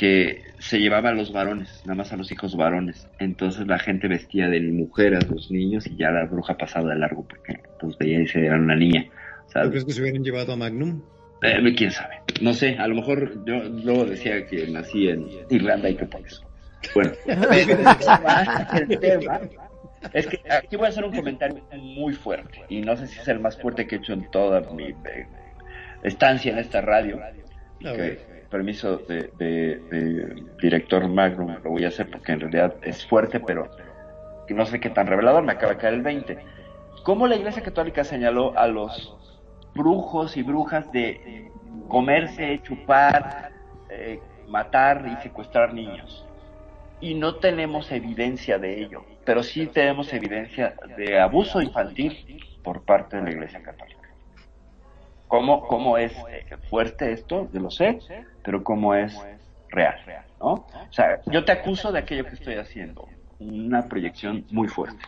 que 0.00 0.44
se 0.58 0.78
llevaba 0.78 1.10
a 1.10 1.12
los 1.12 1.30
varones 1.30 1.82
nada 1.84 1.94
más 1.94 2.10
a 2.10 2.16
los 2.16 2.32
hijos 2.32 2.56
varones 2.56 3.06
entonces 3.18 3.66
la 3.66 3.78
gente 3.78 4.08
vestía 4.08 4.48
de 4.48 4.58
mujer 4.62 5.14
a 5.14 5.20
los 5.20 5.50
niños 5.50 5.86
y 5.86 5.94
ya 5.96 6.10
la 6.10 6.24
bruja 6.24 6.56
pasaba 6.56 6.88
de 6.88 6.98
largo 7.00 7.28
porque 7.28 7.60
entonces 7.70 7.98
veía 7.98 8.22
y 8.22 8.26
se 8.26 8.46
era 8.46 8.56
una 8.56 8.74
niña 8.74 9.04
¿tú 9.04 9.52
¿sabes? 9.52 9.68
crees 9.68 9.84
que 9.84 9.92
se 9.92 10.00
hubieran 10.00 10.24
llevado 10.24 10.54
a 10.54 10.56
Magnum? 10.56 11.02
Eh, 11.42 11.74
quién 11.76 11.90
sabe 11.90 12.22
no 12.40 12.54
sé 12.54 12.78
a 12.78 12.88
lo 12.88 12.94
mejor 12.94 13.44
yo 13.44 13.62
luego 13.62 14.06
decía 14.06 14.46
que 14.46 14.66
nací 14.68 15.06
en 15.08 15.26
Irlanda 15.50 15.90
y 15.90 15.96
que 15.96 16.06
por 16.06 16.26
eso 16.26 16.48
bueno 16.94 17.12
el 17.26 18.98
tema 19.00 19.38
es 20.14 20.26
que 20.28 20.40
aquí 20.50 20.76
voy 20.76 20.86
a 20.86 20.88
hacer 20.88 21.04
un 21.04 21.14
comentario 21.14 21.62
muy 21.76 22.14
fuerte 22.14 22.64
y 22.70 22.80
no 22.80 22.96
sé 22.96 23.06
si 23.06 23.20
es 23.20 23.28
el 23.28 23.38
más 23.38 23.60
fuerte 23.60 23.86
que 23.86 23.96
he 23.96 23.98
hecho 23.98 24.14
en 24.14 24.30
toda 24.30 24.62
mi 24.72 24.84
eh, 24.84 25.26
estancia 26.02 26.52
en 26.52 26.58
esta 26.58 26.80
radio 26.80 27.20
que. 27.80 28.29
Permiso 28.50 28.98
de, 28.98 29.30
de- 29.38 30.42
director 30.60 31.06
Magnum, 31.08 31.56
lo 31.62 31.70
voy 31.70 31.84
a 31.84 31.88
hacer 31.88 32.10
porque 32.10 32.32
en 32.32 32.40
realidad 32.40 32.74
es 32.82 33.06
fuerte, 33.06 33.40
pero 33.40 33.70
no 34.48 34.66
sé 34.66 34.80
qué 34.80 34.90
tan 34.90 35.06
revelador, 35.06 35.42
me 35.44 35.52
acaba 35.52 35.72
de 35.74 35.78
caer 35.78 35.94
el 35.94 36.02
20. 36.02 36.38
¿Cómo 37.04 37.26
la 37.26 37.36
Iglesia 37.36 37.62
Católica 37.62 38.04
señaló 38.04 38.58
a 38.58 38.66
los 38.66 39.16
brujos 39.74 40.36
y 40.36 40.42
brujas 40.42 40.90
de 40.92 41.50
comerse, 41.88 42.60
chupar, 42.62 43.52
eh, 43.88 44.20
matar 44.48 45.06
y 45.06 45.22
secuestrar 45.22 45.72
niños? 45.72 46.26
Y 47.00 47.14
no 47.14 47.36
tenemos 47.36 47.90
evidencia 47.92 48.58
de 48.58 48.80
ello, 48.82 49.04
pero 49.24 49.42
sí 49.42 49.68
tenemos 49.68 50.12
evidencia 50.12 50.74
de 50.98 51.18
abuso 51.18 51.62
infantil 51.62 52.44
por 52.62 52.82
parte 52.84 53.16
de 53.16 53.22
la 53.22 53.30
Iglesia 53.30 53.62
Católica. 53.62 53.99
¿Cómo, 55.30 55.60
cómo 55.68 55.96
es 55.96 56.12
eh, 56.28 56.44
fuerte 56.68 57.12
esto? 57.12 57.48
Yo 57.52 57.60
lo 57.60 57.70
sé, 57.70 58.00
pero 58.42 58.64
cómo 58.64 58.96
es 58.96 59.16
real, 59.68 59.94
¿no? 60.40 60.52
O 60.74 60.92
sea, 60.92 61.20
yo 61.26 61.44
te 61.44 61.52
acuso 61.52 61.92
de 61.92 62.00
aquello 62.00 62.24
que 62.24 62.34
estoy 62.34 62.54
haciendo. 62.56 63.06
Una 63.38 63.88
proyección 63.88 64.44
muy 64.50 64.66
fuerte. 64.66 64.98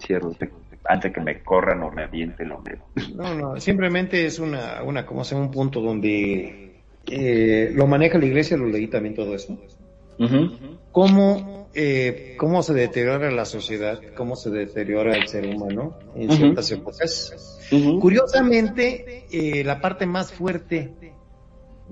Cierro, 0.00 0.32
te- 0.32 0.50
antes 0.88 1.12
que 1.12 1.20
me 1.20 1.40
corran 1.44 1.82
o 1.84 1.90
me 1.92 2.02
avienten 2.02 2.50
o 2.50 2.58
me... 2.58 2.78
No, 3.14 3.32
no, 3.34 3.60
simplemente 3.60 4.26
es 4.26 4.40
una, 4.40 4.82
una 4.82 5.06
como 5.06 5.22
sea, 5.22 5.38
un 5.38 5.52
punto 5.52 5.80
donde 5.80 6.84
eh, 7.06 7.70
lo 7.72 7.86
maneja 7.86 8.18
la 8.18 8.26
iglesia, 8.26 8.56
lo 8.56 8.66
leí 8.66 8.88
también 8.88 9.14
todo 9.14 9.36
eso. 9.36 9.56
Cómo, 10.90 11.59
eh, 11.72 12.34
cómo 12.36 12.62
se 12.62 12.74
deteriora 12.74 13.30
la 13.30 13.44
sociedad, 13.44 14.00
cómo 14.16 14.34
se 14.34 14.50
deteriora 14.50 15.16
el 15.16 15.28
ser 15.28 15.46
humano 15.46 15.96
en 16.16 16.30
ciertas 16.30 16.70
épocas. 16.72 17.58
Curiosamente, 18.00 19.26
eh, 19.30 19.62
la 19.62 19.80
parte 19.80 20.06
más 20.06 20.32
fuerte 20.32 20.92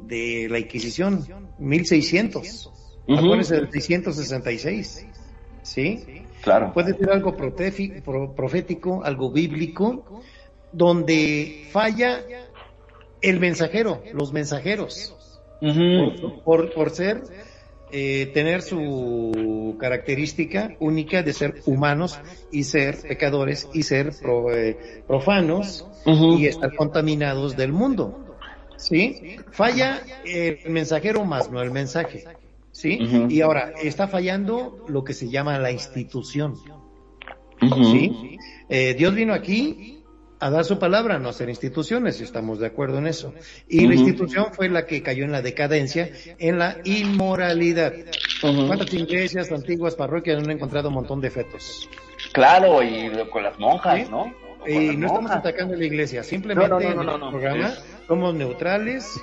de 0.07 0.49
la 0.51 0.59
Inquisición, 0.59 1.25
1600. 1.59 2.73
Ujú. 3.07 3.19
Acuérdense 3.19 3.55
del 3.55 3.71
666. 3.71 5.07
¿Sí? 5.63 6.25
Claro. 6.43 6.73
Puede 6.73 6.97
ser 6.97 7.11
algo 7.11 7.37
profético, 7.37 9.05
algo 9.05 9.31
bíblico, 9.31 10.23
donde 10.73 11.67
falla 11.71 12.25
el 13.21 13.41
mensajero, 13.41 14.03
los 14.13 14.33
mensajeros, 14.33 15.15
por 16.45 16.91
ser, 16.91 17.23
eh, 17.93 18.31
tener 18.35 18.63
su 18.63 19.77
característica 19.79 20.75
única 20.81 21.23
de 21.23 21.33
ser 21.33 21.63
humanos 21.67 22.19
y 22.53 22.65
ser 22.65 22.99
pecadores 23.01 23.69
y 23.73 23.83
ser 23.83 24.13
pro- 24.21 24.53
eh, 24.55 25.03
profanos 25.07 25.87
y 26.39 26.47
estar 26.47 26.75
contaminados 26.75 27.57
del 27.57 27.73
mundo. 27.73 28.25
¿Sí? 28.77 29.37
Falla 29.51 30.01
el 30.25 30.59
mensajero 30.71 31.25
más, 31.25 31.51
no 31.51 31.61
el 31.61 31.71
mensaje. 31.71 32.25
¿Sí? 32.71 32.99
Y 33.29 33.41
ahora, 33.41 33.73
está 33.83 34.07
fallando 34.07 34.85
lo 34.89 35.03
que 35.03 35.13
se 35.15 35.29
llama 35.29 35.59
la 35.59 35.73
institución. 35.73 36.55
¿Sí? 37.91 38.39
Eh, 38.69 38.95
Dios 38.97 39.15
vino 39.15 39.35
aquí 39.35 39.98
a 40.41 40.51
dar 40.51 40.65
su 40.65 40.79
palabra, 40.79 41.19
no 41.19 41.29
a 41.29 41.31
hacer 41.31 41.49
instituciones, 41.49 42.21
estamos 42.21 42.59
de 42.61 42.67
acuerdo 42.67 42.99
en 42.99 43.07
eso. 43.07 43.35
Y 43.69 43.87
la 43.87 43.95
institución 43.95 44.47
fue 44.53 44.69
la 44.69 44.87
que 44.87 45.03
cayó 45.03 45.25
en 45.25 45.33
la 45.33 45.43
decadencia, 45.43 46.11
en 46.39 46.59
la 46.59 46.79
inmoralidad. 46.85 47.93
¿Cuántas 48.41 48.93
iglesias, 48.95 49.51
antiguas 49.51 49.95
parroquias 49.97 50.43
han 50.43 50.51
encontrado 50.51 50.89
un 50.89 50.95
montón 50.95 51.21
de 51.21 51.31
fetos? 51.31 51.89
Claro, 52.33 52.83
y 52.83 53.11
con 53.31 53.43
las 53.43 53.59
monjas, 53.59 54.01
¿Sí? 54.01 54.07
¿no? 54.11 54.33
Y 54.67 54.97
no 54.97 55.07
estamos 55.07 55.31
atacando 55.31 55.75
a 55.75 55.77
la 55.79 55.85
iglesia, 55.85 56.23
simplemente 56.23 56.69
No, 56.69 56.79
no, 56.81 56.85
no, 56.85 56.91
en 56.91 56.97
no, 56.97 57.03
el 57.03 57.07
no, 57.07 57.19
no. 57.19 57.31
programa 57.31 57.75
somos 58.07 58.35
neutrales, 58.35 59.21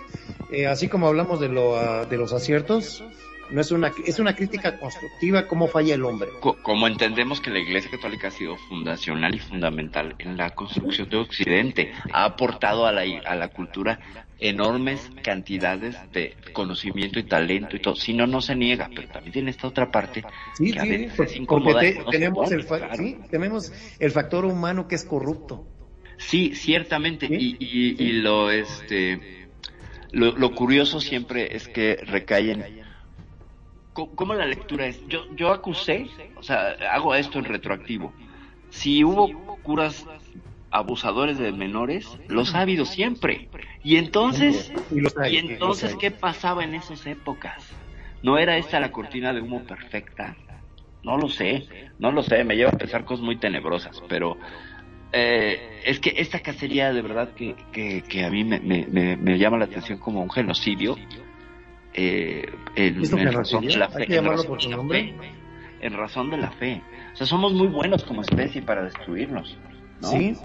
eh, 0.51 0.67
así 0.67 0.87
como 0.87 1.07
hablamos 1.07 1.39
de, 1.39 1.49
lo, 1.49 1.75
ah, 1.75 2.05
de 2.05 2.17
los 2.17 2.33
aciertos, 2.33 3.03
no 3.51 3.61
es 3.61 3.71
una, 3.71 3.91
es 4.05 4.19
una 4.19 4.35
crítica 4.35 4.77
constructiva 4.79 5.47
cómo 5.47 5.67
falla 5.67 5.95
el 5.95 6.03
hombre. 6.03 6.29
Co- 6.41 6.57
Como 6.63 6.87
entendemos 6.87 7.39
que 7.41 7.49
la 7.49 7.59
Iglesia 7.59 7.91
Católica 7.91 8.27
ha 8.29 8.31
sido 8.31 8.57
fundacional 8.57 9.35
y 9.35 9.39
fundamental 9.39 10.15
en 10.19 10.37
la 10.37 10.49
construcción 10.51 11.09
de 11.09 11.17
Occidente, 11.17 11.91
ha 12.11 12.25
aportado 12.25 12.85
a 12.85 12.91
la, 12.91 13.01
a 13.25 13.35
la 13.35 13.47
cultura 13.49 13.99
enormes 14.39 15.09
cantidades 15.23 15.95
de 16.11 16.35
conocimiento 16.53 17.19
y 17.19 17.23
talento 17.23 17.75
y 17.75 17.79
todo. 17.79 17.95
Si 17.95 18.13
no, 18.13 18.27
no 18.27 18.41
se 18.41 18.55
niega, 18.55 18.89
pero 18.93 19.07
también 19.07 19.33
tiene 19.33 19.51
esta 19.51 19.67
otra 19.67 19.91
parte 19.91 20.23
Sí, 20.55 20.71
que 20.73 20.79
a 20.79 20.83
sí, 20.83 20.89
veces 20.89 21.13
por- 21.15 21.25
es 21.27 21.35
incómoda. 21.37 21.79
te- 21.79 21.95
no 21.95 22.05
tenemos, 22.05 22.49
pone, 22.49 22.55
el 22.61 22.65
claro. 22.65 22.95
sí, 22.97 23.17
tenemos 23.29 23.71
el 23.99 24.11
factor 24.11 24.45
humano 24.45 24.87
que 24.87 24.95
es 24.95 25.03
corrupto. 25.03 25.65
Sí, 26.17 26.53
ciertamente. 26.55 27.27
Y, 27.29 27.57
y, 27.59 28.03
y 28.03 28.11
lo 28.13 28.49
este 28.51 29.47
lo, 30.11 30.31
lo 30.37 30.55
curioso 30.55 31.01
siempre 31.01 31.55
es 31.55 31.67
que 31.67 31.95
recaen. 31.95 32.84
¿Cómo 33.95 34.33
la 34.33 34.45
lectura 34.45 34.87
es? 34.87 35.01
Yo, 35.07 35.25
yo 35.35 35.51
acusé, 35.51 36.07
o 36.35 36.43
sea, 36.43 36.75
hago 36.91 37.15
esto 37.15 37.39
en 37.39 37.45
retroactivo. 37.45 38.13
Si 38.69 39.05
hubo 39.05 39.57
curas 39.63 40.05
abusadores 40.69 41.37
de 41.37 41.53
menores, 41.53 42.19
los 42.27 42.53
ha 42.53 42.61
habido 42.61 42.85
siempre. 42.85 43.49
Y 43.83 43.95
entonces, 43.95 44.73
Y 45.29 45.37
entonces. 45.37 45.95
¿qué 45.95 46.11
pasaba 46.11 46.65
en 46.65 46.75
esas 46.75 47.05
épocas? 47.07 47.63
¿No 48.21 48.37
era 48.37 48.57
esta 48.57 48.79
la 48.81 48.91
cortina 48.91 49.31
de 49.31 49.41
humo 49.41 49.63
perfecta? 49.63 50.35
No 51.03 51.17
lo 51.17 51.29
sé, 51.29 51.65
no 51.99 52.11
lo 52.11 52.21
sé, 52.23 52.43
me 52.43 52.55
lleva 52.57 52.71
a 52.71 52.77
pensar 52.77 53.05
cosas 53.05 53.23
muy 53.23 53.37
tenebrosas, 53.37 54.01
pero 54.09 54.37
eh, 55.13 55.81
es 55.85 55.99
que 55.99 56.15
esta 56.17 56.39
cacería 56.39 56.91
de 56.91 57.01
verdad 57.01 57.33
que, 57.33 57.55
que, 57.71 58.01
que 58.01 58.25
a 58.25 58.29
mí 58.29 58.43
me, 58.43 58.59
me, 58.59 58.85
me, 58.87 59.15
me 59.15 59.37
llama 59.37 59.57
la 59.57 59.65
atención 59.65 59.99
como 59.99 60.21
un 60.21 60.31
genocidio, 60.31 60.97
eh, 61.95 62.45
en, 62.75 63.01
¿Es 63.01 63.11
un 63.13 63.19
en 63.19 63.33
razón 63.33 63.65
de 63.65 63.75
la 63.77 63.85
Hay 63.85 63.91
fe. 63.93 63.97
que 64.07 64.15
en 64.15 64.23
llamarlo 64.23 64.37
razón 64.43 64.47
por 64.49 64.61
su 64.61 64.67
de 64.69 64.71
la 64.71 64.77
nombre. 64.77 64.99
fe, 65.19 65.31
En 65.81 65.93
razón 65.97 66.29
de 66.29 66.37
la 66.37 66.51
fe. 66.51 66.81
O 67.13 67.15
sea, 67.15 67.25
somos 67.27 67.53
muy 67.53 67.67
buenos 67.67 68.03
como 68.03 68.21
especie 68.21 68.61
para 68.61 68.83
destruirnos. 68.83 69.57
¿no? 70.01 70.07
Sí. 70.09 70.35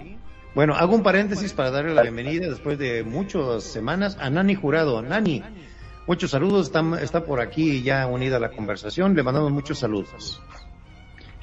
Bueno, 0.55 0.75
hago 0.75 0.95
un 0.95 1.03
paréntesis 1.03 1.53
para 1.53 1.71
darle 1.71 1.93
la 1.93 2.01
bienvenida 2.03 2.49
después 2.49 2.77
de 2.77 3.03
muchas 3.03 3.63
semanas 3.63 4.17
a 4.19 4.29
Nani 4.29 4.55
Jurado. 4.55 5.01
Nani, 5.01 5.41
muchos 6.07 6.31
saludos, 6.31 6.67
está, 6.67 6.83
está 7.01 7.23
por 7.23 7.39
aquí 7.39 7.81
ya 7.83 8.05
unida 8.07 8.37
a 8.37 8.39
la 8.39 8.51
conversación, 8.51 9.15
le 9.15 9.23
mandamos 9.23 9.51
muchos 9.51 9.79
saludos. 9.79 10.41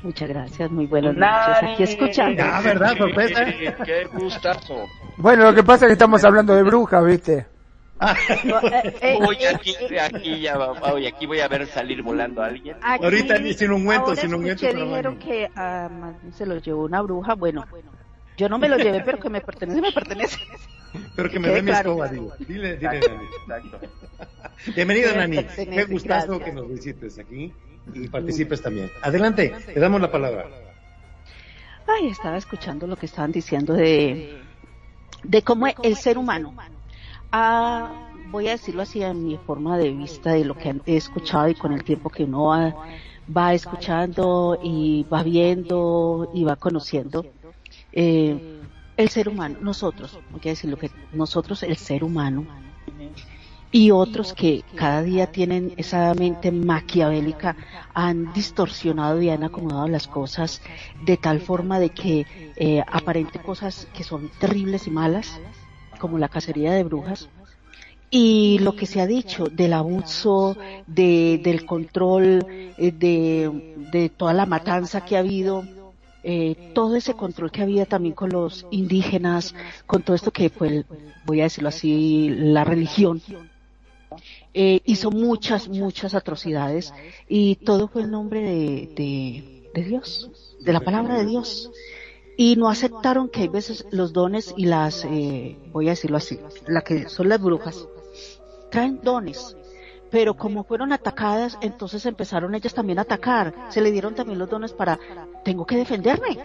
Muchas 0.02 0.28
gracias, 0.28 0.70
muy 0.70 0.86
buenas 0.86 1.16
noches. 1.16 1.56
Aquí 1.72 1.82
escuchando. 1.82 2.42
Ah, 2.44 2.60
¿verdad? 2.62 2.96
Sorpresa. 2.98 3.44
Qué, 3.46 3.74
qué 3.84 4.04
gustazo. 4.12 4.84
Bueno, 5.16 5.44
lo 5.44 5.54
que 5.54 5.62
pasa 5.64 5.86
es 5.86 5.88
que 5.88 5.92
estamos 5.94 6.22
hablando 6.24 6.54
de 6.54 6.62
brujas, 6.62 7.04
¿viste? 7.04 7.46
Eh, 8.30 8.94
eh, 9.00 9.18
Uy, 9.20 9.36
eh, 9.40 9.48
aquí, 9.48 9.74
aquí 10.00 10.40
ya 10.40 10.56
va, 10.56 10.94
uy, 10.94 11.06
aquí 11.06 11.26
voy 11.26 11.40
a 11.40 11.48
ver 11.48 11.66
salir 11.66 12.02
volando 12.02 12.42
a 12.42 12.46
alguien. 12.46 12.76
aquí- 12.80 13.04
Ahorita 13.04 13.38
ni 13.38 13.54
sin 13.54 13.72
ungüento, 13.72 14.14
sin 14.14 14.32
ungüento, 14.34 14.60
pero 14.66 14.84
dijeron 14.84 15.14
bueno. 15.18 15.26
que 15.26 15.50
ah, 15.56 16.12
se 16.32 16.46
los 16.46 16.62
llevó 16.62 16.84
una 16.84 17.02
bruja. 17.02 17.34
Bueno, 17.34 17.64
yo 18.36 18.48
no 18.48 18.58
me 18.58 18.68
lo 18.68 18.76
llevé, 18.76 19.02
pero 19.04 19.18
que 19.18 19.28
me 19.30 19.40
pertenece, 19.40 19.80
me 19.80 19.90
pertenece. 19.92 20.38
Pero 21.16 21.28
que 21.28 21.38
me 21.40 21.48
dé 21.48 21.60
mi 21.62 21.70
claro. 21.70 21.90
escoba, 21.90 22.08
digo. 22.08 22.32
Dile, 22.38 22.76
dile, 22.76 23.00
Nani. 23.00 23.28
Exacto. 23.66 23.80
Bienvenida, 24.76 25.10
Me 25.12 25.16
Nani. 25.18 25.36
Qué 25.44 25.84
gustazo 25.84 26.26
gracias. 26.38 26.48
que 26.48 26.52
nos 26.54 26.68
visites 26.68 27.18
aquí 27.18 27.52
y 27.94 28.08
participes 28.08 28.62
también. 28.62 28.90
Adelante, 29.02 29.52
te 29.74 29.80
damos 29.80 30.00
la 30.00 30.10
palabra. 30.10 30.46
Ay, 31.86 32.08
estaba 32.08 32.36
escuchando 32.36 32.86
lo 32.86 32.96
que 32.96 33.06
estaban 33.06 33.32
diciendo 33.32 33.72
de, 33.74 34.38
de 35.24 35.42
cómo 35.42 35.66
el 35.82 35.96
ser 35.96 36.16
humano, 36.18 36.54
ah, 37.32 38.10
voy 38.30 38.48
a 38.48 38.52
decirlo 38.52 38.82
así 38.82 39.02
a 39.02 39.14
mi 39.14 39.36
forma 39.38 39.78
de 39.78 39.90
vista 39.90 40.32
de 40.32 40.44
lo 40.44 40.56
que 40.56 40.80
he 40.86 40.96
escuchado 40.96 41.48
y 41.48 41.54
con 41.54 41.72
el 41.72 41.84
tiempo 41.84 42.10
que 42.10 42.24
uno 42.24 42.44
va, 42.44 42.74
va 43.34 43.54
escuchando 43.54 44.58
y 44.62 45.04
va 45.04 45.22
viendo 45.22 46.30
y 46.34 46.44
va 46.44 46.56
conociendo, 46.56 47.24
eh, 47.92 48.62
el 48.96 49.08
ser 49.10 49.28
humano, 49.28 49.58
nosotros, 49.60 50.18
voy 50.30 50.40
a 50.44 50.48
decir 50.48 50.70
lo 50.70 50.76
que 50.76 50.90
nosotros, 51.12 51.62
el 51.62 51.76
ser 51.76 52.02
humano, 52.02 52.46
y 53.70 53.90
otros 53.90 54.32
que 54.32 54.64
cada 54.74 55.02
día 55.02 55.30
tienen 55.30 55.74
esa 55.76 56.14
mente 56.14 56.50
maquiavélica 56.50 57.56
han 57.92 58.32
distorsionado 58.32 59.20
y 59.20 59.28
han 59.28 59.44
acomodado 59.44 59.88
las 59.88 60.08
cosas 60.08 60.62
de 60.98 61.16
tal 61.18 61.40
forma 61.40 61.78
de 61.78 61.90
que 61.90 62.26
eh, 62.56 62.82
aparente 62.86 63.40
cosas 63.40 63.86
que 63.92 64.04
son 64.04 64.30
terribles 64.38 64.86
y 64.86 64.90
malas, 64.90 65.38
como 65.98 66.18
la 66.18 66.28
cacería 66.28 66.72
de 66.72 66.84
brujas, 66.84 67.28
y 68.10 68.58
lo 68.60 68.74
que 68.74 68.86
se 68.86 69.00
ha 69.00 69.06
dicho 69.06 69.46
del 69.46 69.74
abuso, 69.74 70.56
de, 70.86 71.40
del 71.42 71.66
control, 71.66 72.46
eh, 72.78 72.92
de, 72.92 73.76
de 73.92 74.08
toda 74.08 74.32
la 74.32 74.46
matanza 74.46 75.04
que 75.04 75.16
ha 75.16 75.20
habido, 75.20 75.64
eh, 76.24 76.72
todo 76.74 76.96
ese 76.96 77.14
control 77.14 77.50
que 77.50 77.62
había 77.62 77.86
también 77.86 78.14
con 78.14 78.30
los 78.30 78.66
indígenas, 78.70 79.54
con 79.86 80.02
todo 80.02 80.16
esto 80.16 80.30
que, 80.30 80.50
pues, 80.50 80.84
voy 81.24 81.40
a 81.40 81.44
decirlo 81.44 81.68
así, 81.68 82.30
la 82.30 82.64
religión, 82.64 83.22
eh, 84.54 84.80
hizo 84.86 85.10
muchas, 85.10 85.68
muchas 85.68 86.14
atrocidades 86.14 86.92
y 87.28 87.56
todo 87.56 87.88
fue 87.88 88.02
en 88.02 88.10
nombre 88.10 88.40
de, 88.40 88.90
de, 88.96 89.70
de 89.74 89.84
Dios, 89.84 90.30
de 90.60 90.72
la 90.72 90.80
palabra 90.80 91.18
de 91.18 91.26
Dios. 91.26 91.70
Y 92.40 92.54
no 92.54 92.68
aceptaron 92.68 93.28
que 93.28 93.40
hay 93.40 93.48
veces 93.48 93.84
los 93.90 94.12
dones 94.12 94.54
y 94.56 94.66
las, 94.66 95.04
eh, 95.04 95.58
voy 95.72 95.88
a 95.88 95.90
decirlo 95.90 96.18
así, 96.18 96.38
la 96.68 96.82
que 96.82 97.08
son 97.08 97.28
las 97.28 97.42
brujas, 97.42 97.88
traen 98.70 99.00
dones, 99.02 99.56
pero 100.08 100.34
como 100.34 100.62
fueron 100.62 100.92
atacadas, 100.92 101.58
entonces 101.62 102.06
empezaron 102.06 102.54
ellas 102.54 102.74
también 102.74 103.00
a 103.00 103.02
atacar. 103.02 103.52
Se 103.70 103.80
le 103.80 103.90
dieron 103.90 104.14
también 104.14 104.38
los 104.38 104.48
dones 104.48 104.72
para, 104.72 105.00
tengo 105.44 105.66
que 105.66 105.78
defenderme. 105.78 106.38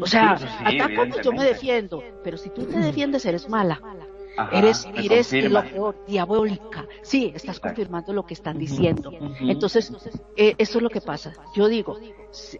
O 0.00 0.06
sea, 0.06 0.38
Sí, 0.38 0.78
pues 1.10 1.24
yo 1.24 1.32
me 1.32 1.42
defiendo, 1.42 2.00
pero 2.22 2.36
si 2.36 2.50
tú 2.50 2.62
te 2.62 2.78
defiendes 2.78 3.26
eres 3.26 3.48
mala. 3.48 3.80
Ajá, 4.36 4.56
eres 4.56 4.86
eres 4.94 5.32
lo 5.50 5.62
peor, 5.62 5.96
diabólica. 6.06 6.86
Sí, 7.02 7.32
estás 7.34 7.58
confirmando 7.58 8.12
lo 8.12 8.24
que 8.24 8.34
están 8.34 8.58
diciendo. 8.58 9.10
Entonces, 9.40 9.92
eh, 10.36 10.54
eso 10.56 10.78
es 10.78 10.82
lo 10.82 10.88
que 10.88 11.00
pasa. 11.00 11.32
Yo 11.56 11.66
digo, 11.66 11.98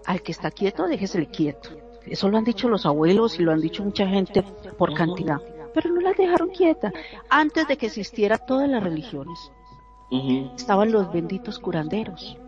al 0.04 0.20
que 0.20 0.32
está 0.32 0.50
quieto, 0.50 0.88
déjesele 0.88 1.26
quieto. 1.26 1.70
Eso 2.04 2.28
lo 2.28 2.38
han 2.38 2.44
dicho 2.44 2.68
los 2.68 2.86
abuelos 2.86 3.38
y 3.38 3.42
lo 3.42 3.52
han 3.52 3.60
dicho 3.60 3.82
mucha 3.84 4.06
gente 4.06 4.44
por 4.76 4.92
cantidad. 4.92 5.40
Pero 5.72 5.90
no 5.90 6.00
las 6.00 6.16
dejaron 6.16 6.50
quieta. 6.50 6.92
Antes 7.28 7.66
de 7.66 7.76
que 7.76 7.86
existiera 7.86 8.38
todas 8.38 8.68
las 8.68 8.82
religiones, 8.82 9.52
estaban 10.56 10.90
los 10.92 11.10
benditos 11.10 11.58
curanderos 11.58 12.38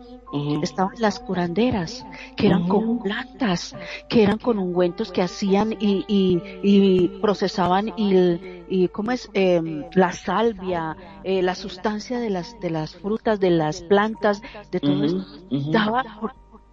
estaban 0.61 0.91
las 0.97 1.19
curanderas, 1.19 2.07
que 2.35 2.47
eran 2.47 2.63
con 2.63 2.89
plantas, 3.01 3.75
que 4.07 4.23
eran 4.23 4.39
con 4.39 4.57
ungüentos 4.59 5.11
que 5.11 5.21
hacían 5.21 5.73
y, 5.79 6.05
y, 6.07 6.43
y 6.61 7.09
procesaban 7.21 7.89
y, 7.95 8.39
y 8.65 8.87
¿cómo 8.89 9.11
es? 9.11 9.29
Em, 9.33 9.85
la 9.93 10.11
salvia, 10.13 10.97
eh, 11.23 11.41
la 11.43 11.55
sustancia 11.55 12.19
de 12.19 12.29
las, 12.29 12.57
de 12.59 12.69
las 12.71 12.95
frutas, 12.95 13.39
de 13.39 13.51
las 13.51 13.81
plantas, 13.83 14.41
de 14.71 14.79
todo 14.81 15.03
ujú. 15.05 15.25
daba- 15.69 16.05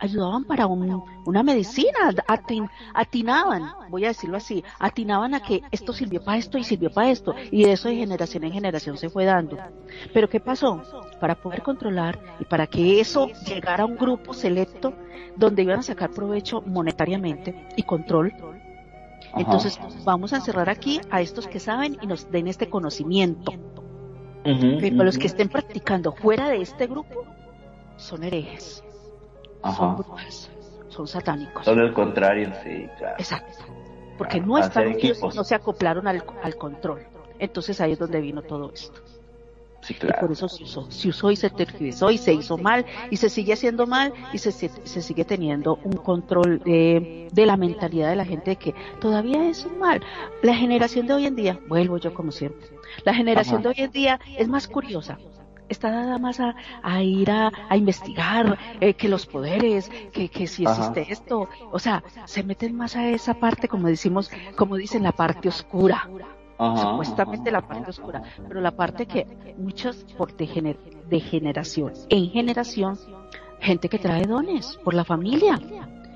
ayudaban 0.03 0.45
para 0.45 0.66
un- 0.66 1.03
una 1.24 1.43
medicina, 1.45 2.11
atin- 2.27 2.69
atinaban, 2.93 3.70
voy 3.89 4.05
a 4.05 4.09
decirlo 4.09 4.37
así, 4.37 4.65
atinaban 4.79 5.35
a 5.35 5.41
que 5.41 5.62
esto 5.70 5.93
sirvió 5.93 6.23
para 6.24 6.39
esto 6.39 6.59
y 6.59 6.65
sirvió 6.65 6.91
para 6.91 7.11
esto, 7.11 7.35
y 7.51 7.65
eso 7.65 7.89
de 7.89 7.97
generación 7.97 8.43
en 8.45 8.53
generación 8.53 8.97
se 8.99 9.09
fue 9.09 9.24
dando. 9.24 9.57
Pero 10.12 10.29
¿qué 10.29 10.41
pasó? 10.41 10.83
Para 11.20 11.37
poder 11.37 11.62
controlar 11.62 12.19
y 12.41 12.45
para 12.45 12.66
que 12.66 13.01
eso 13.01 13.29
llegara 13.47 13.85
a 13.85 13.87
un 13.87 13.97
grupo 13.97 14.35
selecto 14.35 14.93
donde 15.37 15.62
iban 15.62 15.79
a 15.79 15.83
sacar 15.83 16.11
provecho 16.11 16.62
monetariamente 16.66 17.69
y 17.77 17.83
control, 17.85 18.35
entonces 19.37 19.79
vamos 20.05 20.33
a 20.33 20.37
encerrar 20.37 20.69
aquí 20.69 21.01
a 21.11 21.20
estos 21.20 21.47
que 21.47 21.61
saben 21.61 21.97
y 22.03 22.07
nos 22.07 22.29
den 22.31 22.49
este 22.49 22.69
conocimiento. 22.69 23.53
Ujú, 24.45 24.79
Pero 24.81 25.05
los 25.05 25.15
ujú. 25.15 25.20
que 25.20 25.27
estén 25.29 25.49
practicando 25.49 26.11
fuera 26.12 26.49
de 26.49 26.61
este 26.61 26.89
grupo 26.89 27.24
son 27.97 28.24
herejes, 28.24 28.83
son 29.62 29.70
Ajá. 29.70 29.94
brujas, 29.94 30.51
son 30.89 31.06
satánicos. 31.06 31.64
Todo 31.64 31.80
el 31.80 31.93
contrario, 31.93 32.52
sí, 32.62 32.89
claro. 32.98 33.16
Exacto. 33.18 33.64
Porque 34.18 34.40
no 34.40 34.59
están 34.59 34.94
no 35.34 35.44
se 35.44 35.55
acoplaron 35.55 36.06
al, 36.06 36.22
al 36.43 36.56
control. 36.56 37.02
Entonces 37.39 37.80
ahí 37.80 37.93
es 37.93 37.98
donde 37.98 38.20
vino 38.20 38.43
todo 38.43 38.70
esto. 38.72 39.01
Sí, 39.80 39.94
Y 39.94 39.97
claro. 39.97 40.20
por 40.20 40.30
eso 40.30 40.48
se 40.48 40.62
usó, 40.62 40.89
se 40.93 41.09
usó 41.09 41.32
y 41.32 41.36
se 41.36 41.51
tergiversó 41.51 42.09
y 42.12 42.18
se 42.18 42.32
hizo 42.32 42.56
mal 42.56 42.86
y 43.10 43.16
se 43.16 43.28
sigue 43.28 43.52
haciendo 43.52 43.84
mal 43.89 44.12
y 44.32 44.39
se, 44.39 44.52
se, 44.52 44.68
se 44.68 45.02
sigue 45.02 45.24
teniendo 45.24 45.74
un 45.82 45.94
control 45.94 46.60
de, 46.60 47.26
de 47.32 47.47
la 47.47 47.56
mentalidad 47.56 48.10
de 48.10 48.14
la 48.14 48.24
gente 48.24 48.51
de 48.51 48.56
que 48.56 48.74
todavía 49.01 49.48
es 49.48 49.64
un 49.66 49.80
mal. 49.80 50.01
La 50.43 50.55
generación 50.55 51.09
de 51.09 51.14
hoy 51.14 51.26
en 51.26 51.34
día, 51.34 51.59
vuelvo 51.66 51.98
yo 51.98 52.14
como 52.14 52.30
siempre, 52.30 52.64
la 53.05 53.12
generación 53.12 53.56
Ajá. 53.56 53.62
de 53.64 53.68
hoy 53.70 53.74
en 53.78 53.90
día 53.90 54.20
es 54.39 54.47
más 54.47 54.68
curiosa. 54.68 55.18
Está 55.68 55.90
dada 55.90 56.18
más 56.18 56.39
a, 56.40 56.55
a 56.82 57.02
ir 57.02 57.30
a, 57.30 57.51
a 57.68 57.76
investigar 57.76 58.59
eh, 58.80 58.94
que 58.94 59.09
los 59.09 59.26
poderes, 59.26 59.90
que, 60.12 60.28
que 60.28 60.47
si 60.47 60.66
Ajá. 60.66 60.74
existe 60.89 61.12
esto, 61.12 61.48
o 61.70 61.78
sea, 61.78 62.02
se 62.26 62.43
meten 62.43 62.76
más 62.76 62.94
a 62.97 63.09
esa 63.09 63.34
parte, 63.34 63.68
como 63.68 63.86
decimos, 63.89 64.30
como 64.56 64.76
dicen, 64.76 65.02
la 65.02 65.12
parte 65.12 65.48
oscura. 65.48 66.09
Ajá, 66.59 66.90
supuestamente 66.93 67.48
ajá, 67.48 67.60
la 67.60 67.66
parte 67.66 67.90
oscura, 67.90 68.22
pero 68.47 68.60
la 68.60 68.70
parte 68.70 69.06
que 69.06 69.26
muchos 69.56 70.05
por 70.16 70.36
de, 70.36 70.47
gener- 70.47 70.78
de 71.09 71.18
generación 71.18 71.93
en 72.09 72.30
generación, 72.30 72.97
gente 73.59 73.89
que 73.89 73.98
trae 73.98 74.26
dones 74.26 74.78
por 74.84 74.94
la 74.94 75.05
familia, 75.05 75.59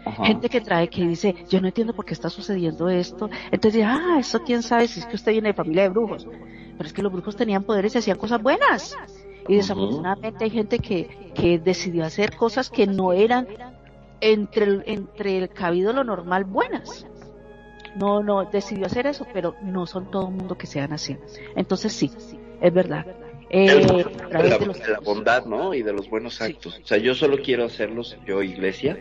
ajá. 0.05 0.25
gente 0.25 0.49
que 0.49 0.61
trae 0.61 0.89
que 0.89 1.05
dice, 1.09 1.35
yo 1.49 1.61
no 1.61 1.67
entiendo 1.67 1.95
por 1.95 2.05
qué 2.05 2.13
está 2.13 2.31
sucediendo 2.31 2.89
esto, 2.89 3.29
entonces 3.51 3.83
ah, 3.85 4.19
eso 4.21 4.43
quién 4.45 4.63
sabe 4.63 4.87
si 4.87 5.01
es 5.01 5.07
que 5.07 5.17
usted 5.17 5.33
viene 5.33 5.49
de 5.49 5.55
familia 5.55 5.85
de 5.85 5.89
brujos, 5.89 6.29
pero 6.77 6.87
es 6.87 6.93
que 6.93 7.03
los 7.03 7.11
brujos 7.11 7.35
tenían 7.35 7.65
poderes 7.65 7.95
y 7.97 7.99
hacían 7.99 8.19
cosas 8.19 8.41
buenas. 8.41 8.97
Y 9.49 9.57
desafortunadamente 9.57 10.45
hay 10.45 10.51
gente 10.51 10.79
que, 10.79 11.33
que 11.35 11.59
decidió 11.59 12.05
hacer 12.05 12.35
cosas 12.37 12.71
que 12.71 12.87
no 12.87 13.13
eran 13.13 13.47
entre 14.21 14.65
el, 14.65 14.83
entre 14.87 15.39
el 15.39 15.49
cabido 15.51 15.93
lo 15.93 16.05
normal 16.05 16.45
buenas. 16.45 17.07
No, 17.97 18.23
no, 18.23 18.45
decidió 18.45 18.87
hacer 18.87 19.07
eso, 19.07 19.27
pero 19.33 19.55
no 19.63 19.87
son 19.87 20.11
todo 20.11 20.29
el 20.29 20.35
mundo 20.35 20.57
que 20.59 20.67
sean 20.67 20.93
así. 20.93 21.17
Entonces 21.55 21.93
sí, 21.93 22.11
es 22.61 22.73
verdad. 22.73 23.07
Eh, 23.49 24.05
la, 24.31 24.43
de 24.43 24.67
los 24.67 24.79
de 24.81 24.93
la 24.93 25.01
bondad, 25.01 25.47
¿no? 25.47 25.73
Y 25.73 25.83
de 25.83 25.93
los 25.93 26.11
buenos 26.11 26.35
Sí. 26.35 26.45
actos. 26.45 26.79
O 26.83 26.87
sea, 26.87 26.99
yo 26.99 27.15
solo 27.15 27.39
quiero 27.43 27.65
hacerlos, 27.65 28.17
yo 28.27 28.43
iglesia 28.43 28.99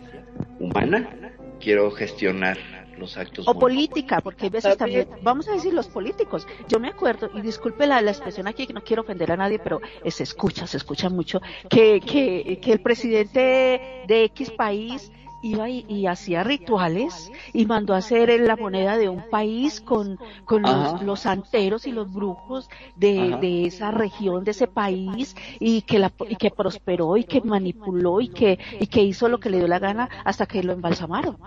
humana, 0.59 1.33
quiero 1.59 1.89
gestionar 1.91 2.57
los 2.97 3.17
actos 3.17 3.47
o 3.47 3.57
política, 3.57 4.21
porque 4.21 4.45
hay 4.45 4.49
veces 4.49 4.77
También. 4.77 5.07
vamos 5.21 5.47
a 5.47 5.53
decir 5.53 5.73
los 5.73 5.87
políticos. 5.87 6.47
Yo 6.67 6.79
me 6.79 6.89
acuerdo, 6.89 7.29
y 7.33 7.41
disculpe 7.41 7.87
la, 7.87 8.01
la 8.01 8.11
expresión 8.11 8.47
aquí, 8.47 8.67
que 8.67 8.73
no 8.73 8.81
quiero 8.81 9.01
ofender 9.03 9.31
a 9.31 9.37
nadie, 9.37 9.59
pero 9.59 9.81
se 10.07 10.23
escucha, 10.23 10.67
se 10.67 10.77
escucha 10.77 11.09
mucho, 11.09 11.41
que, 11.69 11.99
que, 12.01 12.59
que 12.61 12.71
el 12.71 12.81
presidente 12.81 14.03
de 14.07 14.23
X 14.25 14.51
país 14.51 15.11
iba 15.41 15.69
y, 15.69 15.85
y 15.87 16.07
hacía 16.07 16.43
rituales 16.43 17.31
y 17.53 17.65
mandó 17.65 17.93
a 17.93 17.97
hacer 17.97 18.31
en 18.31 18.47
la 18.47 18.55
moneda 18.55 18.97
de 18.97 19.09
un 19.09 19.29
país 19.29 19.79
con, 19.79 20.17
con 20.43 20.63
los, 20.63 21.01
los 21.03 21.19
santeros 21.19 21.85
y 21.85 21.91
los 21.91 22.11
brujos 22.11 22.67
de, 22.95 23.37
de 23.39 23.65
esa 23.65 23.91
región, 23.91 24.43
de 24.43 24.51
ese 24.51 24.67
país, 24.67 25.35
y 25.59 25.83
que 25.83 25.99
la, 25.99 26.11
y 26.27 26.35
que 26.35 26.49
prosperó 26.49 27.15
y 27.17 27.25
que 27.25 27.41
manipuló 27.41 28.21
y 28.21 28.29
que, 28.29 28.57
y 28.79 28.87
que 28.87 29.03
hizo 29.03 29.29
lo 29.29 29.39
que 29.39 29.49
le 29.51 29.57
dio 29.59 29.67
la 29.67 29.79
gana 29.79 30.09
hasta 30.23 30.47
que 30.47 30.63
lo 30.63 30.73
embalsamaron 30.73 31.37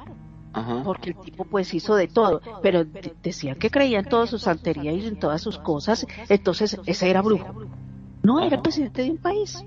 Ajá. 0.52 0.82
porque 0.84 1.10
el 1.10 1.16
tipo 1.16 1.44
pues 1.44 1.72
hizo 1.74 1.94
de 1.96 2.08
todo, 2.08 2.40
pero 2.62 2.84
de- 2.84 3.16
decían 3.22 3.56
que 3.56 3.70
creía 3.70 3.98
en 4.00 4.06
toda 4.06 4.26
su 4.26 4.38
santería 4.38 4.92
y 4.92 5.06
en 5.06 5.16
todas 5.18 5.42
sus 5.42 5.58
cosas, 5.58 6.06
entonces 6.28 6.80
ese 6.86 7.10
era 7.10 7.22
brujo. 7.22 7.56
No, 8.22 8.40
era 8.40 8.56
Ajá. 8.56 8.62
presidente 8.62 9.02
de 9.02 9.10
un 9.12 9.18
país, 9.18 9.64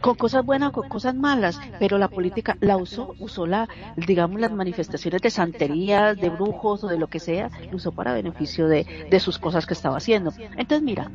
con 0.00 0.14
cosas 0.16 0.44
buenas, 0.44 0.72
con 0.72 0.84
cosas 0.84 1.14
malas, 1.14 1.60
pero 1.78 1.98
la 1.98 2.08
política 2.08 2.56
la 2.60 2.76
usó, 2.76 3.14
usó 3.18 3.46
la, 3.46 3.68
digamos, 3.96 4.40
las 4.40 4.52
manifestaciones 4.52 5.22
de 5.22 5.30
santería, 5.30 6.14
de 6.14 6.28
brujos 6.30 6.84
o 6.84 6.88
de 6.88 6.98
lo 6.98 7.08
que 7.08 7.20
sea, 7.20 7.50
lo 7.70 7.76
usó 7.76 7.92
para 7.92 8.12
beneficio 8.14 8.68
de, 8.68 8.86
de 9.06 9.20
sus 9.20 9.38
cosas 9.38 9.66
que 9.66 9.74
estaba 9.74 9.96
haciendo. 9.98 10.34
Entonces 10.56 10.82
mira, 10.84 11.12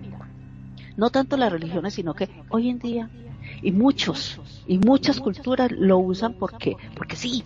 no 0.95 1.09
tanto 1.11 1.37
las 1.37 1.51
religiones, 1.51 1.93
sino 1.93 2.13
que 2.15 2.29
hoy 2.47 2.69
en 2.69 2.79
día, 2.79 3.11
y 3.61 3.71
muchos, 3.71 4.41
y 4.65 4.79
muchas 4.79 5.19
culturas 5.21 5.71
lo 5.71 5.99
usan 5.99 6.33
porque, 6.33 6.77
porque 6.93 7.15
sí, 7.15 7.45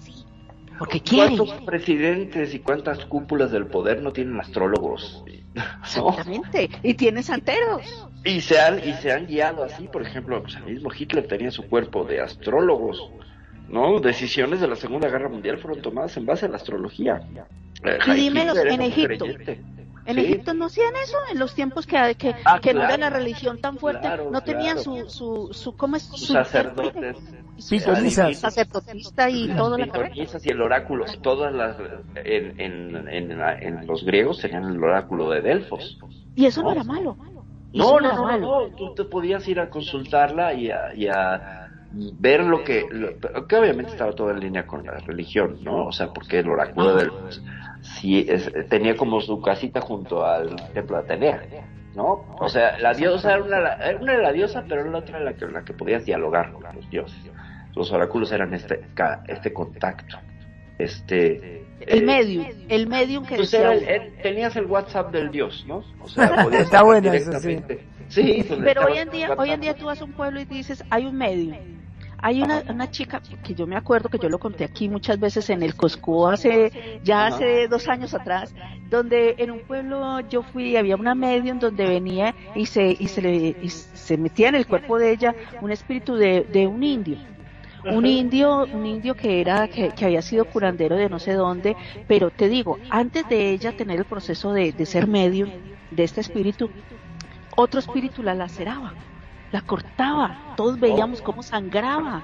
porque. 0.81 0.99
¿Cuántos 0.99 1.51
presidentes 1.61 2.55
y 2.55 2.59
cuántas 2.59 3.05
cúpulas 3.05 3.51
del 3.51 3.67
poder 3.67 4.01
no 4.01 4.11
tienen 4.11 4.39
astrólogos? 4.39 5.23
¿No? 5.53 6.09
Exactamente. 6.09 6.71
Y 6.81 6.95
tiene 6.95 7.21
santeros. 7.21 8.09
Y 8.25 8.41
se 8.41 8.59
han, 8.59 8.79
y 8.79 8.93
se 8.93 9.11
han 9.11 9.27
guiado 9.27 9.63
así, 9.63 9.87
por 9.87 10.01
ejemplo, 10.01 10.41
pues, 10.41 10.55
el 10.55 10.63
mismo 10.63 10.89
Hitler 10.97 11.27
tenía 11.27 11.51
su 11.51 11.67
cuerpo 11.67 12.03
de 12.03 12.21
astrólogos, 12.21 13.11
¿no? 13.69 13.99
Decisiones 13.99 14.59
de 14.59 14.67
la 14.67 14.75
Segunda 14.75 15.07
Guerra 15.07 15.29
Mundial 15.29 15.59
fueron 15.59 15.83
tomadas 15.83 16.17
en 16.17 16.25
base 16.25 16.47
a 16.47 16.49
la 16.49 16.55
astrología. 16.55 17.21
Eh, 17.83 17.99
Y 18.07 18.27
Hitler 18.27 18.67
en 18.67 18.81
Egipto. 18.81 19.25
creyente. 19.25 19.61
En 20.11 20.17
Sí. 20.17 20.25
Egipto 20.31 20.53
no 20.53 20.65
hacían 20.65 20.93
eso, 21.03 21.17
en 21.31 21.39
los 21.39 21.53
tiempos 21.55 21.85
que, 21.87 22.15
que, 22.17 22.35
Ah, 22.45 22.59
que 22.61 22.73
no 22.73 22.81
era 22.81 22.95
claro. 22.95 23.01
la 23.01 23.09
religión 23.09 23.59
tan 23.61 23.77
fuerte, 23.77 24.01
Claro, 24.01 24.29
no 24.31 24.41
tenían 24.41 24.77
claro. 24.81 25.07
su, 25.09 25.09
su, 25.09 25.53
su, 25.53 25.75
¿cómo 25.75 25.95
es? 25.95 26.03
Sus 26.03 26.27
Su 26.27 26.33
sacerdotes. 26.33 27.17
Pitonizas. 27.69 28.37
sacerdotista 28.39 29.29
y 29.29 29.47
todo 29.49 29.77
la 29.77 29.85
y 30.43 30.49
el 30.49 30.61
oráculo, 30.61 31.05
todas 31.21 31.53
las, 31.53 31.77
en, 32.15 32.59
en, 32.59 33.07
en, 33.07 33.31
en 33.41 33.87
los 33.87 34.03
griegos 34.03 34.39
tenían 34.39 34.63
el 34.65 34.83
oráculo 34.83 35.29
de 35.29 35.41
Delfos. 35.41 35.97
Y 36.35 36.45
eso 36.45 36.61
no 36.61 36.69
No. 36.69 36.73
era 36.73 36.83
malo. 36.83 37.15
No, 37.73 37.99
no, 37.99 37.99
era 37.99 38.15
no, 38.15 38.23
malo. 38.23 38.69
no, 38.69 38.75
tú 38.75 38.93
te 38.95 39.03
podías 39.05 39.47
ir 39.47 39.59
a 39.59 39.69
consultarla 39.69 40.53
y 40.53 40.71
a, 40.71 40.93
y 40.95 41.07
a 41.07 41.60
ver 41.93 42.43
lo 42.45 42.63
que, 42.63 42.85
lo- 42.91 43.17
que 43.47 43.55
obviamente 43.57 43.91
estaba 43.91 44.13
todo 44.13 44.31
en 44.31 44.39
línea 44.39 44.65
con 44.65 44.85
la 44.85 44.93
religión, 44.99 45.57
¿no? 45.63 45.85
O 45.87 45.91
sea, 45.91 46.07
porque 46.07 46.39
el 46.39 46.49
oráculo 46.49 46.95
de 46.95 47.03
Delfos 47.03 47.43
sí 47.81 48.25
es- 48.29 48.51
tenía 48.69 48.95
como 48.95 49.19
su 49.21 49.41
casita 49.41 49.81
junto 49.81 50.25
al 50.25 50.55
templo 50.73 50.97
de 50.97 51.03
Atenea, 51.03 51.41
¿no? 51.95 52.25
O 52.39 52.47
sea, 52.49 52.77
la 52.79 52.93
diosa 52.93 53.33
era 53.33 53.43
una, 53.43 53.57
era 53.73 53.99
una 53.99 54.13
era 54.13 54.21
la 54.23 54.31
diosa, 54.31 54.63
pero 54.67 54.89
la 54.89 54.99
otra 54.99 55.17
era 55.17 55.25
la 55.31 55.33
que, 55.37 55.45
la 55.47 55.63
que 55.63 55.73
podías 55.73 56.05
dialogar 56.05 56.51
con 56.53 56.63
los 56.75 56.89
dioses. 56.89 57.17
Los 57.75 57.91
oráculos 57.91 58.31
eran 58.31 58.53
este, 58.53 58.81
este 59.27 59.51
contacto, 59.53 60.17
este... 60.77 61.61
El 61.87 62.03
eh, 62.03 62.05
medium, 62.05 62.45
el 62.69 62.87
medium 62.87 63.25
que 63.25 63.35
pues 63.37 63.49
decía 63.51 63.71
era 63.71 63.73
el- 63.73 63.83
uno. 63.83 63.89
el- 64.15 64.21
tenías 64.21 64.55
el 64.55 64.65
WhatsApp 64.67 65.11
del 65.11 65.31
dios, 65.31 65.65
¿no? 65.67 65.83
O 65.99 66.07
sea, 66.07 66.35
podías 66.43 66.63
Está 66.63 66.83
bueno 66.83 67.11
eso, 67.11 67.33
sí. 67.39 67.59
Sí, 68.11 68.43
Pero 68.63 68.85
hoy 68.85 68.97
en 68.97 69.09
día, 69.09 69.33
hoy 69.37 69.51
en 69.51 69.61
día 69.61 69.73
tú 69.75 69.85
vas 69.85 70.01
a 70.01 70.05
un 70.05 70.13
pueblo 70.13 70.39
y 70.41 70.45
dices, 70.45 70.83
hay 70.89 71.05
un 71.05 71.15
medium. 71.17 71.59
Hay 72.17 72.41
una, 72.41 72.63
una 72.67 72.87
chica 72.89 73.21
que 73.41 73.55
yo 73.55 73.65
me 73.67 73.75
acuerdo 73.75 74.09
que 74.09 74.19
yo 74.19 74.29
lo 74.29 74.39
conté 74.39 74.63
aquí 74.63 74.89
muchas 74.89 75.19
veces 75.19 75.49
en 75.49 75.63
el 75.63 75.75
Cosco 75.75 76.27
hace, 76.29 76.71
ya 77.01 77.25
Ajá. 77.25 77.27
hace 77.27 77.67
dos 77.67 77.87
años 77.87 78.13
atrás, 78.13 78.53
donde 78.83 79.35
en 79.39 79.51
un 79.51 79.61
pueblo 79.61 80.19
yo 80.21 80.43
fui, 80.43 80.75
había 80.77 80.97
una 80.97 81.15
medium 81.15 81.59
donde 81.59 81.87
venía 81.87 82.35
y 82.53 82.67
se, 82.67 82.95
y 82.99 83.07
se 83.07 83.21
le, 83.23 83.57
y 83.59 83.69
se 83.69 84.17
metía 84.17 84.49
en 84.49 84.55
el 84.55 84.67
cuerpo 84.67 84.99
de 84.99 85.11
ella 85.11 85.35
un 85.59 85.71
espíritu 85.71 86.15
de, 86.15 86.45
de 86.47 86.67
un 86.67 86.83
indio. 86.83 87.21
Un 87.87 88.05
indio, 88.05 88.67
un 88.71 88.85
indio 88.85 89.15
que 89.15 89.41
era, 89.41 89.67
que, 89.67 89.93
que 89.93 90.05
había 90.05 90.21
sido 90.21 90.45
curandero 90.45 90.95
de 90.97 91.09
no 91.09 91.19
sé 91.19 91.33
dónde, 91.33 91.77
pero 92.07 92.31
te 92.31 92.47
digo, 92.49 92.81
antes 92.89 93.27
de 93.27 93.51
ella 93.51 93.73
tener 93.73 93.99
el 93.99 94.05
proceso 94.05 94.53
de, 94.53 94.73
de 94.73 94.85
ser 94.85 95.07
medium 95.07 95.53
de 95.89 96.03
este 96.03 96.21
espíritu, 96.21 96.71
otro 97.55 97.79
espíritu 97.79 98.23
la 98.23 98.33
laceraba, 98.33 98.93
la 99.51 99.61
cortaba, 99.61 100.53
todos 100.55 100.79
veíamos 100.79 101.21
cómo 101.21 101.43
sangraba, 101.43 102.23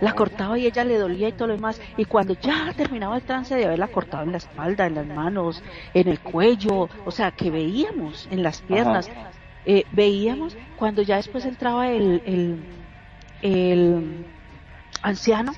la 0.00 0.14
cortaba 0.14 0.58
y 0.58 0.66
ella 0.66 0.84
le 0.84 0.98
dolía 0.98 1.28
y 1.28 1.32
todo 1.32 1.48
lo 1.48 1.54
demás, 1.54 1.80
y 1.96 2.04
cuando 2.04 2.34
ya 2.34 2.72
terminaba 2.74 3.16
el 3.16 3.22
trance 3.22 3.54
de 3.54 3.66
haberla 3.66 3.88
cortado 3.88 4.24
en 4.24 4.32
la 4.32 4.38
espalda, 4.38 4.86
en 4.86 4.94
las 4.94 5.06
manos, 5.06 5.62
en 5.94 6.08
el 6.08 6.20
cuello, 6.20 6.88
o 7.04 7.10
sea, 7.10 7.30
que 7.32 7.50
veíamos 7.50 8.26
en 8.30 8.42
las 8.42 8.62
piernas, 8.62 9.10
eh, 9.64 9.84
veíamos 9.92 10.56
cuando 10.76 11.02
ya 11.02 11.16
después 11.16 11.44
entraba 11.44 11.88
el, 11.90 12.22
el, 12.24 12.64
el 13.42 14.26
anciano, 15.02 15.52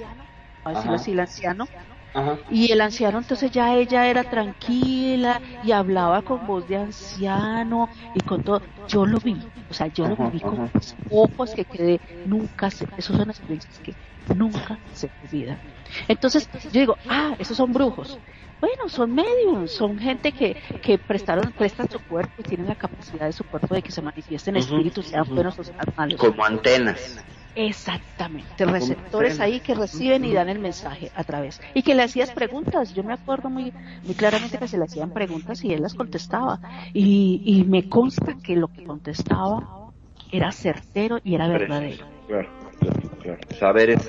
a 0.64 0.70
decirlo 0.70 0.96
así, 0.96 1.12
el 1.12 1.20
anciano, 1.20 1.68
Ajá. 2.14 2.38
y 2.48 2.72
el 2.72 2.80
anciano 2.80 3.18
entonces 3.18 3.50
ya 3.50 3.74
ella 3.76 4.08
era 4.08 4.24
tranquila 4.24 5.40
y 5.60 5.72
hablaba 5.72 6.22
con 6.22 6.44
voz 6.44 6.66
de 6.66 6.76
anciano 6.76 7.88
y 8.12 8.22
con 8.22 8.42
todo. 8.42 8.62
Yo 8.86 9.06
lo 9.06 9.18
vi, 9.20 9.48
o 9.68 9.74
sea, 9.74 9.86
yo 9.88 10.06
lo 10.06 10.16
Ajá, 10.16 10.30
viví 10.30 10.40
con 10.42 10.60
mis 10.74 10.96
ojos 11.08 11.54
que 11.54 11.64
quedé, 11.66 12.00
nunca 12.24 12.70
se, 12.70 12.86
esos 12.96 13.16
son 13.16 13.30
experiencias 13.30 13.80
que 13.80 13.96
nunca 14.26 14.80
se 14.90 15.10
olvidan. 15.20 15.62
Entonces 16.08 16.50
yo 16.70 16.80
digo, 16.80 16.98
ah, 17.08 17.34
esos 17.38 17.56
son 17.56 17.72
brujos. 17.72 18.20
Bueno, 18.60 18.88
son 18.88 19.12
mediums, 19.14 19.72
son 19.72 19.98
gente 19.98 20.32
que, 20.32 20.56
que 20.80 20.98
prestaron, 20.98 21.52
prestan 21.54 21.88
su 21.90 22.00
cuerpo 22.00 22.40
y 22.40 22.44
tienen 22.44 22.66
la 22.68 22.76
capacidad 22.76 23.26
de 23.26 23.32
su 23.32 23.44
cuerpo 23.44 23.74
de 23.74 23.82
que 23.82 23.92
se 23.92 24.02
manifiesten 24.02 24.56
espíritus, 24.56 25.08
sean 25.08 25.24
buenos 25.34 25.58
o 25.58 25.64
sean 25.64 25.86
malos. 25.96 26.22
Como 26.22 26.44
antenas. 26.44 27.24
Exactamente, 27.54 28.64
receptores 28.64 29.38
ahí 29.38 29.60
que 29.60 29.74
reciben 29.74 30.24
y 30.24 30.32
dan 30.32 30.48
el 30.48 30.58
mensaje 30.58 31.10
a 31.14 31.22
través. 31.24 31.60
Y 31.74 31.82
que 31.82 31.94
le 31.94 32.02
hacías 32.02 32.30
preguntas, 32.30 32.94
yo 32.94 33.02
me 33.02 33.12
acuerdo 33.12 33.50
muy, 33.50 33.72
muy 34.02 34.14
claramente 34.14 34.58
que 34.58 34.68
se 34.68 34.78
le 34.78 34.84
hacían 34.84 35.10
preguntas 35.10 35.62
y 35.64 35.72
él 35.72 35.82
las 35.82 35.94
contestaba. 35.94 36.60
Y, 36.94 37.42
y 37.44 37.64
me 37.64 37.88
consta 37.88 38.36
que 38.42 38.56
lo 38.56 38.68
que 38.68 38.84
contestaba 38.84 39.90
era 40.30 40.50
certero 40.50 41.18
y 41.22 41.34
era 41.34 41.46
verdadero. 41.46 42.06
Claro, 42.26 42.48
claro, 42.80 43.10
claro. 43.20 43.40
Saberes 43.58 44.08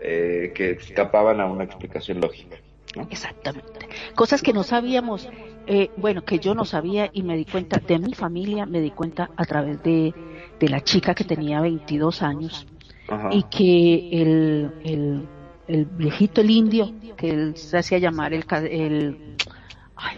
eh, 0.00 0.52
que 0.54 0.70
escapaban 0.70 1.40
a 1.40 1.46
una 1.46 1.64
explicación 1.64 2.20
lógica. 2.20 2.56
¿no? 2.96 3.02
Exactamente. 3.10 3.86
Cosas 4.14 4.40
que 4.40 4.54
no 4.54 4.62
sabíamos, 4.62 5.28
eh, 5.66 5.90
bueno, 5.96 6.22
que 6.22 6.38
yo 6.38 6.54
no 6.54 6.64
sabía 6.64 7.10
y 7.12 7.22
me 7.22 7.36
di 7.36 7.44
cuenta 7.44 7.78
de 7.78 7.98
mi 7.98 8.14
familia, 8.14 8.64
me 8.64 8.80
di 8.80 8.90
cuenta 8.90 9.30
a 9.36 9.44
través 9.44 9.82
de, 9.82 10.14
de 10.58 10.68
la 10.68 10.80
chica 10.80 11.14
que 11.14 11.24
tenía 11.24 11.60
22 11.60 12.22
años 12.22 12.66
Ajá. 13.08 13.30
y 13.32 13.42
que 13.44 14.08
el, 14.22 14.70
el, 14.84 15.28
el 15.66 15.84
viejito, 15.86 16.40
el 16.40 16.50
indio, 16.50 16.94
que 17.16 17.30
él 17.30 17.56
se 17.56 17.78
hacía 17.78 17.98
llamar 17.98 18.32
el, 18.34 18.44
el 18.70 19.36
ay, 19.96 20.16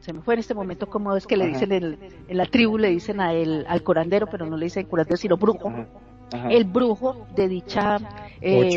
se 0.00 0.12
me 0.12 0.22
fue 0.22 0.34
en 0.34 0.40
este 0.40 0.54
momento 0.54 0.88
como 0.88 1.14
es 1.16 1.26
que 1.26 1.36
le 1.36 1.44
Ajá. 1.44 1.52
dicen 1.52 1.72
el- 1.72 1.98
en 2.28 2.36
la 2.36 2.46
tribu 2.46 2.78
le 2.78 2.88
dicen 2.90 3.20
a 3.20 3.32
él, 3.32 3.64
al 3.68 3.82
curandero, 3.82 4.26
pero 4.26 4.46
no 4.46 4.56
le 4.56 4.66
dicen 4.66 4.86
curandero 4.86 5.16
sino 5.16 5.36
brujo, 5.36 5.68
Ajá. 5.68 5.86
Ajá. 6.32 6.50
el 6.50 6.64
brujo 6.64 7.26
de 7.34 7.48
dicha 7.48 7.96
¿O 7.96 8.00
eh, 8.42 8.70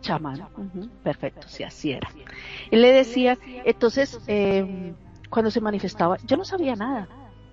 chamán? 0.00 0.40
chamán, 0.40 0.90
perfecto, 1.02 1.46
sí, 1.48 1.62
así 1.64 1.92
era. 1.92 2.08
Él 2.70 2.82
le 2.82 2.92
decía, 2.92 3.38
entonces, 3.64 4.18
eh, 4.28 4.94
cuando 5.30 5.50
se 5.50 5.60
manifestaba, 5.60 6.16
yo 6.24 6.36
no 6.36 6.44
sabía 6.44 6.74
nada. 6.76 7.08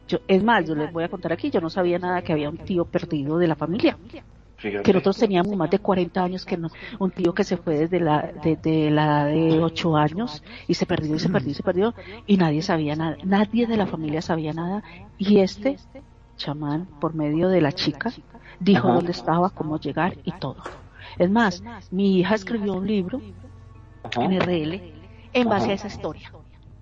Yo, 0.07 0.19
es 0.27 0.44
más, 0.44 0.65
yo 0.65 0.76
les 0.76 0.91
voy 0.91 1.03
a 1.03 1.10
contar 1.10 1.34
aquí, 1.34 1.49
yo 1.49 1.60
no 1.61 1.69
sabía 1.69 1.98
nada 1.98 2.22
que 2.22 2.32
había 2.34 2.49
un 2.49 2.57
tío 2.57 2.86
perdido 2.86 3.38
de 3.40 3.48
la 3.48 3.56
familia 3.56 3.98
Fíjate. 4.57 4.84
que 4.84 4.94
nosotros 4.94 5.18
teníamos 5.18 5.56
más 5.57 5.69
de 5.69 5.80
40 5.80 6.23
años, 6.23 6.45
que 6.45 6.57
no, 6.57 6.69
un 6.99 7.11
tío 7.11 7.34
que 7.34 7.44
se 7.44 7.57
fue 7.57 7.77
desde 7.80 7.99
la, 7.99 8.32
desde 8.44 8.91
la 8.91 9.32
edad 9.32 9.52
de 9.52 9.64
8 9.64 9.95
años 9.95 10.44
y 10.68 10.76
se 10.76 10.86
perdió 10.86 11.15
y 11.15 11.19
se 11.19 11.30
perdió 11.30 11.52
y 11.52 11.56
se 11.56 11.64
perdió 11.64 11.94
y 12.27 12.38
nadie 12.38 12.61
sabía 12.61 12.95
nada, 12.95 13.18
nadie 13.23 13.65
de 13.65 13.77
la 13.77 13.88
familia 13.88 14.22
sabía 14.22 14.53
nada 14.53 14.84
y 15.18 15.40
este 15.40 15.77
chamán, 16.38 16.86
por 16.99 17.15
medio 17.15 17.49
de 17.49 17.61
la 17.61 17.72
chica, 17.72 18.11
dijo 18.60 18.88
Ajá. 18.88 18.95
dónde 18.95 19.11
estaba, 19.11 19.49
cómo 19.49 19.80
llegar 19.80 20.18
y 20.23 20.32
todo. 20.34 20.57
Es 21.18 21.30
más, 21.32 21.64
mi 21.91 22.19
hija 22.19 22.36
escribió 22.36 22.73
un 22.73 22.86
libro 22.86 23.22
Ajá. 24.03 24.23
en 24.23 24.34
RL 24.34 25.10
en 25.34 25.49
base 25.49 25.64
Ajá. 25.65 25.72
a 25.72 25.76
esa 25.76 25.88
historia, 25.88 26.32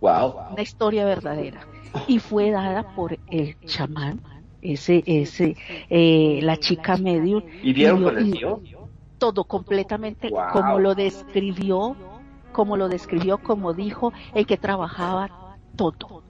Wow. 0.01 0.33
una 0.51 0.61
historia 0.61 1.05
verdadera 1.05 1.65
y 2.07 2.19
fue 2.19 2.51
dada 2.51 2.83
por 2.95 3.17
el 3.27 3.55
chamán, 3.65 4.21
ese, 4.61 5.03
ese, 5.05 5.55
eh, 5.89 6.39
la 6.41 6.57
chica 6.57 6.97
medium 6.97 7.43
¿Y 7.61 7.73
vieron 7.73 7.99
dio- 7.99 8.05
con 8.09 8.17
el 8.17 8.31
tío? 8.31 8.61
todo 9.17 9.43
completamente 9.45 10.29
Wow. 10.29 10.41
como 10.51 10.79
lo 10.79 10.95
describió, 10.95 11.95
como 12.51 12.77
lo 12.77 12.89
describió, 12.89 13.37
como 13.37 13.73
dijo 13.73 14.11
el 14.33 14.45
que 14.45 14.57
trabajaba 14.57 15.29
todo, 15.75 16.23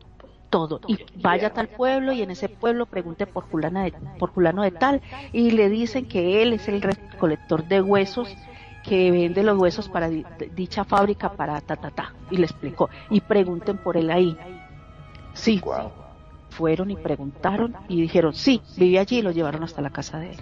todo. 0.49 0.79
Y 0.87 0.99
vaya 1.15 1.47
a 1.47 1.49
tal 1.53 1.67
pueblo 1.69 2.13
y 2.13 2.21
en 2.21 2.31
ese 2.31 2.49
pueblo 2.49 2.85
pregunte 2.85 3.25
por 3.25 3.47
fulana 3.47 3.83
de, 3.83 3.93
por 4.19 4.31
fulano 4.31 4.61
de 4.61 4.71
tal 4.71 5.01
y 5.31 5.51
le 5.51 5.69
dicen 5.69 6.05
que 6.05 6.41
él 6.43 6.53
es 6.53 6.67
el 6.67 6.81
recolector 6.81 7.65
de 7.65 7.81
huesos 7.81 8.35
que 8.83 9.09
vende 9.11 9.43
los 9.43 9.57
huesos 9.57 9.89
para 9.89 10.09
di- 10.09 10.25
dicha 10.51 10.83
fábrica 10.83 11.29
para 11.35 11.59
ta 11.61 11.75
ta 11.77 11.89
ta 11.89 12.13
y 12.29 12.37
le 12.37 12.45
explicó 12.45 12.89
y 13.09 13.21
pregunten 13.21 13.77
por 13.77 13.97
él 13.97 14.11
ahí. 14.11 14.37
Sí, 15.33 15.61
Wow. 15.63 15.91
fueron 16.49 16.91
y 16.91 16.95
preguntaron 16.95 17.75
y 17.89 18.01
dijeron 18.01 18.33
sí, 18.33 18.61
vive 18.77 18.99
allí 18.99 19.19
y 19.19 19.21
lo 19.21 19.31
llevaron 19.31 19.63
hasta 19.63 19.81
la 19.81 19.89
casa 19.89 20.19
de 20.19 20.31
él. 20.31 20.39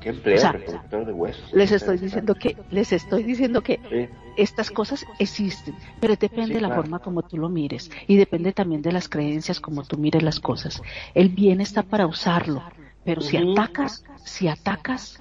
Qué 0.00 0.10
empleo, 0.10 0.36
O 0.36 0.40
sea, 0.40 0.52
recolector 0.52 1.06
de 1.06 1.12
huesos. 1.12 1.52
Les 1.52 1.72
estoy 1.72 1.98
diciendo 1.98 2.34
que, 2.34 2.56
les 2.70 2.92
estoy 2.92 3.22
diciendo 3.24 3.62
que 3.62 3.80
Sí. 3.90 4.08
estas 4.36 4.70
cosas 4.70 5.04
existen, 5.18 5.74
pero 6.00 6.14
depende 6.14 6.48
Sí, 6.48 6.54
de 6.54 6.60
la 6.60 6.68
claro. 6.68 6.82
forma 6.82 6.98
como 7.00 7.22
tú 7.22 7.36
lo 7.36 7.48
mires 7.48 7.90
y 8.06 8.16
depende 8.16 8.52
también 8.52 8.82
de 8.82 8.92
las 8.92 9.08
creencias 9.08 9.58
como 9.60 9.84
tú 9.84 9.96
mires 9.98 10.22
las 10.22 10.38
cosas. 10.40 10.80
El 11.14 11.30
bien 11.30 11.60
está 11.60 11.82
para 11.82 12.06
usarlo, 12.06 12.62
pero 13.04 13.20
si 13.20 13.36
atacas, 13.36 14.04
si 14.24 14.46
atacas, 14.48 15.18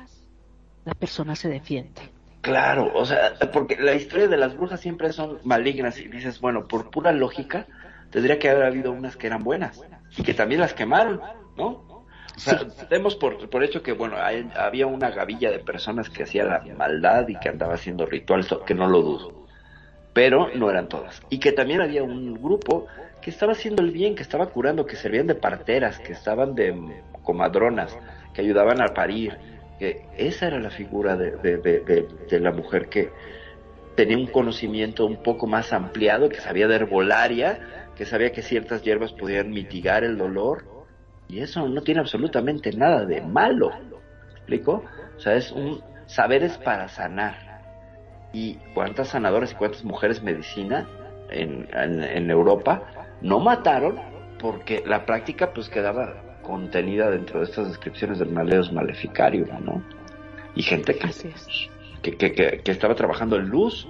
la 0.86 0.94
persona 0.94 1.36
se 1.36 1.50
defiende. 1.50 2.02
Claro, 2.42 2.92
o 2.94 3.06
sea, 3.06 3.34
porque 3.52 3.76
la 3.78 3.96
historia 3.96 4.28
de 4.28 4.38
las 4.38 4.56
brujas 4.56 4.80
siempre 4.80 5.12
son 5.12 5.40
malignas 5.44 6.00
y 6.00 6.08
dices, 6.08 6.40
bueno, 6.40 6.68
por 6.68 6.90
pura 6.92 7.12
lógica, 7.12 7.68
tendría 8.18 8.40
que 8.40 8.50
haber 8.50 8.64
habido 8.64 8.92
unas 8.92 9.16
que 9.16 9.28
eran 9.28 9.44
buenas 9.44 9.80
y 10.18 10.24
que 10.24 10.34
también 10.34 10.60
las 10.60 10.74
quemaron, 10.74 11.22
¿no? 11.56 11.68
O 12.36 12.40
sea, 12.40 12.62
demos 12.90 13.16
por, 13.16 13.48
por 13.48 13.64
hecho 13.64 13.84
que, 13.84 13.92
bueno, 13.92 14.18
hay- 14.18 14.50
había 14.56 14.88
una 14.88 15.12
gavilla 15.12 15.52
de 15.52 15.60
personas 15.60 16.10
que 16.10 16.24
hacía 16.24 16.44
la 16.44 16.64
maldad 16.76 17.28
y 17.28 17.36
que 17.40 17.50
andaba 17.50 17.76
haciendo 17.76 18.08
rituales, 18.08 18.48
que 18.66 18.74
no 18.74 18.88
lo 18.88 19.04
dudo, 19.04 19.46
pero 20.14 20.50
no 20.56 20.72
eran 20.72 20.88
todas. 20.90 21.22
Y 21.30 21.38
que 21.40 21.52
también 21.52 21.80
había 21.82 22.02
un 22.02 22.34
grupo 22.34 22.88
que 23.22 23.30
estaba 23.30 23.52
haciendo 23.52 23.84
el 23.84 23.92
bien, 23.92 24.16
que 24.16 24.24
estaba 24.24 24.48
curando, 24.48 24.88
que 24.88 24.96
servían 24.96 25.28
de 25.28 25.36
parteras, 25.36 26.00
que 26.00 26.14
estaban 26.14 26.56
de 26.56 27.04
comadronas, 27.22 27.96
que 28.34 28.42
ayudaban 28.42 28.82
a 28.82 28.96
parir, 28.96 29.38
que 29.78 30.08
esa 30.18 30.48
era 30.48 30.60
la 30.60 30.72
figura 30.72 31.16
de, 31.16 31.32
de, 31.38 31.58
de, 31.58 31.80
de- 31.82 32.08
de 32.32 32.40
la 32.40 32.52
mujer 32.52 32.90
que 32.90 33.12
tenía 33.96 34.18
un 34.18 34.28
conocimiento 34.28 35.06
un 35.08 35.18
poco 35.24 35.48
más 35.48 35.74
ampliado, 35.74 36.30
que 36.30 36.40
sabía 36.40 36.68
de 36.68 36.76
herbolaria, 36.76 37.60
que 37.98 38.06
sabía 38.06 38.32
que 38.32 38.42
ciertas 38.42 38.84
hierbas 38.84 39.12
podían 39.14 39.50
mitigar 39.50 40.04
el 40.04 40.18
dolor, 40.18 40.66
y 41.28 41.40
eso 41.40 41.68
no 41.68 41.82
tiene 41.82 42.00
absolutamente 42.00 42.72
nada 42.72 43.06
de 43.06 43.22
malo. 43.22 43.72
¿Me 43.72 44.34
explico? 44.34 44.84
O 45.18 45.20
sea, 45.20 45.36
es 45.36 45.52
un 45.52 45.82
saberes 46.06 46.58
para 46.58 46.88
sanar. 46.88 47.36
Y 48.34 48.56
cuántas 48.74 49.10
sanadoras 49.10 49.52
y 49.52 49.56
cuántas 49.56 49.84
mujeres 49.84 50.22
medicina 50.22 50.88
en, 51.30 51.68
en, 51.74 52.04
en 52.04 52.30
Europa 52.30 52.84
no 53.22 53.40
mataron 53.40 54.00
porque 54.40 54.84
la 54.86 55.06
práctica 55.06 55.52
pues 55.54 55.70
quedaba 55.70 56.40
contenida 56.44 57.10
dentro 57.10 57.40
de 57.40 57.46
estas 57.46 57.68
descripciones 57.68 58.20
del 58.20 58.30
maleus 58.30 58.72
maleficario, 58.72 59.46
¿no? 59.60 59.84
Y 60.56 60.64
gente 60.64 60.98
que, 62.02 62.16
que, 62.16 62.62
que 62.64 62.72
estaba 62.72 62.96
trabajando 62.96 63.36
en 63.36 63.50
luz 63.50 63.88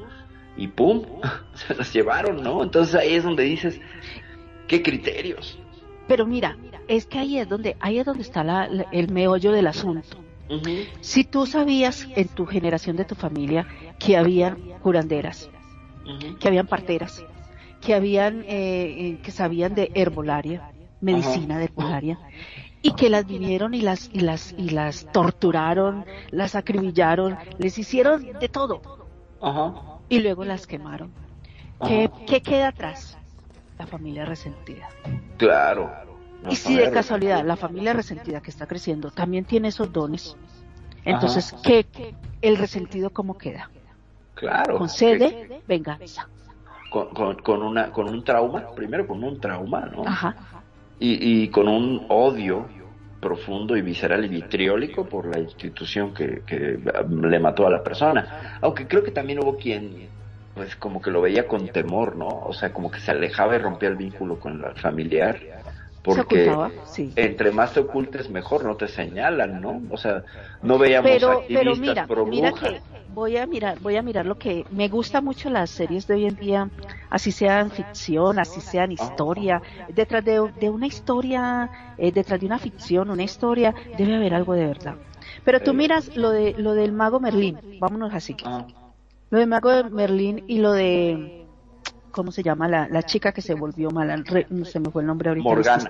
y 0.58 0.68
pum, 0.68 1.04
se 1.54 1.76
las 1.76 1.94
llevaron, 1.94 2.44
¿no? 2.44 2.64
Entonces 2.64 2.96
ahí 2.96 3.14
es 3.14 3.24
donde 3.24 3.44
dices, 3.44 3.80
¿qué 4.68 4.82
criterios? 4.82 5.58
Pero 6.08 6.26
mira, 6.26 6.58
es 6.88 7.06
que 7.06 7.20
ahí 7.20 7.38
es 7.38 7.48
donde, 7.50 7.76
ahí 7.80 8.00
es 8.00 8.06
donde 8.06 8.24
está 8.24 8.44
la- 8.44 8.68
la- 8.68 8.88
el 8.92 9.12
meollo 9.12 9.52
del 9.52 9.68
asunto. 9.68 10.18
Si 11.02 11.26
tú 11.26 11.46
sabías 11.46 12.08
en 12.16 12.30
tu 12.30 12.46
generación 12.46 12.96
de 12.96 13.04
tu 13.04 13.16
familia 13.16 13.68
que 14.00 14.16
habían 14.16 14.56
curanderas, 14.82 15.50
que 16.40 16.48
habían 16.48 16.68
parteras, 16.68 17.24
que 17.82 17.94
habían, 17.94 18.44
eh, 18.44 18.46
eh, 18.48 19.20
que 19.22 19.32
sabían 19.32 19.76
de 19.76 19.92
herbolaria, 19.94 20.72
medicina 21.02 21.58
de 21.58 21.66
herbolaria, 21.66 22.18
y 22.82 22.92
que 22.94 23.10
las 23.10 23.28
vinieron 23.28 23.74
y 23.74 23.82
las 23.82 24.10
y 24.14 24.22
las 24.22 24.56
y 24.58 24.70
las 24.70 25.12
torturaron, 25.12 26.06
las 26.32 26.56
acribillaron, 26.56 27.38
les 27.58 27.78
hicieron 27.78 28.26
de 28.40 28.48
todo 28.48 28.82
Ajá. 29.42 29.97
Y 30.10 30.20
luego 30.20 30.46
las 30.46 30.68
quemaron. 30.68 31.12
¿Qué, 31.86 32.10
qué 32.26 32.42
queda 32.42 32.70
atrás? 32.70 33.18
La 33.78 33.86
familia 33.86 34.26
resentida. 34.26 34.90
Claro. 35.38 35.92
Y 36.50 36.56
si 36.56 36.76
de 36.76 36.92
casualidad 36.92 37.46
la 37.46 37.56
familia 37.56 37.94
resentida 37.94 38.42
que 38.42 38.50
está 38.50 38.68
creciendo 38.68 39.12
también 39.12 39.46
tiene 39.46 39.70
esos 39.70 39.92
dones, 39.92 40.36
entonces 41.04 41.54
¿qué 41.64 41.86
el 42.42 42.58
resentido 42.58 43.10
cómo 43.10 43.38
queda? 43.38 43.70
Claro. 44.36 44.78
Con 44.78 44.90
sede, 44.90 45.62
venganza. 45.68 46.28
Con, 46.92 47.10
con, 47.10 47.36
con 47.42 47.62
una, 47.64 47.92
con 47.92 48.08
un 48.08 48.24
trauma, 48.24 48.70
primero 48.76 49.06
con 49.08 49.24
un 49.24 49.40
trauma, 49.40 49.82
¿no? 49.88 50.08
Ajá. 50.08 50.36
y, 51.00 51.44
y 51.44 51.50
con 51.50 51.68
un 51.68 52.06
odio 52.10 52.68
profundo 53.28 53.76
y 53.76 53.82
visceral 53.82 54.24
y 54.24 54.30
vitriólico 54.30 55.06
por 55.06 55.26
la 55.28 55.40
institución 55.42 56.14
que, 56.14 56.44
que 56.46 56.80
le 57.10 57.40
mató 57.40 57.68
a 57.68 57.70
la 57.70 57.84
persona. 57.84 58.58
Aunque 58.62 58.88
creo 58.88 59.04
que 59.04 59.12
también 59.12 59.40
hubo 59.40 59.58
quien, 59.58 60.08
pues 60.56 60.78
como 60.78 61.02
que 61.02 61.12
lo 61.12 61.22
veía 61.22 61.46
con 61.46 61.68
temor, 61.68 62.16
¿no? 62.16 62.28
O 62.28 62.54
sea, 62.54 62.72
como 62.72 62.90
que 62.90 63.02
se 63.02 63.12
alejaba 63.12 63.56
y 63.56 63.60
rompía 63.60 63.90
el 63.90 63.98
vínculo 63.98 64.40
con 64.40 64.62
la 64.62 64.72
familiar. 64.76 65.38
Porque 66.04 66.56
sí. 66.86 67.12
entre 67.16 67.52
más 67.52 67.74
te 67.74 67.82
ocultes 67.82 68.30
mejor, 68.30 68.64
no 68.64 68.76
te 68.78 68.88
señalan, 68.88 69.62
¿no? 69.62 69.82
O 69.90 69.98
sea, 69.98 70.24
no 70.62 70.78
veíamos 70.78 71.10
pero 71.12 71.32
activistas 71.32 71.58
pero 71.60 71.76
mira 71.76 72.08
pro 72.08 72.26
mira 72.26 72.52
que 72.54 72.82
voy 73.08 73.38
a 73.38 73.46
mirar 73.48 73.80
voy 73.80 73.96
a 73.98 74.02
mirar 74.02 74.26
lo 74.26 74.36
que 74.38 74.66
me 74.70 74.88
gusta 74.90 75.22
mucho 75.22 75.50
las 75.50 75.70
series 75.72 76.08
de 76.08 76.14
hoy 76.16 76.26
en 76.26 76.36
día 76.36 76.70
así 77.10 77.32
sean 77.32 77.72
ficción 77.72 78.40
así 78.40 78.62
sean 78.62 78.92
historia 78.92 79.62
detrás 79.88 80.24
de, 80.24 80.52
de 80.60 80.70
una 80.70 80.88
historia 80.88 81.70
eh, 81.98 82.12
detrás 82.12 82.40
de 82.40 82.46
una 82.46 82.60
ficción 82.60 83.10
una 83.10 83.24
historia 83.24 83.74
debe 83.94 84.16
haber 84.16 84.34
algo 84.34 84.54
de 84.54 84.66
verdad 84.68 84.98
pero 85.44 85.62
tú 85.62 85.72
Eh. 85.72 85.74
miras 85.74 86.12
lo 86.16 86.32
de 86.32 86.54
lo 86.58 86.74
del 86.74 86.92
mago 86.92 87.20
Merlín 87.20 87.60
vámonos 87.80 88.14
así 88.14 88.36
Ah, 88.44 88.66
lo 89.30 89.40
del 89.40 89.48
mago 89.48 89.70
Merlín 89.90 90.44
y 90.48 90.60
lo 90.60 90.72
de 90.74 91.47
cómo 92.18 92.32
se 92.32 92.44
llama 92.44 92.68
la, 92.68 92.88
la 92.90 93.04
chica 93.04 93.32
que 93.32 93.42
se 93.42 93.54
volvió 93.54 93.90
mala 93.92 94.16
Re- 94.18 94.48
no 94.50 94.66
se 94.66 94.80
me 94.80 94.90
fue 94.90 95.04
el 95.04 95.08
nombre 95.08 95.30
ahorita 95.30 95.48
Morgana. 95.48 95.90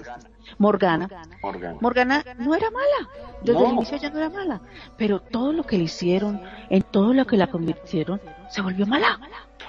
Morgana 0.59 1.09
Morgana. 1.41 1.77
Morgana 1.81 2.23
no 2.37 2.53
era 2.55 2.69
mala, 2.69 3.09
desde 3.43 3.59
No. 3.59 3.65
el 3.67 3.73
inicio 3.73 3.97
ya 3.97 4.09
no 4.09 4.17
era 4.19 4.29
mala, 4.29 4.61
pero 4.97 5.19
todo 5.19 5.51
lo 5.53 5.63
que 5.63 5.77
le 5.77 5.85
hicieron, 5.85 6.41
en 6.69 6.83
todo 6.83 7.13
lo 7.13 7.25
que 7.25 7.37
la 7.37 7.47
convirtieron, 7.47 8.21
se 8.49 8.61
volvió 8.61 8.85
mala. 8.85 9.19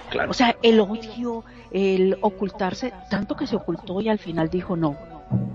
Claro. 0.09 0.31
O 0.31 0.33
sea, 0.33 0.55
el 0.63 0.79
odio, 0.79 1.43
el 1.71 2.17
ocultarse, 2.21 2.93
tanto 3.09 3.35
que 3.35 3.45
se 3.47 3.55
ocultó 3.55 4.01
y 4.01 4.09
al 4.09 4.17
final 4.19 4.49
dijo 4.49 4.75
no, 4.75 4.97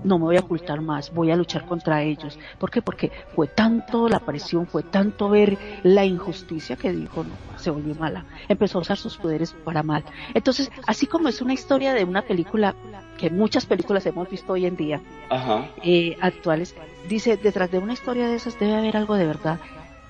no 0.05 0.17
me 0.17 0.25
voy 0.25 0.37
a 0.37 0.41
ocultar 0.41 0.79
más, 0.81 1.11
voy 1.13 1.31
a 1.31 1.35
luchar 1.35 1.65
contra 1.65 2.01
ellos. 2.03 2.39
¿Por 2.57 2.71
qué? 2.71 2.81
Porque 2.81 3.11
fue 3.35 3.47
tanto 3.47 4.07
la 4.07 4.19
presión, 4.19 4.65
fue 4.67 4.83
tanto 4.83 5.27
ver 5.29 5.57
la 5.83 6.05
injusticia 6.05 6.75
que 6.77 6.91
dijo 6.93 7.23
no, 7.23 7.31
se 7.65 7.71
volvió 7.71 7.93
mala. 7.95 8.25
Empezó 8.47 8.77
a 8.77 8.81
usar 8.81 8.97
sus 8.97 9.17
poderes 9.17 9.53
para 9.65 9.83
mal. 9.83 10.03
Entonces, 10.33 10.71
así 10.87 11.05
como 11.07 11.27
es 11.27 11.41
una 11.41 11.53
historia 11.53 11.93
de 11.93 12.03
una 12.05 12.21
película 12.21 12.75
que 13.17 13.29
muchas 13.29 13.65
películas 13.65 14.05
hemos 14.05 14.29
visto 14.29 14.53
hoy 14.53 14.65
en 14.65 14.75
día, 14.75 15.01
Ajá. 15.29 15.69
eh, 15.83 16.15
actuales, 16.21 16.75
dice, 17.09 17.37
detrás 17.37 17.71
de 17.71 17.79
una 17.79 17.93
historia 17.93 18.27
de 18.27 18.35
esas 18.35 18.57
debe 18.59 18.75
haber 18.75 18.95
algo 18.97 19.15
de 19.15 19.25
verdad. 19.25 19.59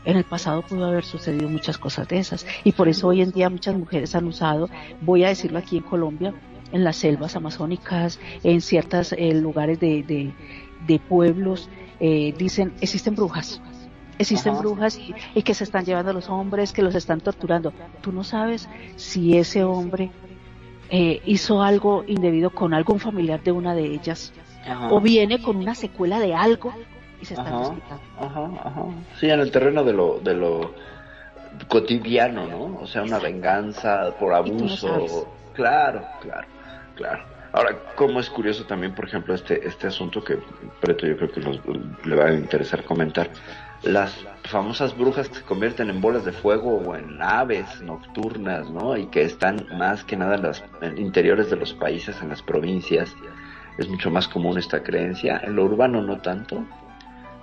En 0.05 0.17
el 0.17 0.23
pasado 0.23 0.61
pudo 0.61 0.85
haber 0.85 1.03
sucedido 1.03 1.49
muchas 1.49 1.79
cosas 1.79 2.07
de 2.07 2.19
esas 2.19 2.45
y 2.63 2.73
por 2.73 2.87
eso 2.87 3.07
hoy 3.07 3.21
en 3.21 3.31
día 3.31 3.49
muchas 3.49 3.75
mujeres 3.75 4.13
han 4.13 4.27
usado, 4.27 4.69
voy 5.01 5.23
a 5.23 5.29
decirlo 5.29 5.57
aquí 5.57 5.77
en 5.77 5.83
Colombia, 5.83 6.33
en 6.71 6.83
las 6.83 6.97
selvas 6.97 7.35
amazónicas, 7.35 8.19
en 8.43 8.61
ciertos 8.61 9.15
lugares 9.17 9.79
de, 9.79 10.03
de, 10.03 10.31
de 10.85 10.99
pueblos, 10.99 11.69
eh, 11.99 12.33
dicen, 12.37 12.73
existen 12.81 13.15
brujas. 13.15 13.61
Existen 14.17 14.53
Ajá. 14.53 14.61
brujas 14.61 14.97
y, 14.97 15.13
y 15.33 15.43
que 15.43 15.53
se 15.53 15.63
están 15.63 15.83
llevando 15.85 16.11
a 16.11 16.13
los 16.13 16.29
hombres, 16.29 16.71
que 16.71 16.81
los 16.81 16.95
están 16.95 17.19
torturando. 17.21 17.73
Tú 18.01 18.11
no 18.11 18.23
sabes 18.23 18.69
si 18.95 19.37
ese 19.37 19.63
hombre 19.63 20.11
eh, 20.89 21.21
hizo 21.25 21.61
algo 21.61 22.03
indebido 22.07 22.49
con 22.49 22.73
algún 22.73 22.99
familiar 22.99 23.41
de 23.43 23.51
una 23.51 23.73
de 23.75 23.85
ellas 23.85 24.31
Ajá. 24.65 24.89
o 24.93 25.01
viene 25.01 25.41
con 25.41 25.57
una 25.57 25.75
secuela 25.75 26.19
de 26.19 26.33
algo 26.35 26.73
y 27.21 27.25
se 27.25 27.33
está 27.33 27.47
Ajá, 27.47 27.73
ajá, 28.19 28.49
ajá. 28.63 28.85
Sí, 29.19 29.29
en 29.29 29.39
el 29.39 29.51
terreno 29.51 29.83
de 29.83 29.93
lo, 29.93 30.19
de 30.19 30.33
lo 30.35 30.73
cotidiano, 31.67 32.47
¿no? 32.47 32.79
O 32.81 32.87
sea, 32.87 33.03
una 33.03 33.19
venganza 33.19 34.11
por 34.19 34.29
no 34.31 34.35
abuso. 34.37 35.27
claro, 35.53 36.03
claro, 36.21 36.47
claro. 36.95 37.23
Ahora, 37.53 37.71
cómo 37.95 38.19
es 38.19 38.29
curioso 38.29 38.65
también, 38.65 38.93
por 38.93 39.05
ejemplo, 39.05 39.33
este, 39.33 39.65
este 39.65 39.87
asunto 39.87 40.21
que 40.21 40.37
Preto 40.81 41.07
yo 41.07 41.15
creo 41.15 41.31
que 41.31 41.39
nos- 41.39 41.61
le 42.05 42.15
va 42.15 42.25
a 42.25 42.33
interesar 42.33 42.83
comentar. 42.83 43.29
Las 43.85 44.25
famosas 44.43 44.97
brujas 44.97 45.29
que 45.29 45.35
se 45.35 45.41
convierten 45.43 45.89
en 45.91 46.01
bolas 46.01 46.25
de 46.25 46.31
fuego 46.31 46.77
o 46.77 46.95
en 46.95 47.21
aves 47.21 47.81
nocturnas, 47.81 48.69
¿no? 48.69 48.97
Y 48.97 49.05
que 49.07 49.21
están 49.21 49.67
más 49.77 50.03
que 50.03 50.17
nada 50.17 50.35
en 50.35 50.41
los 50.41 50.63
interiores 50.97 51.51
de 51.51 51.55
los 51.55 51.73
países, 51.73 52.19
en 52.21 52.29
las 52.29 52.41
provincias. 52.41 53.15
Es 53.77 53.87
mucho 53.87 54.09
más 54.09 54.27
común 54.27 54.57
esta 54.57 54.81
creencia. 54.81 55.39
En 55.43 55.55
lo 55.55 55.65
urbano 55.65 56.01
no 56.01 56.19
tanto, 56.19 56.65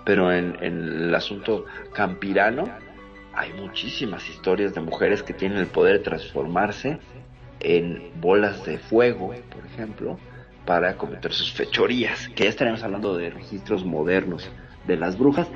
pero 0.05 0.33
en, 0.33 0.57
en 0.61 0.83
el 0.83 1.15
asunto 1.15 1.65
campirano 1.93 2.65
hay 3.35 3.53
muchísimas 3.53 4.29
historias 4.29 4.75
de 4.75 4.81
mujeres 4.81 5.23
que 5.23 5.33
tienen 5.33 5.59
el 5.59 5.69
poder 5.69 5.99
de 5.99 6.05
transformarse 6.05 6.99
en 7.61 8.11
bolas 8.21 8.65
de 8.65 8.79
fuego, 8.79 9.33
por 9.51 9.65
ejemplo, 9.65 10.19
para 10.67 10.97
cometer 10.97 11.33
sus 11.33 11.53
fechorías, 11.53 12.29
que 12.35 12.45
ya 12.45 12.51
estaremos 12.51 12.83
hablando 12.83 13.17
de 13.17 13.31
registros 13.31 13.85
modernos 13.85 14.51
de 14.87 14.97
las 14.97 15.17
brujas, 15.17 15.49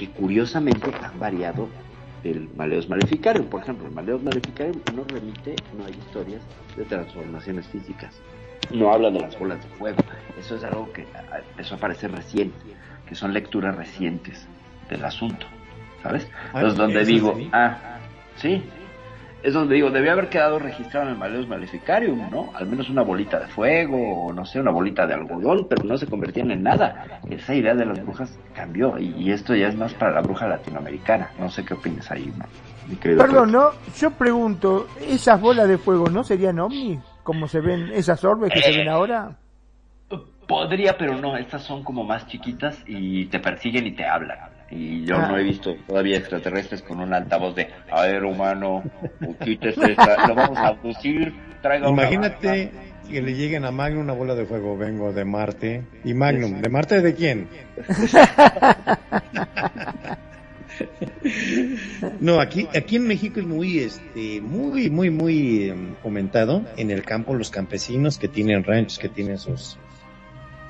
que 0.00 0.08
curiosamente 0.08 0.90
han 1.02 1.18
variado 1.20 1.68
del 2.22 2.48
Maleus 2.56 2.88
Maleficarium. 2.88 3.44
Por 3.48 3.60
ejemplo, 3.60 3.86
el 3.86 3.92
Maleus 3.92 4.22
Maleficarium 4.22 4.80
no 4.96 5.04
remite, 5.04 5.54
no 5.76 5.84
hay 5.84 5.92
historias 5.92 6.40
de 6.74 6.86
transformaciones 6.86 7.68
físicas. 7.68 8.18
No 8.72 8.90
habla 8.90 9.10
de 9.10 9.20
las 9.20 9.38
bolas 9.38 9.62
de 9.62 9.68
fuego. 9.76 9.98
Eso 10.38 10.56
es 10.56 10.64
algo 10.64 10.90
que 10.94 11.04
eso 11.58 11.74
aparece 11.74 12.08
recién, 12.08 12.50
que 13.06 13.14
son 13.14 13.34
lecturas 13.34 13.76
recientes 13.76 14.48
del 14.88 15.04
asunto, 15.04 15.44
¿sabes? 16.02 16.26
Ah, 16.54 16.62
es 16.62 16.76
donde 16.76 17.02
¿eso 17.02 17.10
digo, 17.10 17.34
sí? 17.36 17.50
ah, 17.52 17.98
sí, 18.36 18.62
es 19.42 19.54
donde 19.54 19.74
digo, 19.76 19.90
debía 19.90 20.12
haber 20.12 20.28
quedado 20.28 20.58
registrado 20.58 21.06
en 21.06 21.12
el 21.12 21.18
Maleus 21.18 21.48
Maleficarium, 21.48 22.30
¿no? 22.30 22.50
Al 22.54 22.66
menos 22.66 22.90
una 22.90 23.02
bolita 23.02 23.40
de 23.40 23.46
fuego, 23.48 24.26
o 24.26 24.32
no 24.32 24.44
sé, 24.44 24.60
una 24.60 24.70
bolita 24.70 25.06
de 25.06 25.14
algodón, 25.14 25.66
pero 25.68 25.84
no 25.84 25.96
se 25.96 26.06
convertían 26.06 26.50
en 26.50 26.62
nada. 26.62 27.20
Esa 27.30 27.54
idea 27.54 27.74
de 27.74 27.86
las 27.86 28.02
brujas 28.04 28.38
cambió, 28.54 28.98
y, 28.98 29.14
y 29.16 29.30
esto 29.32 29.54
ya 29.54 29.68
es 29.68 29.76
más 29.76 29.94
para 29.94 30.12
la 30.12 30.20
bruja 30.20 30.46
latinoamericana. 30.46 31.30
No 31.38 31.48
sé 31.48 31.64
qué 31.64 31.74
opinas 31.74 32.10
ahí, 32.10 32.32
¿no? 32.36 32.44
mi 32.88 32.96
querido 32.96 33.22
Perdón, 33.22 33.50
Pedro. 33.50 33.72
¿no? 33.72 33.92
Yo 33.98 34.10
pregunto, 34.10 34.88
¿esas 35.00 35.40
bolas 35.40 35.68
de 35.68 35.78
fuego 35.78 36.08
no 36.10 36.24
serían 36.24 36.58
ovnis? 36.58 37.00
Como 37.22 37.48
se 37.48 37.60
ven 37.60 37.90
esas 37.92 38.24
orbes 38.24 38.52
que 38.52 38.60
se 38.60 38.76
ven 38.76 38.88
ahora. 38.88 39.36
Podría, 40.46 40.98
pero 40.98 41.16
no, 41.16 41.36
estas 41.36 41.62
son 41.62 41.84
como 41.84 42.02
más 42.02 42.26
chiquitas 42.26 42.82
y 42.86 43.26
te 43.26 43.38
persiguen 43.38 43.86
y 43.86 43.92
te 43.92 44.04
hablan. 44.04 44.38
Y 44.70 45.04
yo 45.04 45.16
Ah. 45.16 45.28
no 45.28 45.38
he 45.38 45.42
visto 45.42 45.74
todavía 45.86 46.18
extraterrestres 46.18 46.82
con 46.82 47.00
un 47.00 47.12
altavoz 47.12 47.56
de, 47.56 47.68
a 47.90 48.02
ver, 48.02 48.24
humano, 48.24 48.82
quítese, 49.44 49.96
lo 50.28 50.34
vamos 50.34 50.58
a 50.58 50.68
abducir, 50.68 51.32
traiga 51.60 51.88
una 51.88 52.02
Imagínate 52.04 52.70
que 53.10 53.20
le 53.20 53.34
lleguen 53.34 53.64
a 53.64 53.72
Magnum 53.72 54.02
una 54.04 54.12
bola 54.12 54.36
de 54.36 54.46
fuego, 54.46 54.76
vengo 54.76 55.12
de 55.12 55.24
Marte. 55.24 55.82
¿Y 56.04 56.14
Magnum? 56.14 56.60
¿De 56.60 56.68
Marte 56.68 57.00
de 57.00 57.14
quién? 57.14 57.48
No, 62.20 62.40
aquí, 62.40 62.68
aquí 62.74 62.96
en 62.96 63.06
México 63.06 63.40
es 63.40 63.46
muy, 63.46 63.78
este, 63.80 64.40
muy, 64.40 64.90
muy, 64.90 65.10
muy 65.10 65.68
em, 65.68 65.94
comentado 66.02 66.64
en 66.76 66.90
el 66.90 67.02
campo 67.02 67.34
los 67.34 67.50
campesinos 67.50 68.18
que 68.18 68.28
tienen 68.28 68.64
ranchos, 68.64 68.98
que 68.98 69.08
tienen 69.08 69.38
sus, 69.38 69.76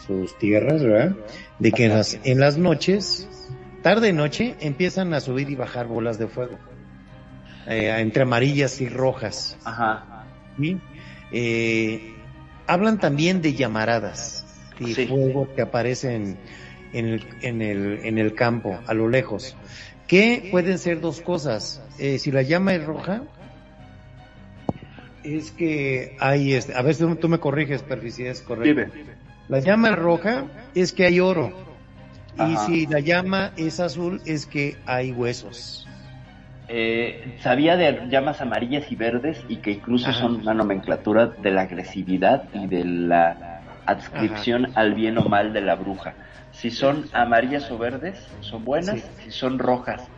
sus 0.07 0.37
tierras, 0.39 0.83
¿verdad? 0.83 1.17
De 1.59 1.73
que 1.73 1.87
en 1.87 1.93
las, 1.93 2.19
en 2.25 2.41
las 2.41 2.57
noches, 2.59 3.29
tarde 3.83 4.13
noche, 4.13 4.57
empiezan 4.61 5.15
a 5.15 5.21
subir 5.21 5.51
y 5.51 5.55
bajar 5.57 5.87
bolas 5.87 6.19
de 6.19 6.27
fuego, 6.27 6.59
eh, 7.67 7.95
entre 7.99 8.23
amarillas 8.23 8.81
y 8.81 8.89
rojas. 8.89 9.57
Ajá. 9.65 10.27
¿sí? 10.59 10.79
Eh, 11.33 12.15
hablan 12.67 12.99
también 12.99 13.43
de 13.43 13.55
llamaradas, 13.55 14.47
de 14.79 14.95
Sí. 14.95 15.07
fuego 15.07 15.49
que 15.55 15.63
aparecen 15.63 16.39
en 16.93 17.07
el, 17.07 17.27
en, 17.43 17.63
el, 17.63 18.01
en 18.05 18.19
el 18.19 18.35
campo, 18.35 18.79
a 18.87 18.95
lo 18.95 19.09
lejos, 19.09 19.57
que 20.07 20.49
pueden 20.51 20.79
ser 20.79 21.01
dos 21.01 21.21
cosas. 21.21 21.83
Eh, 21.99 22.19
si 22.19 22.31
la 22.33 22.43
llama 22.43 22.75
es 22.75 22.85
roja, 22.85 23.23
es 25.23 25.51
que 25.51 26.17
hay, 26.19 26.55
este, 26.55 26.75
a 26.75 26.83
veces 26.83 27.07
tú 27.21 27.29
me 27.29 27.39
corriges, 27.39 27.83
Perfi, 27.83 28.11
si 28.11 28.25
es 28.25 28.41
correcto. 28.43 28.91
La 29.49 29.61
llama 29.61 29.95
roja 29.95 30.47
es 30.75 30.93
que 30.93 31.07
hay 31.07 31.21
oro. 31.21 31.70
Y 32.39 32.57
si 32.57 32.87
la 32.87 33.01
llama 33.01 33.53
es 33.57 33.81
azul 33.81 34.21
es 34.25 34.47
que 34.47 34.77
hay 34.87 35.13
huesos. 35.13 35.87
Eh, 36.69 37.37
sabía 37.41 37.77
de 37.77 38.09
llamas 38.09 38.41
amarillas 38.41 38.91
y 38.93 38.97
verdes 38.97 39.45
y 39.49 39.57
que 39.57 39.73
incluso 39.73 40.11
Ajá. 40.11 40.21
son 40.21 40.37
una 40.37 40.55
nomenclatura 40.55 41.27
de 41.27 41.51
la 41.51 41.63
agresividad 41.63 42.45
y 42.55 42.69
de 42.69 42.85
la 42.85 43.61
adscripción 43.87 44.71
al 44.77 44.95
bien 44.95 45.19
o 45.19 45.25
mal 45.25 45.53
de 45.53 45.63
la 45.63 45.75
bruja. 45.75 46.15
Si 46.53 46.71
son 46.71 47.07
amarillas 47.13 47.71
o 47.71 47.79
verdes, 47.79 48.25
son 48.41 48.65
buenas. 48.65 49.01
Si 49.23 49.33
son 49.33 49.59
rojas 49.59 50.09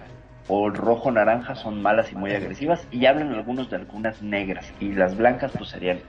o 0.48 0.68
rojo-naranja, 0.68 1.55
son 1.55 1.80
malas 1.80 2.12
y 2.12 2.16
muy 2.16 2.32
agresivas. 2.32 2.86
Y 2.90 3.06
hablan 3.06 3.32
algunos 3.32 3.70
de 3.70 3.76
algunas 3.76 4.20
negras. 4.20 4.70
Y 4.78 4.93
las 4.93 5.16
blancas, 5.16 5.52
pues 5.56 5.70
serían 5.70 6.01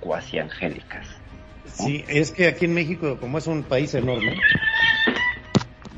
cuasi 0.00 0.38
angélicas. 0.38 1.06
Sí, 1.64 2.04
es 2.08 2.32
que 2.32 2.48
aquí 2.48 2.66
en 2.66 2.74
México, 2.74 3.18
como 3.20 3.38
es 3.38 3.46
un 3.46 3.62
país 3.62 3.94
enorme, 3.94 4.36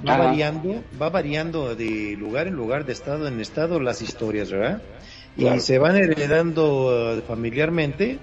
va 0.07 0.15
Ajá. 0.15 0.25
variando, 0.25 0.85
va 1.01 1.11
variando 1.11 1.75
de 1.75 2.17
lugar 2.19 2.47
en 2.47 2.55
lugar, 2.55 2.85
de 2.85 2.93
estado 2.93 3.27
en 3.29 3.41
estado 3.41 3.81
las 3.81 4.03
historias, 4.03 4.51
¿verdad? 4.51 4.83
Y 5.37 5.61
se 5.61 5.79
van 5.79 5.97
heredando 5.97 7.17
eh, 7.17 7.23
familiarmente, 7.27 8.19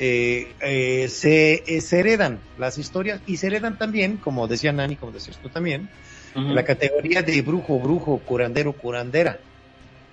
eh, 0.00 0.54
eh, 0.60 1.08
se, 1.08 1.64
eh, 1.66 1.80
se 1.80 1.98
heredan 1.98 2.38
las 2.56 2.78
historias 2.78 3.20
y 3.26 3.36
se 3.36 3.48
heredan 3.48 3.76
también, 3.78 4.16
como 4.16 4.46
decía 4.46 4.72
Nani, 4.72 4.94
como 4.94 5.10
decías 5.10 5.38
tú 5.42 5.48
también, 5.48 5.88
la 6.34 6.64
categoría 6.64 7.22
de 7.22 7.42
brujo, 7.42 7.80
brujo, 7.80 8.18
curandero, 8.18 8.72
curandera. 8.72 9.40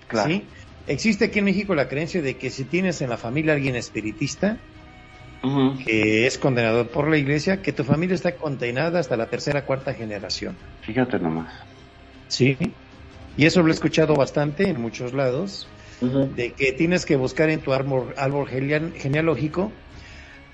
Claro. 0.08 0.28
¿sí? 0.28 0.48
Existe 0.88 1.26
aquí 1.26 1.38
en 1.38 1.44
México 1.44 1.74
la 1.76 1.88
creencia 1.88 2.20
de 2.20 2.36
que 2.36 2.50
si 2.50 2.64
tienes 2.64 3.00
en 3.00 3.10
la 3.10 3.16
familia 3.16 3.52
alguien 3.52 3.76
espiritista, 3.76 4.58
Que 5.84 6.26
es 6.26 6.38
condenado 6.38 6.86
por 6.88 7.08
la 7.08 7.16
iglesia, 7.18 7.62
que 7.62 7.72
tu 7.72 7.84
familia 7.84 8.14
está 8.14 8.36
condenada 8.36 8.98
hasta 8.98 9.16
la 9.16 9.26
tercera, 9.26 9.64
cuarta 9.64 9.94
generación. 9.94 10.56
Fíjate 10.82 11.18
nomás. 11.18 11.52
Sí. 12.28 12.56
Y 13.36 13.44
eso 13.46 13.62
lo 13.62 13.68
he 13.68 13.72
escuchado 13.72 14.14
bastante 14.14 14.68
en 14.68 14.80
muchos 14.80 15.12
lados, 15.12 15.68
de 16.00 16.52
que 16.52 16.72
tienes 16.72 17.06
que 17.06 17.16
buscar 17.16 17.50
en 17.50 17.60
tu 17.60 17.72
árbol, 17.72 18.14
árbol 18.16 18.48
geneal- 18.48 18.92
genealógico 18.94 19.72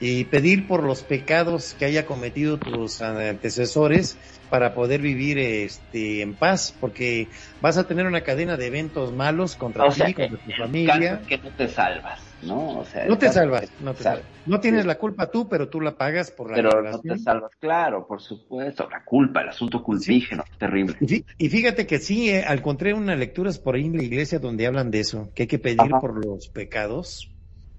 y 0.00 0.24
pedir 0.24 0.66
por 0.66 0.82
los 0.82 1.02
pecados 1.02 1.74
que 1.74 1.84
haya 1.84 2.06
cometido 2.06 2.58
tus 2.58 3.00
antecesores 3.00 4.18
para 4.50 4.74
poder 4.74 5.00
vivir 5.00 5.38
este 5.38 6.22
en 6.22 6.34
paz, 6.34 6.76
porque 6.80 7.28
vas 7.60 7.78
a 7.78 7.86
tener 7.86 8.06
una 8.06 8.22
cadena 8.22 8.56
de 8.56 8.66
eventos 8.66 9.12
malos 9.14 9.54
contra 9.54 9.86
O 9.86 9.90
ti, 9.90 9.98
sea, 9.98 10.06
que, 10.08 10.28
contra 10.28 10.38
tu 10.38 10.50
familia. 10.60 11.22
que 11.26 11.38
no 11.38 11.50
te 11.52 11.68
salvas, 11.68 12.31
¿no? 12.42 12.78
O 12.80 12.84
sea, 12.84 13.06
No 13.06 13.16
te 13.18 13.30
salvas, 13.32 13.72
no 13.78 13.94
te 13.94 14.02
Sal- 14.02 14.16
salvas. 14.18 14.32
No 14.44 14.60
tienes 14.60 14.82
Sí. 14.82 14.86
la 14.88 14.98
culpa 14.98 15.30
tú, 15.30 15.48
pero 15.48 15.68
tú 15.68 15.80
la 15.80 15.96
pagas 15.96 16.30
por 16.30 16.50
la 16.50 16.56
Pero 16.56 16.82
no 16.82 17.00
te 17.00 17.16
salvas, 17.18 17.52
claro, 17.60 18.06
por 18.06 18.20
supuesto. 18.20 18.88
La 18.90 19.04
culpa, 19.04 19.42
el 19.42 19.48
asunto 19.50 19.82
culpígeno, 19.82 20.44
terrible. 20.58 20.96
Y 21.00 21.06
fí- 21.06 21.24
Y 21.38 21.48
fíjate 21.48 21.86
que 21.86 21.98
sí, 21.98 22.30
eh, 22.30 22.44
encontré 22.48 22.92
unas 22.94 23.18
lecturas 23.18 23.58
por 23.58 23.76
ahí 23.76 23.84
en 23.86 23.96
la 23.96 24.02
iglesia 24.02 24.38
donde 24.40 24.66
hablan 24.66 24.90
de 24.90 25.00
eso, 25.00 25.30
que 25.34 25.44
hay 25.44 25.46
que 25.46 25.58
pedir 25.58 25.80
Ajá. 25.80 26.00
por 26.00 26.24
los 26.24 26.48
pecados 26.48 27.28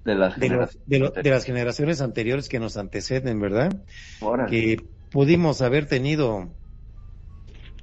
De 0.06 0.15
las 0.15 0.40
de, 0.40 0.48
los- 0.49 0.72
generaciones 0.72 0.88
de, 0.88 0.99
lo- 0.99 1.06
de 1.06 1.07
anteriores. 1.10 1.31
las 1.38 1.45
generaciones 1.45 2.02
anteriores 2.02 2.49
que 2.49 2.60
nos 2.60 2.77
anteceden, 2.77 3.40
¿verdad? 3.41 3.72
Órale. 4.22 4.49
Que 4.49 4.77
pudimos 5.10 5.61
haber 5.61 5.85
tenido 5.85 6.56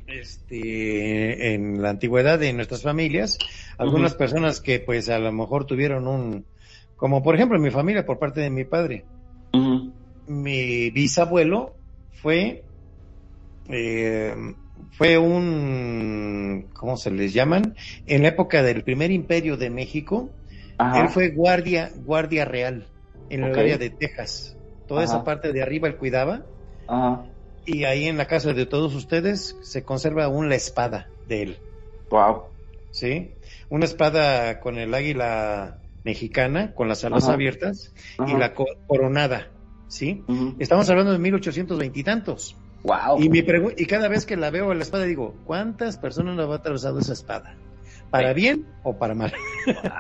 este 0.07 1.55
en 1.55 1.81
la 1.83 1.91
antigüedad 1.91 2.39
de 2.39 2.53
nuestras 2.53 2.83
familias, 2.83 3.39
algunas 3.79 4.15
personas 4.15 4.61
que 4.61 4.81
pues 4.81 5.09
a 5.09 5.19
lo 5.19 5.31
mejor 5.33 5.67
tuvieron 5.67 6.09
un, 6.09 6.47
como 7.01 7.23
por 7.23 7.35
ejemplo 7.35 7.57
en 7.57 7.63
mi 7.63 7.71
familia 7.71 8.05
por 8.05 8.19
parte 8.19 8.41
de 8.43 8.51
mi 8.51 8.65
padre, 8.65 9.07
mi 10.27 10.91
bisabuelo 10.91 11.75
fue 12.23 12.63
eh, 13.69 14.35
fue 14.93 15.17
un 15.19 16.69
¿cómo 16.75 16.97
se 16.97 17.11
les 17.11 17.33
llaman? 17.33 17.75
En 18.07 18.23
la 18.23 18.29
época 18.29 18.63
del 18.63 18.85
primer 18.85 19.11
imperio 19.11 19.57
de 19.57 19.71
México, 19.71 20.31
Ajá. 20.79 21.03
él 21.05 21.09
fue 21.09 21.31
guardia 21.31 21.91
guardia 21.97 22.45
real 22.45 22.87
en 23.31 23.45
el 23.45 23.53
Ok. 23.53 23.59
área 23.59 23.79
de 23.79 23.91
Texas. 23.91 24.57
Toda 24.87 25.05
esa 25.05 25.25
parte 25.25 25.53
de 25.53 25.63
arriba 25.63 25.89
él 25.89 25.97
cuidaba 25.97 26.45
Ajá. 26.87 27.25
y 27.65 27.85
ahí 27.85 28.07
en 28.09 28.19
la 28.19 28.27
casa 28.27 28.53
de 28.53 28.67
todos 28.67 28.95
ustedes 28.95 29.57
se 29.63 29.85
conserva 29.85 30.25
aún 30.25 30.49
la 30.49 30.57
espada 30.57 31.11
de 31.27 31.43
él, 31.43 31.59
Wow. 32.11 32.43
¿sí? 32.91 33.37
Una 33.69 33.85
espada 33.85 34.61
con 34.61 34.79
el 34.79 34.93
águila 34.95 35.79
mexicana, 36.05 36.73
con 36.75 36.89
las 36.89 37.05
alas 37.05 37.25
Ajá. 37.25 37.35
abiertas 37.35 37.93
y 38.27 38.37
la 38.37 38.55
co- 38.55 38.67
coronada, 38.87 39.49
¿sí? 39.89 40.23
Estamos 40.59 40.89
hablando 40.91 41.13
de 41.13 41.19
1820 41.19 41.99
y 41.99 42.03
tantos. 42.05 42.57
Wow. 42.83 43.21
Y, 43.23 43.29
mi 43.29 43.41
y 43.77 43.87
cada 43.87 44.09
vez 44.09 44.25
que 44.25 44.37
la 44.37 44.51
veo 44.51 44.71
a 44.71 44.75
la 44.75 44.83
espada 44.83 45.05
digo, 45.05 45.35
¿cuántas 45.45 45.99
personas 45.99 46.35
nos 46.37 46.51
ha 46.51 46.55
atravesado 46.55 46.99
esa 46.99 47.13
espada? 47.13 47.55
¿Para 48.11 48.33
bien 48.33 48.67
o 48.83 48.99
para 48.99 49.15
mal? 49.15 49.33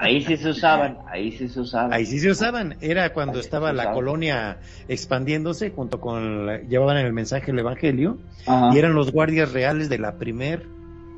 Ahí 0.01 0.24
sí 0.24 0.36
se 0.36 0.48
usaban, 0.48 0.98
ahí 1.09 1.31
sí 1.31 1.48
se 1.48 1.60
usaban. 1.60 1.93
Ahí 1.93 2.06
sí 2.06 2.18
se 2.18 2.31
usaban. 2.31 2.77
Era 2.81 3.12
cuando 3.12 3.35
Ahí 3.35 3.40
estaba 3.40 3.72
la 3.72 3.93
colonia 3.93 4.59
expandiéndose 4.89 5.70
junto 5.70 6.01
con, 6.01 6.47
la- 6.47 6.59
llevaban 6.62 6.97
el 6.97 7.12
mensaje 7.12 7.47
del 7.52 7.60
evangelio 7.60 8.18
Ajá. 8.47 8.70
y 8.74 8.78
eran 8.78 8.94
los 8.94 9.12
guardias 9.12 9.52
reales 9.52 9.89
de 9.89 9.98
la 9.98 10.16
primer 10.16 10.66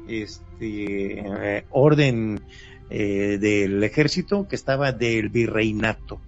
este, 0.09 1.21
eh, 1.59 1.65
orden 1.71 2.41
eh, 2.93 3.39
del 3.39 3.83
ejército 3.83 4.47
que 4.47 4.57
estaba 4.57 4.93
del 4.93 5.29
virreinato. 5.31 6.21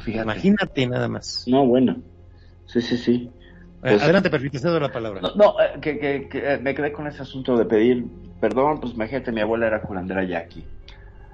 Fíjate. 0.00 0.22
Imagínate 0.24 0.86
nada 0.86 1.08
más. 1.08 1.44
No, 1.46 1.64
bueno. 1.66 1.96
Sí, 2.66 2.80
sí, 2.82 2.96
sí. 2.96 3.30
Eh, 3.32 3.78
Pues- 3.80 4.02
Adelante, 4.02 4.28
perfil, 4.28 4.50
te 4.50 4.80
la 4.80 4.92
palabra. 4.92 5.20
No, 5.20 5.34
no, 5.36 5.60
eh, 5.60 5.78
que, 5.80 5.98
que, 5.98 6.28
que, 6.28 6.54
eh, 6.54 6.58
me 6.58 6.74
quedé 6.74 6.92
con 6.92 7.06
ese 7.06 7.22
asunto 7.22 7.56
de 7.56 7.64
pedir 7.64 8.04
perdón, 8.40 8.80
pues 8.80 8.94
imagínate, 8.94 9.32
mi 9.32 9.40
abuela 9.40 9.66
era 9.66 9.80
curandera 9.82 10.24
Jackie. 10.24 10.64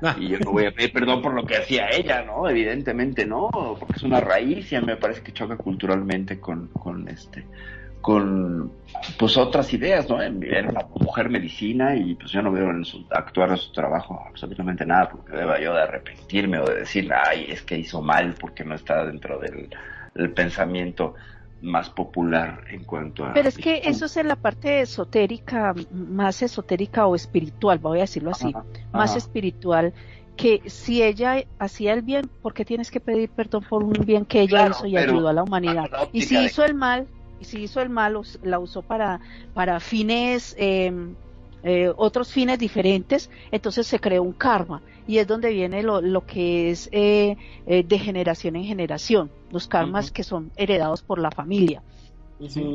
Ah, 0.03 0.17
Y 0.19 0.29
yo 0.29 0.39
no 0.41 0.53
voy 0.53 0.67
a 0.67 0.73
pedir 0.73 0.93
perdón 0.93 1.23
por 1.23 1.33
lo 1.35 1.45
que 1.47 1.57
hacía 1.57 1.89
ella, 1.91 2.23
¿no? 2.23 2.49
Evidentemente 2.49 3.25
no, 3.27 3.49
porque 3.79 3.95
es 3.97 4.03
una 4.03 4.21
raíz 4.21 4.71
y 4.73 4.77
a 4.77 4.81
mí 4.81 4.87
me 4.89 4.97
parece 4.97 5.23
que 5.23 5.33
choca 5.33 5.57
culturalmente 5.57 6.41
con, 6.41 6.69
con 6.69 7.09
este, 7.09 7.45
con 8.05 8.71
pues 9.19 9.35
otras 9.39 9.73
ideas, 9.73 10.07
¿no? 10.11 10.21
Era 10.21 10.69
una 10.69 10.87
mujer 11.01 11.31
medicina 11.31 11.97
y 11.97 12.15
pues 12.17 12.31
yo 12.33 12.43
no 12.43 12.53
veo 12.53 12.69
en 12.71 12.85
su 12.85 13.03
actuar 13.11 13.49
en 13.49 13.57
su 13.57 13.73
trabajo 13.73 14.23
absolutamente 14.29 14.85
nada 14.85 15.09
porque 15.09 15.35
deba 15.35 15.59
yo 15.59 15.73
de 15.73 15.81
arrepentirme 15.81 16.59
o 16.59 16.67
de 16.67 16.81
decir, 16.81 17.11
ay, 17.15 17.47
es 17.49 17.63
que 17.63 17.79
hizo 17.79 18.03
mal 18.03 18.35
porque 18.39 18.63
no 18.63 18.75
está 18.75 19.07
dentro 19.07 19.39
del, 19.39 19.71
del 20.15 20.31
pensamiento 20.35 21.15
más 21.63 21.89
popular 21.89 22.63
en 22.69 22.85
cuanto 22.85 23.25
a... 23.25 23.33
Pero 23.33 23.49
es 23.49 23.57
que 23.57 23.81
eso 23.85 24.05
es 24.05 24.19
en 24.19 24.29
la 24.29 24.37
parte 24.37 24.83
esotérica, 24.83 25.75
más 25.91 26.43
esotérica 26.43 27.07
o 27.07 27.15
espiritual, 27.15 27.79
voy 27.79 27.99
a 27.99 28.03
decirlo 28.03 28.33
así, 28.33 28.51
Ajá, 28.55 28.67
más 28.93 29.11
ajá. 29.13 29.19
espiritual, 29.19 29.95
que 30.37 30.61
si 30.67 31.03
ella 31.03 31.43
hacía 31.59 31.95
el 31.95 32.03
bien, 32.03 32.31
¿por 32.43 32.53
qué 32.53 32.67
tienes 32.67 32.91
que 32.91 33.01
pedir 33.01 33.31
perdón 33.31 33.65
por 33.67 33.83
un 33.83 33.93
bien 34.05 34.27
que 34.27 34.43
ella 34.43 34.59
Claro, 34.59 34.71
hizo 34.73 34.87
y 34.89 34.99
ayudó 34.99 35.29
a 35.29 35.33
la 35.33 35.43
humanidad? 35.43 35.89
la 35.91 36.07
Y 36.13 36.21
si 36.21 36.37
de- 36.37 36.43
hizo 36.45 36.65
el 36.67 36.75
mal, 36.75 37.07
si 37.45 37.63
hizo 37.63 37.81
el 37.81 37.91
mal, 37.91 38.19
la 38.43 38.59
usó 38.59 38.83
para, 38.83 39.21
para 39.55 39.81
fines, 39.81 40.55
eh, 40.59 40.93
eh, 41.63 41.93
otros 41.97 42.31
fines 42.31 42.59
diferentes, 42.59 43.31
entonces 43.51 43.87
se 43.87 43.99
creó 43.99 44.23
un 44.23 44.33
karma. 44.33 44.83
Y 45.07 45.19
es 45.19 45.27
donde 45.27 45.51
viene 45.51 45.83
lo, 45.83 46.01
lo 46.01 46.25
que 46.27 46.71
es 46.71 46.89
eh, 46.93 47.37
eh, 47.67 47.83
de 47.83 47.99
generación 47.99 48.57
en 48.57 48.65
generación, 48.65 49.31
los 49.51 49.67
karmas 49.69 50.11
que 50.11 50.25
son 50.25 50.51
heredados 50.57 51.03
por 51.03 51.19
la 51.19 51.31
familia. 51.31 51.83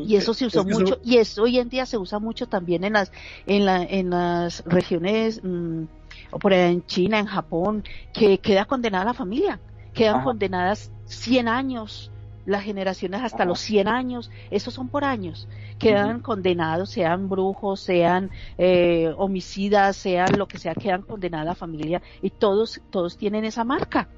Y 0.06 0.16
eso 0.16 0.34
se 0.34 0.46
usó 0.48 0.62
Es 0.62 0.66
que 0.66 0.72
eso- 0.72 0.80
mucho, 0.82 1.00
y 1.04 1.18
eso 1.18 1.44
hoy 1.44 1.60
en 1.60 1.70
día 1.70 1.86
se 1.86 1.98
usa 1.98 2.20
mucho 2.20 2.48
también 2.48 2.84
en 2.84 2.94
las, 2.94 3.12
en 3.46 3.66
la, 3.66 3.84
en 3.84 4.10
las 4.10 4.64
regiones, 4.66 5.41
mm, 5.44 5.84
o 6.32 6.40
por 6.40 6.54
en 6.54 6.86
China, 6.86 7.20
en 7.20 7.26
Japón, 7.26 7.84
que 8.14 8.40
queda 8.40 8.66
condenada 8.66 9.06
la 9.06 9.14
familia, 9.14 9.60
quedan 9.94 10.16
Ajá. 10.18 10.24
condenadas 10.26 10.91
100 11.06 11.48
años, 11.48 12.12
las 12.50 12.64
generaciones 12.64 13.22
hasta 13.22 13.44
Ajá. 13.44 13.46
los 13.46 13.60
100 13.60 13.88
años, 13.88 14.32
esos 14.50 14.74
son 14.74 14.90
por 14.90 15.04
años, 15.04 15.48
quedan 15.78 16.20
condenados, 16.22 16.90
sean 16.90 17.30
brujos, 17.30 17.80
sean 17.80 18.32
eh, 18.58 19.14
homicidas, 19.18 19.96
sean 19.96 20.38
lo 20.38 20.48
que 20.48 20.58
sea, 20.58 20.74
quedan 20.76 21.04
condenada 21.04 21.46
la 21.46 21.56
familia, 21.56 22.02
y 22.22 22.32
todos, 22.32 22.82
todos 22.90 23.18
tienen 23.18 23.46
esa 23.46 23.64
marca, 23.64 24.10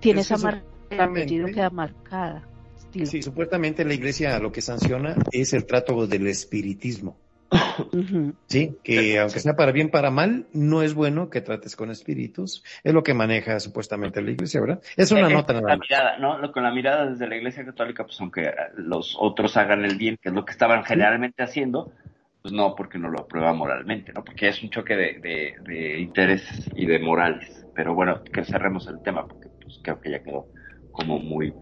tiene 0.00 0.20
Es 0.20 0.30
esa 0.30 0.38
marca, 0.38 0.64
queda 0.88 1.70
marcada. 1.70 2.42
estilo. 2.76 3.06
Sí, 3.06 3.22
supuestamente 3.22 3.84
la 3.84 3.94
iglesia 3.94 4.38
lo 4.38 4.52
que 4.52 4.60
sanciona 4.60 5.16
es 5.32 5.52
el 5.52 5.64
trato 5.64 6.06
del 6.06 6.26
espiritismo. 6.26 7.16
Sí, 8.48 8.80
que 8.82 9.18
aunque 9.18 9.40
sea 9.40 9.56
para 9.56 9.72
bien, 9.72 9.90
para 9.90 10.10
mal, 10.10 10.48
no 10.52 10.82
es 10.82 10.94
bueno 10.94 11.28
que 11.28 11.42
trates 11.42 11.76
con 11.76 11.90
espíritus. 11.90 12.64
Es 12.82 12.94
lo 12.94 13.02
que 13.02 13.12
maneja 13.14 13.60
supuestamente 13.60 14.22
la 14.22 14.30
iglesia, 14.30 14.60
¿verdad? 14.60 14.82
Es 14.96 15.12
una 15.12 15.28
Eh, 15.28 15.30
nota 15.30 15.52
la 15.66 15.76
nada 15.76 15.76
más. 15.76 15.88
mirada, 15.88 16.18
¿no? 16.18 16.38
Lo- 16.38 16.52
Con 16.52 16.62
la 16.62 16.70
mirada 16.70 17.06
desde 17.06 17.26
la 17.28 17.36
Iglesia 17.36 17.64
Católica, 17.64 18.04
pues 18.04 18.20
aunque 18.20 18.42
eh, 18.48 18.54
los 18.76 19.16
otros 19.18 19.56
hagan 19.56 19.84
el 19.84 19.96
bien, 19.96 20.16
que 20.20 20.28
es 20.28 20.34
lo 20.34 20.44
que 20.44 20.52
estaban 20.52 20.84
generalmente 20.84 21.42
haciendo, 21.42 21.92
pues 22.42 22.52
no, 22.54 22.74
porque 22.74 22.98
no 22.98 23.08
lo 23.10 23.20
aprueba 23.20 23.52
moralmente, 23.52 24.12
¿no? 24.12 24.24
Porque 24.24 24.48
es 24.48 24.62
un 24.62 24.70
choque 24.70 24.96
de, 24.96 25.18
de, 25.20 25.54
de 25.60 25.98
intereses 26.00 26.68
y 26.74 26.86
de 26.86 26.98
morales. 27.00 27.66
Pero 27.74 27.94
bueno, 27.94 28.22
que 28.32 28.44
cerremos 28.44 28.86
el 28.88 29.00
tema, 29.00 29.26
porque 29.26 29.50
pues 29.62 29.80
creo 29.82 30.00
que 30.00 30.10
ya 30.10 30.22
quedó 30.22 30.48
como 30.90 31.18
muy 31.18 31.56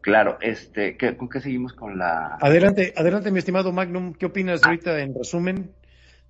claro. 0.00 0.38
Este, 0.40 0.96
¿qué, 0.96 1.16
¿Con 1.16 1.28
qué 1.28 1.40
seguimos 1.40 1.72
con 1.72 1.98
la... 1.98 2.38
Adelante, 2.40 2.92
adelante, 2.96 3.30
mi 3.30 3.38
estimado 3.38 3.72
Magnum. 3.72 4.14
¿Qué 4.14 4.26
opinas 4.26 4.64
ahorita 4.64 5.00
en 5.00 5.14
resumen 5.14 5.70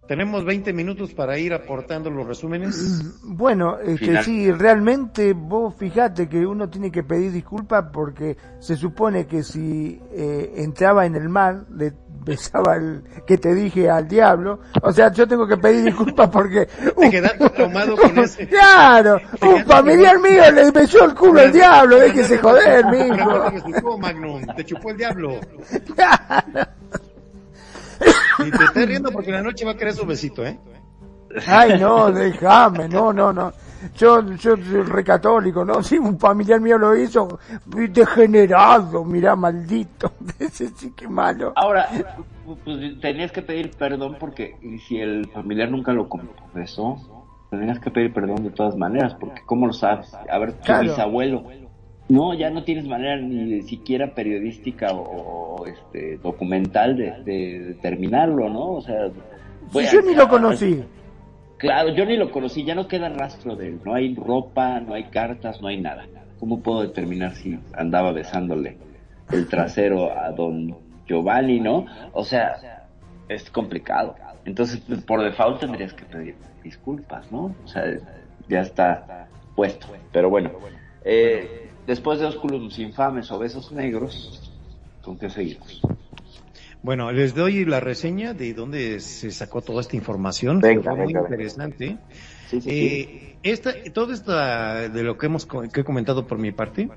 tenemos 0.09 0.45
20 0.45 0.73
minutos 0.73 1.13
para 1.13 1.39
ir 1.39 1.53
aportando 1.53 2.11
los 2.11 2.27
resúmenes. 2.27 3.05
Bueno, 3.31 3.79
este, 3.79 4.23
sí, 4.23 4.51
realmente 4.51 5.33
vos 5.33 5.75
fijate 5.77 6.29
que 6.29 6.45
uno 6.45 6.69
tiene 6.69 6.91
que 6.91 7.05
pedir 7.05 7.31
disculpas 7.31 7.85
porque 7.93 8.37
se 8.59 8.75
supone 8.75 9.27
que 9.27 9.43
si 9.43 10.01
eh, 10.13 10.55
entraba 10.57 11.07
en 11.07 11.15
el 11.15 11.29
mar, 11.29 11.65
le 11.71 11.93
besaba 12.25 12.77
el 12.77 13.05
que 13.27 13.39
te 13.39 13.55
dije 13.55 13.89
al 13.89 14.09
diablo, 14.09 14.61
o 14.83 14.93
sea, 14.93 15.13
yo 15.13 15.29
tengo 15.29 15.47
que 15.47 15.57
pedir 15.57 15.85
disculpas 15.85 16.29
porque... 16.31 16.67
Te 16.99 17.11
quedaste 17.11 17.49
traumado 17.57 17.97
con 17.97 18.19
ese. 18.19 18.49
Claro, 18.49 19.21
un 19.43 19.65
familiar 19.65 20.19
mío 20.19 20.51
le 20.53 20.71
besó 20.71 21.05
el 21.05 21.15
culo 21.15 21.41
al 21.41 21.53
diablo, 21.53 21.99
déjese 21.99 22.39
joder, 22.39 22.85
mijo. 22.87 23.51
te 23.51 23.73
chupó, 23.73 23.99
Magnum, 23.99 24.47
te 24.57 24.65
chupó 24.65 24.91
el 24.91 24.97
diablo. 24.97 25.41
Y 28.47 28.51
te 28.51 28.65
estás 28.65 28.87
riendo 28.87 29.11
porque 29.11 29.31
en 29.31 29.37
la 29.37 29.43
noche 29.43 29.65
va 29.65 29.73
a 29.73 29.77
querer 29.77 29.95
su 29.95 30.07
besito, 30.07 30.45
¿eh? 30.47 30.59
Ay, 31.47 31.79
no, 31.79 32.11
déjame, 32.11 32.89
no, 32.89 33.13
no, 33.13 33.33
no. 33.33 33.53
Yo, 33.97 34.23
yo 34.37 34.57
soy 34.57 34.83
recatólico, 34.83 35.65
¿no? 35.65 35.83
Si 35.83 35.99
un 35.99 36.19
familiar 36.19 36.61
mío 36.61 36.79
lo 36.79 36.97
hizo, 36.97 37.39
degenerado, 37.67 39.05
mirá, 39.05 39.37
maldito. 39.37 40.13
Ese 40.39 40.69
sí 40.69 40.93
que 40.93 41.07
malo. 41.07 41.53
Ahora, 41.55 41.87
pues 42.65 43.01
tenías 43.01 43.31
que 43.31 43.43
pedir 43.43 43.71
perdón 43.73 44.17
porque 44.19 44.57
si 44.89 44.99
el 44.99 45.29
familiar 45.31 45.71
nunca 45.71 45.93
lo 45.93 46.09
confesó, 46.09 46.97
tenías 47.51 47.79
que 47.79 47.91
pedir 47.91 48.13
perdón 48.13 48.43
de 48.43 48.51
todas 48.51 48.77
maneras, 48.77 49.15
porque 49.21 49.43
¿cómo 49.47 49.67
lo 49.67 49.73
sabes? 49.73 50.13
A 50.15 50.39
ver, 50.39 50.55
tu 50.55 50.63
Claro. 50.65 50.83
bisabuelo. 50.85 51.45
No, 52.09 52.33
ya 52.35 52.49
no 52.51 52.65
tienes 52.65 52.87
manera 52.87 53.17
ni 53.17 53.61
siquiera 53.63 54.15
periodística 54.15 54.93
o, 54.93 55.57
o, 55.61 55.67
este 55.67 56.17
documental 56.19 56.97
de, 56.97 57.23
de 57.23 57.61
determinarlo, 57.61 58.49
¿no? 58.49 58.73
O 58.77 58.81
sea, 58.81 58.97
a- 59.07 59.93
yo 59.93 60.01
ni 60.03 60.15
lo 60.15 60.29
conocí. 60.29 60.83
Claro, 61.59 61.91
yo 61.91 62.07
ni 62.07 62.17
lo 62.17 62.31
conocí, 62.31 62.65
ya 62.65 62.75
no 62.75 62.87
queda 62.89 63.09
rastro 63.11 63.57
de 63.57 63.69
él. 63.69 63.81
No 63.85 63.95
hay 63.95 64.15
ropa, 64.15 64.81
no 64.81 64.95
hay 64.95 65.05
cartas, 65.05 65.61
no 65.61 65.69
hay 65.69 65.81
nada. 65.81 66.07
¿Cómo 66.41 66.61
puedo 66.61 66.83
determinar 66.83 67.35
si 67.35 67.59
andaba 67.75 68.13
besándole 68.13 68.79
el 69.33 69.47
trasero 69.49 70.11
a 70.17 70.31
don 70.31 70.75
Giovanni, 71.07 71.61
no? 71.61 71.85
O 72.13 72.25
sea, 72.25 72.89
es 73.29 73.51
complicado. 73.51 74.15
Entonces, 74.45 74.81
por 75.07 75.23
default 75.23 75.61
tendrías 75.61 75.93
que 75.93 76.05
pedir 76.05 76.37
disculpas, 76.63 77.31
¿no? 77.33 77.55
O 77.65 77.69
sea, 77.69 77.85
ya 78.49 78.61
está 78.61 79.27
puesto. 79.57 79.89
Pero 80.13 80.31
bueno, 80.31 80.53
eh, 81.05 81.68
después 81.89 82.21
de 82.21 82.27
Ósculos 82.27 82.79
Infames 82.79 83.33
o 83.33 83.39
Besos 83.39 83.73
Negros, 83.73 84.53
¿con 85.03 85.19
qué 85.19 85.31
seguimos? 85.31 85.81
Bueno, 86.83 87.11
les 87.11 87.35
doy 87.35 87.65
la 87.65 87.81
reseña 87.81 88.35
de 88.35 88.55
dónde 88.55 89.01
se 89.01 89.31
sacó 89.31 89.63
toda 89.63 89.81
esta 89.81 89.97
información. 89.97 90.61
Venga, 90.61 90.83
Fue 90.83 90.93
muy 90.93 91.07
venga, 91.07 91.23
venga. 91.23 91.35
interesante. 91.35 91.99
Sí, 92.49 92.61
sí, 92.61 92.63
sí. 92.71 92.71
Eh, 92.71 93.37
esta, 93.43 93.73
todo 93.93 94.13
esto 94.13 94.37
de 94.37 95.03
lo 95.03 95.17
que 95.17 95.27
hemos 95.27 95.47
que 95.47 95.81
he 95.81 95.85
comentado 95.85 96.27
por 96.27 96.39
mi 96.39 96.53
parte, 96.53 96.91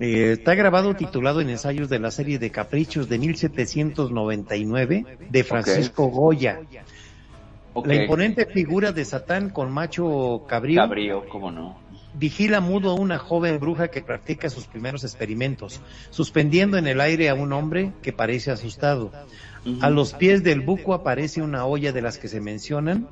eh, 0.00 0.32
está 0.32 0.54
grabado 0.54 0.94
titulado 0.94 1.42
en 1.42 1.50
ensayos 1.50 1.90
de 1.90 1.98
la 1.98 2.10
serie 2.10 2.38
de 2.38 2.50
Caprichos 2.50 3.08
de 3.08 3.18
1799 3.18 5.18
de 5.28 5.44
Francisco 5.44 6.06
Goya. 6.06 6.60
La 7.84 7.94
imponente 7.94 8.46
figura 8.46 8.92
de 8.92 9.04
Satán 9.04 9.50
con 9.50 9.70
macho 9.70 10.46
cabrío 10.48 10.80
Cabrío, 10.80 11.28
¿cómo 11.28 11.50
no? 11.50 11.85
Vigila 12.18 12.60
mudo 12.60 12.90
a 12.90 12.94
una 12.94 13.18
joven 13.18 13.60
bruja 13.60 13.88
que 13.88 14.02
practica 14.02 14.48
sus 14.50 14.66
primeros 14.66 15.04
experimentos, 15.04 15.80
suspendiendo 16.10 16.78
en 16.78 16.86
el 16.86 17.00
aire 17.00 17.28
a 17.28 17.34
un 17.34 17.52
hombre 17.52 17.92
que 18.02 18.12
parece 18.12 18.50
asustado. 18.50 19.12
A 19.80 19.90
los 19.90 20.14
pies 20.14 20.44
del 20.44 20.60
buco 20.60 20.94
aparece 20.94 21.42
una 21.42 21.66
olla 21.66 21.92
de 21.92 22.02
las 22.02 22.18
que 22.18 22.28
se 22.28 22.40
mencionan 22.40 23.08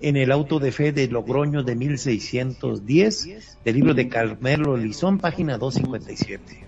en 0.00 0.16
el 0.16 0.32
auto 0.32 0.58
de 0.58 0.72
fe 0.72 0.92
de 0.92 1.08
Logroño 1.08 1.62
de 1.62 1.76
1610, 1.76 3.58
del 3.64 3.74
libro 3.74 3.94
de 3.94 4.08
Carmelo 4.08 4.76
Lizón, 4.76 5.18
página 5.18 5.58
257. 5.58 6.66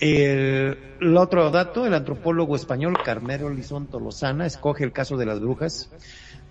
El, 0.00 0.78
el 1.00 1.16
otro 1.16 1.50
dato, 1.50 1.86
el 1.86 1.92
antropólogo 1.92 2.56
español 2.56 2.96
Carmelo 3.04 3.50
Lizón 3.50 3.86
Tolosana 3.86 4.46
escoge 4.46 4.84
el 4.84 4.92
caso 4.92 5.16
de 5.16 5.26
las 5.26 5.40
brujas 5.40 5.90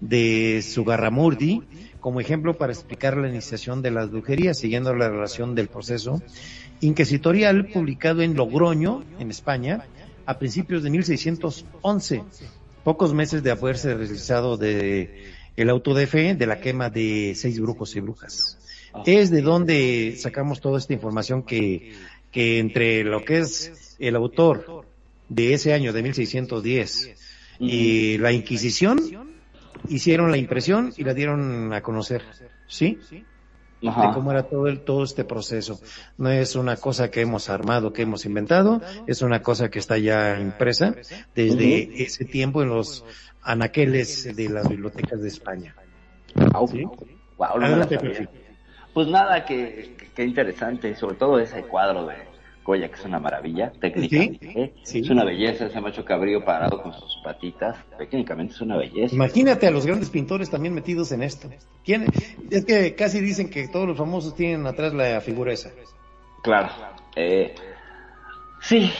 de 0.01 0.61
Sugarramurdi 0.61 1.63
como 1.99 2.19
ejemplo 2.21 2.57
para 2.57 2.71
explicar 2.73 3.17
la 3.17 3.29
iniciación 3.29 3.81
de 3.81 3.91
las 3.91 4.09
brujerías, 4.09 4.57
siguiendo 4.57 4.93
la 4.95 5.09
relación 5.09 5.55
del 5.55 5.67
proceso 5.67 6.21
inquisitorial 6.81 7.67
publicado 7.67 8.21
en 8.21 8.35
Logroño, 8.35 9.03
en 9.19 9.29
España, 9.31 9.85
a 10.25 10.37
principios 10.37 10.83
de 10.83 10.89
1611, 10.91 12.23
pocos 12.83 13.13
meses 13.13 13.43
de 13.43 13.51
haberse 13.51 13.95
realizado 13.95 14.57
de 14.57 15.33
el 15.57 15.69
auto 15.69 15.93
de 15.93 16.07
fe 16.07 16.35
de 16.35 16.45
la 16.45 16.61
quema 16.61 16.89
de 16.89 17.33
seis 17.35 17.59
brujos 17.59 17.95
y 17.95 17.99
brujas. 17.99 18.57
Es 19.05 19.29
de 19.29 19.41
donde 19.41 20.15
sacamos 20.17 20.61
toda 20.61 20.79
esta 20.79 20.93
información 20.93 21.43
que, 21.43 21.93
que 22.31 22.59
entre 22.59 23.03
lo 23.03 23.25
que 23.25 23.39
es 23.39 23.95
el 23.99 24.15
autor 24.15 24.85
de 25.27 25.53
ese 25.53 25.73
año 25.73 25.93
de 25.93 26.01
1610 26.01 27.15
y 27.59 28.17
la 28.17 28.31
Inquisición, 28.31 29.28
hicieron 29.89 30.31
la 30.31 30.37
impresión 30.37 30.93
y 30.95 31.03
la 31.03 31.13
dieron 31.13 31.73
a 31.73 31.81
conocer, 31.81 32.23
¿sí? 32.67 32.99
De 33.81 33.87
Ajá. 33.87 34.13
cómo 34.13 34.31
era 34.31 34.43
todo 34.43 34.67
el, 34.67 34.81
todo 34.81 35.03
este 35.03 35.23
proceso. 35.23 35.79
No 36.17 36.29
es 36.29 36.55
una 36.55 36.75
cosa 36.75 37.09
que 37.09 37.21
hemos 37.21 37.49
armado, 37.49 37.93
que 37.93 38.01
hemos 38.01 38.25
inventado, 38.25 38.81
es 39.07 39.21
una 39.21 39.41
cosa 39.41 39.69
que 39.69 39.79
está 39.79 39.97
ya 39.97 40.39
impresa 40.39 40.95
desde 41.33 42.03
ese 42.03 42.25
tiempo 42.25 42.61
en 42.61 42.69
los 42.69 43.05
anaqueles 43.41 44.35
de 44.35 44.49
las 44.49 44.67
bibliotecas 44.67 45.21
de 45.21 45.27
España. 45.29 45.75
Au. 46.53 46.67
¿Sí? 46.67 46.83
Guau, 47.37 47.59
no 47.59 47.65
Adelante. 47.65 48.27
Pues 48.93 49.07
nada, 49.07 49.45
que, 49.45 49.95
que 50.13 50.23
interesante, 50.23 50.95
sobre 50.95 51.15
todo 51.15 51.39
ese 51.39 51.61
cuadro 51.63 52.05
de 52.05 52.15
Goya, 52.69 52.87
que 52.87 52.95
es 52.99 53.05
una 53.05 53.19
maravilla, 53.19 53.71
técnicamente. 53.81 54.73
Sí, 54.83 54.91
sí. 54.91 54.99
Es 54.99 55.09
una 55.09 55.23
belleza 55.25 55.65
ese 55.65 55.81
macho 55.81 56.05
cabrío 56.05 56.45
parado 56.45 56.79
con 56.83 56.93
sus 56.93 57.17
patitas. 57.23 57.75
Técnicamente 57.97 58.53
es 58.53 58.61
una 58.61 58.77
belleza. 58.77 59.15
Imagínate 59.15 59.65
a 59.65 59.71
los 59.71 59.87
grandes 59.87 60.11
pintores 60.11 60.51
también 60.51 60.75
metidos 60.75 61.11
en 61.11 61.23
esto. 61.23 61.49
¿Quién? 61.83 62.05
Es 62.51 62.65
que 62.65 62.93
casi 62.93 63.21
dicen 63.21 63.49
que 63.49 63.67
todos 63.69 63.87
los 63.87 63.97
famosos 63.97 64.35
tienen 64.35 64.67
atrás 64.67 64.93
la 64.93 65.19
figura 65.19 65.51
esa. 65.51 65.71
Claro. 66.43 66.69
Eh, 67.15 67.55
sí, 68.61 68.91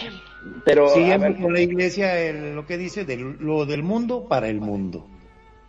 pero. 0.65 0.89
Siguiendo 0.89 1.27
con 1.39 1.53
la 1.53 1.61
iglesia 1.61 2.19
el- 2.19 2.55
lo 2.55 2.65
que 2.65 2.75
dice 2.79 3.05
de 3.05 3.17
lo 3.17 3.67
del 3.67 3.83
mundo 3.83 4.27
para 4.27 4.47
el 4.47 4.61
mundo. 4.61 5.05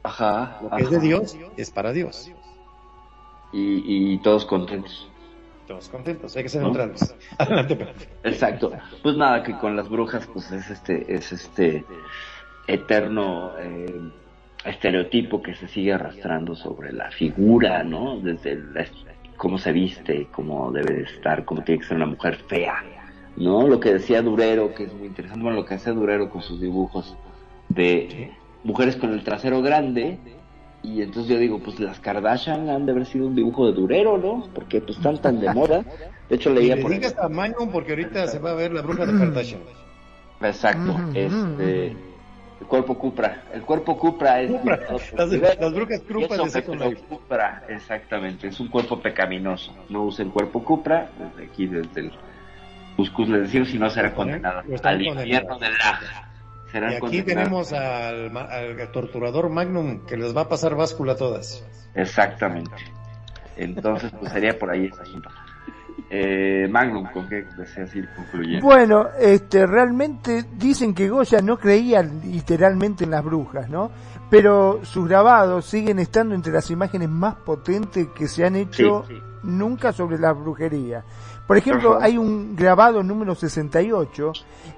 Ajá. 0.04 0.58
Lo 0.62 0.70
que 0.74 0.82
es 0.84 0.90
de. 0.90 1.00
Dios 1.00 1.36
es 1.58 1.70
para 1.70 1.92
Dios. 1.92 2.32
Y, 3.52 4.14
y 4.14 4.18
todos 4.22 4.46
contentos. 4.46 5.09
Todos 5.70 5.88
contentos, 5.88 6.36
hay 6.36 6.42
que 6.42 6.48
ser 6.48 6.62
¿No? 6.62 6.66
neutrales. 6.70 7.14
Adelante, 7.38 7.76
Pepe. 7.76 7.92
Exacto. 8.24 8.72
Pues 9.04 9.16
nada, 9.16 9.44
que 9.44 9.56
con 9.56 9.76
las 9.76 9.88
brujas, 9.88 10.26
pues 10.26 10.50
es 10.50 10.68
este, 10.68 11.14
es 11.14 11.30
este 11.30 11.84
eterno 12.66 13.52
eh, 13.56 14.10
estereotipo 14.64 15.40
que 15.40 15.54
se 15.54 15.68
sigue 15.68 15.92
arrastrando 15.92 16.56
sobre 16.56 16.92
la 16.92 17.12
figura, 17.12 17.84
¿no? 17.84 18.18
Desde 18.18 18.56
la- 18.56 18.84
cómo 19.36 19.58
se 19.58 19.70
viste, 19.70 20.26
cómo 20.32 20.72
debe 20.72 20.92
de 20.92 21.02
estar, 21.04 21.44
cómo 21.44 21.62
tiene 21.62 21.82
que 21.82 21.86
ser 21.86 21.98
una 21.98 22.06
mujer 22.06 22.34
fea, 22.48 22.82
¿no? 23.36 23.68
Lo 23.68 23.78
que 23.78 23.92
decía 23.92 24.22
Durero, 24.22 24.74
que 24.74 24.82
es 24.86 24.92
muy 24.92 25.06
interesante, 25.06 25.40
bueno, 25.44 25.60
lo 25.60 25.64
que 25.64 25.74
hacía 25.74 25.92
Durero 25.92 26.30
con 26.30 26.42
sus 26.42 26.60
dibujos 26.60 27.16
de 27.68 28.32
mujeres 28.64 28.96
con 28.96 29.12
el 29.12 29.22
trasero 29.22 29.62
grande. 29.62 30.18
Y 30.82 31.02
entonces 31.02 31.30
yo 31.32 31.38
digo, 31.38 31.58
pues 31.58 31.78
las 31.78 32.00
Kardashian 32.00 32.70
han 32.70 32.86
de 32.86 32.92
haber 32.92 33.04
sido 33.06 33.26
un 33.26 33.34
dibujo 33.34 33.66
de 33.66 33.72
Durero, 33.74 34.16
¿no? 34.16 34.48
Porque 34.54 34.80
pues 34.80 34.96
están 34.96 35.18
tan 35.18 35.38
de 35.40 35.52
moda. 35.52 35.84
De 36.28 36.36
hecho 36.36 36.50
Y 36.50 36.54
leía 36.54 36.76
le 36.76 36.82
por 36.82 36.90
ahí. 36.92 36.98
digas 36.98 37.16
a 37.18 37.28
Magnum 37.28 37.70
porque 37.70 37.90
ahorita 37.92 38.26
se 38.28 38.38
va 38.38 38.50
a 38.52 38.54
ver 38.54 38.72
la 38.72 38.80
bruja 38.82 39.04
de 39.04 39.18
Kardashian. 39.18 39.60
Exacto, 40.42 40.96
este 41.14 41.96
el 42.60 42.66
cuerpo 42.66 42.98
Cupra, 42.98 43.42
el 43.54 43.62
cuerpo 43.62 43.96
Cupra 43.98 44.40
es 44.42 44.50
Cupra, 44.50 44.78
las- 45.16 45.36
las 45.60 45.72
brujas 45.72 46.00
Cupra 46.00 46.20
Y 46.20 46.24
eso 46.24 46.44
de 46.44 46.50
Second. 46.50 47.08
Cupra, 47.08 47.64
exactamente, 47.68 48.48
es 48.48 48.60
un 48.60 48.68
cuerpo 48.68 49.00
pecaminoso. 49.00 49.74
No 49.88 50.04
usen 50.04 50.30
cuerpo 50.30 50.62
Cupra, 50.62 51.10
desde 51.18 51.50
aquí 51.50 51.66
desde 51.66 52.00
el 52.00 52.12
Cuscus 52.96 53.28
les 53.28 53.42
decimos 53.42 53.68
si 53.68 53.78
no 53.78 53.86
Lo 53.86 54.74
están 54.74 54.94
al 54.94 55.02
infierno 55.02 55.58
del 55.58 55.72
Laja. 55.72 56.29
Serán 56.72 56.92
Y 56.92 56.96
aquí 56.96 57.22
tenemos 57.22 57.72
al, 57.72 58.36
al 58.36 58.92
torturador 58.92 59.48
Magnum 59.48 60.06
que 60.06 60.16
les 60.16 60.36
va 60.36 60.42
a 60.42 60.48
pasar 60.48 60.74
báscula 60.76 61.12
a 61.12 61.16
todas. 61.16 61.64
Exactamente. 61.94 62.76
Entonces, 63.56 64.12
pues 64.18 64.32
sería 64.32 64.58
por 64.58 64.70
ahí 64.70 64.86
ese 64.86 65.02
asunto. 65.02 65.28
Eh, 66.10 66.66
Magnum, 66.70 67.06
¿con 67.12 67.28
qué 67.28 67.46
deseas 67.56 67.94
ir 67.94 68.08
concluyendo? 68.16 68.66
Bueno, 68.66 69.06
este, 69.18 69.66
realmente 69.66 70.44
dicen 70.56 70.94
que 70.94 71.08
Goya 71.08 71.40
no 71.40 71.58
creía 71.58 72.02
literalmente 72.02 73.04
en 73.04 73.10
las 73.10 73.24
brujas, 73.24 73.68
¿no? 73.68 73.90
Pero 74.28 74.80
sus 74.84 75.08
grabados 75.08 75.66
siguen 75.66 75.98
estando 75.98 76.34
entre 76.34 76.52
las 76.52 76.70
imágenes 76.70 77.08
más 77.08 77.34
potentes 77.36 78.08
que 78.08 78.28
se 78.28 78.44
han 78.44 78.56
hecho 78.56 79.04
Sí, 79.08 79.14
sí. 79.14 79.20
nunca 79.42 79.92
sobre 79.92 80.18
la 80.18 80.32
brujería. 80.32 81.04
Por 81.46 81.56
ejemplo, 81.56 81.96
Ajá. 81.96 82.04
hay 82.04 82.16
un 82.16 82.54
grabado 82.54 83.02
número 83.02 83.34
68 83.34 84.32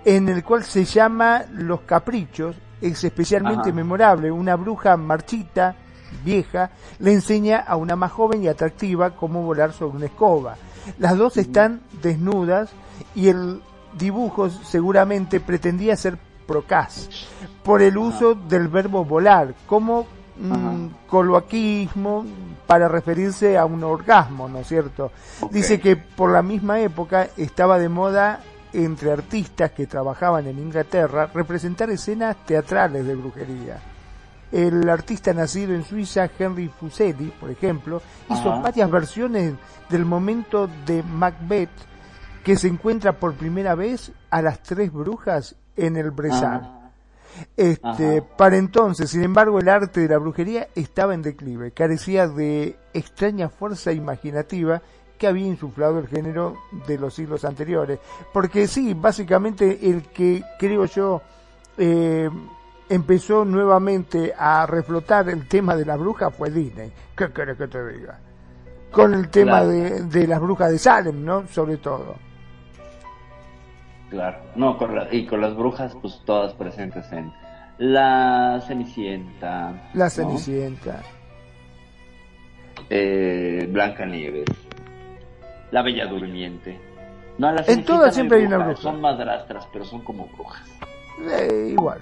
en 0.06 0.28
el 0.30 0.42
cual 0.42 0.64
se 0.64 0.84
llama 0.84 1.42
Los 1.52 1.80
Caprichos 1.82 2.56
es 2.80 3.04
especialmente 3.04 3.68
Ajá. 3.68 3.72
memorable. 3.72 4.30
Una 4.30 4.56
bruja 4.56 4.96
marchita, 4.96 5.76
vieja, 6.24 6.70
le 6.98 7.12
enseña 7.12 7.58
a 7.60 7.76
una 7.76 7.94
más 7.94 8.10
joven 8.12 8.42
y 8.42 8.48
atractiva 8.48 9.10
cómo 9.10 9.42
volar 9.42 9.72
sobre 9.72 9.96
una 9.98 10.06
escoba. 10.06 10.56
Las 10.98 11.16
dos 11.16 11.36
están 11.36 11.80
desnudas 12.02 12.70
y 13.14 13.28
el 13.28 13.60
dibujo 13.98 14.50
seguramente 14.50 15.40
pretendía 15.40 15.96
ser 15.96 16.18
procaz 16.46 17.08
por 17.62 17.82
el 17.82 17.96
uso 17.96 18.34
del 18.34 18.68
verbo 18.68 19.04
volar 19.04 19.54
como 19.66 20.06
mm, 20.38 20.86
coloquismo 21.08 22.24
para 22.66 22.88
referirse 22.88 23.56
a 23.56 23.64
un 23.64 23.84
orgasmo, 23.84 24.48
¿no 24.48 24.58
es 24.60 24.68
cierto? 24.68 25.12
Dice 25.50 25.78
que 25.78 25.96
por 25.96 26.32
la 26.32 26.42
misma 26.42 26.80
época 26.80 27.28
estaba 27.36 27.78
de 27.78 27.88
moda 27.88 28.40
entre 28.72 29.12
artistas 29.12 29.72
que 29.72 29.86
trabajaban 29.86 30.46
en 30.46 30.58
Inglaterra 30.58 31.30
representar 31.32 31.90
escenas 31.90 32.36
teatrales 32.46 33.06
de 33.06 33.14
brujería. 33.14 33.91
El 34.52 34.88
artista 34.88 35.32
nacido 35.32 35.74
en 35.74 35.84
Suiza, 35.84 36.28
Henry 36.38 36.68
Fuseli, 36.68 37.32
por 37.40 37.50
ejemplo, 37.50 38.02
hizo 38.28 38.52
Ajá. 38.52 38.62
varias 38.62 38.90
versiones 38.90 39.54
del 39.88 40.04
momento 40.04 40.68
de 40.86 41.02
Macbeth 41.02 41.70
que 42.44 42.56
se 42.56 42.68
encuentra 42.68 43.12
por 43.18 43.34
primera 43.34 43.74
vez 43.74 44.12
a 44.30 44.42
las 44.42 44.62
tres 44.62 44.92
brujas 44.92 45.56
en 45.76 45.96
el 45.96 46.10
Bresal. 46.10 46.60
Ajá. 46.60 46.78
Este, 47.56 48.18
Ajá. 48.18 48.26
para 48.36 48.56
entonces, 48.58 49.10
sin 49.10 49.22
embargo, 49.22 49.58
el 49.58 49.68
arte 49.68 50.00
de 50.00 50.08
la 50.08 50.18
brujería 50.18 50.68
estaba 50.74 51.14
en 51.14 51.22
declive, 51.22 51.70
carecía 51.70 52.28
de 52.28 52.76
extraña 52.92 53.48
fuerza 53.48 53.92
imaginativa 53.92 54.82
que 55.16 55.26
había 55.28 55.46
insuflado 55.46 55.98
el 55.98 56.08
género 56.08 56.58
de 56.86 56.98
los 56.98 57.14
siglos 57.14 57.44
anteriores. 57.44 58.00
Porque 58.32 58.66
sí, 58.66 58.92
básicamente 58.92 59.88
el 59.88 60.02
que 60.08 60.42
creo 60.58 60.84
yo 60.84 61.22
eh, 61.78 62.28
empezó 62.94 63.44
nuevamente 63.44 64.32
a 64.36 64.66
reflotar 64.66 65.28
el 65.28 65.46
tema 65.48 65.74
de 65.76 65.84
la 65.84 65.96
bruja 65.96 66.30
fue 66.30 66.50
Disney. 66.50 66.92
¿Qué 67.16 67.30
querés 67.32 67.56
que 67.56 67.68
te 67.68 67.86
diga? 67.92 68.18
Con 68.90 69.14
el 69.14 69.28
tema 69.30 69.60
Claro. 69.60 69.68
de, 69.68 70.02
de 70.04 70.26
las 70.26 70.40
brujas 70.40 70.70
de 70.70 70.78
Salem, 70.78 71.24
¿no? 71.24 71.46
Sobre 71.48 71.78
todo. 71.78 72.16
Claro, 74.10 74.38
no, 74.56 74.76
con 74.76 74.94
la- 74.94 75.08
y 75.14 75.24
con 75.26 75.40
las 75.40 75.56
brujas, 75.56 75.96
pues 76.02 76.20
todas 76.26 76.52
presentes 76.54 77.10
en 77.12 77.32
La 77.78 78.60
Cenicienta, 78.66 79.90
La 79.94 80.04
¿no? 80.04 80.10
Cenicienta. 80.10 81.00
eh, 82.90 83.66
Blanca 83.70 84.04
Nieves, 84.04 84.44
La 85.70 85.82
Bella 85.82 86.06
Durmiente. 86.06 86.78
No, 87.38 87.50
la 87.50 87.62
En 87.66 87.84
todas 87.84 88.08
no 88.08 88.12
siempre 88.12 88.38
hay 88.40 88.44
una 88.44 88.58
brujas, 88.58 88.74
bruja. 88.74 88.82
Son 88.92 89.00
madrastras, 89.00 89.66
pero 89.72 89.84
son 89.86 90.02
como 90.02 90.26
brujas. 90.26 90.68
Eh, 91.30 91.68
igual. 91.72 92.00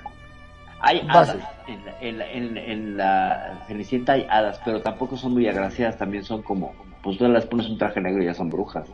Hay 0.82 1.06
hadas, 1.08 1.36
en 1.66 1.84
la, 1.84 2.00
en, 2.00 2.18
la, 2.18 2.30
en, 2.32 2.56
en 2.56 2.96
la 2.96 3.64
Cenicienta 3.66 4.14
hay 4.14 4.26
hadas, 4.30 4.60
pero 4.64 4.80
tampoco 4.80 5.16
son 5.16 5.32
muy 5.32 5.46
agraciadas, 5.46 5.98
también 5.98 6.24
son 6.24 6.42
como, 6.42 6.74
pues 7.02 7.18
tú 7.18 7.28
les 7.28 7.44
pones 7.46 7.68
un 7.68 7.76
traje 7.76 8.00
negro 8.00 8.22
y 8.22 8.26
ya 8.26 8.34
son 8.34 8.48
brujas, 8.48 8.86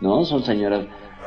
¿no? 0.00 0.24
Son 0.24 0.42
señoras 0.42 0.86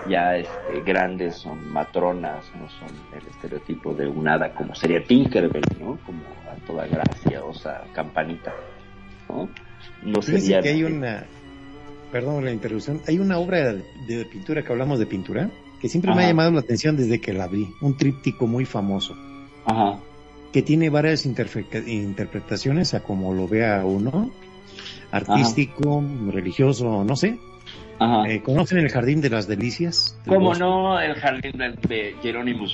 ya 0.10 0.36
este, 0.38 0.82
grandes, 0.84 1.36
son 1.36 1.72
matronas, 1.72 2.44
no 2.60 2.68
son 2.70 2.90
el 3.16 3.28
estereotipo 3.28 3.94
de 3.94 4.08
un 4.08 4.28
hada 4.28 4.54
como 4.54 4.74
sería 4.74 5.04
Tinkerbell, 5.04 5.64
¿no? 5.80 6.00
Como 6.06 6.22
a 6.52 6.56
toda 6.66 6.88
gracia, 6.88 7.44
o 7.44 7.54
sea, 7.54 7.84
campanita, 7.94 8.54
¿no? 9.30 9.50
No 10.04 10.22
sería... 10.24 10.62
que 10.62 10.70
hay 10.70 10.84
una, 10.84 11.26
perdón 12.12 12.44
la 12.44 12.52
interrupción, 12.52 13.02
hay 13.08 13.20
una 13.20 13.38
obra 13.38 13.74
de 13.74 14.26
pintura 14.32 14.64
que 14.64 14.72
hablamos 14.72 14.98
de 14.98 15.06
pintura 15.06 15.52
que 15.80 15.90
siempre 15.90 16.14
me 16.16 16.26
ha 16.26 16.28
llamado 16.28 16.52
la 16.52 16.60
atención 16.60 16.98
desde 16.98 17.22
que 17.22 17.34
la 17.34 17.48
vi, 17.48 17.68
un 17.82 17.98
tríptico 17.98 18.48
muy 18.48 18.66
famoso 18.66 19.16
Ajá, 19.66 20.00
que 20.52 20.62
tiene 20.62 20.90
varias 20.90 21.26
interpretaciones 21.26 22.94
a 22.94 23.02
como 23.02 23.34
lo 23.34 23.48
vea 23.48 23.86
uno, 23.86 24.32
artístico, 25.12 26.04
religioso, 26.30 27.04
no 27.04 27.16
sé. 27.16 27.38
ajá. 28.00 28.28
Eh, 28.28 28.42
¿Conocen 28.42 28.80
el 28.80 28.90
Jardín 28.90 29.22
de 29.22 29.30
las 29.30 29.48
Delicias? 29.48 30.18
Del 30.26 30.36
¿Cómo 30.36 30.54
no? 30.56 31.00
El 31.00 31.16
jardín 31.16 31.52
de, 31.58 31.76
de 31.88 32.16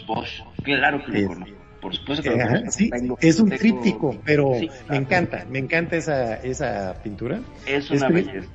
Bosch. 0.08 0.42
Claro 0.64 1.04
que 1.06 1.12
lo 1.12 1.18
Es- 1.20 1.28
conozco. 1.28 1.58
Por 1.82 1.96
supuesto 1.96 2.24
que 2.24 2.30
Eh, 2.30 2.38
lo 2.38 2.44
ajá, 2.44 2.58
conozco. 2.60 2.72
sí, 2.72 2.90
Tengo- 2.90 3.18
es 3.22 3.40
un 3.40 3.50
tengo- 3.50 3.60
tríptico, 3.60 4.22
pero 4.26 4.52
Sí, 4.60 4.70
me 4.90 4.98
encanta, 4.98 5.46
me 5.50 5.60
encanta 5.60 5.96
esa, 5.96 6.36
esa 6.38 6.96
pintura. 7.04 7.40
Es 7.68 7.92
una 7.92 8.10
belleza. 8.10 8.48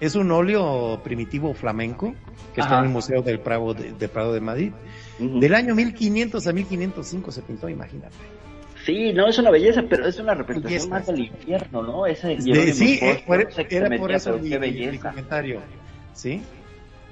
Es 0.00 0.14
un 0.14 0.30
óleo 0.30 1.00
primitivo 1.02 1.54
flamenco 1.54 2.14
que 2.54 2.60
está 2.60 2.78
en 2.78 2.84
el 2.84 2.90
Museo 2.90 3.22
del 3.22 3.40
Prado 3.40 3.72
de, 3.74 3.92
de 3.92 4.08
Prado 4.08 4.32
de 4.34 4.40
Madrid. 4.40 4.72
Del 5.18 5.54
año 5.54 5.74
1500 5.74 6.46
a 6.46 6.52
1505 6.52 7.32
se 7.32 7.42
pintó, 7.42 7.68
imagínate. 7.68 8.14
Sí, 8.84 9.12
no, 9.14 9.26
es 9.26 9.38
una 9.38 9.50
belleza, 9.50 9.82
pero 9.88 10.06
es 10.06 10.18
una 10.18 10.34
representación 10.34 10.90
más 10.90 11.06
del 11.06 11.20
infierno, 11.20 11.82
¿no? 11.82 12.06
Ese 12.06 12.28
de 12.28 12.72
sí, 12.72 13.00
Bosch, 13.02 13.24
por- 13.24 13.44
no 13.44 13.50
sé 13.50 13.66
qué 13.66 13.76
era 13.78 13.96
por 13.98 14.12
eso 14.12 14.38
mi, 14.38 14.98
comentario. 14.98 15.60
¿Sí? 16.14 16.42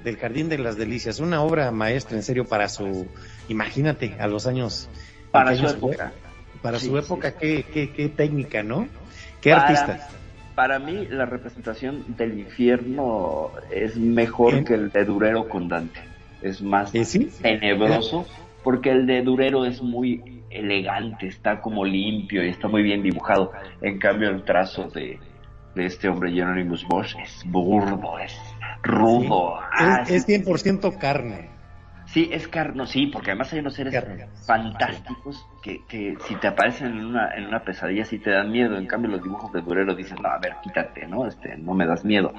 Del 0.03 0.17
Jardín 0.17 0.47
de 0.47 0.57
las 0.59 0.77
Delicias. 0.77 1.19
Una 1.19 1.41
obra 1.41 1.71
maestra, 1.71 2.15
en 2.15 2.23
serio, 2.23 2.45
para 2.45 2.69
su. 2.69 3.07
Imagínate, 3.49 4.15
a 4.19 4.27
los 4.27 4.45
años. 4.45 4.87
Para 5.31 5.51
¿en 5.51 5.57
qué 5.57 5.61
su 5.61 5.65
años 5.67 5.77
época. 5.77 6.11
Para 6.61 6.79
Sí, 6.79 6.85
su 6.87 6.91
sí. 6.93 6.97
época, 6.99 7.31
qué, 7.37 7.65
qué, 7.73 7.91
qué 7.91 8.09
técnica, 8.09 8.63
¿no? 8.63 8.87
Qué 9.41 9.49
Para- 9.49 9.63
artista. 9.63 10.07
Para 10.55 10.79
mí, 10.79 11.05
la 11.09 11.25
representación 11.25 12.03
del 12.17 12.39
infierno 12.39 13.51
es 13.71 13.97
mejor 13.97 14.53
¿Eh? 14.55 14.63
que 14.63 14.73
el 14.75 14.89
de 14.91 15.03
Durero 15.05 15.49
con 15.49 15.67
Dante. 15.67 15.99
Es 16.41 16.61
más 16.61 16.93
Eh, 16.95 17.03
sí. 17.05 17.29
tenebroso, 17.41 18.25
porque 18.63 18.91
el 18.91 19.05
de 19.05 19.21
Durero 19.21 19.65
es 19.65 19.81
muy 19.81 20.41
elegante, 20.49 21.27
está 21.27 21.59
como 21.61 21.83
limpio 21.83 22.43
y 22.45 22.49
está 22.49 22.67
muy 22.67 22.83
bien 22.83 23.03
dibujado. 23.03 23.51
En 23.81 23.99
cambio, 23.99 24.29
el 24.29 24.43
trazo 24.43 24.89
de, 24.89 25.19
de 25.75 25.85
este 25.85 26.07
hombre 26.07 26.31
Jeronimus 26.31 26.85
Bosch 26.87 27.15
es 27.21 27.43
burdo, 27.45 28.17
es 28.19 28.33
rudo. 28.83 29.55
Ah, 29.73 30.03
Es, 30.07 30.27
es 30.29 30.45
100% 30.45 30.97
carne. 30.97 31.49
Sí, 32.07 32.29
es 32.31 32.47
carno, 32.47 32.85
sí, 32.85 33.07
porque 33.07 33.31
además 33.31 33.51
hay 33.53 33.59
unos 33.59 33.73
seres 33.73 33.95
fantásticos 34.45 35.45
que, 35.61 35.83
que 35.87 36.15
si 36.27 36.35
te 36.35 36.47
aparecen 36.47 36.87
en 36.87 37.05
una, 37.05 37.33
en 37.35 37.47
una 37.47 37.63
pesadilla 37.63 38.05
sí 38.05 38.19
te 38.19 38.29
dan 38.29 38.51
miedo. 38.51 38.77
En 38.77 38.85
cambio, 38.85 39.11
los 39.11 39.23
dibujos 39.23 39.51
de 39.51 39.61
Durero 39.61 39.95
dicen, 39.95 40.17
no, 40.21 40.29
a 40.29 40.37
ver, 40.37 40.55
quítate, 40.63 41.07
¿no? 41.07 41.27
Este, 41.27 41.57
no 41.57 41.73
me 41.73 41.85
das 41.85 42.05
miedo. 42.05 42.33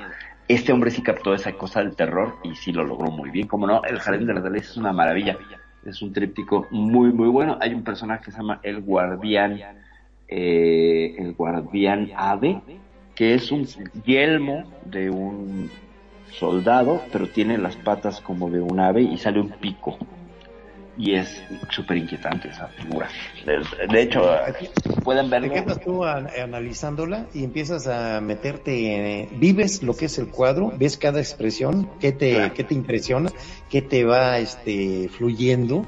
Este 0.49 0.73
hombre 0.73 0.91
sí 0.91 1.03
captó 1.03 1.35
esa 1.35 1.53
cosa 1.53 1.81
del 1.81 1.97
terror 1.97 2.37
y 2.45 2.55
sí 2.55 2.73
lo 2.73 2.85
logró 2.85 3.11
muy 3.11 3.31
bien. 3.31 3.49
Como 3.49 3.67
no, 3.67 3.83
El 3.85 3.99
Jardín 3.99 4.29
de 4.29 4.35
las 4.35 4.45
Delicias 4.45 4.71
es 4.73 4.77
una 4.77 4.93
maravilla. 4.93 5.37
Es 5.85 6.01
un 6.03 6.13
tríptico 6.13 6.67
muy, 6.71 7.13
muy 7.13 7.29
bueno. 7.29 7.59
Hay 7.61 7.75
un 7.75 7.83
personaje 7.83 8.27
que 8.27 8.31
se 8.31 8.39
llama 8.39 8.61
El 8.63 8.81
Guardián, 8.81 9.61
eh, 10.29 11.17
El 11.19 11.35
Guardián 11.35 12.11
Ave, 12.17 12.61
que 13.15 13.35
es 13.35 13.51
un 13.51 13.67
yelmo 14.05 14.65
de 14.85 15.11
un 15.11 15.71
soldado, 16.33 17.03
pero 17.13 17.29
tiene 17.29 17.59
las 17.59 17.77
patas 17.77 18.21
como 18.21 18.51
de 18.51 18.61
un 18.61 18.81
ave 18.81 19.03
y 19.03 19.17
sale 19.19 19.41
un 19.41 19.51
pico. 19.51 19.97
Y 20.99 21.15
es 21.15 21.43
súper 21.71 21.99
inquietante 21.99 22.49
esa 22.49 22.69
figura. 22.69 23.07
De, 23.45 23.59
de 23.93 24.03
hecho, 24.03 24.31
pueden 25.05 25.27
Te 25.29 25.41
verlo. 25.41 25.53
quedas 25.53 25.81
tú 25.81 26.03
a- 26.05 26.25
analizándola 26.43 27.27
y 27.35 27.45
empiezas 27.45 27.87
a 27.87 28.21
meterte, 28.23 29.21
eh, 29.23 29.29
vives 29.33 29.83
lo 29.83 29.95
que 29.95 30.07
es 30.07 30.19
el 30.19 30.29
cuadro, 30.29 30.73
ves 30.79 30.97
cada 30.97 31.21
expresión, 31.21 31.91
qué 32.01 32.13
te, 32.13 32.33
Claro. 32.33 32.55
qué 32.55 32.65
te 32.65 32.75
impresiona, 32.75 33.31
qué 33.69 33.83
te 33.83 34.05
va 34.05 34.39
este, 34.39 35.11
fluyendo, 35.11 35.85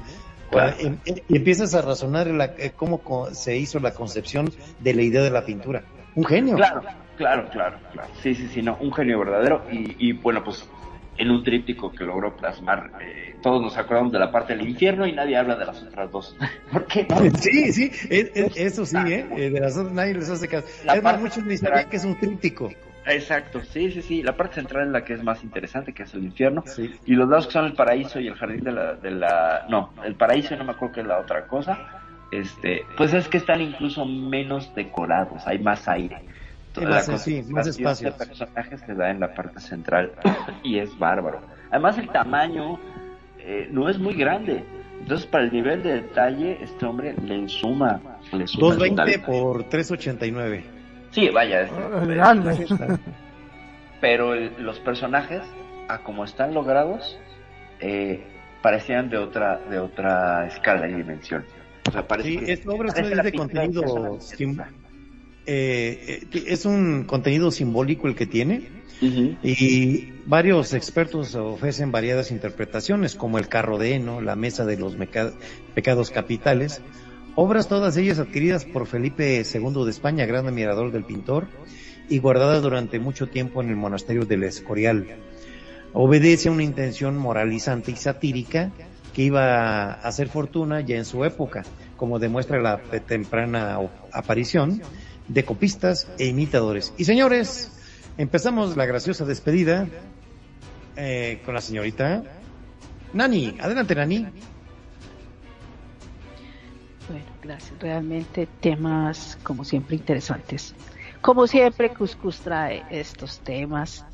Claro. 0.51 0.75
em- 0.79 0.97
em- 1.05 1.17
y 1.27 1.37
empiezas 1.37 1.73
a 1.73 1.81
razonar 1.81 2.27
la- 2.27 2.53
eh, 2.59 2.73
cómo 2.75 3.01
se 3.33 3.57
hizo 3.57 3.79
la 3.79 3.95
concepción 3.95 4.51
de 4.79 4.93
la 4.93 5.01
idea 5.01 5.23
de 5.23 5.31
la 5.31 5.43
pintura. 5.43 5.83
Un 6.13 6.25
genio. 6.25 6.55
Claro, 6.55 6.83
claro, 7.19 7.47
claro, 7.49 7.77
claro. 7.91 8.09
Sí, 8.23 8.33
sí, 8.33 8.47
sí, 8.47 8.61
no, 8.63 8.77
un 8.79 8.91
genio 8.93 9.19
verdadero. 9.19 9.65
Y, 9.71 9.95
y 10.09 10.13
bueno, 10.13 10.43
pues 10.43 10.67
en 11.17 11.29
un 11.29 11.43
tríptico 11.43 11.91
que 11.91 12.05
logró 12.05 12.35
plasmar, 12.35 12.91
eh, 13.01 13.35
todos 13.43 13.61
nos 13.61 13.77
acordamos 13.77 14.11
de 14.13 14.19
la 14.19 14.31
parte 14.31 14.55
del 14.55 14.67
infierno 14.67 15.05
y 15.05 15.11
nadie 15.11 15.35
habla 15.37 15.55
de 15.57 15.65
las 15.65 15.83
otras 15.83 16.09
dos. 16.11 16.35
¿Por 16.71 16.85
qué 16.87 17.05
no? 17.09 17.17
Sí, 17.37 17.71
sí, 17.73 17.91
es- 18.09 18.31
es- 18.33 18.57
eso 18.57 18.85
sí, 18.85 18.95
¿eh? 18.97 19.27
Eh, 19.35 19.49
De 19.49 19.59
las 19.59 19.77
otras 19.77 19.93
nadie 19.93 20.13
les 20.15 20.29
hace 20.29 20.47
caso. 20.47 20.65
La 20.85 20.93
Es 20.95 21.03
más, 21.03 21.19
muchos 21.19 21.43
ni 21.45 21.57
sabían 21.57 21.89
que 21.89 21.97
es 21.97 22.05
un 22.05 22.15
tríptico. 22.17 22.71
Exacto, 23.05 23.61
sí, 23.63 23.91
sí, 23.91 24.01
sí. 24.01 24.23
La 24.23 24.37
parte 24.37 24.55
central 24.55 24.87
es 24.87 24.91
la 24.91 25.03
que 25.03 25.13
es 25.13 25.23
más 25.23 25.43
interesante, 25.43 25.93
que 25.93 26.03
es 26.03 26.13
el 26.13 26.23
infierno. 26.23 26.63
Sí. 26.65 26.89
Y 27.05 27.15
los 27.15 27.27
dos 27.29 27.47
que 27.47 27.53
son 27.53 27.65
el 27.65 27.73
paraíso 27.73 28.19
y 28.19 28.27
el 28.27 28.35
jardín 28.35 28.63
de 28.63 28.71
la, 28.71 28.93
de 28.93 29.11
la... 29.11 29.65
No, 29.67 29.93
el 30.05 30.15
paraíso 30.15 30.55
no 30.55 30.63
me 30.63 30.71
acuerdo 30.73 30.93
qué 30.95 31.01
es 31.01 31.07
la 31.07 31.17
otra 31.19 31.47
cosa. 31.47 31.79
Este, 32.31 32.85
pues 32.95 33.13
es 33.13 33.27
que 33.27 33.37
están 33.37 33.61
incluso 33.61 34.05
menos 34.05 34.73
decorados, 34.75 35.47
hay 35.47 35.57
más 35.59 35.87
aire. 35.87 36.21
Sí, 36.79 36.85
La 36.85 36.89
más, 36.91 37.21
sí, 37.23 37.43
más 37.49 37.67
espacios. 37.67 38.17
de 38.17 38.25
personajes 38.25 38.81
se 38.85 38.93
da 38.95 39.09
en 39.11 39.19
la 39.19 39.33
parte 39.33 39.59
central 39.59 40.11
y 40.63 40.79
es 40.79 40.97
bárbaro. 40.97 41.41
Además 41.71 41.97
el 41.97 42.09
tamaño 42.09 42.79
eh, 43.39 43.67
no 43.71 43.89
es 43.89 43.99
muy 43.99 44.13
grande. 44.15 44.63
Entonces 45.01 45.27
para 45.27 45.45
el 45.45 45.51
nivel 45.53 45.81
de 45.83 45.93
detalle 46.01 46.57
este 46.61 46.85
hombre 46.85 47.15
le 47.23 47.47
suma, 47.47 48.01
le 48.33 48.47
suma 48.47 48.67
220 48.75 49.17
total. 49.19 49.25
por 49.25 49.63
389. 49.65 50.63
Sí, 51.11 51.29
vaya, 51.29 51.61
es- 51.61 51.71
grande. 52.07 52.65
pero 54.01 54.33
el- 54.33 54.51
los 54.59 54.79
personajes, 54.79 55.41
a 55.87 55.99
como 55.99 56.23
están 56.23 56.53
logrados, 56.53 57.17
eh, 57.79 58.23
parecían 58.61 59.09
de 59.09 59.17
otra, 59.17 59.57
de 59.69 59.79
otra 59.79 60.47
escala 60.47 60.87
y 60.87 60.93
dimensión. 60.93 61.45
O 61.87 61.91
sea, 61.91 62.07
parece 62.07 62.29
Sí, 62.29 62.37
que- 62.39 62.53
esta 62.53 62.71
obra 62.71 62.89
es 62.95 63.23
de 63.23 63.31
contenido 63.33 64.19
eh, 65.51 66.27
eh, 66.31 66.43
es 66.45 66.65
un 66.65 67.05
contenido 67.05 67.49
simbólico 67.49 68.07
el 68.07 68.13
que 68.13 68.27
tiene 68.27 68.69
y 69.01 70.11
varios 70.27 70.73
expertos 70.73 71.33
ofrecen 71.33 71.91
variadas 71.91 72.29
interpretaciones 72.29 73.15
como 73.15 73.39
el 73.39 73.47
carro 73.47 73.79
de 73.79 73.95
heno, 73.95 74.21
la 74.21 74.35
mesa 74.35 74.63
de 74.65 74.77
los 74.77 74.95
pecados 75.73 76.11
capitales, 76.11 76.81
obras 77.33 77.67
todas 77.67 77.97
ellas 77.97 78.19
adquiridas 78.19 78.65
por 78.65 78.85
Felipe 78.85 79.41
II 79.41 79.85
de 79.85 79.89
España, 79.89 80.27
gran 80.27 80.45
admirador 80.45 80.91
del 80.91 81.03
pintor, 81.03 81.47
y 82.09 82.19
guardadas 82.19 82.61
durante 82.61 82.99
mucho 82.99 83.25
tiempo 83.25 83.63
en 83.63 83.69
el 83.69 83.75
monasterio 83.75 84.25
del 84.25 84.43
Escorial. 84.43 85.07
Obedece 85.93 86.49
a 86.49 86.51
una 86.51 86.63
intención 86.63 87.17
moralizante 87.17 87.91
y 87.91 87.95
satírica 87.95 88.71
que 89.15 89.23
iba 89.23 89.93
a 89.93 89.93
hacer 89.93 90.27
fortuna 90.27 90.81
ya 90.81 90.97
en 90.97 91.05
su 91.05 91.25
época, 91.25 91.63
como 91.97 92.19
demuestra 92.19 92.61
la 92.61 92.77
temprana 93.07 93.79
aparición 94.11 94.81
de 95.29 95.45
copistas 95.45 96.07
e 96.17 96.25
imitadores. 96.25 96.93
Y 96.97 97.05
señores, 97.05 97.71
empezamos 98.17 98.75
la 98.75 98.85
graciosa 98.85 99.23
despedida 99.25 99.87
eh, 100.97 101.41
con 101.45 101.53
la 101.53 101.61
señorita 101.61 102.23
Nani. 103.13 103.55
Adelante, 103.61 103.95
Nani. 103.95 104.27
Bueno, 107.07 107.25
gracias. 107.41 107.79
Realmente 107.79 108.47
temas, 108.59 109.37
como 109.41 109.63
siempre, 109.63 109.95
interesantes. 109.95 110.75
Como 111.21 111.47
siempre, 111.47 111.89
Cuscus 111.93 112.39
trae 112.39 112.83
estos 112.89 113.39
temas 113.39 114.05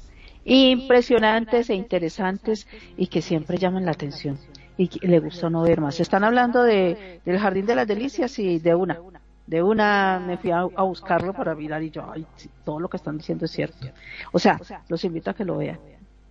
impresionantes 0.44 1.70
e 1.70 1.74
interesantes 1.74 2.68
y 2.98 3.08
que 3.08 3.22
siempre 3.22 3.58
llaman 3.58 3.86
la 3.86 3.92
atención 3.92 4.38
y 4.78 5.08
le 5.08 5.20
gusta 5.20 5.50
no 5.50 5.64
ver 5.64 5.82
más. 5.82 6.00
Están 6.00 6.24
hablando 6.24 6.64
de, 6.64 7.22
del 7.26 7.40
Jardín 7.40 7.66
de 7.66 7.76
las 7.76 7.88
Delicias 7.88 8.38
y 8.40 8.60
de 8.60 8.76
una. 8.76 9.00
De 9.46 9.62
una 9.62 10.20
me 10.20 10.38
fui 10.38 10.52
a, 10.52 10.64
buscarlo 10.64 11.34
para 11.34 11.56
mirar 11.56 11.84
y 11.84 11.92
yo, 11.92 12.10
ay, 12.12 12.28
todo 12.64 12.80
lo 12.80 12.90
que 12.90 12.98
están 12.98 13.18
diciendo 13.18 13.46
es 13.46 13.52
cierto. 13.52 13.88
O 14.32 14.40
sea, 14.40 14.64
los 14.88 15.04
invito 15.04 15.30
a 15.32 15.34
que 15.36 15.46
lo 15.46 15.58
vean. 15.58 15.80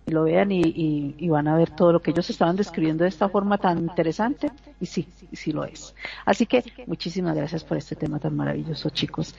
Lo 0.07 0.23
vean 0.23 0.51
y, 0.51 0.61
y- 0.61 1.15
y 1.17 1.29
van 1.29 1.47
a 1.47 1.55
ver 1.57 1.71
todo 1.71 1.91
lo 1.91 2.01
que 2.01 2.11
ellos 2.11 2.29
estaban 2.29 2.55
describiendo 2.55 3.03
de 3.03 3.09
esta 3.09 3.27
forma 3.29 3.57
tan 3.57 3.79
interesante 3.79 4.51
y 4.79 4.85
sí, 4.85 5.09
y 5.31 5.35
sí 5.35 5.51
lo 5.51 5.65
es. 5.65 5.95
Así 6.25 6.45
que 6.45 6.63
muchísimas 6.85 7.35
gracias 7.35 7.63
por 7.63 7.77
este 7.77 7.95
tema 7.95 8.19
tan 8.19 8.35
maravilloso, 8.35 8.89
chicos. 8.91 9.35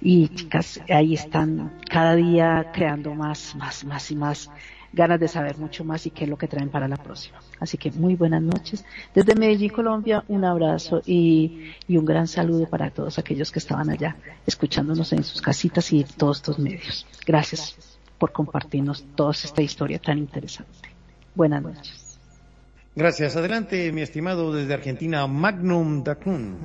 Y 0.00 0.28
chicas, 0.30 0.80
ahí 0.88 1.14
están 1.14 1.72
cada 1.88 2.14
día 2.16 2.66
creando 2.72 3.14
más, 3.14 3.54
más, 3.54 3.84
más 3.84 4.10
y 4.10 4.16
más 4.16 4.50
ganas 4.92 5.20
de 5.20 5.28
saber 5.28 5.58
mucho 5.58 5.84
más 5.84 6.06
y 6.06 6.10
qué 6.10 6.24
es 6.24 6.30
lo 6.30 6.38
que 6.38 6.48
traen 6.48 6.70
para 6.70 6.88
la 6.88 6.96
próxima. 6.96 7.38
Así 7.60 7.76
que 7.76 7.90
muy 7.90 8.14
buenas 8.14 8.42
noches. 8.42 8.84
Desde 9.14 9.34
Medellín, 9.34 9.70
Colombia, 9.70 10.24
un 10.28 10.44
abrazo 10.44 11.02
y, 11.04 11.72
un 11.88 12.04
gran 12.04 12.26
saludo 12.26 12.66
para 12.66 12.90
todos 12.90 13.18
aquellos 13.18 13.50
que 13.52 13.58
estaban 13.58 13.90
allá 13.90 14.16
escuchándonos 14.46 15.12
en 15.12 15.24
sus 15.24 15.42
casitas 15.42 15.92
y 15.92 16.04
todos 16.04 16.38
estos 16.38 16.58
medios. 16.58 17.06
Gracias 17.26 17.98
por 18.18 18.32
compartirnos 18.32 19.04
toda 19.14 19.32
esta 19.32 19.62
historia 19.62 19.98
tan 19.98 20.18
interesante. 20.18 20.88
Buenas 21.34 21.62
noches. 21.62 22.18
Gracias. 22.96 23.36
Adelante, 23.36 23.92
mi 23.92 24.00
estimado 24.00 24.52
desde 24.52 24.74
Argentina, 24.74 25.26
Magnum 25.26 26.02
Dacun. 26.02 26.56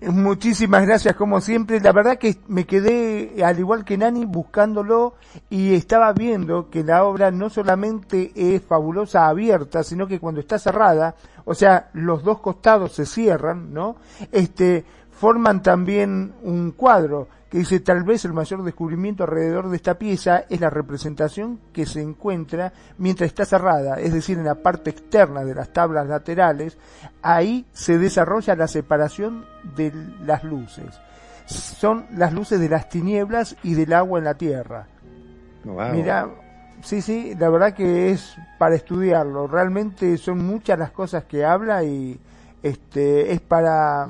Muchísimas 0.00 0.86
gracias, 0.86 1.14
como 1.14 1.40
siempre. 1.40 1.80
La 1.80 1.92
verdad 1.92 2.18
que 2.18 2.38
me 2.48 2.64
quedé, 2.64 3.44
al 3.44 3.58
igual 3.58 3.84
que 3.84 3.98
Nani, 3.98 4.24
buscándolo 4.24 5.14
y 5.50 5.74
estaba 5.74 6.12
viendo 6.12 6.70
que 6.70 6.82
la 6.82 7.04
obra 7.04 7.30
no 7.30 7.50
solamente 7.50 8.32
es 8.34 8.62
fabulosa 8.62 9.28
abierta, 9.28 9.82
sino 9.82 10.06
que 10.06 10.20
cuando 10.20 10.40
está 10.40 10.58
cerrada, 10.58 11.16
o 11.44 11.54
sea, 11.54 11.90
los 11.92 12.22
dos 12.22 12.40
costados 12.40 12.92
se 12.92 13.06
cierran, 13.06 13.72
¿no? 13.72 13.96
Este, 14.32 14.84
forman 15.18 15.62
también 15.62 16.32
un 16.42 16.70
cuadro 16.70 17.28
que 17.50 17.58
dice 17.58 17.80
tal 17.80 18.04
vez 18.04 18.24
el 18.24 18.32
mayor 18.32 18.62
descubrimiento 18.62 19.24
alrededor 19.24 19.68
de 19.68 19.76
esta 19.76 19.98
pieza 19.98 20.44
es 20.48 20.60
la 20.60 20.70
representación 20.70 21.58
que 21.72 21.86
se 21.86 22.02
encuentra 22.02 22.72
mientras 22.98 23.28
está 23.28 23.44
cerrada, 23.44 23.98
es 23.98 24.12
decir, 24.12 24.38
en 24.38 24.44
la 24.44 24.56
parte 24.56 24.90
externa 24.90 25.44
de 25.44 25.54
las 25.54 25.72
tablas 25.72 26.06
laterales, 26.06 26.76
ahí 27.22 27.66
se 27.72 27.98
desarrolla 27.98 28.54
la 28.54 28.68
separación 28.68 29.46
de 29.76 29.92
las 30.24 30.44
luces. 30.44 31.00
Son 31.46 32.06
las 32.14 32.32
luces 32.34 32.60
de 32.60 32.68
las 32.68 32.88
tinieblas 32.90 33.56
y 33.62 33.74
del 33.74 33.94
agua 33.94 34.18
en 34.18 34.26
la 34.26 34.34
tierra. 34.34 34.86
Wow. 35.64 35.92
Mira, 35.92 36.28
sí, 36.82 37.00
sí, 37.00 37.34
la 37.38 37.48
verdad 37.48 37.72
que 37.72 38.10
es 38.10 38.36
para 38.58 38.74
estudiarlo. 38.74 39.46
Realmente 39.46 40.18
son 40.18 40.46
muchas 40.46 40.78
las 40.78 40.90
cosas 40.90 41.24
que 41.24 41.46
habla 41.46 41.82
y 41.82 42.20
este 42.62 43.32
es 43.32 43.40
para 43.40 44.06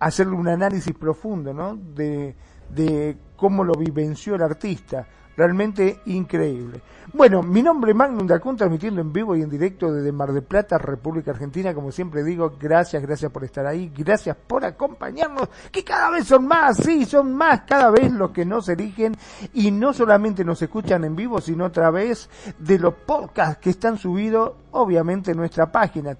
hacerle 0.00 0.34
un 0.34 0.48
análisis 0.48 0.94
profundo, 0.94 1.52
¿no? 1.52 1.76
De, 1.76 2.34
de 2.70 3.16
cómo 3.36 3.62
lo 3.62 3.74
vivenció 3.74 4.34
el 4.34 4.42
artista. 4.42 5.06
Realmente 5.36 6.00
increíble. 6.06 6.82
Bueno, 7.14 7.42
mi 7.42 7.62
nombre 7.62 7.92
es 7.92 7.96
Magnum 7.96 8.26
Dacun, 8.26 8.56
transmitiendo 8.56 9.00
en 9.00 9.12
vivo 9.12 9.34
y 9.34 9.42
en 9.42 9.48
directo 9.48 9.90
desde 9.90 10.12
Mar 10.12 10.32
del 10.32 10.42
Plata, 10.42 10.76
República 10.76 11.30
Argentina. 11.30 11.72
Como 11.72 11.90
siempre 11.92 12.22
digo, 12.22 12.56
gracias, 12.60 13.02
gracias 13.02 13.32
por 13.32 13.44
estar 13.44 13.66
ahí, 13.66 13.90
gracias 13.96 14.36
por 14.36 14.66
acompañarnos, 14.66 15.48
que 15.72 15.82
cada 15.82 16.10
vez 16.10 16.26
son 16.26 16.46
más, 16.46 16.76
sí, 16.76 17.06
son 17.06 17.34
más 17.34 17.62
cada 17.62 17.90
vez 17.90 18.12
los 18.12 18.32
que 18.32 18.44
nos 18.44 18.68
eligen 18.68 19.16
y 19.54 19.70
no 19.70 19.94
solamente 19.94 20.44
nos 20.44 20.60
escuchan 20.60 21.04
en 21.04 21.16
vivo, 21.16 21.40
sino 21.40 21.64
a 21.64 21.72
través 21.72 22.28
de 22.58 22.78
los 22.78 22.92
podcasts 22.92 23.58
que 23.62 23.70
están 23.70 23.96
subidos, 23.96 24.52
obviamente, 24.72 25.30
en 25.30 25.38
nuestra 25.38 25.72
página 25.72 26.16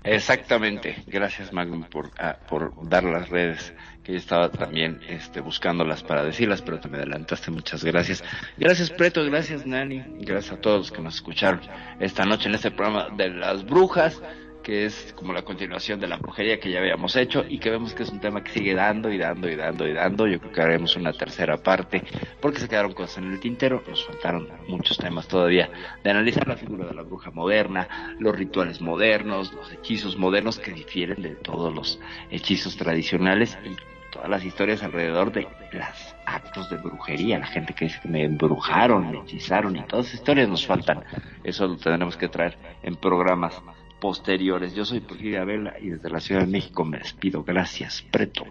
Exactamente. 0.07 1.03
Gracias, 1.09 1.53
Magnum, 1.53 1.83
por, 1.85 2.11
ah, 2.19 2.37
por 2.49 2.73
dar 2.89 3.03
las 3.03 3.29
redes, 3.29 3.75
que 4.07 4.13
yo 4.13 4.19
estaba 4.19 4.49
también 4.49 5.01
este, 5.09 5.41
buscándolas 5.41 6.05
para 6.05 6.23
decirlas, 6.23 6.63
pero 6.63 6.79
te 6.79 6.89
me 6.89 6.99
adelantaste. 6.99 7.51
Muchas 7.51 7.83
gracias. 7.83 8.23
Gracias, 8.57 8.89
Preto. 8.91 9.25
Gracias, 9.25 9.67
Nani. 9.67 10.05
Gracias 10.21 10.57
a 10.57 10.61
todos 10.61 10.79
los 10.79 10.93
que 10.93 11.03
nos 11.03 11.17
escucharon 11.17 11.61
esta 11.99 12.25
noche 12.25 12.49
en 12.49 12.55
este 12.55 12.71
programa 12.71 13.09
de 13.17 13.31
las 13.31 13.67
brujas, 13.67 14.23
que 14.63 14.85
es 14.85 15.13
como 15.17 15.33
la 15.33 15.43
continuación 15.43 15.99
de 15.99 16.07
la 16.07 16.19
brujería 16.19 16.61
que 16.61 16.71
ya 16.71 16.79
habíamos 16.79 17.17
hecho 17.17 17.45
y 17.49 17.59
que 17.59 17.69
vemos 17.69 17.95
que 17.95 18.05
es 18.05 18.11
un 18.11 18.21
tema 18.21 18.45
que 18.45 18.53
sigue 18.53 18.75
dando 18.75 19.11
y 19.11 19.19
dando 19.19 19.51
y 19.51 19.57
dando 19.57 19.89
y 19.89 19.93
dando. 19.93 20.29
Yo 20.29 20.39
creo 20.39 20.53
que 20.53 20.63
haremos 20.63 20.95
una 20.95 21.13
tercera 21.13 21.57
parte 21.57 22.05
porque 22.41 22.61
se 22.61 22.69
quedaron 22.69 22.93
cosas 22.93 23.19
en 23.19 23.33
el 23.33 23.41
tintero. 23.41 23.83
Nos 23.89 24.07
faltaron 24.07 24.49
muchos 24.69 24.99
temas 24.99 25.27
todavía 25.27 25.69
de 26.05 26.11
analizar 26.11 26.47
la 26.47 26.57
figura 26.57 26.87
de 26.87 26.95
la 26.95 27.03
bruja 27.03 27.33
moderna, 27.33 28.15
los 28.21 28.37
rituales 28.37 28.81
modernos, 28.81 29.53
los 29.53 29.73
hechizos 29.73 30.17
modernos 30.17 30.61
que 30.61 30.71
difieren 30.71 31.23
de 31.23 31.31
todos 31.31 31.75
los 31.75 31.99
hechizos 32.31 32.77
tradicionales 32.77 33.59
y 33.65 33.96
todas 34.17 34.31
las 34.31 34.45
historias 34.45 34.83
alrededor 34.83 35.33
de 35.33 35.43
los 35.43 36.17
actos 36.25 36.71
de 36.71 36.77
brujería, 36.79 37.39
la 37.39 37.47
gente 37.47 37.75
que 37.75 37.87
dice 37.87 38.01
que 38.03 38.09
me 38.09 38.25
embrujaron, 38.25 39.11
me 39.11 39.19
hechizaron 39.19 39.77
y 39.77 39.83
todas 39.83 40.07
esas 40.07 40.21
historias 40.21 40.49
nos 40.49 40.67
faltan. 40.67 41.05
Eso 41.45 41.67
lo 41.67 41.77
tendremos 41.77 42.17
que 42.17 42.29
traer 42.29 42.57
en 42.83 42.97
programas 42.97 43.55
posteriores. 44.01 44.75
Yo 44.75 44.85
soy 44.85 45.01
Porfirio 45.01 45.45
Vela 45.45 45.75
y 45.81 45.91
desde 45.91 46.11
la 46.11 46.21
Ciudad 46.21 46.43
de 46.43 46.47
México 46.47 46.85
me 46.85 46.99
despido. 46.99 47.45
Gracias, 47.45 48.03
Preto. 48.11 48.45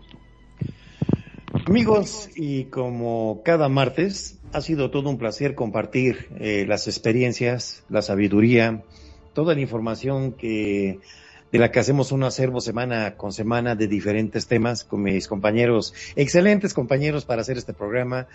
Amigos, 1.68 2.30
y 2.36 2.66
como 2.66 3.42
cada 3.44 3.68
martes, 3.70 4.40
ha 4.54 4.62
sido 4.62 4.92
todo 4.92 5.10
un 5.10 5.18
placer 5.18 5.56
compartir 5.56 6.30
eh, 6.40 6.66
las 6.68 6.88
experiencias, 6.88 7.84
la 7.90 8.02
sabiduría, 8.02 8.84
toda 9.34 9.56
la 9.56 9.62
información 9.62 10.34
que 10.34 11.00
de 11.56 11.60
la 11.60 11.72
que 11.72 11.80
hacemos 11.80 12.12
un 12.12 12.22
acervo 12.24 12.60
semana 12.60 13.16
con 13.16 13.32
semana 13.32 13.76
de 13.76 13.88
diferentes 13.88 14.46
temas 14.46 14.84
con 14.84 15.04
mis 15.04 15.26
compañeros, 15.26 15.94
excelentes 16.18 16.74
compañeros 16.74 17.24
para 17.24 17.44
hacer 17.44 17.58
este 17.58 17.74
programa, 17.74 18.28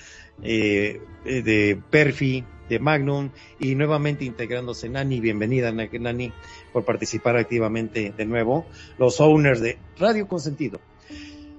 eh, 0.42 1.02
eh, 1.26 1.42
de 1.42 1.78
Perfi, 1.90 2.46
de 2.70 2.78
Magnum, 2.78 3.28
y 3.58 3.74
nuevamente 3.74 4.24
integrándose 4.24 4.88
Nani, 4.88 5.20
bienvenida 5.20 5.70
Nani, 5.70 6.32
por 6.72 6.86
participar 6.86 7.36
activamente 7.36 8.14
de 8.16 8.24
nuevo, 8.24 8.64
los 8.96 9.20
owners 9.20 9.60
de 9.60 9.76
Radio 9.98 10.26
Consentido. 10.26 10.80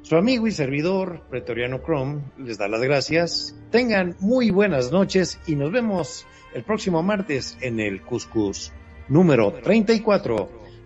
Su 0.02 0.16
amigo 0.16 0.48
y 0.48 0.52
servidor, 0.52 1.22
Pretoriano 1.30 1.84
Chrome, 1.84 2.24
les 2.40 2.58
da 2.58 2.70
las 2.70 2.82
gracias. 2.82 3.56
Tengan 3.70 4.16
muy 4.20 4.50
buenas 4.50 4.92
noches 4.92 5.40
y 5.46 5.56
nos 5.56 5.72
vemos 5.72 6.26
el 6.56 6.64
próximo 6.64 7.04
martes 7.04 7.56
en 7.62 7.80
el 7.80 8.02
Cuscus 8.02 8.72
número 9.10 9.52
34. 9.52 10.61